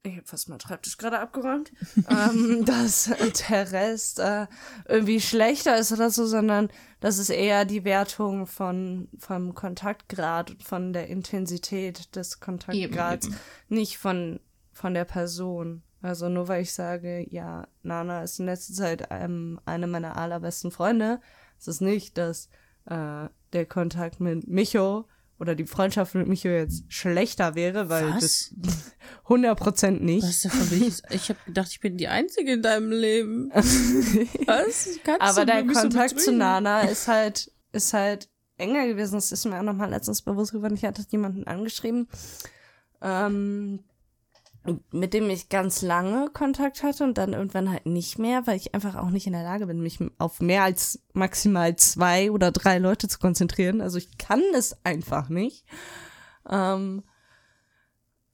Ich 0.06 0.18
habe 0.18 0.28
fast 0.28 0.50
meinen 0.50 0.60
Schreibtisch 0.60 0.98
gerade 0.98 1.20
abgeräumt, 1.20 1.72
ähm, 2.10 2.64
dass 2.66 3.12
der 3.50 3.72
Rest 3.72 4.20
äh, 4.20 4.48
irgendwie 4.88 5.20
schlechter 5.20 5.78
ist 5.78 5.92
oder 5.92 6.10
so, 6.10 6.26
sondern 6.26 6.70
das 7.00 7.18
ist 7.18 7.30
eher 7.30 7.66
die 7.66 7.84
Wertung 7.84 8.48
von 8.48 9.10
vom 9.18 9.56
Kontaktgrad 9.56 10.52
und 10.52 10.64
von 10.64 10.94
der 10.94 11.08
Intensität 11.08 12.16
des 12.16 12.40
Kontaktgrads, 12.40 13.28
eben. 13.28 13.36
nicht 13.70 13.98
von 13.98 14.40
von 14.72 14.94
der 14.94 15.06
Person. 15.06 15.84
Also 16.02 16.30
nur 16.30 16.48
weil 16.48 16.62
ich 16.62 16.74
sage, 16.74 17.26
ja, 17.32 17.68
Nana 17.82 18.22
ist 18.22 18.40
in 18.40 18.46
letzter 18.46 18.74
Zeit 18.74 19.08
ähm, 19.10 19.60
eine 19.66 19.88
meiner 19.88 20.18
allerbesten 20.18 20.70
Freunde, 20.70 21.20
ist 21.58 21.68
es 21.68 21.82
nicht, 21.82 22.18
dass 22.18 22.50
äh, 22.86 23.28
der 23.54 23.66
Kontakt 23.66 24.20
mit 24.20 24.48
Micho 24.48 25.08
oder 25.40 25.56
die 25.56 25.66
Freundschaft 25.66 26.16
mit 26.16 26.28
Micho 26.28 26.48
jetzt 26.48 26.86
schlechter 26.88 27.56
wäre, 27.56 27.90
weil 27.90 28.10
Was? 28.14 28.52
das 28.54 28.56
100% 29.28 29.92
nicht. 30.00 30.24
Was 30.28 30.42
davon 30.42 30.68
ich? 30.82 31.02
Ich 31.10 31.30
habe 31.30 31.40
gedacht, 31.46 31.70
ich 31.72 31.80
bin 31.80 31.98
die 31.98 32.08
Einzige 32.08 32.54
in 32.54 32.62
deinem 32.62 32.92
Leben. 32.92 33.52
Was? 33.54 34.90
Kannst 35.04 35.22
Aber 35.22 35.46
der 35.46 35.64
mich 35.64 35.76
so 35.76 35.82
Kontakt 35.84 36.20
zu? 36.20 36.32
Nana 36.32 36.82
ist 36.82 37.08
halt, 37.08 37.52
ist 37.72 37.94
halt 37.94 38.30
enger 38.58 38.88
gewesen. 38.88 39.16
Das 39.16 39.32
ist 39.32 39.46
mir 39.46 39.60
auch 39.60 39.64
nochmal 39.64 39.90
letztens 39.90 40.22
bewusst 40.22 40.54
geworden. 40.54 40.76
Ich 40.76 40.86
hatte 40.86 41.04
jemanden 41.10 41.46
angeschrieben, 41.46 42.08
ähm, 43.02 43.84
mit 44.92 45.14
dem 45.14 45.30
ich 45.30 45.50
ganz 45.50 45.82
lange 45.82 46.30
Kontakt 46.30 46.84
hatte 46.84 47.04
und 47.04 47.18
dann 47.18 47.34
irgendwann 47.34 47.70
halt 47.70 47.86
nicht 47.86 48.18
mehr, 48.18 48.48
weil 48.48 48.58
ich 48.58 48.74
einfach 48.74 48.96
auch 48.96 49.10
nicht 49.10 49.28
in 49.28 49.34
der 49.34 49.44
Lage 49.44 49.68
bin, 49.68 49.82
mich 49.82 50.00
auf 50.18 50.42
mehr 50.42 50.64
als 50.64 51.02
maximal 51.14 51.76
zwei 51.76 52.32
oder 52.32 52.52
drei 52.52 52.80
Leute 52.80 53.08
zu 53.08 53.20
konzentrieren. 53.20 53.82
Also 53.82 53.98
ich 53.98 54.18
kann 54.18 54.42
es 54.56 54.78
einfach 54.84 55.30
nicht. 55.30 55.66
Ähm, 56.50 57.04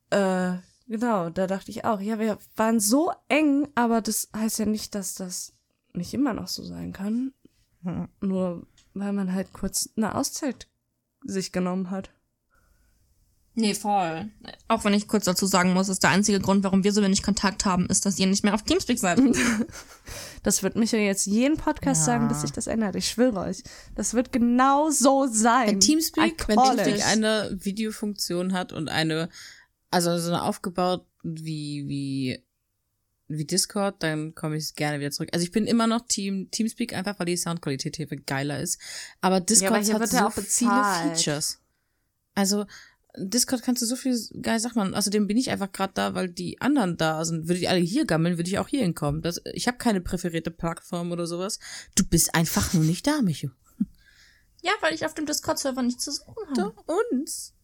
äh, 0.10 0.54
genau, 0.88 1.30
da 1.30 1.48
dachte 1.48 1.72
ich 1.72 1.86
auch, 1.86 2.00
ja, 2.00 2.20
wir 2.20 2.38
waren 2.56 2.80
so 2.80 3.12
eng, 3.28 3.68
aber 3.76 4.02
das 4.02 4.30
heißt 4.36 4.60
ja 4.60 4.66
nicht, 4.66 4.96
dass 4.96 5.16
das 5.16 5.54
nicht 5.94 6.14
immer 6.14 6.34
noch 6.34 6.48
so 6.48 6.64
sein 6.64 6.94
kann. 6.94 7.34
Nur 8.20 8.68
weil 8.94 9.14
man 9.14 9.34
halt 9.34 9.54
kurz 9.54 9.90
eine 9.96 10.16
Auszeit 10.16 10.68
sich 11.24 11.52
genommen 11.52 11.90
hat. 11.90 12.12
Nee, 13.54 13.74
voll. 13.74 14.30
Auch 14.70 14.86
wenn 14.86 14.94
ich 14.94 15.10
kurz 15.10 15.26
dazu 15.26 15.46
sagen 15.46 15.74
muss, 15.74 15.90
ist 15.90 16.04
der 16.04 16.12
einzige 16.12 16.40
Grund, 16.40 16.64
warum 16.64 16.86
wir 16.86 16.94
so 16.94 17.02
wenig 17.02 17.22
Kontakt 17.22 17.66
haben, 17.66 17.86
ist, 17.88 18.06
dass 18.06 18.18
ihr 18.18 18.28
nicht 18.28 18.46
mehr 18.46 18.54
auf 18.54 18.64
Teamspeak 18.64 19.00
seid. 19.00 19.20
Das 20.44 20.64
wird 20.64 20.76
mich 20.76 20.92
ja 20.92 20.98
jetzt 20.98 21.28
jeden 21.28 21.56
Podcast 21.56 22.02
Ja. 22.02 22.06
sagen, 22.06 22.28
bis 22.28 22.42
sich 22.42 22.52
das 22.52 22.66
ändert. 22.66 22.96
Ich 22.96 23.08
schwöre 23.08 23.42
euch. 23.42 23.62
Das 23.94 24.16
wird 24.16 24.32
genau 24.32 24.90
so 24.90 25.28
sein. 25.28 25.68
Wenn 25.68 25.80
Teamspeak, 25.80 26.48
wenn 26.48 26.58
Teamspeak 26.58 27.06
eine 27.06 27.56
Videofunktion 27.62 28.54
hat 28.54 28.74
und 28.74 28.90
eine, 28.90 29.30
also 29.92 30.18
so 30.18 30.30
eine 30.30 30.42
aufgebaut 30.42 31.06
wie, 31.22 31.88
wie 31.88 32.44
wie 33.28 33.46
Discord, 33.46 34.02
dann 34.04 34.34
komme 34.36 34.58
ich 34.58 34.74
gerne 34.76 35.00
wieder 35.00 35.12
zurück. 35.12 35.30
Also 35.32 35.44
ich 35.44 35.52
bin 35.52 35.66
immer 35.68 35.88
noch 35.88 36.02
Team 36.08 36.50
Teamspeak, 36.52 36.94
einfach 36.94 37.18
weil 37.20 37.28
die 37.28 37.38
Soundqualität 37.38 37.96
hier 37.96 38.08
viel 38.08 38.22
geiler 38.22 38.60
ist. 38.60 38.80
Aber 39.22 39.40
Discord 39.40 39.86
hier 39.86 39.94
hat 39.94 40.02
wird 40.02 40.10
so 40.10 40.18
ja 40.18 40.28
auch 40.28 40.34
viele. 40.34 41.16
Features. 41.16 41.60
Also 42.34 42.66
Discord 43.18 43.62
kannst 43.64 43.82
du 43.82 43.86
so 43.86 43.96
viel 43.96 44.18
geil 44.42 44.60
Sachen 44.60 44.78
machen. 44.78 44.96
Außerdem 44.96 45.28
bin 45.28 45.38
ich 45.38 45.50
einfach 45.50 45.72
gerade 45.72 45.94
da, 45.94 46.14
weil 46.14 46.30
die 46.30 46.62
anderen 46.62 46.98
da 46.98 47.24
sind. 47.26 47.48
Würde 47.48 47.60
ich 47.60 47.70
alle 47.70 47.80
hier 47.80 48.06
gammeln, 48.06 48.38
würde 48.38 48.50
ich 48.50 48.60
auch 48.60 48.68
hier 48.68 48.82
hinkommen. 48.82 49.22
Das, 49.22 49.42
ich 49.54 49.68
habe 49.68 49.78
keine 49.78 50.02
präferierte 50.02 50.52
Plattform 50.52 51.12
oder 51.12 51.28
sowas. 51.28 51.60
Du 51.96 52.06
bist 52.06 52.36
einfach 52.36 52.74
nur 52.74 52.84
nicht 52.84 53.08
da, 53.08 53.22
Micho. 53.22 53.50
Ja, 54.64 54.74
weil 54.82 54.94
ich 54.94 55.08
auf 55.08 55.16
dem 55.16 55.26
Discord-Server 55.26 55.82
nichts 55.82 56.04
zu 56.04 56.12
suchen 56.12 56.36
habe. 56.56 56.76
uns. 56.86 57.56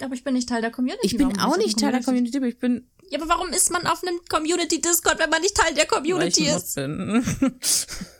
Aber 0.00 0.14
ich 0.14 0.24
bin 0.24 0.34
nicht 0.34 0.48
Teil 0.48 0.60
der 0.60 0.72
Community. 0.72 1.06
Ich 1.06 1.16
bin 1.16 1.28
Warum 1.36 1.52
auch 1.52 1.56
nicht 1.56 1.78
Teil 1.78 1.92
der 1.92 2.02
Community, 2.02 2.36
aber 2.38 2.48
ich 2.48 2.58
bin, 2.58 2.88
Ja, 3.10 3.20
aber 3.20 3.28
warum 3.28 3.50
ist 3.50 3.70
man 3.70 3.86
auf 3.86 4.02
einem 4.02 4.18
Community-Discord, 4.28 5.20
wenn 5.20 5.30
man 5.30 5.40
nicht 5.40 5.54
Teil 5.56 5.72
der 5.74 5.86
Community 5.86 6.48
ist? 6.48 6.76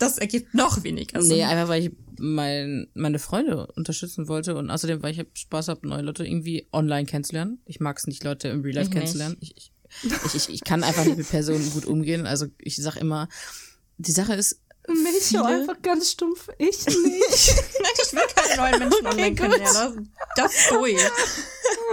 Das 0.00 0.18
ergibt 0.18 0.54
noch 0.54 0.82
weniger 0.82 1.22
Sinn. 1.22 1.36
Nee, 1.36 1.44
einfach 1.44 1.68
weil 1.68 1.84
ich 1.84 1.92
mein, 2.18 2.88
meine 2.94 3.18
Freunde 3.18 3.66
unterstützen 3.76 4.28
wollte 4.28 4.56
und 4.56 4.70
außerdem, 4.70 5.02
weil 5.02 5.12
ich 5.12 5.24
Spaß 5.34 5.68
habe, 5.68 5.86
neue 5.86 6.02
Leute 6.02 6.24
irgendwie 6.26 6.66
online 6.72 7.06
kennenzulernen. 7.06 7.60
Ich 7.66 7.80
mag 7.80 7.98
es 7.98 8.06
nicht, 8.06 8.24
Leute 8.24 8.48
im 8.48 8.62
Real 8.62 8.76
Life 8.76 8.88
Ich 8.88 8.92
kennenzulernen. 8.92 9.36
Ich, 9.40 9.54
ich, 9.56 9.72
ich, 10.02 10.34
ich, 10.34 10.48
ich 10.48 10.64
kann 10.64 10.82
einfach 10.82 11.04
nicht 11.04 11.18
mit 11.18 11.28
Personen 11.28 11.70
gut 11.70 11.84
umgehen. 11.84 12.26
Also 12.26 12.46
ich 12.58 12.76
sag 12.76 12.96
immer, 12.96 13.28
die 13.98 14.12
Sache 14.12 14.34
ist, 14.34 14.60
Mich 14.94 15.22
Viele- 15.22 15.44
einfach 15.44 15.80
ganz 15.82 16.10
stumpf. 16.12 16.48
Ich 16.58 16.86
nicht. 16.86 17.54
Ich 18.02 18.12
will 18.12 18.22
keine 18.34 18.56
neuen 18.56 18.78
Menschen 18.78 19.06
online 19.06 19.30
gut. 19.30 19.38
kennenlernen. 19.38 20.12
Das 20.36 20.54
ist 20.54 20.70
durch. 20.70 20.96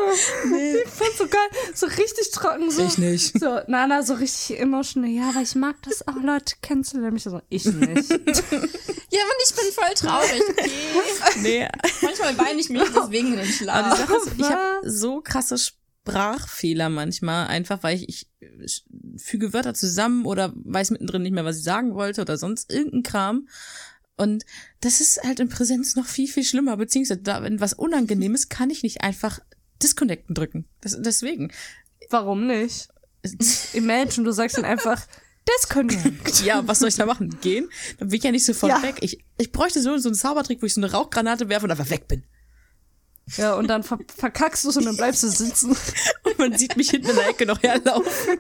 Ich 0.08 0.90
fand's 0.90 1.18
so 1.18 1.28
geil. 1.28 1.48
So 1.74 1.86
richtig 1.88 2.32
trocken. 2.32 2.72
So, 2.72 2.84
Ich 2.84 2.98
nicht. 2.98 3.38
So, 3.40 3.60
Nana, 3.68 4.04
so 4.04 4.14
richtig 4.14 4.60
emotional. 4.60 5.10
Ja, 5.10 5.30
aber 5.30 5.42
ich 5.42 5.56
mag 5.56 5.76
das 5.84 6.08
auch, 6.08 6.16
Leute 6.22 6.56
kennenzulernen. 6.62 7.18
Ich 7.18 7.24
so, 7.24 7.42
ich 7.50 7.66
nicht. 7.66 8.10
Ja, 8.10 8.16
und 8.16 9.42
ich 9.44 9.56
bin 9.56 9.66
voll 9.74 9.94
traurig, 9.96 10.42
okay? 10.50 10.70
nee, 11.42 11.68
Manchmal 12.02 12.38
weine 12.38 12.60
ich 12.60 12.70
mich 12.70 12.82
deswegen 12.96 13.34
in 13.34 13.40
den 13.40 13.40
Aber 13.40 13.48
die 13.48 13.54
Schlaf. 13.54 13.98
Sache 13.98 14.16
ist, 14.18 14.28
ich 14.38 14.46
habe 14.50 14.90
so 14.90 15.22
krasse 15.22 15.58
Sprachfehler 16.12 16.90
manchmal, 16.90 17.48
einfach 17.48 17.84
weil 17.84 17.96
ich, 17.98 18.08
ich 18.10 18.28
sch- 18.66 18.84
füge 19.18 19.54
Wörter 19.54 19.74
zusammen 19.74 20.26
oder 20.26 20.54
weiß 20.56 20.92
mittendrin 20.92 21.22
nicht 21.24 21.34
mehr, 21.34 21.46
was 21.46 21.58
ich 21.58 21.64
sagen 21.64 21.94
wollte 21.96 22.22
oder 22.22 22.38
sonst 22.38 22.72
irgendein 22.72 23.04
Kram. 23.04 23.48
Und 24.16 24.46
das 24.82 25.00
ist 25.02 25.22
halt 25.24 25.40
in 25.40 25.50
Präsenz 25.50 25.96
noch 25.96 26.06
viel, 26.08 26.28
viel 26.28 26.44
schlimmer, 26.44 26.76
beziehungsweise 26.78 27.22
da, 27.22 27.44
wenn 27.44 27.60
was 27.60 27.74
unangenehm 27.74 28.34
ist, 28.36 28.50
kann 28.50 28.70
ich 28.70 28.82
nicht 28.84 29.02
einfach 29.02 29.40
disconnecten 29.84 30.34
drücken. 30.34 30.66
Das, 30.82 30.96
deswegen. 31.00 31.52
Warum 32.10 32.48
nicht? 32.48 32.88
Imagine, 33.74 34.26
du 34.26 34.32
sagst 34.32 34.58
dann 34.58 34.66
einfach, 34.66 35.06
Disconnect. 35.60 36.44
Ja, 36.44 36.68
was 36.68 36.80
soll 36.80 36.90
ich 36.90 36.96
da 36.96 37.06
machen? 37.06 37.38
Gehen? 37.42 37.70
Dann 38.00 38.10
bin 38.10 38.18
ich 38.18 38.24
ja 38.24 38.32
nicht 38.32 38.44
sofort 38.46 38.72
Ja. 38.72 38.84
weg. 38.84 38.96
Ich, 39.02 39.24
ich 39.38 39.52
bräuchte 39.52 39.82
so, 39.82 39.98
so 39.98 40.10
einen 40.10 40.16
Zaubertrick, 40.16 40.62
wo 40.62 40.66
ich 40.66 40.74
so 40.74 40.82
eine 40.82 40.92
Rauchgranate 40.92 41.48
werfe 41.48 41.66
und 41.66 41.72
einfach 41.72 41.90
weg 41.90 42.08
bin. 42.08 42.24
Ja, 43.36 43.56
und 43.56 43.68
dann 43.68 43.84
ver 43.84 44.00
verkackst 44.16 44.64
du 44.64 44.70
es 44.70 44.78
und 44.78 44.86
dann 44.86 44.96
bleibst 44.96 45.22
du 45.24 45.28
sitzen. 45.28 45.76
Und 46.24 46.40
man 46.40 46.58
sieht 46.58 46.78
mich 46.78 46.92
hinten 46.92 47.10
in 47.10 47.16
der 47.18 47.28
Ecke 47.28 47.46
noch 47.46 47.62
herlaufen. 47.62 48.12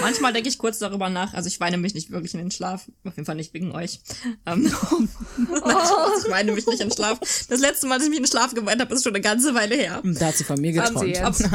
Manchmal 0.00 0.32
denke 0.32 0.48
ich 0.48 0.58
kurz 0.58 0.80
darüber 0.80 1.08
nach. 1.08 1.34
Also 1.34 1.46
ich 1.46 1.60
weine 1.60 1.78
mich 1.78 1.94
nicht 1.94 2.10
wirklich 2.10 2.34
in 2.34 2.40
den 2.40 2.50
Schlaf. 2.50 2.88
Auf 3.04 3.14
jeden 3.14 3.26
Fall 3.26 3.36
nicht 3.36 3.54
wegen 3.54 3.70
euch. 3.70 4.00
Ähm, 4.46 4.68
Spaß, 5.56 6.24
ich 6.24 6.30
weine 6.30 6.50
mich 6.52 6.66
nicht 6.66 6.80
in 6.80 6.88
den 6.88 6.96
Schlaf. 6.96 7.20
Das 7.48 7.60
letzte 7.60 7.86
Mal, 7.86 7.98
dass 7.98 8.04
ich 8.04 8.10
mich 8.10 8.18
in 8.18 8.24
den 8.24 8.30
Schlaf 8.30 8.54
geweint 8.54 8.80
habe, 8.80 8.92
ist 8.92 9.04
schon 9.04 9.14
eine 9.14 9.22
ganze 9.22 9.54
Weile 9.54 9.76
her. 9.76 10.02
Da 10.02 10.26
hat 10.26 10.36
sie 10.36 10.42
von 10.42 10.60
mir 10.60 10.72
geträumt. 10.72 11.06
jetzt. 11.06 11.48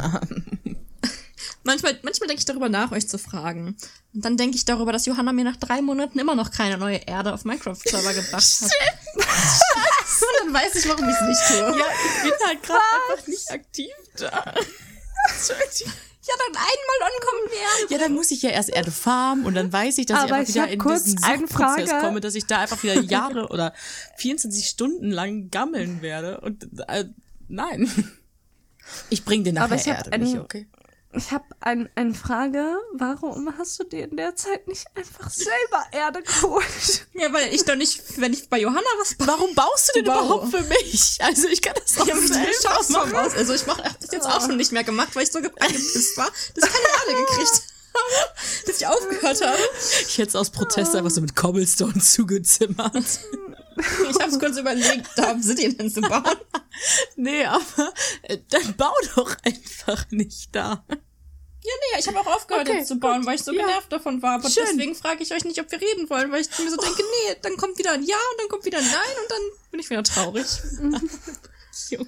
Manchmal, 1.65 1.97
manchmal 2.03 2.27
denke 2.27 2.39
ich 2.39 2.45
darüber 2.45 2.67
nach, 2.67 2.91
euch 2.91 3.07
zu 3.07 3.17
fragen. 3.17 3.77
Und 4.13 4.25
dann 4.25 4.35
denke 4.35 4.57
ich 4.57 4.65
darüber, 4.65 4.91
dass 4.91 5.05
Johanna 5.05 5.31
mir 5.31 5.45
nach 5.45 5.55
drei 5.55 5.81
Monaten 5.81 6.19
immer 6.19 6.35
noch 6.35 6.51
keine 6.51 6.77
neue 6.77 6.97
Erde 6.97 7.33
auf 7.33 7.45
Minecraft-Server 7.45 8.13
gebracht 8.13 8.61
hat. 8.61 8.71
Und 10.23 10.53
dann 10.53 10.53
weiß 10.63 10.75
ich, 10.75 10.87
warum 10.89 11.07
ich 11.09 11.15
es 11.15 11.21
nicht 11.21 11.47
tue. 11.47 11.79
Ja, 11.79 11.85
ich 11.85 12.23
bin 12.23 12.47
halt 12.47 12.63
gerade 12.63 12.79
einfach 13.11 13.27
nicht 13.27 13.51
aktiv 13.51 13.91
da. 14.17 14.53
Ja, 16.25 16.33
dann 16.37 16.55
einmal 16.55 17.11
ankommen 17.11 17.51
werden. 17.51 17.87
Ja, 17.89 17.97
dann 17.97 18.13
muss 18.13 18.31
ich 18.31 18.41
ja 18.41 18.49
erst 18.49 18.69
Erde 18.69 18.91
farmen 18.91 19.45
und 19.45 19.55
dann 19.55 19.73
weiß 19.73 19.97
ich, 19.97 20.05
dass 20.05 20.19
Aber 20.19 20.27
ich 20.27 20.33
einfach 20.33 20.49
ich 20.49 20.55
wieder 20.55 20.67
in 20.69 20.79
diesen 21.03 21.17
Suchtprozess 21.17 21.89
Frage. 21.89 22.05
komme, 22.05 22.21
dass 22.21 22.35
ich 22.35 22.45
da 22.45 22.59
einfach 22.59 22.81
wieder 22.81 22.95
Jahre 23.01 23.47
oder 23.49 23.73
24 24.17 24.67
Stunden 24.67 25.11
lang 25.11 25.49
gammeln 25.51 26.01
werde. 26.01 26.39
Und 26.39 26.65
äh, 26.87 27.05
nein. 27.49 27.89
Ich 29.09 29.23
bring 29.25 29.43
dir 29.43 29.51
nachher 29.53 29.65
Aber 29.65 29.75
ich 29.75 29.87
Erde, 29.87 30.11
einen- 30.13 30.23
Michi, 30.23 30.39
okay? 30.39 30.67
Ich 31.15 31.31
habe 31.31 31.45
ein, 31.59 31.89
eine 31.95 32.13
Frage. 32.15 32.75
Warum 32.93 33.53
hast 33.57 33.79
du 33.79 33.83
dir 33.83 34.05
in 34.09 34.17
der 34.17 34.35
Zeit 34.35 34.67
nicht 34.67 34.85
einfach 34.95 35.29
selber 35.29 35.83
Erde 35.91 36.21
geholt? 36.23 36.65
Ja, 37.13 37.31
weil 37.31 37.53
ich 37.53 37.63
doch 37.63 37.75
nicht, 37.75 38.19
wenn 38.19 38.33
ich 38.33 38.49
bei 38.49 38.59
Johanna 38.59 38.81
was 38.99 39.13
baue. 39.15 39.27
Warum 39.27 39.53
baust 39.53 39.91
du 39.95 40.01
denn 40.01 40.07
Wow. 40.11 40.25
überhaupt 40.25 40.49
für 40.51 40.63
mich? 40.63 41.17
Also 41.21 41.47
ich 41.47 41.61
kann 41.61 41.75
das 41.75 41.97
auch 41.99 42.05
Ich 42.07 42.11
habe 42.11 42.27
selber 42.27 42.79
die 42.87 42.91
machen. 42.93 43.09
voraus. 43.11 43.33
Also 43.35 43.53
ich 43.53 43.65
mache 43.67 43.83
das 43.83 44.11
jetzt 44.11 44.25
auch 44.25 44.41
schon 44.41 44.57
nicht 44.57 44.71
mehr 44.71 44.83
gemacht, 44.83 45.15
weil 45.15 45.23
ich 45.23 45.31
so 45.31 45.39
ge- 45.39 45.51
angepisst 45.59 46.17
war, 46.17 46.29
dass 46.55 46.67
ich 46.67 46.73
keine 46.73 46.87
Erde 47.15 47.25
gekriegt 47.29 47.61
habe, 47.93 48.65
dass 48.65 48.77
ich 48.81 48.87
aufgehört 48.87 49.41
habe. 49.45 49.57
Ich 50.07 50.17
hätte 50.17 50.29
es 50.29 50.35
aus 50.35 50.49
Protest 50.49 50.95
einfach 50.95 51.11
so 51.11 51.21
mit 51.21 51.35
Cobblestone 51.35 51.99
zugezimmert. 51.99 52.95
Ich 54.09 54.19
habe 54.19 54.31
es 54.31 54.39
kurz 54.39 54.57
überlegt, 54.57 55.07
da 55.15 55.31
Obsidian 55.31 55.73
hinzubauen. 55.75 56.23
Nee, 57.15 57.45
aber 57.45 57.93
äh, 58.23 58.39
dann 58.49 58.75
bau 58.75 58.93
doch 59.15 59.35
einfach 59.45 60.09
nicht 60.09 60.49
da. 60.55 60.83
Ja, 61.65 61.71
nee, 61.93 61.99
ich 61.99 62.07
habe 62.07 62.19
auch 62.19 62.27
aufgehört 62.35 62.67
Okay, 62.67 62.79
jetzt 62.79 62.89
zu 62.89 62.99
bauen, 62.99 63.25
weil 63.25 63.35
ich 63.35 63.43
so 63.43 63.53
Ja. 63.53 63.65
genervt 63.65 63.91
davon 63.91 64.21
war. 64.21 64.35
Aber 64.35 64.49
Schön. 64.49 64.63
deswegen 64.67 64.95
frage 64.95 65.23
ich 65.23 65.33
euch 65.33 65.45
nicht, 65.45 65.61
ob 65.61 65.71
wir 65.71 65.79
reden 65.79 66.09
wollen, 66.09 66.29
weil 66.31 66.41
ich 66.41 66.49
mir 66.59 66.69
so 66.69 66.75
denke, 66.77 67.01
nee, 67.03 67.35
dann 67.41 67.55
kommt 67.57 67.77
wieder 67.77 67.93
ein 67.93 68.03
Ja 68.03 68.17
und 68.31 68.39
dann 68.41 68.49
kommt 68.49 68.65
wieder 68.65 68.79
ein 68.79 68.85
Nein 68.85 69.15
und 69.23 69.31
dann 69.31 69.41
bin 69.71 69.79
ich 69.79 69.89
wieder 69.89 70.03
traurig. 70.03 70.45
Junge. 71.89 72.07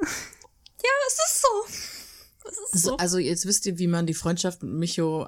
Ja, 0.00 0.90
es 1.06 1.14
ist 1.14 1.42
so. 1.42 1.48
Es 2.46 2.58
ist 2.58 2.82
So, 2.82 2.88
so. 2.90 2.96
also 2.98 3.18
jetzt 3.18 3.46
wisst 3.46 3.64
ihr, 3.66 3.78
wie 3.78 3.86
man 3.86 4.06
die 4.06 4.14
Freundschaft 4.14 4.62
mit 4.62 4.74
Micho 4.74 5.26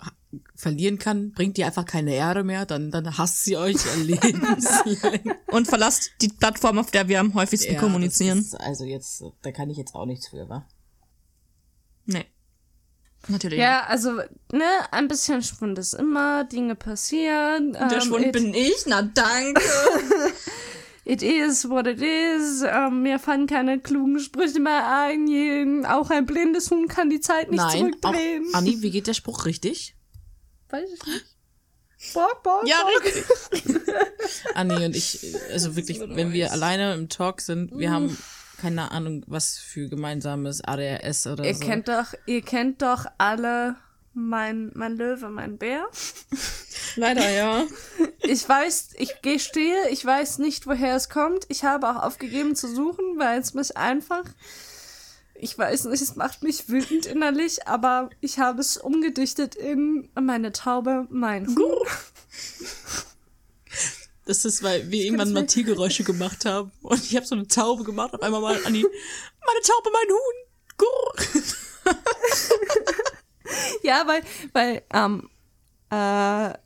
verlieren 0.54 0.98
kann. 0.98 1.32
Bringt 1.32 1.56
ihr 1.58 1.66
einfach 1.66 1.86
keine 1.86 2.14
Erde 2.14 2.44
mehr, 2.44 2.66
dann, 2.66 2.90
dann 2.90 3.16
hasst 3.18 3.44
sie 3.44 3.56
euch 3.56 3.76
ihr 3.86 3.96
lebenslang. 4.04 5.34
Und 5.48 5.66
verlasst 5.66 6.10
die 6.20 6.28
Plattform, 6.28 6.78
auf 6.78 6.90
der 6.90 7.08
wir 7.08 7.18
am 7.20 7.32
häufigsten 7.34 7.72
Ja, 7.74 7.80
kommunizieren. 7.80 8.38
ist 8.40 8.54
also 8.60 8.84
jetzt, 8.84 9.22
da 9.42 9.50
kann 9.50 9.70
ich 9.70 9.78
jetzt 9.78 9.94
auch 9.94 10.04
nichts 10.06 10.28
für, 10.28 10.48
wa? 10.48 10.68
Nee. 12.04 12.26
Natürlich. 13.28 13.58
Ja, 13.58 13.84
also, 13.84 14.20
ne, 14.52 14.64
ein 14.90 15.08
bisschen 15.08 15.42
Schwund 15.42 15.78
ist 15.78 15.94
immer, 15.94 16.44
Dinge 16.44 16.74
passieren. 16.74 17.72
Der 17.72 17.92
ähm, 17.92 18.00
Schwund 18.00 18.32
bin 18.32 18.54
ich, 18.54 18.84
na 18.86 19.02
danke. 19.02 19.62
it 21.04 21.22
is 21.22 21.68
what 21.68 21.86
it 21.86 22.00
is. 22.00 22.62
Ähm, 22.62 23.02
mir 23.02 23.18
fallen 23.18 23.46
keine 23.46 23.80
klugen 23.80 24.20
Sprüche 24.20 24.60
mehr 24.60 24.86
ein. 24.86 25.26
Je, 25.26 25.84
auch 25.86 26.10
ein 26.10 26.26
blindes 26.26 26.70
Huhn 26.70 26.88
kann 26.88 27.10
die 27.10 27.20
Zeit 27.20 27.50
nicht 27.50 27.58
Nein, 27.58 27.68
auch, 27.68 27.78
zurückdrehen. 27.78 28.46
Anni, 28.52 28.82
wie 28.82 28.90
geht 28.90 29.06
der 29.06 29.14
Spruch 29.14 29.44
richtig? 29.44 29.96
Weiß 30.68 30.88
ich 30.92 31.06
nicht. 31.06 31.26
Bock, 32.12 32.42
bock, 32.42 32.62
ja, 32.66 32.82
bock. 32.82 33.04
richtig. 33.04 33.24
Anni 34.54 34.84
und 34.84 34.94
ich, 34.94 35.34
also 35.50 35.74
wirklich, 35.76 35.98
wenn 36.00 36.32
wir 36.32 36.52
alleine 36.52 36.94
im 36.94 37.08
Talk 37.08 37.40
sind, 37.40 37.76
wir 37.76 37.90
haben 37.90 38.16
keine 38.58 38.90
Ahnung, 38.90 39.24
was 39.26 39.58
für 39.58 39.88
gemeinsames 39.88 40.62
ADRS 40.62 41.26
oder 41.26 41.44
Ihr 41.44 41.54
so. 41.54 41.64
kennt 41.64 41.88
doch, 41.88 42.14
ihr 42.26 42.42
kennt 42.42 42.82
doch 42.82 43.06
alle 43.18 43.76
mein, 44.16 44.70
mein 44.74 44.96
Löwe, 44.96 45.28
mein 45.28 45.58
Bär. 45.58 45.86
Leider, 46.96 47.28
ja. 47.30 47.64
Ich 48.28 48.48
weiß, 48.48 48.94
ich 48.96 49.22
gestehe, 49.22 49.88
ich 49.90 50.04
weiß 50.04 50.38
nicht, 50.38 50.66
woher 50.66 50.96
es 50.96 51.08
kommt. 51.08 51.44
Ich 51.48 51.62
habe 51.62 51.88
auch 51.88 52.02
aufgegeben 52.02 52.56
zu 52.56 52.66
suchen, 52.66 53.04
weil 53.18 53.38
es 53.38 53.54
mich 53.54 53.76
einfach, 53.76 54.24
ich 55.36 55.56
weiß 55.56 55.84
nicht, 55.84 56.02
es 56.02 56.16
macht 56.16 56.42
mich 56.42 56.68
wütend 56.68 57.06
innerlich, 57.06 57.68
aber 57.68 58.10
ich 58.20 58.40
habe 58.40 58.60
es 58.60 58.78
umgedichtet 58.78 59.54
in 59.54 60.08
meine 60.20 60.50
Taube, 60.50 61.06
mein 61.08 61.46
Huhn. 61.46 61.56
Das 64.26 64.44
ist, 64.44 64.62
weil 64.62 64.90
wir 64.90 65.02
irgendwann 65.04 65.32
mal 65.32 65.46
Tiergeräusche 65.46 66.04
gemacht 66.04 66.44
haben 66.44 66.70
und 66.82 67.02
ich 67.02 67.16
habe 67.16 67.24
so 67.24 67.34
eine 67.34 67.46
Taube 67.46 67.84
gemacht, 67.84 68.12
auf 68.14 68.20
einmal 68.22 68.40
mal 68.40 68.58
Anni, 68.66 68.82
meine 68.82 69.60
Taube, 69.62 69.90
mein 69.92 70.08
Huhn, 70.10 70.36
Gurr. 70.76 71.14
Ja, 73.82 74.04
weil, 74.06 74.22
weil, 74.52 74.82
ähm, 74.92 75.30
äh, 75.90 76.58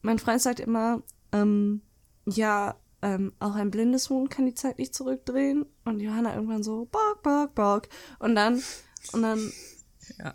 mein 0.00 0.18
Freund 0.18 0.40
sagt 0.40 0.60
immer, 0.60 1.02
ähm, 1.32 1.82
ja, 2.26 2.76
ähm, 3.02 3.32
auch 3.38 3.54
ein 3.54 3.70
blindes 3.70 4.08
Huhn 4.08 4.28
kann 4.30 4.46
die 4.46 4.54
Zeit 4.54 4.78
nicht 4.78 4.94
zurückdrehen. 4.94 5.66
Und 5.84 6.00
Johanna 6.00 6.34
irgendwann 6.34 6.62
so, 6.62 6.86
bock, 6.86 7.22
bock, 7.22 7.54
bock. 7.54 7.88
Und 8.18 8.34
dann, 8.34 8.62
und 9.12 9.22
dann 9.22 9.52
Ja. 10.18 10.32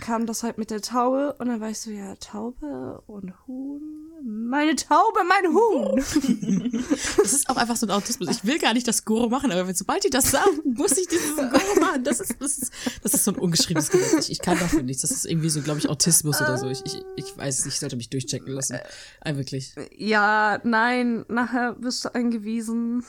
kam 0.00 0.26
das 0.26 0.42
halt 0.42 0.58
mit 0.58 0.70
der 0.70 0.80
Taube 0.80 1.34
und 1.38 1.48
dann 1.48 1.60
war 1.60 1.70
ich 1.70 1.78
so, 1.80 1.90
ja, 1.90 2.14
Taube 2.16 3.02
und 3.06 3.32
Huhn, 3.46 4.03
meine 4.26 4.74
Taube, 4.74 5.20
mein 5.28 5.52
Huhn. 5.52 6.84
Das 7.16 7.32
ist 7.32 7.48
auch 7.48 7.56
einfach 7.56 7.76
so 7.76 7.86
ein 7.86 7.90
Autismus. 7.90 8.28
Ich 8.30 8.44
will 8.44 8.58
gar 8.58 8.74
nicht 8.74 8.86
das 8.86 9.04
Goro 9.04 9.28
machen, 9.28 9.50
aber 9.52 9.66
wenn, 9.66 9.74
sobald 9.74 10.04
die 10.04 10.10
das 10.10 10.30
sagen, 10.30 10.60
muss 10.64 10.96
ich 10.96 11.06
dieses 11.08 11.36
Goro 11.36 11.80
machen. 11.80 12.04
Das 12.04 12.20
ist, 12.20 12.36
das 12.40 12.58
ist, 12.58 12.72
das 13.02 13.14
ist 13.14 13.24
so 13.24 13.32
ein 13.32 13.38
ungeschriebenes 13.38 13.90
Gesetz. 13.90 14.24
Ich, 14.24 14.32
ich 14.32 14.38
kann 14.40 14.58
dafür 14.58 14.82
nichts. 14.82 15.02
Das 15.02 15.10
ist 15.10 15.24
irgendwie 15.24 15.48
so, 15.48 15.60
glaube 15.62 15.78
ich, 15.78 15.88
Autismus 15.88 16.40
oder 16.40 16.58
so. 16.58 16.68
Ich, 16.68 16.84
ich, 16.84 17.02
ich 17.16 17.36
weiß 17.36 17.66
ich 17.66 17.78
sollte 17.78 17.96
mich 17.96 18.10
durchchecken 18.10 18.52
lassen. 18.52 18.78
Äh, 19.20 19.36
wirklich. 19.36 19.74
Ja, 19.96 20.60
nein, 20.64 21.24
nachher 21.28 21.76
wirst 21.80 22.04
du 22.04 22.14
eingewiesen. 22.14 23.04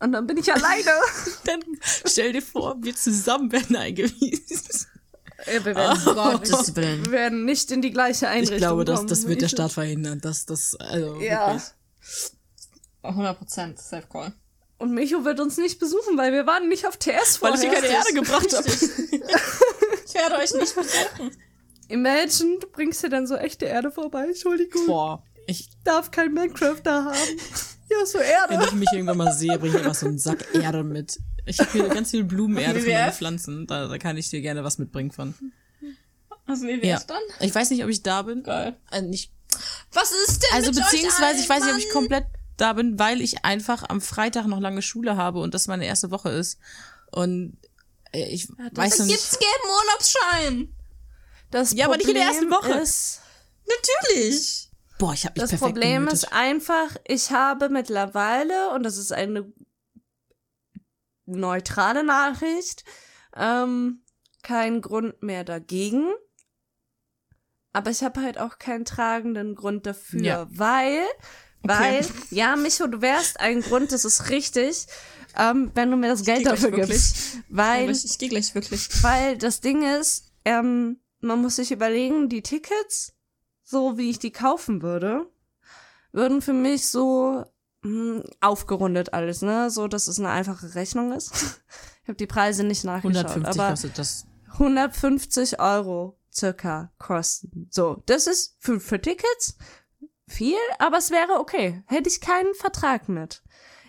Und 0.00 0.12
dann 0.12 0.26
bin 0.26 0.36
ich 0.36 0.52
alleine. 0.52 0.90
Dann 1.44 1.60
stell 2.04 2.32
dir 2.32 2.42
vor, 2.42 2.76
wir 2.80 2.94
zusammen 2.94 3.50
werden 3.50 3.76
eingewiesen. 3.76 4.86
Ja, 5.44 5.64
wir 5.64 5.74
werden, 5.76 6.08
Um 6.08 6.14
Gottes 6.14 6.74
Willen. 6.76 7.04
wir 7.04 7.12
werden 7.12 7.44
nicht 7.44 7.70
in 7.70 7.82
die 7.82 7.90
gleiche 7.90 8.28
Einrichtung 8.28 8.56
Ich 8.56 8.62
glaube, 8.62 8.84
das, 8.84 8.96
kommen. 9.00 9.08
das 9.08 9.28
wird 9.28 9.42
der 9.42 9.48
Staat 9.48 9.72
verhindern. 9.72 10.20
Das, 10.22 10.46
das, 10.46 10.74
also 10.76 11.20
Ja. 11.20 11.48
wirklich. 11.52 11.62
100 13.02 13.38
Prozent, 13.38 13.78
safe 13.78 14.06
call. 14.10 14.32
Und 14.78 14.92
Micho 14.92 15.24
wird 15.24 15.40
uns 15.40 15.56
nicht 15.56 15.78
besuchen, 15.78 16.18
weil 16.18 16.32
wir 16.32 16.46
waren 16.46 16.68
nicht 16.68 16.86
auf 16.86 16.96
TS 16.96 17.40
Weil 17.40 17.54
ich 17.54 17.60
vorher. 17.60 17.60
dir 17.60 17.70
keine 17.72 17.86
Erde 17.88 18.12
gebracht 18.14 18.56
habe. 18.56 18.66
Ich 20.08 20.14
werde 20.22 20.36
euch 20.36 20.54
nicht 20.54 20.74
besuchen. 20.74 21.36
Imagine, 21.88 22.58
du 22.60 22.66
bringst 22.68 23.02
dir 23.02 23.10
dann 23.10 23.26
so 23.26 23.34
echte 23.36 23.66
Erde 23.66 23.90
vorbei. 23.90 24.24
Entschuldigung, 24.28 24.86
Boah. 24.86 25.22
Ich, 25.46 25.68
darf 25.84 26.10
kein 26.10 26.32
Minecraft 26.32 26.80
da 26.82 27.04
haben. 27.06 27.14
Ja, 27.88 28.04
so 28.04 28.18
wenn 28.18 28.26
Erde. 28.26 28.64
ich 28.66 28.72
mich 28.72 28.88
irgendwann 28.92 29.16
mal 29.18 29.32
sehe, 29.32 29.56
bringe 29.60 29.74
ich 29.76 29.80
einfach 29.82 29.94
so 29.94 30.06
einen 30.06 30.18
Sack 30.18 30.44
Erde 30.54 30.82
mit. 30.82 31.20
Ich 31.46 31.58
habe 31.58 31.70
hier 31.72 31.88
ganz 31.88 32.10
viel 32.10 32.24
Blumenerde 32.24 32.80
für 32.80 32.92
meine? 32.92 33.12
Pflanzen. 33.12 33.66
Da, 33.66 33.88
da 33.88 33.98
kann 33.98 34.16
ich 34.16 34.28
dir 34.30 34.40
gerne 34.40 34.64
was 34.64 34.78
mitbringen 34.78 35.12
von. 35.12 35.34
Was 36.46 36.60
will 36.62 36.78
Ja. 36.84 36.98
ja. 36.98 37.02
dann? 37.06 37.22
Ich 37.40 37.54
weiß 37.54 37.70
nicht, 37.70 37.82
ob 37.82 37.90
ich 37.90 38.02
da 38.02 38.22
bin. 38.22 38.42
Geil. 38.42 38.76
Äh, 38.90 39.02
nicht, 39.02 39.32
Was 39.92 40.12
ist 40.12 40.42
denn 40.42 40.50
also 40.52 40.70
mit 40.72 40.80
beziehungsweise 40.80 41.38
euch 41.38 41.44
ich 41.44 41.48
weiß 41.48 41.64
nicht, 41.64 41.74
ob 41.74 41.78
ich 41.78 41.90
komplett 41.90 42.26
da 42.56 42.72
bin, 42.72 42.98
weil 42.98 43.20
ich 43.20 43.44
einfach 43.44 43.84
am 43.88 44.00
Freitag 44.00 44.46
noch 44.46 44.60
lange 44.60 44.82
Schule 44.82 45.16
habe 45.16 45.40
und 45.40 45.54
das 45.54 45.66
meine 45.66 45.86
erste 45.86 46.10
Woche 46.10 46.30
ist. 46.30 46.58
Und 47.10 47.56
äh, 48.12 48.28
ich 48.28 48.48
weiß 48.48 48.58
noch 48.58 48.98
Mann? 48.98 49.06
nicht. 49.08 49.18
Gibt's 49.18 49.38
gelben 49.38 49.68
Urlaubsschein? 49.84 50.74
Das 51.50 51.72
Ja, 51.72 51.86
aber 51.86 51.96
nicht 51.96 52.08
in 52.08 52.14
der 52.14 52.24
ersten 52.24 52.50
Woche. 52.50 52.72
Ist, 52.72 53.20
Natürlich. 53.66 54.70
Boah, 54.98 55.12
ich 55.12 55.24
habe 55.24 55.38
das 55.38 55.50
perfekt 55.50 55.72
Problem 55.72 56.08
ist 56.08 56.32
einfach, 56.32 56.96
ich 57.06 57.30
habe 57.30 57.68
mittlerweile, 57.68 58.70
und 58.70 58.82
das 58.82 58.96
ist 58.96 59.12
eine 59.12 59.52
neutrale 61.26 62.04
Nachricht, 62.04 62.84
ähm, 63.34 64.02
keinen 64.42 64.80
Grund 64.80 65.22
mehr 65.22 65.44
dagegen. 65.44 66.06
Aber 67.72 67.90
ich 67.90 68.02
habe 68.02 68.22
halt 68.22 68.38
auch 68.38 68.58
keinen 68.58 68.84
tragenden 68.84 69.54
Grund 69.54 69.86
dafür, 69.86 70.22
Ja. 70.22 70.46
weil, 70.50 71.02
weil, 71.62 72.06
ja, 72.30 72.56
Micho, 72.56 72.86
du 72.86 73.02
wärst 73.02 73.38
ein 73.40 73.60
Grund, 73.60 73.92
das 73.92 74.04
ist 74.04 74.30
richtig, 74.30 74.86
ähm, 75.36 75.70
wenn 75.74 75.90
du 75.90 75.96
mir 75.96 76.08
das 76.08 76.24
Geld 76.24 76.38
geh 76.38 76.44
gleich 76.44 76.60
dafür 76.62 76.70
gibst. 76.86 77.38
Weil, 77.48 77.90
Ich, 77.90 78.04
ich 78.04 78.18
gehe 78.18 78.28
gleich 78.30 78.54
wirklich. 78.54 78.88
weil 79.02 79.36
das 79.36 79.60
Ding 79.60 79.82
ist, 79.82 80.32
ähm, 80.46 81.00
man 81.20 81.42
muss 81.42 81.56
sich 81.56 81.70
überlegen, 81.72 82.28
die 82.30 82.42
Tickets, 82.42 83.14
so 83.62 83.98
wie 83.98 84.08
ich 84.10 84.18
die 84.18 84.30
kaufen 84.32 84.80
würde, 84.80 85.26
würden 86.12 86.40
für 86.40 86.52
mich 86.54 86.88
so 86.88 87.44
mh, 87.86 88.24
aufgerundet 88.40 89.12
alles, 89.12 89.42
ne? 89.42 89.70
So, 89.70 89.88
dass 89.88 90.08
es 90.08 90.18
eine 90.18 90.30
einfache 90.30 90.74
Rechnung 90.74 91.12
ist. 91.12 91.32
Ich 92.02 92.08
habe 92.08 92.18
die 92.18 92.28
Preise 92.28 92.62
nicht 92.62 92.84
nachgeschaut, 92.84 93.26
150 93.26 93.60
aber 93.60 93.70
kostet 93.70 93.98
das. 93.98 94.26
150 94.52 95.58
Euro 95.58 96.16
circa 96.32 96.92
kosten. 96.98 97.66
So, 97.72 98.00
das 98.06 98.28
ist 98.28 98.54
für, 98.60 98.78
für 98.78 99.00
Tickets 99.00 99.56
viel, 100.28 100.54
aber 100.78 100.98
es 100.98 101.10
wäre 101.10 101.40
okay. 101.40 101.82
Hätte 101.88 102.08
ich 102.08 102.20
keinen 102.20 102.54
Vertrag 102.54 103.08
mit. 103.08 103.42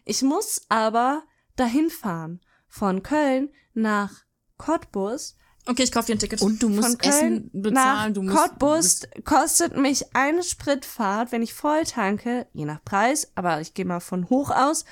Ich 0.04 0.24
muss 0.24 0.64
aber 0.68 1.22
dahin 1.58 1.92
fahren. 1.92 2.42
Von 2.68 3.04
Köln 3.04 3.54
nach 3.76 4.12
Cottbus. 4.58 5.38
Okay, 5.68 5.84
ich 5.84 5.92
kaufe 5.92 6.08
dir 6.08 6.16
ein 6.16 6.20
Ticket. 6.20 6.42
Und 6.42 6.64
du 6.64 6.68
Von 6.68 6.78
musst 6.78 7.00
Köln 7.00 7.14
Essen 7.14 7.50
bezahlen. 7.54 8.14
nach 8.14 8.14
Du 8.14 8.24
musst, 8.24 8.38
Cottbus 8.38 9.02
kostet 9.26 9.76
mich 9.76 10.16
eine 10.16 10.44
Spritfahrt, 10.44 11.32
wenn 11.32 11.42
ich 11.42 11.54
voll 11.54 11.84
tanke, 11.84 12.48
je 12.54 12.66
nach 12.66 12.84
Preis, 12.84 13.32
aber 13.36 13.60
ich 13.60 13.74
gehe 13.74 13.86
mal 13.86 14.00
von 14.00 14.30
hoch 14.30 14.50
aus, 14.52 14.86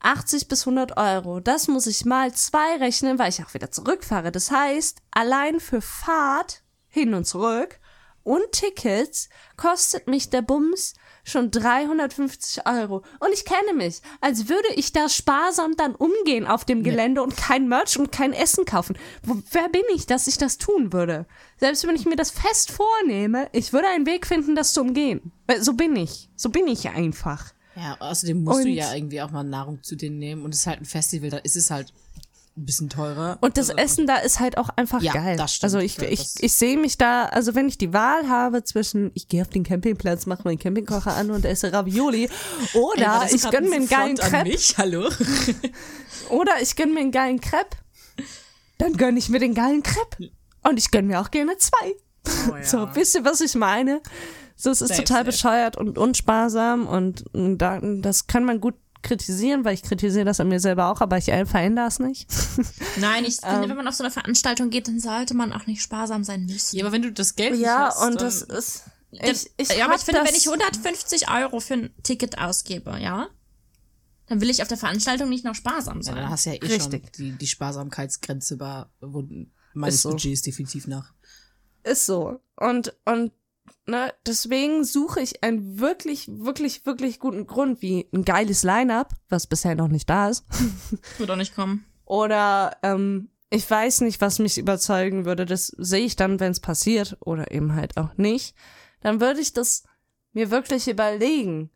80 0.00 0.48
bis 0.48 0.66
100 0.66 0.96
Euro. 0.98 1.40
Das 1.40 1.68
muss 1.68 1.86
ich 1.86 2.04
mal 2.04 2.32
zwei 2.32 2.76
rechnen, 2.78 3.18
weil 3.18 3.30
ich 3.30 3.42
auch 3.42 3.54
wieder 3.54 3.70
zurückfahre. 3.70 4.30
Das 4.30 4.50
heißt, 4.50 4.98
allein 5.10 5.60
für 5.60 5.80
Fahrt 5.80 6.62
hin 6.88 7.14
und 7.14 7.26
zurück 7.26 7.80
und 8.22 8.42
Tickets 8.52 9.28
kostet 9.56 10.08
mich 10.08 10.30
der 10.30 10.42
Bums 10.42 10.94
schon 11.26 11.50
350 11.50 12.66
Euro. 12.66 13.02
Und 13.18 13.32
ich 13.34 13.44
kenne 13.44 13.74
mich, 13.74 14.00
als 14.20 14.48
würde 14.48 14.68
ich 14.76 14.92
da 14.92 15.08
sparsam 15.08 15.76
dann 15.76 15.94
umgehen 15.94 16.46
auf 16.46 16.64
dem 16.64 16.82
Gelände 16.82 17.22
und 17.22 17.36
kein 17.36 17.68
Merch 17.68 17.98
und 17.98 18.12
kein 18.12 18.32
Essen 18.32 18.64
kaufen. 18.64 18.96
Wo, 19.22 19.36
wer 19.50 19.68
bin 19.68 19.82
ich, 19.94 20.06
dass 20.06 20.28
ich 20.28 20.38
das 20.38 20.56
tun 20.56 20.92
würde? 20.92 21.26
Selbst 21.58 21.86
wenn 21.86 21.96
ich 21.96 22.06
mir 22.06 22.16
das 22.16 22.30
fest 22.30 22.70
vornehme, 22.70 23.48
ich 23.52 23.72
würde 23.72 23.88
einen 23.88 24.06
Weg 24.06 24.26
finden, 24.26 24.54
das 24.54 24.72
zu 24.72 24.80
umgehen. 24.80 25.32
Weil 25.46 25.62
So 25.62 25.72
bin 25.74 25.96
ich. 25.96 26.28
So 26.36 26.48
bin 26.50 26.68
ich 26.68 26.88
einfach. 26.88 27.52
Ja, 27.74 27.96
außerdem 27.98 28.42
musst 28.44 28.60
du 28.64 28.68
Und- 28.68 28.74
ja 28.74 28.94
irgendwie 28.94 29.20
auch 29.20 29.30
mal 29.30 29.42
Nahrung 29.42 29.82
zu 29.82 29.96
denen 29.96 30.18
nehmen. 30.18 30.44
Und 30.44 30.54
es 30.54 30.60
ist 30.60 30.66
halt 30.66 30.80
ein 30.80 30.84
Festival, 30.86 31.30
da 31.30 31.38
ist 31.38 31.56
es 31.56 31.70
halt 31.70 31.92
ein 32.56 32.64
bisschen 32.64 32.88
teurer. 32.88 33.36
Und 33.42 33.58
das 33.58 33.68
Also, 33.70 33.82
Essen 33.82 34.06
da 34.06 34.16
ist 34.16 34.40
halt 34.40 34.56
auch 34.56 34.70
einfach 34.76 35.02
Ja, 35.02 35.12
geil. 35.12 35.36
das 35.36 35.54
stimmt. 35.54 35.64
also 35.64 35.78
ich, 35.78 35.98
Ja, 35.98 36.04
ich, 36.08 36.26
ich 36.38 36.52
sehe 36.54 36.78
mich 36.78 36.96
da, 36.96 37.26
also 37.26 37.54
wenn 37.54 37.68
ich 37.68 37.76
die 37.78 37.92
Wahl 37.92 38.28
habe 38.28 38.64
zwischen, 38.64 39.10
ich 39.14 39.28
gehe 39.28 39.42
auf 39.42 39.48
den 39.48 39.62
Campingplatz, 39.62 40.24
mache 40.26 40.42
meinen 40.44 40.58
Campingkocher 40.58 41.14
an 41.14 41.30
und 41.30 41.44
esse 41.44 41.72
Ravioli, 41.72 42.24
Ey, 42.24 42.30
oder 42.80 43.20
das 43.22 43.32
ich 43.32 43.42
grad 43.42 43.52
gönn 43.52 43.64
mir 43.68 43.76
ein 43.76 43.82
einen 43.82 43.88
geilen 43.88 44.16
Crepe? 44.16 44.56
Hallo? 44.78 45.08
oder 46.30 46.52
ich 46.62 46.76
gönn 46.76 46.94
mir 46.94 47.00
einen 47.00 47.12
geilen 47.12 47.40
Crepe, 47.40 47.76
dann 48.78 48.94
gönn 48.94 49.16
ich 49.16 49.28
mir 49.28 49.38
den 49.38 49.54
geilen 49.54 49.82
Crepe. 49.82 50.30
Und 50.62 50.78
ich 50.78 50.90
gönn 50.90 51.06
mir 51.06 51.20
auch 51.20 51.30
gerne 51.30 51.56
zwei. 51.58 51.94
Oh, 52.50 52.54
ja. 52.56 52.62
So, 52.64 52.88
wisst 52.94 53.14
ihr, 53.14 53.24
was 53.24 53.40
ich 53.40 53.54
meine? 53.54 54.00
So, 54.56 54.70
es 54.70 54.80
ist 54.80 54.88
Safe, 54.88 55.02
total 55.04 55.18
safe. 55.18 55.24
bescheuert 55.26 55.76
und 55.76 55.98
unsparsam 55.98 56.86
und 56.86 57.24
da, 57.32 57.78
das 57.82 58.26
kann 58.26 58.44
man 58.44 58.60
gut 58.60 58.74
kritisieren, 59.06 59.64
weil 59.64 59.74
ich 59.74 59.82
kritisiere 59.82 60.24
das 60.24 60.40
an 60.40 60.48
mir 60.48 60.60
selber 60.60 60.90
auch, 60.90 61.00
aber 61.00 61.18
ich 61.18 61.26
verändere 61.26 61.86
es 61.86 61.98
nicht. 61.98 62.26
Nein, 62.96 63.24
ich 63.24 63.38
Ähm. 63.42 63.50
finde, 63.52 63.68
wenn 63.70 63.76
man 63.76 63.88
auf 63.88 63.94
so 63.94 64.04
eine 64.04 64.10
Veranstaltung 64.10 64.70
geht, 64.70 64.88
dann 64.88 65.00
sollte 65.00 65.34
man 65.34 65.52
auch 65.52 65.66
nicht 65.66 65.82
sparsam 65.82 66.24
sein 66.24 66.46
müssen. 66.46 66.76
Ja, 66.76 66.84
aber 66.84 66.92
wenn 66.92 67.02
du 67.02 67.12
das 67.12 67.34
Geld 67.36 67.52
nicht 67.52 67.62
Ja, 67.62 67.88
hast, 67.88 68.02
und 68.04 68.20
das 68.20 68.42
ist. 68.42 68.82
Ich, 69.12 69.50
ich 69.56 69.68
ja, 69.76 69.86
aber 69.86 69.94
ich 69.94 70.02
finde, 70.02 70.22
wenn 70.24 70.34
ich 70.34 70.46
150 70.46 71.30
Euro 71.30 71.60
für 71.60 71.74
ein 71.74 71.94
Ticket 72.02 72.38
ausgebe, 72.38 72.98
ja, 73.00 73.28
dann 74.26 74.40
will 74.40 74.50
ich 74.50 74.60
auf 74.60 74.68
der 74.68 74.76
Veranstaltung 74.76 75.28
nicht 75.28 75.44
noch 75.44 75.54
sparsam 75.54 75.98
ja, 75.98 76.02
sein. 76.02 76.16
dann 76.16 76.28
hast 76.30 76.46
du 76.46 76.50
ja 76.50 76.56
eh 76.56 76.66
Richtig. 76.66 76.82
schon 76.82 77.02
die, 77.16 77.32
die 77.32 77.46
Sparsamkeitsgrenze 77.46 78.54
überwunden. 78.54 79.52
Meines 79.72 79.96
Ist 79.96 80.02
so. 80.02 80.10
Budgets 80.10 80.42
definitiv 80.42 80.86
nach. 80.86 81.12
Ist 81.84 82.06
so. 82.06 82.40
Und, 82.56 82.94
und 83.04 83.32
ne, 83.86 84.12
deswegen 84.26 84.84
suche 84.84 85.20
ich 85.20 85.42
einen 85.42 85.80
wirklich, 85.80 86.28
wirklich, 86.28 86.86
wirklich 86.86 87.18
guten 87.18 87.46
Grund, 87.46 87.82
wie 87.82 88.08
ein 88.12 88.24
geiles 88.24 88.62
Line-up, 88.62 89.12
was 89.28 89.46
bisher 89.46 89.74
noch 89.74 89.88
nicht 89.88 90.08
da 90.10 90.28
ist. 90.28 90.44
Wird 91.18 91.30
auch 91.30 91.36
nicht 91.36 91.54
kommen. 91.54 91.84
Oder 92.04 92.76
ähm, 92.82 93.30
ich 93.50 93.68
weiß 93.68 94.02
nicht, 94.02 94.20
was 94.20 94.38
mich 94.38 94.58
überzeugen 94.58 95.24
würde. 95.24 95.46
Das 95.46 95.66
sehe 95.66 96.04
ich 96.04 96.16
dann, 96.16 96.40
wenn 96.40 96.52
es 96.52 96.60
passiert, 96.60 97.16
oder 97.20 97.50
eben 97.50 97.74
halt 97.74 97.96
auch 97.96 98.16
nicht. 98.16 98.56
Dann 99.00 99.20
würde 99.20 99.40
ich 99.40 99.52
das 99.52 99.84
mir 100.32 100.50
wirklich 100.50 100.88
überlegen. 100.88 101.70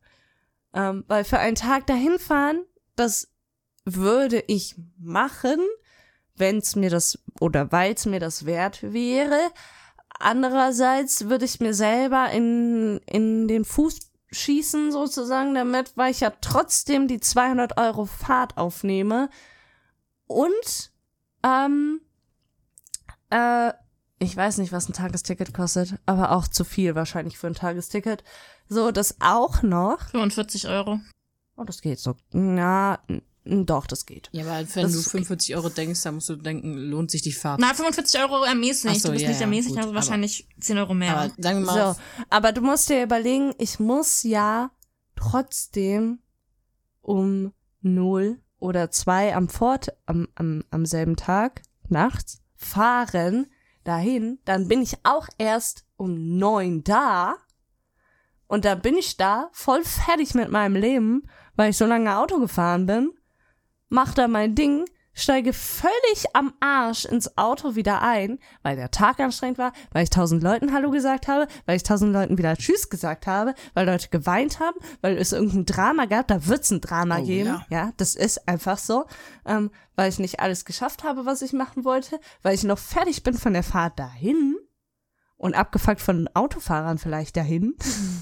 Ähm, 0.75 1.05
weil 1.09 1.25
für 1.25 1.39
einen 1.39 1.57
Tag 1.57 1.87
dahin 1.87 2.19
fahren, 2.19 2.65
das 2.97 3.33
würde 3.85 4.45
ich 4.47 4.77
machen, 4.99 5.59
wenn 6.37 6.59
es 6.59 6.77
mir 6.77 6.91
das 6.91 7.19
oder 7.41 7.73
weil 7.73 7.95
es 7.95 8.07
mir 8.07 8.21
das 8.21 8.47
wert 8.47 8.83
wäre. 8.83 9.39
Andererseits 10.21 11.29
würde 11.29 11.47
ich 11.47 11.61
mir 11.61 11.73
selber 11.73 12.31
in, 12.31 13.01
in 13.07 13.49
den 13.49 13.65
Fuß 13.65 13.99
schießen 14.31 14.93
sozusagen 14.93 15.55
damit, 15.55 15.97
weil 15.97 16.11
ich 16.11 16.21
ja 16.21 16.31
trotzdem 16.41 17.09
die 17.09 17.21
200 17.21 17.79
Euro 17.79 18.05
Fahrt 18.05 18.59
aufnehme 18.59 19.31
und 20.27 20.93
ähm, 21.43 22.01
äh, 23.31 23.73
ich 24.19 24.37
weiß 24.37 24.59
nicht, 24.59 24.73
was 24.73 24.89
ein 24.89 24.93
Tagesticket 24.93 25.55
kostet, 25.55 25.95
aber 26.05 26.33
auch 26.33 26.47
zu 26.47 26.65
viel 26.65 26.95
wahrscheinlich 26.95 27.39
für 27.39 27.47
ein 27.47 27.55
Tagesticket. 27.55 28.23
So, 28.69 28.91
das 28.91 29.17
auch 29.21 29.63
noch. 29.63 30.11
45 30.11 30.69
Euro. 30.69 31.01
Oh, 31.57 31.65
das 31.65 31.81
geht 31.81 31.99
so. 31.99 32.15
Na, 32.31 33.01
doch, 33.67 33.87
das 33.87 34.07
geht. 34.07 34.29
Ja, 34.33 34.45
aber 34.45 34.59
wenn 34.75 34.83
Das 34.85 34.93
du 34.93 34.99
ist 34.99 35.07
okay. 35.09 35.19
45 35.25 35.57
Euro 35.57 35.69
denkst, 35.69 36.03
dann 36.03 36.15
musst 36.17 36.29
du 36.29 36.37
denken, 36.37 36.75
lohnt 36.77 37.11
sich 37.11 37.23
die 37.23 37.33
Fahrt. 37.33 37.61
Na, 37.61 37.75
45 37.75 38.21
Euro 38.21 38.45
ermäßigt. 38.45 39.01
So, 39.01 39.09
du 39.09 39.13
bist 39.13 39.23
ja, 39.23 39.29
nicht 39.29 39.39
ja, 39.41 39.45
ermäßigt, 39.47 39.71
gut, 39.71 39.79
also 39.79 39.89
aber- 39.91 39.97
wahrscheinlich 39.97 40.49
10 40.61 40.79
Euro 40.79 40.95
mehr. 40.95 41.17
Aber 41.17 41.33
sagen 41.39 41.61
wir 41.61 41.67
mal, 41.67 41.95
So, 41.95 42.01
aber 42.31 42.53
du 42.53 42.61
musst 42.61 42.89
dir 42.89 43.03
überlegen, 43.03 43.53
ich 43.59 43.79
muss 43.81 44.23
ja 44.23 44.71
trotzdem 45.17 46.21
um 47.01 47.53
null 47.83 48.41
oder 48.59 48.91
zwei 48.91 49.35
am 49.35 49.49
Fort 49.49 49.89
am, 50.07 50.29
am, 50.35 50.65
am 50.71 50.85
selben 50.87 51.17
Tag 51.17 51.63
nachts 51.89 52.43
fahren 52.57 53.47
dahin, 53.85 54.39
dann 54.45 54.69
bin 54.69 54.83
ich 54.83 54.97
auch 55.05 55.27
erst 55.39 55.87
um 55.97 56.37
neun 56.37 56.85
da 56.85 57.37
Und 58.47 58.65
da 58.67 58.75
bin 58.75 58.97
ich 58.97 59.17
da, 59.17 59.49
voll 59.53 59.83
fertig 59.85 60.35
mit 60.35 60.51
meinem 60.51 60.77
Leben, 60.77 61.23
weil 61.57 61.71
ich 61.71 61.77
so 61.79 61.87
lange 61.87 62.17
Auto 62.19 62.39
gefahren 62.39 62.85
bin, 62.87 63.13
mach 63.91 64.15
da 64.15 64.29
mein 64.29 64.55
Ding, 64.55 64.87
steige 65.13 65.53
völlig 65.53 66.25
am 66.33 66.55
Arsch 66.61 67.05
ins 67.05 67.37
Auto 67.37 67.75
wieder 67.75 68.01
ein, 68.01 68.39
weil 68.63 68.77
der 68.77 68.91
Tag 68.91 69.21
anstrengend 69.21 69.59
war, 69.59 69.73
weil 69.93 70.05
ich 70.05 70.11
tausend 70.11 70.43
Leuten 70.43 70.73
Hallo 70.73 70.91
gesagt 70.91 71.29
habe, 71.29 71.47
weil 71.67 71.77
ich 71.77 71.83
tausend 71.83 72.13
Leuten 72.13 72.39
wieder 72.39 72.57
Tschüss 72.57 72.89
gesagt 72.89 73.27
habe, 73.27 73.55
weil 73.75 73.87
Leute 73.87 74.09
geweint 74.09 74.61
haben, 74.61 74.79
weil 75.03 75.19
es 75.19 75.33
irgendein 75.33 75.67
Drama 75.67 76.07
gab, 76.07 76.29
da 76.29 76.47
wird's 76.47 76.71
ein 76.71 76.81
Drama 76.81 77.19
Oh, 77.19 77.25
geben, 77.25 77.49
ja. 77.49 77.67
ja, 77.69 77.93
das 77.97 78.15
ist 78.15 78.49
einfach 78.49 78.79
so, 78.79 79.07
ähm, 79.45 79.71
weil 79.97 80.09
ich 80.09 80.19
nicht 80.19 80.41
alles 80.41 80.65
geschafft 80.65 81.05
habe, 81.05 81.27
was 81.27 81.43
ich 81.43 81.53
machen 81.53 81.85
wollte, 81.85 82.21
weil 82.43 82.55
ich 82.55 82.65
noch 82.65 82.79
fertig 82.79 83.23
bin 83.23 83.35
von 83.35 83.53
der 83.53 83.65
Fahrt 83.65 83.99
dahin 83.99 84.57
und 85.37 85.55
abgefuckt 85.55 86.01
von 86.01 86.29
Autofahrern 86.35 86.99
vielleicht 86.99 87.37
dahin, 87.37 87.75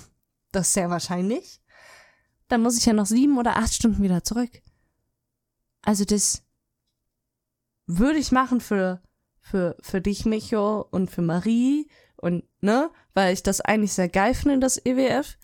das 0.53 0.69
ist 0.69 0.73
sehr 0.73 0.91
wahrscheinlich, 0.91 1.61
dann 2.49 2.63
muss 2.63 2.79
ich 2.79 2.87
ja 2.87 2.95
noch 2.95 3.07
sieben 3.07 3.37
oder 3.37 3.57
acht 3.57 3.75
Stunden 3.75 4.03
wieder 4.03 4.25
zurück. 4.25 4.63
Also 5.83 6.05
das 6.05 6.43
würde 7.87 8.19
ich 8.19 8.33
machen 8.33 8.61
für, 8.61 9.03
für, 9.41 9.77
für 9.81 10.01
dich, 10.01 10.25
Micho, 10.27 10.87
und 10.91 11.11
für 11.11 11.23
Marie 11.23 11.89
und, 12.17 12.45
ne, 12.61 12.91
weil 13.15 13.33
ich 13.33 13.43
das 13.43 13.61
eigentlich 13.61 13.93
sehr 13.93 14.09
geil 14.09 14.35
finde, 14.35 14.59
das 14.61 14.85
EWF. 14.85 15.39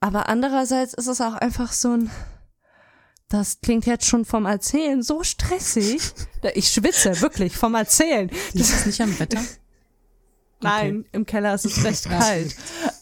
Aber 0.00 0.28
andererseits 0.28 0.94
ist 0.94 1.08
es 1.08 1.20
auch 1.20 1.34
einfach 1.34 1.72
so 1.72 1.92
ein, 1.96 2.10
das 3.28 3.60
klingt 3.60 3.84
jetzt 3.86 4.06
schon 4.06 4.24
vom 4.24 4.46
Erzählen 4.46 5.02
so 5.02 5.22
stressig. 5.24 6.00
Da- 6.42 6.50
Ich 6.54 6.68
schwitze 6.70 7.20
wirklich 7.20 7.56
vom 7.56 7.74
Erzählen. 7.74 8.30
Das 8.54 8.86
nicht 8.86 9.00
am 9.00 9.18
Wetter? 9.18 9.42
Nein, 10.60 11.04
im 11.12 11.24
Keller 11.26 11.54
ist 11.54 11.64
es 11.64 11.82
recht 11.84 12.04
kalt. 12.04 12.54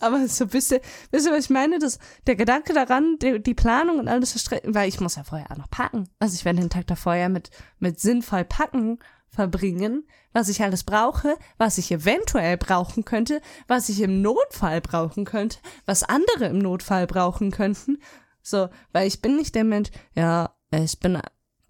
Aber 0.07 0.29
so 0.29 0.45
ein 0.45 0.51
bisschen, 0.51 0.81
wisst 1.11 1.27
ihr, 1.27 1.33
was 1.33 1.45
ich 1.45 1.51
meine? 1.51 1.79
Das, 1.79 1.99
der 2.27 2.37
Gedanke 2.37 2.73
daran, 2.73 3.19
die, 3.21 3.43
die 3.43 3.55
Planung 3.55 3.99
und 3.99 4.09
alles 4.09 4.31
verstrecken, 4.31 4.75
weil 4.75 4.89
ich 4.89 5.01
muss 5.01 5.17
ja 5.17 5.25
vorher 5.25 5.51
auch 5.51 5.57
noch 5.57 5.71
packen. 5.71 6.09
Also 6.19 6.35
ich 6.35 6.45
werde 6.45 6.61
den 6.61 6.71
Tag 6.71 6.87
davor 6.87 7.15
ja 7.15 7.29
mit, 7.29 7.51
mit 7.79 7.99
sinnvoll 7.99 8.45
packen 8.45 8.99
verbringen, 9.29 10.07
was 10.33 10.49
ich 10.49 10.63
alles 10.63 10.85
brauche, 10.85 11.37
was 11.59 11.79
ich 11.79 11.91
eventuell 11.91 12.57
brauchen 12.57 13.05
könnte, 13.05 13.41
was 13.67 13.89
ich 13.89 14.01
im 14.01 14.23
Notfall 14.23 14.81
brauchen 14.81 15.25
könnte, 15.25 15.59
was 15.85 16.03
andere 16.03 16.47
im 16.47 16.59
Notfall 16.59 17.07
brauchen 17.07 17.51
könnten. 17.51 17.99
So, 18.43 18.69
weil 18.93 19.09
ich 19.09 19.21
bin 19.21 19.37
nicht 19.37 19.55
der 19.55 19.65
Mensch, 19.65 19.91
ja, 20.15 20.55
ich 20.71 21.01
bin 21.01 21.21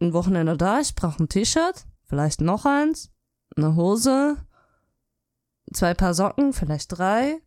ein 0.01 0.13
Wochenende 0.13 0.57
da, 0.57 0.81
ich 0.81 0.95
brauche 0.95 1.23
ein 1.23 1.29
T-Shirt, 1.29 1.87
vielleicht 2.05 2.41
noch 2.41 2.67
eins, 2.67 3.11
eine 3.57 3.75
Hose, 3.77 4.37
zwei 5.73 5.95
Paar 5.95 6.15
Socken, 6.15 6.53
vielleicht 6.53 6.99
drei, 6.99 7.41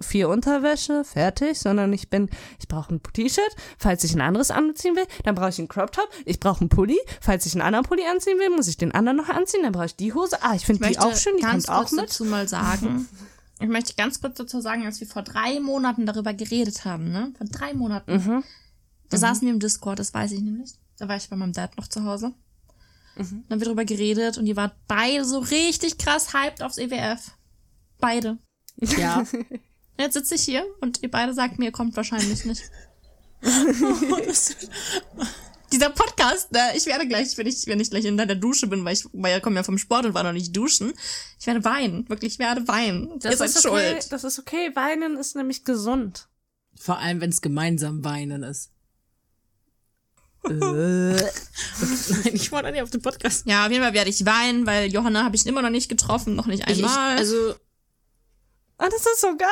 vier 0.00 0.28
Unterwäsche, 0.28 1.04
fertig, 1.04 1.58
sondern 1.58 1.92
ich 1.92 2.10
bin, 2.10 2.28
ich 2.58 2.68
brauche 2.68 2.94
ein 2.94 3.02
T-Shirt, 3.02 3.56
falls 3.78 4.04
ich 4.04 4.14
ein 4.14 4.20
anderes 4.20 4.50
anziehen 4.50 4.96
will, 4.96 5.06
dann 5.24 5.34
brauche 5.34 5.50
ich 5.50 5.58
einen 5.58 5.68
Crop 5.68 5.92
Top, 5.92 6.08
ich 6.24 6.40
brauche 6.40 6.60
einen 6.60 6.68
Pulli, 6.68 6.98
falls 7.20 7.46
ich 7.46 7.54
einen 7.54 7.62
anderen 7.62 7.84
Pulli 7.84 8.02
anziehen 8.06 8.38
will, 8.38 8.50
muss 8.50 8.68
ich 8.68 8.76
den 8.76 8.92
anderen 8.92 9.16
noch 9.16 9.28
anziehen, 9.28 9.62
dann 9.62 9.72
brauche 9.72 9.86
ich 9.86 9.96
die 9.96 10.12
Hose, 10.12 10.42
ah, 10.42 10.54
ich 10.54 10.66
finde 10.66 10.88
die 10.88 10.98
auch 10.98 11.16
schön, 11.16 11.36
die 11.36 11.42
ganz 11.42 11.66
kommt 11.66 11.76
auch 11.76 11.80
kurz 11.82 11.92
mit. 11.92 12.04
dazu 12.04 12.24
mal 12.24 12.48
sagen. 12.48 13.08
Ich 13.58 13.68
möchte 13.68 13.94
ganz 13.94 14.20
kurz 14.20 14.36
dazu 14.36 14.60
sagen, 14.60 14.84
als 14.84 15.00
wir 15.00 15.06
vor 15.06 15.22
drei 15.22 15.60
Monaten 15.60 16.04
darüber 16.04 16.34
geredet 16.34 16.84
haben, 16.84 17.10
ne? 17.10 17.32
Vor 17.38 17.46
drei 17.46 17.72
Monaten. 17.72 18.12
Mhm. 18.12 18.44
Da 19.08 19.16
saßen 19.16 19.46
wir 19.46 19.54
im 19.54 19.60
Discord, 19.60 19.98
das 19.98 20.12
weiß 20.12 20.32
ich 20.32 20.40
nämlich. 20.40 20.72
Da 20.98 21.08
war 21.08 21.16
ich 21.16 21.30
bei 21.30 21.36
meinem 21.36 21.54
Dad 21.54 21.76
noch 21.78 21.88
zu 21.88 22.04
Hause. 22.04 22.34
Mhm. 23.16 23.44
Dann 23.48 23.50
haben 23.50 23.60
wir 23.60 23.64
darüber 23.64 23.84
geredet 23.84 24.36
und 24.36 24.46
ihr 24.46 24.56
wart 24.56 24.76
beide 24.88 25.24
so 25.24 25.38
richtig 25.38 25.96
krass 25.96 26.34
hyped 26.34 26.62
aufs 26.62 26.76
EWF. 26.76 27.32
Beide. 27.98 28.38
Ja. 28.76 29.24
Jetzt 29.98 30.14
sitze 30.14 30.34
ich 30.34 30.42
hier 30.42 30.66
und 30.80 31.02
ihr 31.02 31.10
beide 31.10 31.32
sagt 31.34 31.58
mir, 31.58 31.66
ihr 31.66 31.72
kommt 31.72 31.96
wahrscheinlich 31.96 32.44
nicht. 32.44 32.62
Dieser 35.72 35.90
Podcast, 35.90 36.52
ne, 36.52 36.60
ich 36.76 36.86
werde 36.86 37.08
gleich, 37.08 37.36
wenn 37.36 37.46
ich, 37.46 37.66
wenn 37.66 37.80
ich 37.80 37.90
gleich 37.90 38.04
in 38.04 38.16
der 38.16 38.34
Dusche 38.36 38.68
bin, 38.68 38.84
weil 38.84 38.92
ich, 38.92 39.04
weil 39.12 39.36
ich 39.36 39.42
komme 39.42 39.56
ja 39.56 39.64
vom 39.64 39.78
Sport 39.78 40.06
und 40.06 40.14
war 40.14 40.22
noch 40.22 40.32
nicht 40.32 40.56
duschen, 40.56 40.92
ich 41.40 41.46
werde 41.46 41.64
weinen. 41.64 42.08
Wirklich, 42.08 42.34
ich 42.34 42.38
werde 42.38 42.68
weinen. 42.68 43.18
ihr 43.24 43.36
seid 43.36 43.50
ist 43.50 43.66
okay, 43.66 43.90
schuld. 43.92 44.12
das 44.12 44.22
ist 44.24 44.38
okay, 44.38 44.70
weinen 44.74 45.16
ist 45.16 45.34
nämlich 45.34 45.64
gesund. 45.64 46.28
Vor 46.78 46.98
allem, 46.98 47.20
wenn 47.20 47.30
es 47.30 47.40
gemeinsam 47.40 48.04
weinen 48.04 48.42
ist. 48.42 48.70
Äh. 50.48 50.52
Nein, 50.52 52.34
ich 52.34 52.52
wollte 52.52 52.70
nicht 52.70 52.80
auf 52.80 52.90
den 52.90 53.02
Podcast. 53.02 53.46
Ja, 53.48 53.66
auf 53.66 53.72
jeden 53.72 53.82
Fall 53.82 53.94
werde 53.94 54.10
ich 54.10 54.24
weinen, 54.24 54.64
weil 54.64 54.92
Johanna 54.92 55.24
habe 55.24 55.34
ich 55.34 55.44
immer 55.44 55.60
noch 55.60 55.70
nicht 55.70 55.88
getroffen, 55.88 56.36
noch 56.36 56.46
nicht 56.46 56.62
Ich, 56.70 56.78
ich, 56.78 56.84
einmal. 56.84 57.16
also, 57.16 57.56
Ah, 58.78 58.88
das 58.88 59.00
ist 59.06 59.20
so 59.20 59.36
geil. 59.36 59.48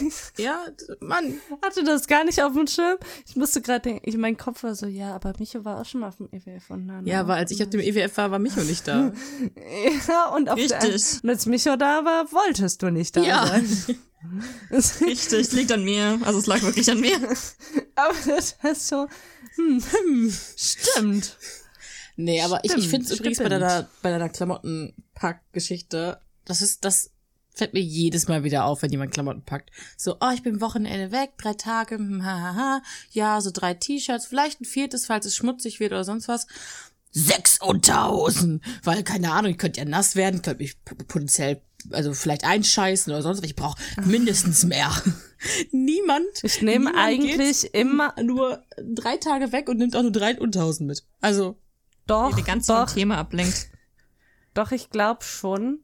Ich 0.00 0.44
ja, 0.44 0.64
Mann. 1.00 1.40
hatte 1.62 1.84
das 1.84 2.06
gar 2.06 2.24
nicht 2.24 2.42
auf 2.42 2.52
dem 2.52 2.66
Schirm. 2.66 2.96
Ich 3.28 3.36
musste 3.36 3.60
gerade 3.60 3.80
denken, 3.80 4.02
ich, 4.08 4.16
mein 4.16 4.36
Kopf 4.36 4.62
war 4.62 4.74
so, 4.74 4.86
ja, 4.86 5.14
aber 5.14 5.32
Micho 5.38 5.64
war 5.64 5.80
auch 5.80 5.84
schon 5.84 6.00
mal 6.00 6.08
auf 6.08 6.16
dem 6.16 6.28
EWF 6.32 6.70
und 6.70 6.88
dann. 6.88 7.06
Ja, 7.06 7.20
aber 7.20 7.34
als 7.34 7.50
ich 7.50 7.62
auf 7.62 7.70
dem 7.70 7.80
EWF 7.80 8.16
war, 8.16 8.30
war 8.30 8.38
Micho 8.38 8.60
nicht 8.62 8.86
da. 8.88 9.12
Ja, 10.08 10.28
und 10.34 10.48
auf 10.48 10.56
der, 10.56 10.82
Richtig. 10.82 11.22
und 11.22 11.30
als 11.30 11.46
Micho 11.46 11.76
da 11.76 12.04
war, 12.04 12.30
wolltest 12.32 12.82
du 12.82 12.90
nicht 12.90 13.16
da 13.16 13.22
Ja. 13.22 13.46
sein. 13.46 13.66
Richtig, 15.00 15.52
liegt 15.52 15.72
an 15.72 15.84
mir. 15.84 16.18
Also 16.24 16.38
es 16.38 16.46
lag 16.46 16.62
wirklich 16.62 16.90
an 16.90 17.00
mir. 17.00 17.16
aber 17.94 18.14
das 18.26 18.56
ist 18.62 18.88
so, 18.88 19.06
hm, 19.56 19.82
hm, 19.82 20.32
stimmt. 20.56 21.36
Nee, 22.16 22.40
aber 22.42 22.60
ich, 22.64 22.70
ich 22.70 22.72
Stimmt, 22.72 22.86
finde 22.90 23.06
es 23.12 23.18
übrigens 23.20 23.38
bei 23.38 23.44
stimmt. 23.46 23.62
deiner, 23.62 23.88
bei 24.02 24.10
deiner 24.10 24.28
Klamottenpack-Geschichte, 24.30 26.18
das 26.44 26.62
ist, 26.62 26.84
das 26.84 27.10
fällt 27.56 27.72
mir 27.72 27.80
jedes 27.80 28.28
Mal 28.28 28.44
wieder 28.44 28.66
auf, 28.66 28.82
wenn 28.82 28.90
jemand 28.92 29.12
Klamotten 29.12 29.42
packt. 29.42 29.70
So, 29.96 30.16
oh, 30.20 30.30
ich 30.34 30.42
bin 30.42 30.60
Wochenende 30.60 31.10
weg, 31.10 31.32
drei 31.38 31.54
Tage, 31.54 31.96
hm, 31.96 32.24
ha, 32.24 32.40
ha, 32.40 32.54
ha. 32.54 32.82
ja, 33.10 33.40
so 33.40 33.50
drei 33.50 33.74
T-Shirts, 33.74 34.26
vielleicht 34.26 34.60
ein 34.60 34.66
viertes, 34.66 35.06
falls 35.06 35.26
es 35.26 35.34
schmutzig 35.34 35.80
wird 35.80 35.92
oder 35.92 36.04
sonst 36.04 36.28
was. 36.28 36.46
Sechs 37.10 37.58
Unterhosen, 37.62 38.62
weil, 38.84 39.02
keine 39.02 39.32
Ahnung, 39.32 39.52
ich 39.52 39.58
könnte 39.58 39.80
ja 39.80 39.86
nass 39.86 40.16
werden, 40.16 40.42
könnte 40.42 40.62
mich 40.62 40.76
potenziell, 40.84 41.62
also 41.90 42.12
vielleicht 42.12 42.44
einscheißen 42.44 43.10
oder 43.10 43.22
sonst 43.22 43.38
was, 43.38 43.48
ich 43.48 43.56
brauche 43.56 43.80
mindestens 44.04 44.64
mehr. 44.64 44.90
Niemand. 45.72 46.26
Ich 46.42 46.60
nehme 46.60 46.94
eigentlich 46.94 47.72
immer, 47.72 48.14
nur 48.22 48.62
drei 48.76 49.16
Tage 49.16 49.52
weg 49.52 49.70
und 49.70 49.78
nimmt 49.78 49.96
auch 49.96 50.02
nur 50.02 50.12
drei 50.12 50.38
Unterhosen 50.38 50.86
mit. 50.86 51.06
Also, 51.22 51.56
doch, 52.06 52.36
Die 52.36 52.42
ganz 52.42 52.66
vom 52.66 52.76
doch, 52.76 52.92
Thema 52.92 53.16
ablenkt. 53.16 53.68
doch, 54.52 54.72
ich 54.72 54.90
glaube 54.90 55.24
schon. 55.24 55.80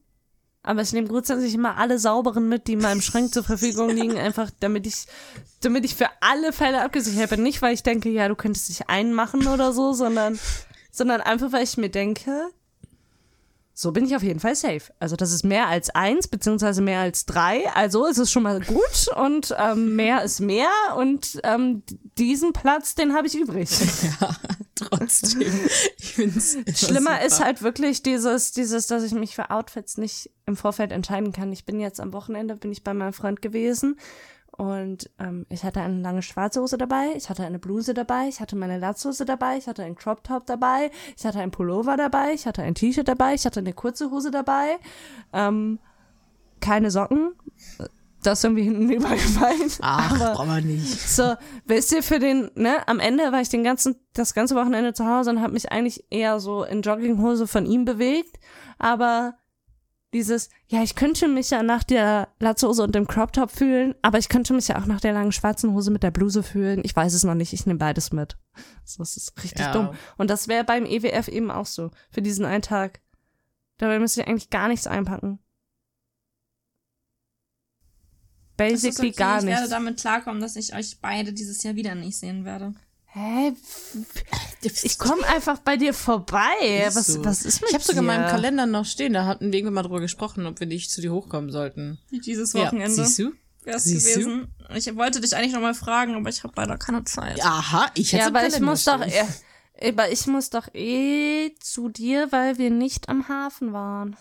Aber 0.63 0.83
ich 0.83 0.93
nehme 0.93 1.09
grundsätzlich 1.09 1.55
immer 1.55 1.77
alle 1.77 1.99
sauberen 1.99 2.49
mit, 2.49 2.69
die 2.69 2.75
in 2.75 2.81
meinem 2.81 3.01
Schrank 3.01 3.35
zur 3.35 3.43
Verfügung 3.43 3.91
liegen, 3.97 4.17
einfach 4.17 4.51
damit 4.61 4.87
ich, 4.87 5.07
damit 5.61 5.85
ich 5.85 5.97
für 5.97 6.09
alle 6.21 6.53
Fälle 6.53 6.83
abgesichert 6.83 7.31
bin. 7.31 7.43
Nicht, 7.43 7.63
weil 7.63 7.75
ich 7.75 7.83
denke, 7.83 8.09
ja, 8.11 8.29
du 8.29 8.37
könntest 8.37 8.69
dich 8.69 8.89
einmachen 8.89 9.47
oder 9.49 9.73
so, 9.73 9.93
sondern, 9.93 10.39
sondern 10.91 11.21
einfach, 11.21 11.53
weil 11.53 11.65
ich 11.65 11.77
mir 11.77 11.91
denke, 11.91 12.51
so 13.75 13.93
bin 13.93 14.05
ich 14.05 14.15
auf 14.15 14.23
jeden 14.23 14.41
Fall 14.41 14.55
safe. 14.55 14.93
Also 14.99 15.17
das 15.17 15.33
ist 15.33 15.45
mehr 15.45 15.69
als 15.69 15.91
eins, 15.91 16.29
beziehungsweise 16.29 16.83
mehr 16.83 17.01
als 17.01 17.25
drei. 17.25 17.69
Also 17.75 18.07
ist 18.07 18.19
es 18.19 18.31
schon 18.31 18.43
mal 18.43 18.61
gut 18.61 19.09
und 19.17 19.55
ähm, 19.59 19.97
mehr 19.97 20.23
ist 20.23 20.41
mehr 20.41 20.71
und 20.97 21.41
ähm, 21.45 21.83
diesen 22.19 22.53
Platz, 22.53 22.95
den 22.95 23.15
habe 23.15 23.27
ich 23.27 23.35
übrig. 23.35 23.71
ja, 24.21 24.37
trotzdem. 24.75 25.43
Ich 25.97 26.15
find's 26.15 26.55
immer 26.55 26.75
Schlimmer 26.75 27.13
super. 27.13 27.27
ist 27.27 27.45
halt 27.45 27.63
wirklich 27.63 28.03
dieses, 28.03 28.53
dieses, 28.53 28.87
dass 28.87 29.03
ich 29.03 29.13
mich 29.13 29.35
für 29.35 29.51
Outfits 29.51 29.97
nicht 29.97 30.31
im 30.45 30.57
Vorfeld 30.57 30.93
entscheiden 30.93 31.33
kann. 31.33 31.53
Ich 31.53 31.65
bin 31.65 31.81
jetzt 31.81 32.01
am 32.01 32.13
Wochenende, 32.13 32.57
bin 32.57 32.73
ich 32.73 32.85
bei 32.85 32.93
meinem 32.93 33.13
Freund 33.13 33.41
gewesen 33.41 33.97
und 34.57 35.11
ähm, 35.19 35.47
ich 35.49 35.65
hatte 35.65 35.81
eine 35.81 36.01
lange 36.01 36.23
schwarze 36.23 36.61
Hose 36.61 36.77
dabei, 36.77 37.13
ich 37.17 37.31
hatte 37.31 37.45
eine 37.45 37.59
Bluse 37.59 37.95
dabei, 37.95 38.29
ich 38.29 38.41
hatte 38.41 38.55
meine 38.55 38.79
Latzhose 38.79 39.25
dabei, 39.25 39.57
ich 39.57 39.67
hatte 39.67 39.83
einen 39.83 39.97
Crop 39.97 40.23
Top 40.25 40.47
dabei, 40.47 40.91
ich 41.17 41.25
hatte 41.25 41.41
ein 41.41 41.51
Pullover 41.51 41.97
dabei, 41.97 42.33
ich 42.35 42.47
hatte 42.47 42.63
ein 42.63 42.75
T-Shirt 42.75 43.09
dabei, 43.09 43.35
ich 43.35 43.47
hatte 43.47 43.61
eine 43.61 43.73
kurze 43.73 44.11
Hose 44.11 44.31
dabei, 44.31 44.79
ähm, 45.33 45.79
keine 46.61 46.91
Socken, 46.91 47.35
das 48.23 48.39
ist 48.39 48.45
irgendwie 48.45 48.65
hinten 48.65 48.91
übergefallen. 48.93 49.71
Ach, 49.81 50.15
aber 50.15 50.35
brauchen 50.35 50.55
wir 50.55 50.61
nicht. 50.61 50.87
so, 50.87 51.35
wisst 51.67 51.93
ihr, 51.93 52.03
für 52.03 52.19
den, 52.19 52.51
ne, 52.55 52.87
am 52.87 53.01
Ende 53.01 53.33
war 53.33 53.41
ich 53.41 53.49
den 53.49 53.65
ganzen, 53.65 53.97
das 54.13 54.35
ganze 54.35 54.55
Wochenende 54.55 54.93
zu 54.93 55.07
Hause 55.07 55.31
und 55.31 55.41
habe 55.41 55.55
mich 55.55 55.73
eigentlich 55.73 56.05
eher 56.11 56.41
so 56.41 56.63
in 56.63 56.83
Jogginghose 56.83 57.47
von 57.47 57.67
ihm 57.67 57.85
bewegt, 57.85 58.39
aber 58.79 59.35
dieses, 60.13 60.51
ja, 60.69 60.83
ich 60.83 60.95
könnte 60.95 61.27
mich 61.27 61.51
ja 61.51 61.63
nach 61.63 61.85
der 61.85 62.29
Latzhose 62.39 62.83
und 62.83 62.95
dem 62.95 63.07
Crop 63.07 63.33
Top 63.33 63.51
fühlen, 63.51 63.95
aber 64.03 64.19
ich 64.19 64.29
könnte 64.29 64.53
mich 64.53 64.69
ja 64.69 64.79
auch 64.81 64.87
nach 64.87 65.01
der 65.01 65.13
langen 65.15 65.33
schwarzen 65.33 65.73
Hose 65.73 65.91
mit 65.91 66.03
der 66.03 66.11
Bluse 66.11 66.43
fühlen. 66.43 66.83
Ich 66.85 66.95
weiß 66.95 67.15
es 67.15 67.25
noch 67.25 67.35
nicht, 67.35 67.53
ich 67.53 67.65
nehme 67.67 67.79
beides 67.79 68.13
mit. 68.13 68.37
So, 68.85 68.99
das 69.03 69.17
ist 69.17 69.43
richtig 69.43 69.61
Ja. 69.61 69.73
dumm. 69.73 69.95
Und 70.19 70.29
das 70.29 70.49
wäre 70.49 70.65
beim 70.65 70.85
EWF 70.85 71.29
eben 71.29 71.51
auch 71.51 71.67
so, 71.67 71.91
für 72.11 72.21
diesen 72.23 72.45
einen 72.45 72.63
Tag. 72.63 73.01
Dabei 73.79 73.99
müsste 73.99 74.21
ich 74.21 74.29
eigentlich 74.29 74.51
gar 74.51 74.69
nichts 74.69 74.87
einpacken. 74.87 75.39
Basically 78.57 79.09
okay, 79.09 79.17
gar 79.17 79.39
ich 79.39 79.47
werde 79.47 79.61
nichts. 79.63 79.71
damit 79.71 79.99
klarkommen, 80.01 80.43
dass 80.43 80.57
ich 80.57 80.75
euch 80.75 81.01
beide 81.01 81.33
dieses 81.33 81.63
Jahr 81.63 81.75
wieder 81.75 81.95
nicht 81.95 82.17
sehen 82.19 82.45
werde. 82.45 82.75
Hä? 83.15 83.53
Ich 84.83 84.99
komme 84.99 85.27
einfach 85.27 85.59
bei 85.59 85.77
dir 85.77 85.93
vorbei. 85.93 86.87
Ist 86.87 86.97
Was, 86.97 87.07
so. 87.09 87.25
was 87.25 87.45
ist 87.45 87.61
mit 87.61 87.71
Ich 87.71 87.75
habe 87.75 87.85
sogar 87.85 88.01
in 88.01 88.07
meinem 88.07 88.27
Kalender 88.29 88.65
noch 88.67 88.87
stehen, 88.87 89.13
da 89.13 89.27
hatten 89.27 89.53
wir 89.53 89.59
irgendwann 89.59 89.75
mal 89.75 89.83
drüber 89.83 90.01
gesprochen, 90.01 90.47
ob 90.47 90.59
wir 90.61 90.67
nicht 90.67 90.91
zu 90.91 91.01
dir 91.03 91.13
hochkommen 91.13 91.51
sollten. 91.51 91.99
Wie 92.11 92.21
dieses 92.21 92.53
Ja, 92.55 92.67
Wochenende. 92.67 92.95
siehst 92.95 93.19
du? 93.19 93.33
wär's 93.65 93.85
Siehst 93.85 94.17
du? 94.17 94.21
gewesen. 94.21 94.55
Ich 94.75 94.97
wollte 94.97 95.21
dich 95.21 95.37
eigentlich 95.37 95.53
noch 95.53 95.61
mal 95.61 95.75
fragen, 95.75 96.15
aber 96.15 96.29
ich 96.31 96.43
habe 96.43 96.55
leider 96.57 96.79
keine 96.79 97.05
Zeit. 97.05 97.41
Aha, 97.45 97.91
ich 97.95 98.13
hätte 98.13 98.23
Ja, 98.23 98.27
aber 98.29 98.47
ich 98.47 98.59
muss 98.61 98.85
doch, 98.85 99.03
stehen. 99.03 99.27
eh, 99.79 99.89
aber 99.91 100.11
ich 100.11 100.27
muss 100.27 100.49
doch 100.51 100.73
eh 100.75 101.53
zu 101.61 101.89
dir, 101.91 102.33
weil 102.33 102.57
wir 102.59 102.71
nicht 102.71 103.09
am 103.11 103.29
Hafen 103.29 103.73
waren. 103.75 104.17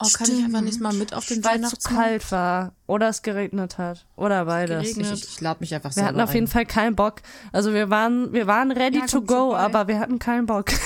Oh, 0.00 0.06
kann 0.12 0.30
ich 0.30 0.44
einfach 0.44 0.60
nicht 0.60 0.80
mal 0.80 0.92
mit 0.92 1.12
auf 1.12 1.26
den 1.26 1.42
Weil 1.44 1.62
es 1.64 1.70
zu 1.70 1.76
kalt 1.88 2.30
war. 2.30 2.72
Oder 2.86 3.08
es 3.08 3.22
geregnet 3.22 3.78
hat. 3.78 4.06
Oder 4.16 4.44
beides. 4.44 4.82
geregnet. 4.94 5.18
Ich, 5.18 5.24
ich 5.24 5.40
lade 5.40 5.58
mich 5.60 5.74
einfach 5.74 5.90
Wir 5.90 5.94
selber 5.94 6.08
hatten 6.08 6.20
auf 6.20 6.34
jeden 6.34 6.46
ein. 6.46 6.50
Fall 6.50 6.66
keinen 6.66 6.94
Bock. 6.96 7.20
Also 7.52 7.72
wir 7.72 7.90
waren, 7.90 8.32
wir 8.32 8.46
waren 8.46 8.70
ready 8.70 8.98
Ja, 9.00 9.06
to 9.06 9.22
go, 9.22 9.54
aber 9.54 9.88
wir 9.88 9.98
hatten 9.98 10.18
keinen 10.18 10.46
Bock. 10.46 10.66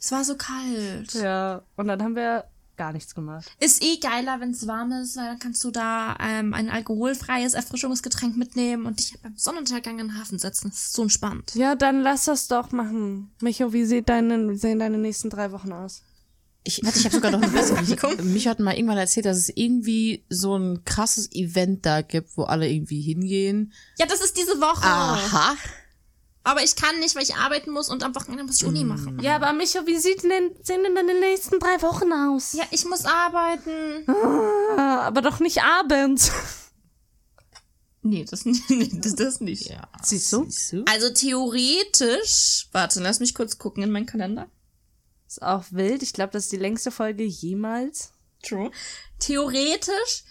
Es 0.00 0.12
war 0.12 0.22
so 0.24 0.36
kalt. 0.36 1.12
ja. 1.14 1.62
Und 1.76 1.88
dann 1.88 2.00
haben 2.02 2.14
wir 2.14 2.44
gar 2.76 2.92
nichts 2.92 3.16
gemacht. 3.16 3.50
Ist 3.58 3.82
eh 3.82 3.96
geiler, 3.98 4.38
wenn 4.38 4.52
es 4.52 4.68
warm 4.68 4.92
ist, 4.92 5.16
weil 5.16 5.24
dann 5.26 5.38
kannst 5.40 5.64
du 5.64 5.72
da 5.72 6.16
ähm, 6.20 6.54
ein 6.54 6.70
alkoholfreies 6.70 7.54
Erfrischungsgetränk 7.54 8.36
mitnehmen 8.36 8.86
und 8.86 9.00
dich 9.00 9.20
beim 9.20 9.36
Sonnenuntergang 9.36 9.98
in 9.98 10.06
den 10.10 10.18
Hafen 10.20 10.38
setzen. 10.38 10.68
Das 10.70 10.78
ist 10.78 10.92
so 10.92 11.02
entspannt. 11.02 11.56
Ja, 11.56 11.74
dann 11.74 12.00
lass 12.02 12.26
das 12.26 12.46
doch 12.46 12.70
machen. 12.70 13.32
Micho, 13.40 13.72
wie 13.72 13.84
sieht 13.84 14.08
deine, 14.08 14.48
wie 14.50 14.56
sehen 14.56 14.78
deine 14.78 14.98
nächsten 14.98 15.30
drei 15.30 15.50
Wochen 15.50 15.72
aus? 15.72 16.02
Ich, 16.64 16.80
warte, 16.84 16.98
ich 16.98 17.04
habe 17.04 17.14
sogar 17.14 17.30
noch 17.30 17.42
eine 17.42 17.50
bessere. 17.52 17.82
Ich, 17.82 18.22
mich 18.24 18.48
hat 18.48 18.60
mal 18.60 18.74
irgendwann 18.74 18.98
erzählt, 18.98 19.26
dass 19.26 19.38
es 19.38 19.48
irgendwie 19.54 20.24
so 20.28 20.56
ein 20.56 20.84
krasses 20.84 21.30
Event 21.32 21.86
da 21.86 22.02
gibt, 22.02 22.36
wo 22.36 22.44
alle 22.44 22.68
irgendwie 22.68 23.00
hingehen. 23.00 23.72
Ja, 23.98 24.06
das 24.06 24.20
ist 24.20 24.36
diese 24.36 24.60
Woche. 24.60 24.84
Aha. 24.86 25.56
Aber 26.44 26.62
ich 26.62 26.76
kann 26.76 26.98
nicht, 27.00 27.14
weil 27.14 27.24
ich 27.24 27.34
arbeiten 27.34 27.70
muss 27.70 27.90
und 27.90 28.02
am 28.02 28.14
Wochenende 28.14 28.44
muss 28.44 28.62
ich 28.62 28.66
Uni 28.66 28.82
machen. 28.82 29.18
Ja, 29.20 29.36
aber 29.36 29.52
Micho, 29.52 29.86
wie 29.86 29.98
sieht 29.98 30.22
denn, 30.22 30.50
sehen 30.62 30.82
denn 30.82 30.94
deine 30.94 31.20
nächsten 31.20 31.58
drei 31.58 31.82
Wochen 31.82 32.10
aus? 32.12 32.54
Ja, 32.54 32.64
ich 32.70 32.86
muss 32.86 33.04
arbeiten. 33.04 34.08
Ah, 34.78 35.02
aber 35.02 35.20
doch 35.20 35.40
nicht 35.40 35.62
abends. 35.62 36.32
Nee, 38.02 38.24
das, 38.24 38.44
nee, 38.44 38.90
das, 38.94 39.14
das 39.16 39.40
nicht. 39.40 39.68
Ja. 39.68 39.88
Siehst 40.02 40.32
du? 40.32 40.44
Siehst 40.44 40.72
du? 40.72 40.84
Also 40.90 41.10
theoretisch, 41.10 42.68
warte, 42.72 43.00
lass 43.00 43.20
mich 43.20 43.34
kurz 43.34 43.58
gucken 43.58 43.82
in 43.82 43.90
meinen 43.90 44.06
Kalender. 44.06 44.48
Ist 45.28 45.42
auch 45.42 45.64
wild. 45.70 46.02
Ich 46.02 46.12
glaube, 46.14 46.32
das 46.32 46.44
ist 46.44 46.52
die 46.52 46.56
längste 46.56 46.90
Folge 46.90 47.22
jemals. 47.24 48.12
True. 48.42 48.70
Theoretisch 49.18 50.24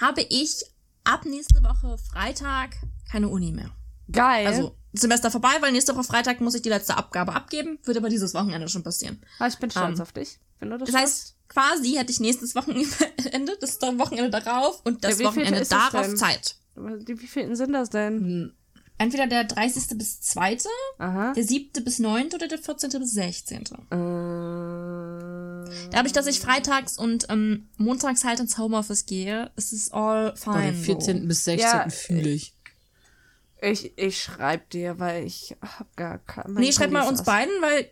habe 0.00 0.22
ich 0.22 0.64
ab 1.04 1.24
nächste 1.26 1.62
Woche 1.62 1.98
Freitag 1.98 2.70
keine 3.10 3.28
Uni 3.28 3.52
mehr. 3.52 3.70
Geil. 4.10 4.46
Also 4.46 4.76
Semester 4.94 5.30
vorbei, 5.30 5.50
weil 5.60 5.72
nächste 5.72 5.94
Woche 5.94 6.04
Freitag 6.04 6.40
muss 6.40 6.54
ich 6.54 6.62
die 6.62 6.68
letzte 6.68 6.96
Abgabe 6.96 7.34
abgeben. 7.34 7.78
Wird 7.84 7.96
aber 7.96 8.08
dieses 8.08 8.34
Wochenende 8.34 8.68
schon 8.68 8.82
passieren. 8.82 9.22
ah, 9.38 9.46
ich 9.46 9.58
bin 9.58 9.70
stolz 9.70 9.98
ähm, 9.98 10.02
auf 10.02 10.12
dich, 10.12 10.38
wenn 10.60 10.70
du 10.70 10.78
das, 10.78 10.90
Das 10.90 11.00
heißt, 11.00 11.36
quasi 11.48 11.92
hätte 11.92 12.12
ich 12.12 12.20
nächstes 12.20 12.54
Wochenende, 12.54 13.56
das 13.60 13.80
Wochenende 13.80 14.30
darauf 14.30 14.80
und 14.84 15.04
das 15.04 15.18
Ja, 15.18 15.26
Wochenende 15.26 15.64
darauf? 15.64 16.14
Zeit. 16.14 16.56
wie 16.74 17.26
vielten 17.26 17.56
sind 17.56 17.72
das 17.72 17.90
denn? 17.90 18.54
Entweder 18.98 19.26
der 19.26 19.44
30. 19.44 19.98
bis 19.98 20.20
2., 20.20 20.58
Aha. 20.98 21.32
der 21.32 21.42
7. 21.44 21.82
bis 21.84 21.98
9. 21.98 22.28
oder 22.34 22.46
der 22.46 22.58
14. 22.58 22.90
bis 23.00 23.12
16. 23.12 23.62
Äh, 23.62 23.66
Dadurch, 25.90 26.12
dass 26.12 26.26
ich 26.26 26.40
freitags 26.40 26.98
und 26.98 27.26
ähm, 27.28 27.68
montags 27.78 28.24
halt 28.24 28.40
ins 28.40 28.58
Homeoffice 28.58 29.06
gehe, 29.06 29.50
ist 29.56 29.72
es 29.72 29.90
all 29.92 30.34
fine. 30.36 30.72
den 30.72 30.76
14. 30.82 31.26
bis 31.28 31.44
16. 31.44 31.68
Ja, 31.68 31.88
fühle 31.88 32.30
ich. 32.30 32.54
ich, 33.60 33.96
ich 33.98 34.20
schreib 34.22 34.70
dir, 34.70 34.98
weil 34.98 35.24
ich 35.24 35.56
hab 35.60 35.94
gar 35.96 36.18
keinen. 36.18 36.54
Nee, 36.54 36.72
schreib 36.72 36.90
mal 36.90 37.08
uns 37.08 37.24
beiden, 37.24 37.52
weil 37.60 37.90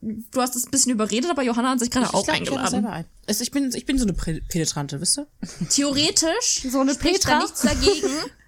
du 0.00 0.40
hast 0.40 0.56
es 0.56 0.66
ein 0.66 0.70
bisschen 0.70 0.92
überredet, 0.92 1.30
aber 1.30 1.42
Johanna 1.42 1.70
hat 1.70 1.80
sich 1.80 1.90
gerade 1.90 2.12
auch 2.14 2.22
ich 2.22 2.28
einfach 2.30 2.40
eingeladen. 2.40 2.70
selber 2.70 2.90
ein. 2.92 3.04
Also 3.26 3.42
ich 3.42 3.50
bin, 3.50 3.70
ich 3.74 3.84
bin 3.84 3.98
so 3.98 4.04
eine 4.06 4.14
Penetrante, 4.14 5.00
wisst 5.00 5.18
ihr? 5.18 5.26
Theoretisch 5.70 6.62
So 6.70 6.80
eine 6.80 6.94
Petra? 6.94 7.32
da 7.32 7.38
nichts 7.40 7.62
dagegen. 7.62 8.08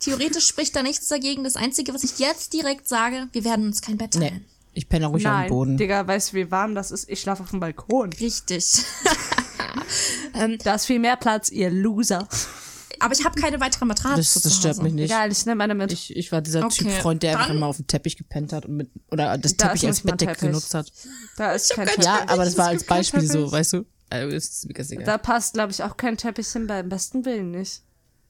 Theoretisch 0.00 0.46
spricht 0.46 0.76
da 0.76 0.82
nichts 0.82 1.08
dagegen. 1.08 1.44
Das 1.44 1.56
Einzige, 1.56 1.92
was 1.94 2.04
ich 2.04 2.18
jetzt 2.18 2.52
direkt 2.52 2.88
sage, 2.88 3.28
wir 3.32 3.44
werden 3.44 3.66
uns 3.66 3.82
kein 3.82 3.98
Bett 3.98 4.12
teilen. 4.14 4.34
Nee. 4.34 4.40
Ich 4.74 4.88
penne 4.88 5.06
ruhig 5.06 5.26
am 5.26 5.32
Nein, 5.32 5.48
Boden. 5.48 5.76
Digga, 5.76 6.06
weißt 6.06 6.32
du, 6.32 6.36
wie 6.36 6.50
warm 6.52 6.74
das 6.76 6.92
ist? 6.92 7.08
Ich 7.08 7.20
schlafe 7.20 7.42
auf 7.42 7.50
dem 7.50 7.60
Balkon. 7.60 8.12
Richtig. 8.12 8.64
Da 10.62 10.74
ist 10.74 10.86
viel 10.86 10.98
mehr 11.00 11.16
Platz, 11.16 11.50
ihr 11.50 11.70
Loser. 11.70 12.28
Aber 13.00 13.12
ich 13.14 13.24
habe 13.24 13.40
keine 13.40 13.60
weitere 13.60 13.84
Matratze 13.86 14.16
Das, 14.16 14.34
das 14.42 14.56
stört 14.56 14.82
mich 14.82 14.92
nicht. 14.92 15.10
Egal, 15.10 15.32
ich 15.32 15.44
nehme 15.46 15.56
meine 15.56 15.74
mit. 15.74 15.92
Ich, 15.92 16.14
ich 16.16 16.30
war 16.32 16.40
dieser 16.42 16.64
Okay, 16.64 16.84
Typ 16.84 16.90
Freund, 16.92 17.22
der 17.22 17.38
einfach 17.38 17.50
immer 17.54 17.66
auf 17.66 17.76
dem 17.76 17.86
Teppich 17.86 18.16
gepennt 18.16 18.52
hat 18.52 18.66
und 18.66 18.76
mit, 18.76 18.90
oder 19.10 19.36
das 19.38 19.56
Da 19.56 19.68
Teppich 19.68 19.86
als 19.86 20.02
Teppich. 20.02 20.38
genutzt 20.38 20.74
hat. 20.74 20.92
da 21.36 21.52
ist 21.52 21.70
kein 21.70 21.86
Teppich. 21.88 22.04
Ja, 22.04 22.22
aber 22.28 22.44
das 22.44 22.56
war 22.56 22.68
als 22.68 22.84
Beispiel 22.84 23.26
so, 23.26 23.50
weißt 23.50 23.72
du? 23.74 23.86
Also 24.10 24.34
ist 24.34 24.66
mir 24.66 24.74
ganz 24.74 24.90
egal. 24.90 25.04
Da 25.04 25.18
passt, 25.18 25.54
glaube 25.54 25.72
ich, 25.72 25.82
auch 25.82 25.96
kein 25.96 26.16
Teppich 26.16 26.48
hin, 26.48 26.66
beim 26.66 26.88
besten 26.88 27.24
Willen 27.24 27.50
nicht. 27.50 27.82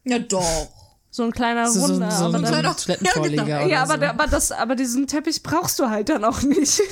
Ja, 0.05 0.19
doch. 0.19 0.69
So 1.11 1.23
ein 1.25 1.33
kleiner 1.33 1.69
so, 1.71 1.81
so, 1.81 1.93
Runder. 1.93 2.11
so, 2.11 2.17
so 2.19 2.25
aber 2.27 2.37
ein 2.39 2.43
dann, 2.43 2.53
kleiner- 2.53 2.77
Toilettenvorleger 2.77 3.47
Ja, 3.49 3.59
oder 3.61 3.67
ja, 3.67 3.87
so. 3.87 3.93
aber, 3.93 3.99
der, 3.99 4.11
aber, 4.11 4.27
das, 4.27 4.53
aber 4.53 4.75
diesen 4.77 5.07
Teppich 5.07 5.43
brauchst 5.43 5.79
du 5.79 5.89
halt 5.89 6.09
dann 6.09 6.25
auch 6.25 6.43
nicht. 6.43 6.81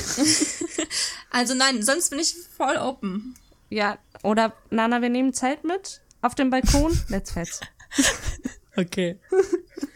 Also 1.30 1.54
nein, 1.54 1.82
sonst 1.82 2.08
bin 2.10 2.18
ich 2.18 2.34
voll 2.56 2.76
open. 2.78 3.34
ja, 3.68 3.98
oder 4.22 4.54
Nana, 4.70 5.02
wir 5.02 5.10
nehmen 5.10 5.34
Zelt 5.34 5.64
mit 5.64 6.00
auf 6.22 6.34
dem 6.34 6.48
Balkon. 6.48 6.98
Let's 7.08 7.32
fetz. 7.32 7.60
Okay. 8.76 9.18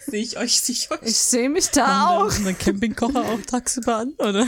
Sehe 0.06 0.22
ich 0.22 0.36
euch, 0.36 0.60
sehe 0.60 0.74
ich 0.74 0.90
euch. 0.90 0.98
Ich 1.02 1.16
sehe 1.16 1.48
mich 1.48 1.68
da 1.70 2.08
Auch. 2.08 2.20
auch. 2.20 2.24
Unseren 2.26 2.58
Campingkocher 2.58 3.20
auch 3.22 3.40
tagsüber 3.46 3.96
an, 3.98 4.12
oder? 4.18 4.46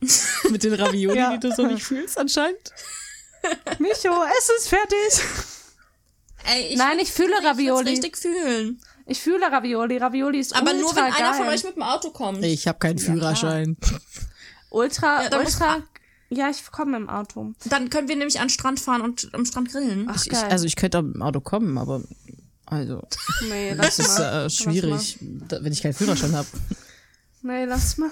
Mit 0.50 0.64
den 0.64 0.74
Ravioli, 0.74 1.16
Ja. 1.18 1.36
die 1.36 1.40
du 1.48 1.54
so 1.54 1.64
nicht 1.66 1.84
fühlst 1.84 2.18
anscheinend. 2.18 2.72
Micho, 3.78 4.10
es 4.38 4.48
ist 4.58 4.68
fertig. 4.68 5.24
Ey, 6.46 6.68
ich 6.72 6.76
Nein, 6.76 6.98
ich 6.98 7.12
fühle 7.12 7.34
ich 7.40 7.44
Ravioli. 7.46 7.90
richtig 7.90 8.16
fühlen. 8.16 8.80
Ich 9.06 9.20
fühle 9.20 9.46
Ravioli. 9.50 9.98
Ravioli 9.98 10.38
ist 10.40 10.54
Aber 10.56 10.70
ultra 10.72 10.80
nur, 10.82 10.96
wenn 10.96 11.02
einer 11.04 11.14
geil. 11.30 11.34
von 11.34 11.48
euch 11.48 11.64
mit 11.64 11.76
dem 11.76 11.82
Auto 11.82 12.10
kommt. 12.10 12.42
Ich 12.44 12.66
habe 12.66 12.78
keinen 12.78 12.98
Führerschein. 12.98 13.76
Ultra, 14.70 15.24
Ja, 15.24 15.28
da 15.30 15.42
muss- 15.42 15.54
ultra. 15.54 15.82
Ja, 16.30 16.48
ich 16.50 16.70
komme 16.72 16.96
im 16.96 17.08
Auto. 17.08 17.52
Dann 17.66 17.90
können 17.90 18.08
wir 18.08 18.16
nämlich 18.16 18.40
an 18.40 18.46
den 18.46 18.50
Strand 18.50 18.80
fahren 18.80 19.02
und 19.02 19.28
am 19.34 19.44
Strand 19.44 19.70
grillen. 19.70 20.08
Ach, 20.10 20.16
Ich, 20.24 20.30
geil. 20.32 20.44
also 20.50 20.64
ich 20.64 20.74
könnte 20.74 20.98
auch 20.98 21.02
mit 21.02 21.14
dem 21.14 21.22
Auto 21.22 21.40
kommen, 21.40 21.76
aber 21.78 22.02
also 22.66 23.02
nee, 23.48 23.72
lass 23.74 23.96
das 23.96 24.08
ist 24.08 24.18
äh, 24.18 24.50
schwierig, 24.50 25.18
da, 25.20 25.62
wenn 25.62 25.72
ich 25.72 25.82
keinen 25.82 25.92
Führerschein 25.92 26.34
habe. 26.34 26.48
Nee, 27.42 27.66
lass 27.66 27.98
mal. 27.98 28.10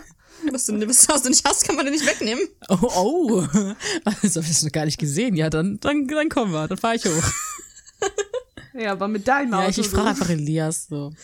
Was 0.52 0.66
du, 0.66 0.88
was, 0.88 1.08
was 1.08 1.22
du 1.22 1.30
nicht 1.30 1.44
hast, 1.48 1.64
kann 1.66 1.74
man 1.74 1.86
dir 1.86 1.90
nicht 1.92 2.06
wegnehmen. 2.06 2.46
Oh, 2.68 2.76
oh. 2.82 3.40
Also 4.04 4.40
hab 4.40 4.44
ich 4.46 4.52
das 4.54 4.62
noch 4.62 4.72
gar 4.72 4.84
nicht 4.84 4.98
gesehen. 4.98 5.34
Ja, 5.36 5.48
dann, 5.50 5.80
dann, 5.80 6.06
dann 6.06 6.28
kommen 6.28 6.52
wir, 6.52 6.68
dann 6.68 6.78
fahre 6.78 6.96
ich 6.96 7.04
hoch. 7.06 7.10
Ja, 8.74 8.92
aber 8.92 9.08
mit 9.08 9.26
deinem 9.28 9.52
Auto. 9.54 9.62
Ja, 9.64 9.68
ich, 9.68 9.78
ich 9.78 9.88
frage 9.88 10.08
einfach 10.10 10.28
Elias 10.30 10.86
so. 10.88 11.12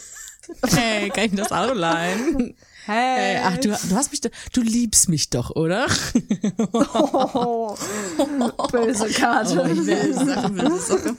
Hey, 0.75 1.11
kann 1.11 1.25
ich 1.27 1.35
das 1.35 1.53
Auto 1.53 1.75
leihen? 1.75 2.55
Hey. 2.87 3.35
Hey, 3.37 3.41
ach, 3.45 3.59
du, 3.59 3.69
du 3.69 3.95
hast 3.95 4.11
mich, 4.12 4.23
doch- 4.23 4.31
du 4.55 4.62
liebst 4.62 5.11
mich 5.11 5.29
doch, 5.29 5.51
oder? 5.51 5.87
Oh, 6.73 7.77
böse 8.73 9.09
Karte. 9.11 9.57
Böse 9.62 10.15
Sache, 10.15 10.49
böse 10.49 10.79
Sache. 10.79 11.16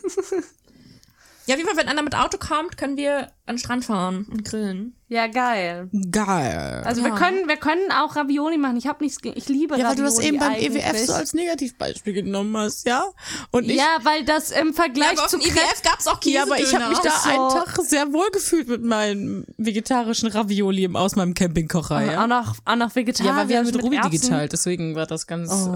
Ja, 1.45 1.55
auf 1.55 1.59
jeden 1.59 1.67
Fall, 1.67 1.77
wenn 1.77 1.87
einer 1.87 2.01
mit 2.01 2.15
Auto 2.15 2.39
kommt, 2.39 2.75
können 2.77 2.97
wir 2.97 3.27
an 3.45 3.55
den 3.55 3.57
Strand 3.59 3.85
fahren 3.85 4.25
und 4.31 4.43
grillen. 4.45 4.95
Ja, 5.11 5.25
geil. 5.25 5.89
Geil. 6.11 6.83
Also 6.85 7.03
wir 7.03 7.09
können, 7.15 7.47
wir 7.47 7.57
können 7.57 7.91
auch 7.91 8.15
Ravioli 8.15 8.59
machen. 8.59 8.77
Ich 8.77 8.85
habe 8.85 9.03
nichts, 9.03 9.17
ich 9.23 9.49
liebe 9.49 9.75
ja, 9.75 9.85
weil 9.85 9.91
Ravioli 9.93 9.95
du 9.95 10.03
das 10.03 10.19
eben 10.19 10.37
beim 10.37 10.51
eigentlich. 10.53 10.75
EWF 10.85 11.05
so 11.07 11.13
als 11.13 11.33
Negativbeispiel 11.33 12.13
genommen 12.13 12.55
hast, 12.55 12.85
ja? 12.85 13.03
Und 13.49 13.65
ich, 13.67 13.75
Ja, 13.77 13.97
weil 14.03 14.23
das 14.23 14.51
im 14.51 14.71
Vergleich 14.71 15.13
aber 15.13 15.23
auf 15.23 15.27
zu 15.29 15.39
dem 15.39 15.49
Crepe 15.49 15.65
IWF 15.65 15.81
gab's 15.81 16.05
auch 16.05 16.19
Käse 16.19 16.35
ja, 16.35 16.43
aber 16.43 16.59
ich 16.59 16.75
habe 16.75 16.89
mich 16.89 16.99
da 16.99 17.09
so. 17.09 17.29
einen 17.29 17.49
Tag 17.49 17.75
sehr 17.81 18.13
wohl 18.13 18.29
gefühlt 18.31 18.67
mit 18.67 18.83
meinem 18.83 19.45
vegetarischen 19.57 20.29
Ravioli 20.29 20.83
im- 20.83 20.95
aus 20.95 21.15
meinem 21.15 21.33
Campingkocher, 21.33 22.03
ja? 22.03 22.23
auch 22.23 22.27
noch, 22.27 22.55
auch 22.65 22.75
noch 22.75 22.95
vegetarisch. 22.95 23.27
Ja, 23.31 23.35
weil 23.35 23.49
wir 23.49 23.57
haben 23.57 23.65
mit 23.65 23.81
Ruby 23.81 23.95
Erbsen. 23.95 24.11
geteilt, 24.21 24.53
deswegen 24.53 24.95
war 24.95 25.07
das 25.07 25.25
ganz 25.25 25.51
Oh, 25.51 25.73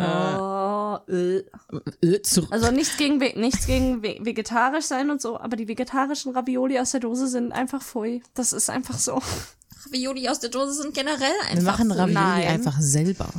äh. 1.09 1.37
äh, 1.37 1.43
äh, 2.03 2.21
Also 2.51 2.69
nichts 2.69 2.97
gegen, 2.97 3.17
nichts 3.17 3.65
gegen 3.65 4.03
ve 4.03 4.17
vegetarisch 4.21 4.85
sein 4.85 5.09
und 5.09 5.21
so, 5.23 5.39
aber 5.39 5.55
die 5.55 5.67
vegetarischen 5.67 6.33
Ravioli 6.33 6.77
aus 6.79 6.91
der 6.91 6.99
Dose 6.99 7.27
sind 7.27 7.51
einfach 7.51 7.81
pfui. 7.81 8.21
Das 8.35 8.53
ist 8.53 8.69
einfach 8.69 8.99
so. 8.99 9.22
Ravioli 9.85 10.27
aus 10.29 10.39
der 10.39 10.49
Dose 10.49 10.81
sind 10.81 10.93
generell 10.93 11.31
einfach. 11.41 11.55
wir 11.55 11.63
machen 11.63 11.91
Ravioli 11.91 12.13
Nein. 12.13 12.47
einfach 12.47 12.79
selber. 12.79 13.29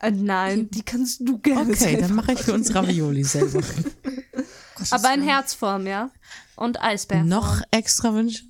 Äh, 0.00 0.12
nein, 0.12 0.70
die 0.70 0.82
kannst 0.82 1.20
du 1.20 1.38
gerne 1.38 1.72
Okay, 1.72 1.74
selber. 1.74 2.02
dann 2.02 2.14
mache 2.14 2.32
ich 2.32 2.38
für 2.40 2.52
uns 2.54 2.72
Ravioli 2.74 3.24
selber. 3.24 3.60
Aber 4.90 5.12
in 5.14 5.22
Herzform, 5.22 5.86
ja. 5.88 6.10
Und 6.54 6.80
Eisbär. 6.80 7.24
Noch 7.24 7.62
extra 7.72 8.14
Wünsche? 8.14 8.44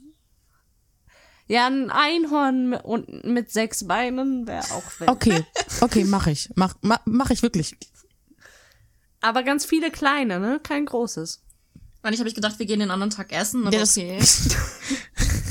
Ja, 1.47 1.66
ein 1.66 1.90
Einhorn 1.90 2.69
mit, 2.69 2.85
und 2.85 3.24
mit 3.24 3.51
sechs 3.51 3.86
Beinen 3.86 4.47
wäre 4.47 4.65
auch 4.74 4.82
wild. 4.98 5.09
Okay, 5.09 5.47
okay, 5.81 6.05
mache 6.05 6.31
ich. 6.31 6.51
Mach, 6.56 6.74
mach, 6.82 6.98
mach 7.06 7.31
ich 7.31 7.40
wirklich. 7.43 7.74
Aber 9.23 9.43
ganz 9.43 9.65
viele 9.65 9.90
kleine, 9.90 10.39
ne? 10.40 10.60
Kein 10.62 10.85
großes. 10.85 11.40
Eigentlich 12.02 12.20
habe 12.20 12.28
ich 12.28 12.35
gedacht, 12.35 12.59
wir 12.59 12.66
gehen 12.66 12.81
den 12.81 12.90
anderen 12.90 13.10
Tag 13.10 13.32
essen, 13.32 13.66
aber 13.66 13.74
Ja, 13.77 13.82
okay. 13.82 14.19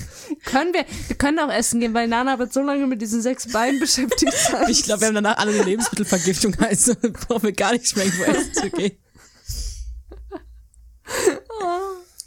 Können 0.48 0.74
wir, 0.74 0.86
wir 1.08 1.16
können 1.18 1.40
auch 1.40 1.52
essen 1.52 1.80
gehen, 1.82 1.94
weil 1.94 2.08
Nana 2.08 2.40
wird 2.40 2.54
so 2.54 2.62
lange 2.62 2.88
mit 2.88 3.02
diesen 3.02 3.22
sechs 3.22 3.52
Beinen 3.52 3.80
beschäftigt 3.80 4.34
sein. 4.34 4.70
Ich 4.70 4.84
glaube, 4.84 5.02
wir 5.02 5.08
haben 5.08 5.16
danach 5.16 5.38
alle 5.38 5.52
eine 5.52 5.64
Lebensmittelvergiftung, 5.64 6.56
also 6.60 6.96
brauchen 6.96 7.44
wir 7.44 7.52
gar 7.52 7.74
nicht 7.74 7.96
mehr 7.96 8.06
irgendwo 8.06 8.24
essen 8.24 8.54
zu 8.54 8.70
gehen. 8.70 8.98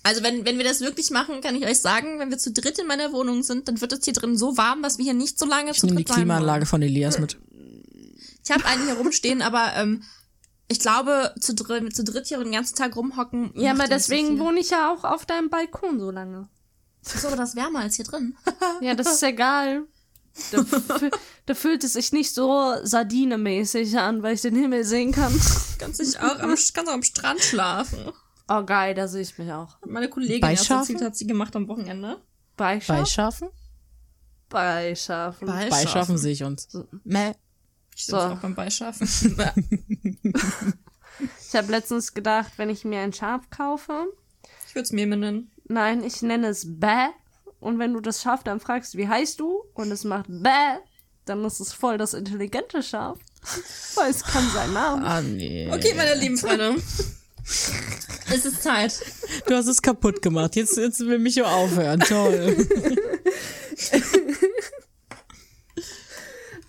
Also 0.03 0.23
wenn, 0.23 0.45
wenn 0.45 0.59
wir 0.59 0.65
das 0.65 0.81
wirklich 0.81 1.11
machen, 1.11 1.41
kann 1.41 1.55
ich 1.55 1.65
euch 1.67 1.81
sagen, 1.81 2.19
wenn 2.19 2.31
wir 2.31 2.39
zu 2.39 2.53
dritt 2.53 2.79
in 2.79 2.87
meiner 2.87 3.13
Wohnung 3.13 3.43
sind, 3.43 3.69
dann 3.69 3.81
wird 3.81 3.93
es 3.93 4.05
hier 4.05 4.15
drin 4.15 4.37
so 4.37 4.57
warm, 4.57 4.83
dass 4.83 4.99
wir 4.99 5.05
hier 5.05 5.15
nicht 5.15 5.39
so 5.39 5.47
lange 5.47 5.71
Ich 5.71 5.81
zu 5.81 5.87
nehme 5.87 5.99
die 5.99 6.05
dritt 6.05 6.15
sein 6.15 6.25
Klimaanlage 6.25 6.67
von 6.67 6.83
Elias 6.83 7.19
mit. 7.19 7.39
Ich 8.45 8.51
habe 8.51 8.65
einen 8.65 8.85
hier 8.85 8.95
rumstehen, 8.95 9.43
aber 9.43 9.73
ähm, 9.77 10.03
ich 10.69 10.81
glaube, 10.81 11.35
zu, 11.41 11.55
dr 11.55 11.89
zu 11.91 12.05
dritt 12.05 12.29
hier 12.29 12.39
den 12.39 12.53
ganzen 12.53 12.77
Tag 12.77 12.97
rumhocken. 12.97 13.53
Ja, 13.55 13.73
aber 13.73 13.85
so 13.85 13.91
deswegen 13.91 14.29
viel. 14.29 14.39
wohne 14.39 14.61
ich 14.61 14.71
ja 14.71 14.93
auch 14.93 15.05
auf 15.05 15.27
deinem 15.27 15.51
Balkon 15.51 16.01
so 16.01 16.11
lange. 16.11 16.49
Ist 17.03 17.25
aber 17.25 17.37
das 17.37 17.57
wärmer 17.57 17.81
als 17.81 17.97
hier 17.97 18.05
drin. 18.05 18.37
Ja, 18.81 18.95
das 18.95 19.13
ist 19.13 19.23
egal. 19.23 19.85
Da, 20.53 20.65
da 21.47 21.55
fühlt 21.55 21.85
es 21.85 21.95
sich 21.95 22.13
nicht 22.13 22.33
so 22.33 22.75
sardinemäßig 22.83 23.99
an, 23.99 24.23
weil 24.23 24.35
ich 24.35 24.41
den 24.43 24.55
Himmel 24.55 24.85
sehen 24.85 25.13
kann. 25.13 25.33
Kannst 25.79 26.01
dich 26.01 26.19
auch 26.19 26.39
am, 26.39 26.51
kannst 26.51 26.79
auch 26.79 26.93
am 26.93 27.03
Strand 27.03 27.41
schlafen. 27.41 28.13
Oh, 28.49 28.63
geil, 28.65 28.95
da 28.95 29.07
sehe 29.07 29.23
ich 29.23 29.37
mich 29.39 29.53
auch. 29.53 29.77
Meine 29.87 30.09
Kollegin 30.09 30.43
erzählt, 30.43 31.03
hat 31.03 31.17
sie 31.17 31.27
gemacht 31.27 31.55
am 31.57 31.69
Wochenende. 31.69 32.21
Beischafen? 32.57 33.03
Beischafen? 33.03 33.49
Beischafen. 34.49 35.47
Beischafen 35.47 36.19
sehe 36.19 36.33
ich 36.33 36.43
uns. 36.45 36.69
Mäh. 37.05 37.35
Ich 37.95 38.07
So. 38.07 38.13
so. 38.19 38.23
auch 38.23 38.39
beim 38.39 38.55
Beischafen. 38.55 39.09
Ich 41.49 41.55
habe 41.55 41.71
letztens 41.71 42.15
gedacht, 42.15 42.53
wenn 42.57 42.71
ich 42.71 42.85
mir 42.85 43.01
ein 43.01 43.13
Schaf 43.13 43.51
kaufe, 43.51 44.07
ich 44.67 44.75
würde 44.75 44.85
es 44.85 44.93
mir 44.93 45.07
nennen. 45.07 45.51
Nein, 45.71 46.05
ich 46.05 46.23
nenne 46.23 46.49
es 46.49 46.65
Bäh. 46.67 47.09
Und 47.61 47.79
wenn 47.79 47.93
du 47.93 48.01
das 48.01 48.23
Schaf 48.23 48.43
dann 48.43 48.61
fragst, 48.61 48.97
wie 48.97 49.09
heißt 49.09 49.41
du? 49.41 49.63
Und 49.75 49.91
es 49.91 50.05
macht 50.05 50.27
Bäh, 50.29 50.79
dann 51.25 51.45
ist 51.45 51.61
es 51.61 51.73
voll 51.73 51.99
das 51.99 52.15
intelligente 52.15 52.83
Schaf. 52.83 53.19
Weil 53.95 54.11
es 54.11 54.23
kann 54.23 54.49
sein 54.51 54.73
Name. 54.73 55.07
Ah, 55.07 55.21
nee. 55.21 55.71
Okay, 55.73 55.95
meine 55.95 56.15
lieben 56.15 56.37
Freunde. 56.37 56.77
es 58.33 58.45
ist 58.45 58.63
Zeit. 58.63 59.01
Du 59.47 59.55
hast 59.55 59.67
es 59.67 59.81
kaputt 59.81 60.23
gemacht. 60.23 60.57
Jetzt, 60.57 60.77
jetzt 60.77 61.01
will 61.01 61.19
Micho 61.19 61.45
aufhören. 61.45 62.01
Toll. 62.01 62.57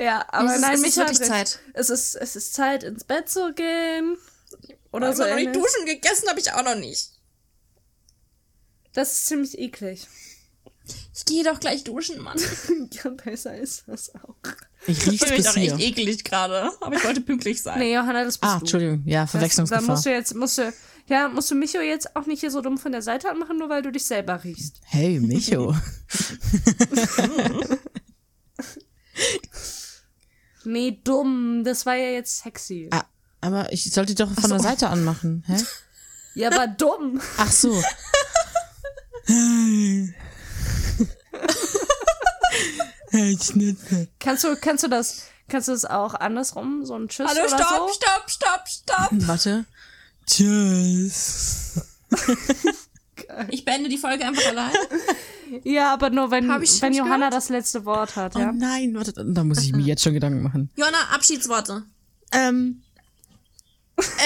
Ja, 0.01 0.25
aber 0.31 0.49
es 0.49 0.55
ist, 0.55 0.61
nein, 0.61 0.73
es 0.73 0.81
mich 0.81 0.97
ist 0.97 1.25
Zeit. 1.25 1.59
Es 1.73 1.91
ist, 1.91 2.15
es 2.15 2.35
ist 2.35 2.55
Zeit, 2.55 2.83
ins 2.83 3.03
Bett 3.03 3.29
zu 3.29 3.53
gehen. 3.53 4.17
Oder 4.91 5.13
so. 5.13 5.21
so 5.21 5.29
noch 5.29 5.35
nicht 5.35 5.55
duschen 5.55 5.85
gegessen 5.85 6.27
habe 6.27 6.39
ich 6.39 6.51
auch 6.51 6.63
noch 6.63 6.75
nicht. 6.75 7.11
Das 8.93 9.11
ist 9.13 9.25
ziemlich 9.27 9.57
eklig. 9.57 10.07
Ich 11.15 11.25
gehe 11.25 11.43
doch 11.43 11.59
gleich 11.59 11.83
duschen, 11.83 12.21
Mann. 12.21 12.37
Ja, 12.91 13.09
besser 13.11 13.55
ist 13.57 13.83
das 13.87 14.13
auch. 14.15 14.35
Ich 14.87 14.99
bin 14.99 15.11
mich 15.11 15.19
doch 15.21 15.55
echt 15.55 15.79
eklig 15.79 16.23
gerade. 16.25 16.71
Aber 16.81 16.95
ich 16.95 17.03
wollte 17.05 17.21
pünktlich 17.21 17.61
sein. 17.61 17.79
Nee, 17.79 17.93
Johanna, 17.93 18.23
das 18.25 18.37
bist 18.37 18.51
Ah, 18.51 18.55
du. 18.55 18.61
Entschuldigung. 18.61 19.03
Ja, 19.05 19.27
Verwechslungsgefahr. 19.27 19.87
musst 19.87 20.05
du 20.05 20.09
jetzt, 20.11 20.35
musst 20.35 20.57
du, 20.57 20.73
ja, 21.07 21.29
musst 21.29 21.49
du 21.51 21.55
Micho 21.55 21.79
jetzt 21.79 22.15
auch 22.15 22.25
nicht 22.25 22.41
hier 22.41 22.51
so 22.51 22.61
dumm 22.61 22.77
von 22.77 22.91
der 22.91 23.01
Seite 23.01 23.29
anmachen, 23.29 23.57
nur 23.59 23.69
weil 23.69 23.81
du 23.81 23.91
dich 23.91 24.05
selber 24.05 24.43
riechst. 24.43 24.81
Hey, 24.83 25.19
Micho. 25.19 25.73
Nee, 30.63 30.99
dumm, 31.03 31.63
das 31.63 31.85
war 31.85 31.95
ja 31.95 32.09
jetzt 32.11 32.43
sexy. 32.43 32.87
ah, 32.91 33.03
aber 33.41 33.71
ich 33.73 33.91
sollte 33.91 34.13
die 34.13 34.23
doch 34.23 34.31
von 34.31 34.49
der 34.49 34.59
Seite 34.59 34.89
anmachen. 34.89 35.43
Hä? 35.47 35.55
Ja, 36.35 36.51
aber 36.51 36.67
dumm. 36.67 37.19
Ach 37.37 37.51
so. 37.51 37.81
Hey, 39.25 40.13
Schnitzel. 43.41 44.07
Kannst 44.19 44.43
du, 44.43 44.55
kannst 44.55 44.83
du 44.83 44.87
das, 44.87 45.23
kannst 45.47 45.67
du 45.67 45.71
das 45.73 45.85
auch 45.85 46.13
andersrum, 46.15 46.85
so 46.85 46.95
ein 46.95 47.07
Tschüss 47.07 47.27
Hallo, 47.27 47.41
oder 47.41 47.49
stopp, 47.57 47.89
so? 47.89 47.93
stopp, 47.93 48.29
stopp, 48.29 48.67
stopp. 48.67 49.09
Warte. 49.27 49.65
Tschüss. 50.25 51.81
Ich 53.49 53.63
beende 53.63 53.87
die 53.87 53.97
Folge 53.97 54.25
einfach 54.25 54.45
allein. 54.47 54.71
Ja, 55.63 55.93
aber 55.93 56.09
nur 56.09 56.31
wenn, 56.31 56.49
wenn 56.49 56.93
Johanna 56.93 57.17
gehört? 57.17 57.33
das 57.33 57.47
letzte 57.49 57.85
Wort 57.85 58.17
hat, 58.17 58.35
Oh 58.35 58.39
ja. 58.39 58.51
nein, 58.51 58.93
warte, 58.93 59.13
da 59.13 59.43
muss 59.45 59.61
ich 59.61 59.71
mir 59.71 59.83
jetzt 59.83 60.03
schon 60.03 60.13
Gedanken 60.13 60.41
machen. 60.41 60.69
Jonna, 60.75 60.97
Abschiedsworte. 61.13 61.83
Ähm. 62.33 62.81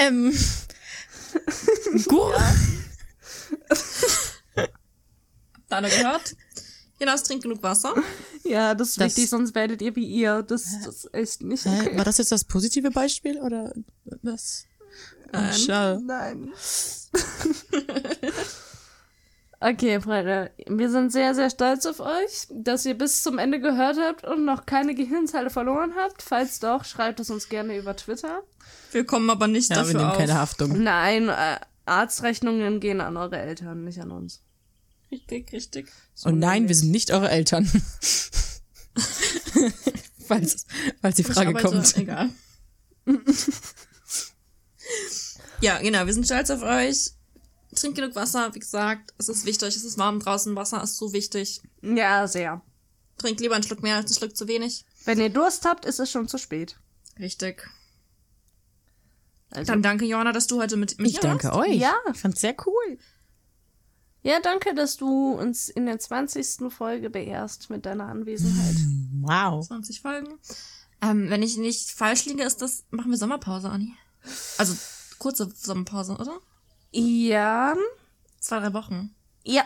Ähm. 0.00 0.36
Gut. 2.08 2.34
Deine 5.82 5.88
gehört. 5.88 6.36
Jonas 6.98 7.24
trinkt 7.24 7.42
genug 7.42 7.62
Wasser. 7.62 7.94
Ja, 8.44 8.74
das 8.74 8.90
ist 8.90 9.00
Das- 9.00 9.08
wichtig, 9.16 9.28
sonst 9.28 9.54
werdet 9.54 9.82
ihr 9.82 9.94
wie 9.96 10.06
ihr. 10.06 10.42
Das, 10.42 10.64
das 10.84 11.04
ist 11.04 11.14
echt 11.14 11.42
nicht 11.42 11.66
okay. 11.66 11.96
War 11.96 12.04
das 12.04 12.18
jetzt 12.18 12.32
das 12.32 12.44
positive 12.44 12.90
Beispiel 12.90 13.38
oder 13.38 13.72
das? 14.22 14.64
Nein. 15.32 15.52
Schade. 15.52 16.00
Nein. 16.02 16.52
okay, 19.60 20.00
Freunde, 20.00 20.50
wir 20.66 20.90
sind 20.90 21.12
sehr, 21.12 21.34
sehr 21.34 21.50
stolz 21.50 21.86
auf 21.86 22.00
euch, 22.00 22.46
dass 22.50 22.84
ihr 22.86 22.96
bis 22.96 23.22
zum 23.22 23.38
Ende 23.38 23.60
gehört 23.60 23.98
habt 23.98 24.24
und 24.24 24.44
noch 24.44 24.66
keine 24.66 24.94
Gehirnzelle 24.94 25.50
verloren 25.50 25.94
habt. 25.96 26.22
Falls 26.22 26.60
doch, 26.60 26.84
schreibt 26.84 27.20
es 27.20 27.30
uns 27.30 27.48
gerne 27.48 27.76
über 27.76 27.96
Twitter. 27.96 28.42
Wir 28.92 29.04
kommen 29.04 29.28
aber 29.30 29.48
nicht 29.48 29.70
Ja, 29.70 29.76
wir 29.76 29.82
dafür 29.82 29.98
nehmen 29.98 30.10
auf. 30.10 30.16
keine 30.18 30.34
Haftung. 30.34 30.82
Nein, 30.82 31.28
äh, 31.28 31.58
Arztrechnungen 31.86 32.80
gehen 32.80 33.00
an 33.00 33.16
eure 33.16 33.38
Eltern, 33.38 33.84
nicht 33.84 34.00
an 34.00 34.10
uns. 34.10 34.42
Richtig, 35.10 35.52
richtig. 35.52 35.88
Und 36.24 36.38
nein, 36.38 36.68
wir 36.68 36.74
sind 36.74 36.90
nicht 36.90 37.10
eure 37.12 37.28
Eltern. 37.30 37.64
falls, 40.26 40.66
falls 41.00 41.16
die 41.16 41.22
Frage 41.24 41.50
Ich 41.50 41.56
arbeite- 41.56 41.68
kommt. 41.68 41.96
Egal. 41.96 42.30
ja, 45.60 45.78
genau. 45.80 46.06
Wir 46.06 46.12
sind 46.14 46.24
stolz 46.26 46.50
auf 46.50 46.62
euch. 46.62 47.10
Trinkt 47.74 47.96
genug 47.98 48.14
Wasser, 48.14 48.54
wie 48.54 48.58
gesagt. 48.58 49.12
Es 49.18 49.28
ist 49.28 49.44
wichtig. 49.44 49.68
Es 49.76 49.84
ist 49.84 49.98
warm 49.98 50.20
draußen. 50.20 50.54
Wasser 50.56 50.82
ist 50.82 50.96
so 50.96 51.12
wichtig. 51.12 51.60
Ja, 51.82 52.26
sehr. 52.26 52.62
Trinkt 53.18 53.40
lieber 53.40 53.54
einen 53.54 53.64
Schluck 53.64 53.82
mehr 53.82 53.96
als 53.96 54.06
einen 54.06 54.16
Schluck 54.16 54.36
zu 54.36 54.48
wenig. 54.48 54.84
Wenn 55.04 55.20
ihr 55.20 55.30
Durst 55.30 55.64
habt, 55.64 55.84
ist 55.84 56.00
es 56.00 56.10
schon 56.10 56.28
zu 56.28 56.38
spät. 56.38 56.76
Richtig. 57.18 57.68
Also, 59.50 59.72
Dann 59.72 59.82
danke, 59.82 60.04
Johanna, 60.04 60.32
dass 60.32 60.46
du 60.48 60.60
heute 60.60 60.76
mit, 60.76 60.98
mit 60.98 61.06
Ich 61.08 61.12
hier 61.14 61.22
danke 61.22 61.48
warst. 61.48 61.58
euch. 61.68 61.76
Ja. 61.76 61.94
Ich 62.12 62.18
fand's 62.18 62.40
sehr 62.40 62.54
cool. 62.66 62.98
Ja, 64.26 64.40
danke, 64.40 64.74
dass 64.74 64.96
du 64.96 65.32
uns 65.32 65.68
in 65.68 65.86
der 65.86 65.98
20. 65.98 66.72
Folge 66.72 67.10
beehrst 67.10 67.70
mit 67.70 67.86
deiner 67.86 68.06
Anwesenheit. 68.08 68.76
Wow. 69.20 69.66
20 69.66 70.00
Folgen. 70.00 70.38
Ähm, 71.02 71.30
wenn 71.30 71.42
ich 71.42 71.56
nicht 71.58 71.90
falsch 71.90 72.24
liege, 72.26 72.42
ist 72.42 72.62
das. 72.62 72.84
Machen 72.90 73.10
wir 73.10 73.18
Sommerpause, 73.18 73.68
Anni. 73.70 73.92
Also 74.58 74.74
kurze 75.18 75.50
Sommerpause, 75.54 76.14
oder? 76.16 76.38
Ja, 76.92 77.74
Zwei, 78.40 78.60
drei 78.60 78.72
Wochen. 78.72 79.14
ja. 79.44 79.62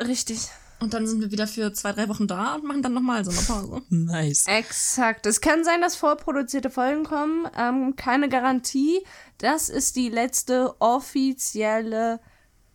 Richtig. 0.00 0.48
Und 0.80 0.92
dann 0.92 1.06
sind 1.06 1.20
wir 1.20 1.30
wieder 1.30 1.46
für 1.46 1.72
zwei, 1.72 1.92
drei 1.92 2.08
Wochen 2.08 2.26
da 2.26 2.56
und 2.56 2.64
machen 2.64 2.82
dann 2.82 2.92
nochmal 2.94 3.24
Sommerpause. 3.24 3.82
Nice. 3.90 4.44
Exakt. 4.48 5.24
Es 5.24 5.40
kann 5.40 5.62
sein, 5.64 5.80
dass 5.80 5.94
vorproduzierte 5.94 6.68
Folgen 6.68 7.04
kommen. 7.04 7.46
Ähm, 7.56 7.94
keine 7.96 8.28
Garantie. 8.28 9.00
Das 9.38 9.68
ist 9.68 9.94
die 9.96 10.08
letzte 10.08 10.74
offizielle, 10.80 12.20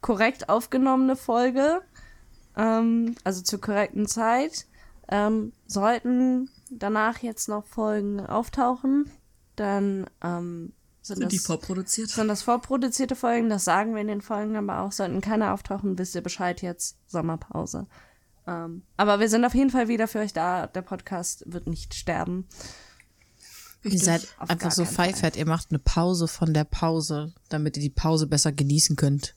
korrekt 0.02 0.50
aufgenommene 0.50 1.16
Folge. 1.16 1.82
Ähm, 2.56 3.16
also 3.24 3.42
zur 3.42 3.62
korrekten 3.62 4.08
Zeit. 4.08 4.66
Ähm, 5.08 5.54
sollten 5.66 6.50
danach 6.70 7.20
jetzt 7.20 7.50
noch 7.50 7.66
Folgen 7.66 8.20
auftauchen, 8.20 9.10
dann 9.56 10.06
ähm, 10.24 10.74
sind, 11.02 11.18
Sind 11.18 11.32
die 11.32 11.38
das, 11.38 11.46
vorproduziert? 11.46 12.10
sind 12.10 12.28
das 12.28 12.44
vorproduzierte 12.44 13.16
Folgen. 13.16 13.50
Das 13.50 13.66
sagen 13.66 13.96
wir 13.96 14.02
in 14.02 14.08
den 14.08 14.22
Folgen 14.22 14.56
aber 14.56 14.82
auch. 14.82 14.92
Sollten 14.92 15.22
keine 15.22 15.52
auftauchen, 15.52 15.98
wisst 15.98 16.14
ihr 16.14 16.22
Bescheid 16.22 16.62
jetzt. 16.62 16.98
Sommerpause. 17.08 17.88
Ähm, 18.46 18.84
aber 18.98 19.20
wir 19.20 19.30
sind 19.30 19.46
auf 19.46 19.56
jeden 19.56 19.72
Fall 19.72 19.88
wieder 19.88 20.08
für 20.08 20.20
euch 20.20 20.34
da. 20.34 20.68
Der 20.68 20.82
Podcast 20.82 21.44
wird 21.48 21.68
nicht 21.68 21.96
sterben. 21.96 22.48
Ihr 23.84 23.98
seid 23.98 24.28
auf 24.38 24.50
einfach 24.50 24.72
so 24.72 24.86
pfeifert. 24.86 25.38
Ihr 25.38 25.48
macht 25.48 25.72
eine 25.72 25.80
Pause 25.80 26.28
von 26.28 26.54
der 26.54 26.66
Pause, 26.66 27.34
damit 27.48 27.78
ihr 27.78 27.84
die 27.84 27.90
Pause 27.90 28.28
besser 28.28 28.52
genießen 28.52 28.96
könnt. 28.96 29.36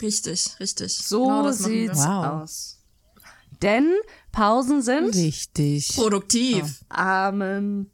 Richtig, 0.00 0.50
richtig. 0.60 0.96
So 0.98 1.24
Genau 1.24 1.44
wir. 1.44 1.52
sieht's 1.52 1.98
Wow. 1.98 2.42
aus. 2.42 2.78
Denn 3.62 3.92
Pausen 4.32 4.82
sind 4.82 5.14
Richtig. 5.14 5.88
Produktiv. 5.96 6.84
Amen. 6.88 7.90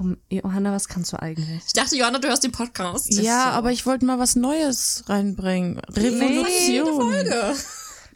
Oh, 0.00 0.14
Johanna, 0.30 0.72
was 0.72 0.88
kannst 0.88 1.12
du 1.12 1.20
eigentlich? 1.20 1.62
Ich 1.66 1.72
dachte, 1.74 1.94
Johanna, 1.96 2.18
du 2.18 2.28
hörst 2.28 2.42
den 2.42 2.52
Podcast. 2.52 3.12
Ja, 3.12 3.50
aber 3.50 3.70
ich 3.70 3.84
wollte 3.84 4.06
mal 4.06 4.18
was 4.18 4.34
Neues 4.34 5.04
reinbringen. 5.08 5.78
Revolution. 5.80 6.94
Folge. 7.00 7.54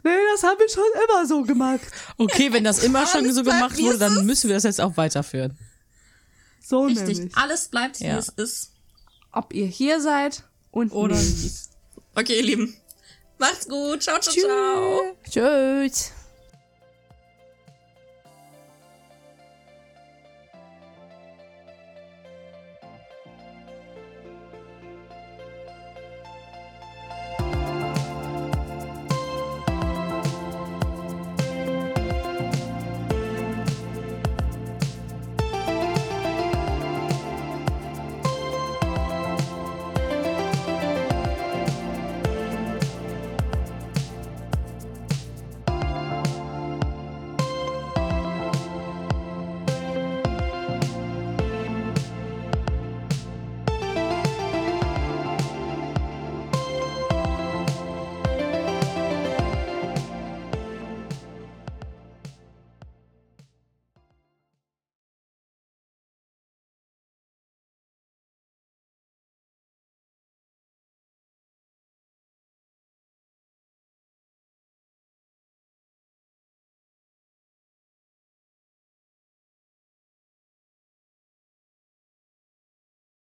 Nee, 0.03 0.11
das 0.33 0.43
habe 0.43 0.63
ich 0.65 0.71
schon 0.73 0.83
immer 1.07 1.27
so 1.27 1.43
gemacht. 1.43 1.81
Okay, 2.17 2.51
wenn 2.53 2.63
das 2.63 2.81
immer 2.83 3.05
schon 3.05 3.31
so 3.33 3.43
gemacht 3.43 3.77
wurde, 3.77 3.99
dann 3.99 4.25
müssen 4.25 4.47
wir 4.47 4.55
das 4.55 4.63
jetzt 4.63 4.81
auch 4.81 4.97
weiterführen. 4.97 5.57
So 6.65 6.85
Richtig. 6.85 7.35
Alles 7.35 7.67
bleibt, 7.67 7.99
wie 7.99 8.05
Ja. 8.05 8.17
es 8.17 8.29
ist. 8.29 8.71
Ob 9.31 9.53
ihr 9.53 9.67
hier 9.67 10.01
seid 10.01 10.43
und 10.71 10.91
Oder 10.91 11.15
nicht. 11.17 11.43
nicht. 11.43 11.55
Okay, 12.15 12.37
ihr 12.37 12.43
Lieben. 12.43 12.75
Macht's 13.39 13.67
gut. 13.67 14.03
Ciao, 14.03 14.19
ciao, 14.19 14.33
ciao. 14.33 15.15
Tschüss. 15.29 16.11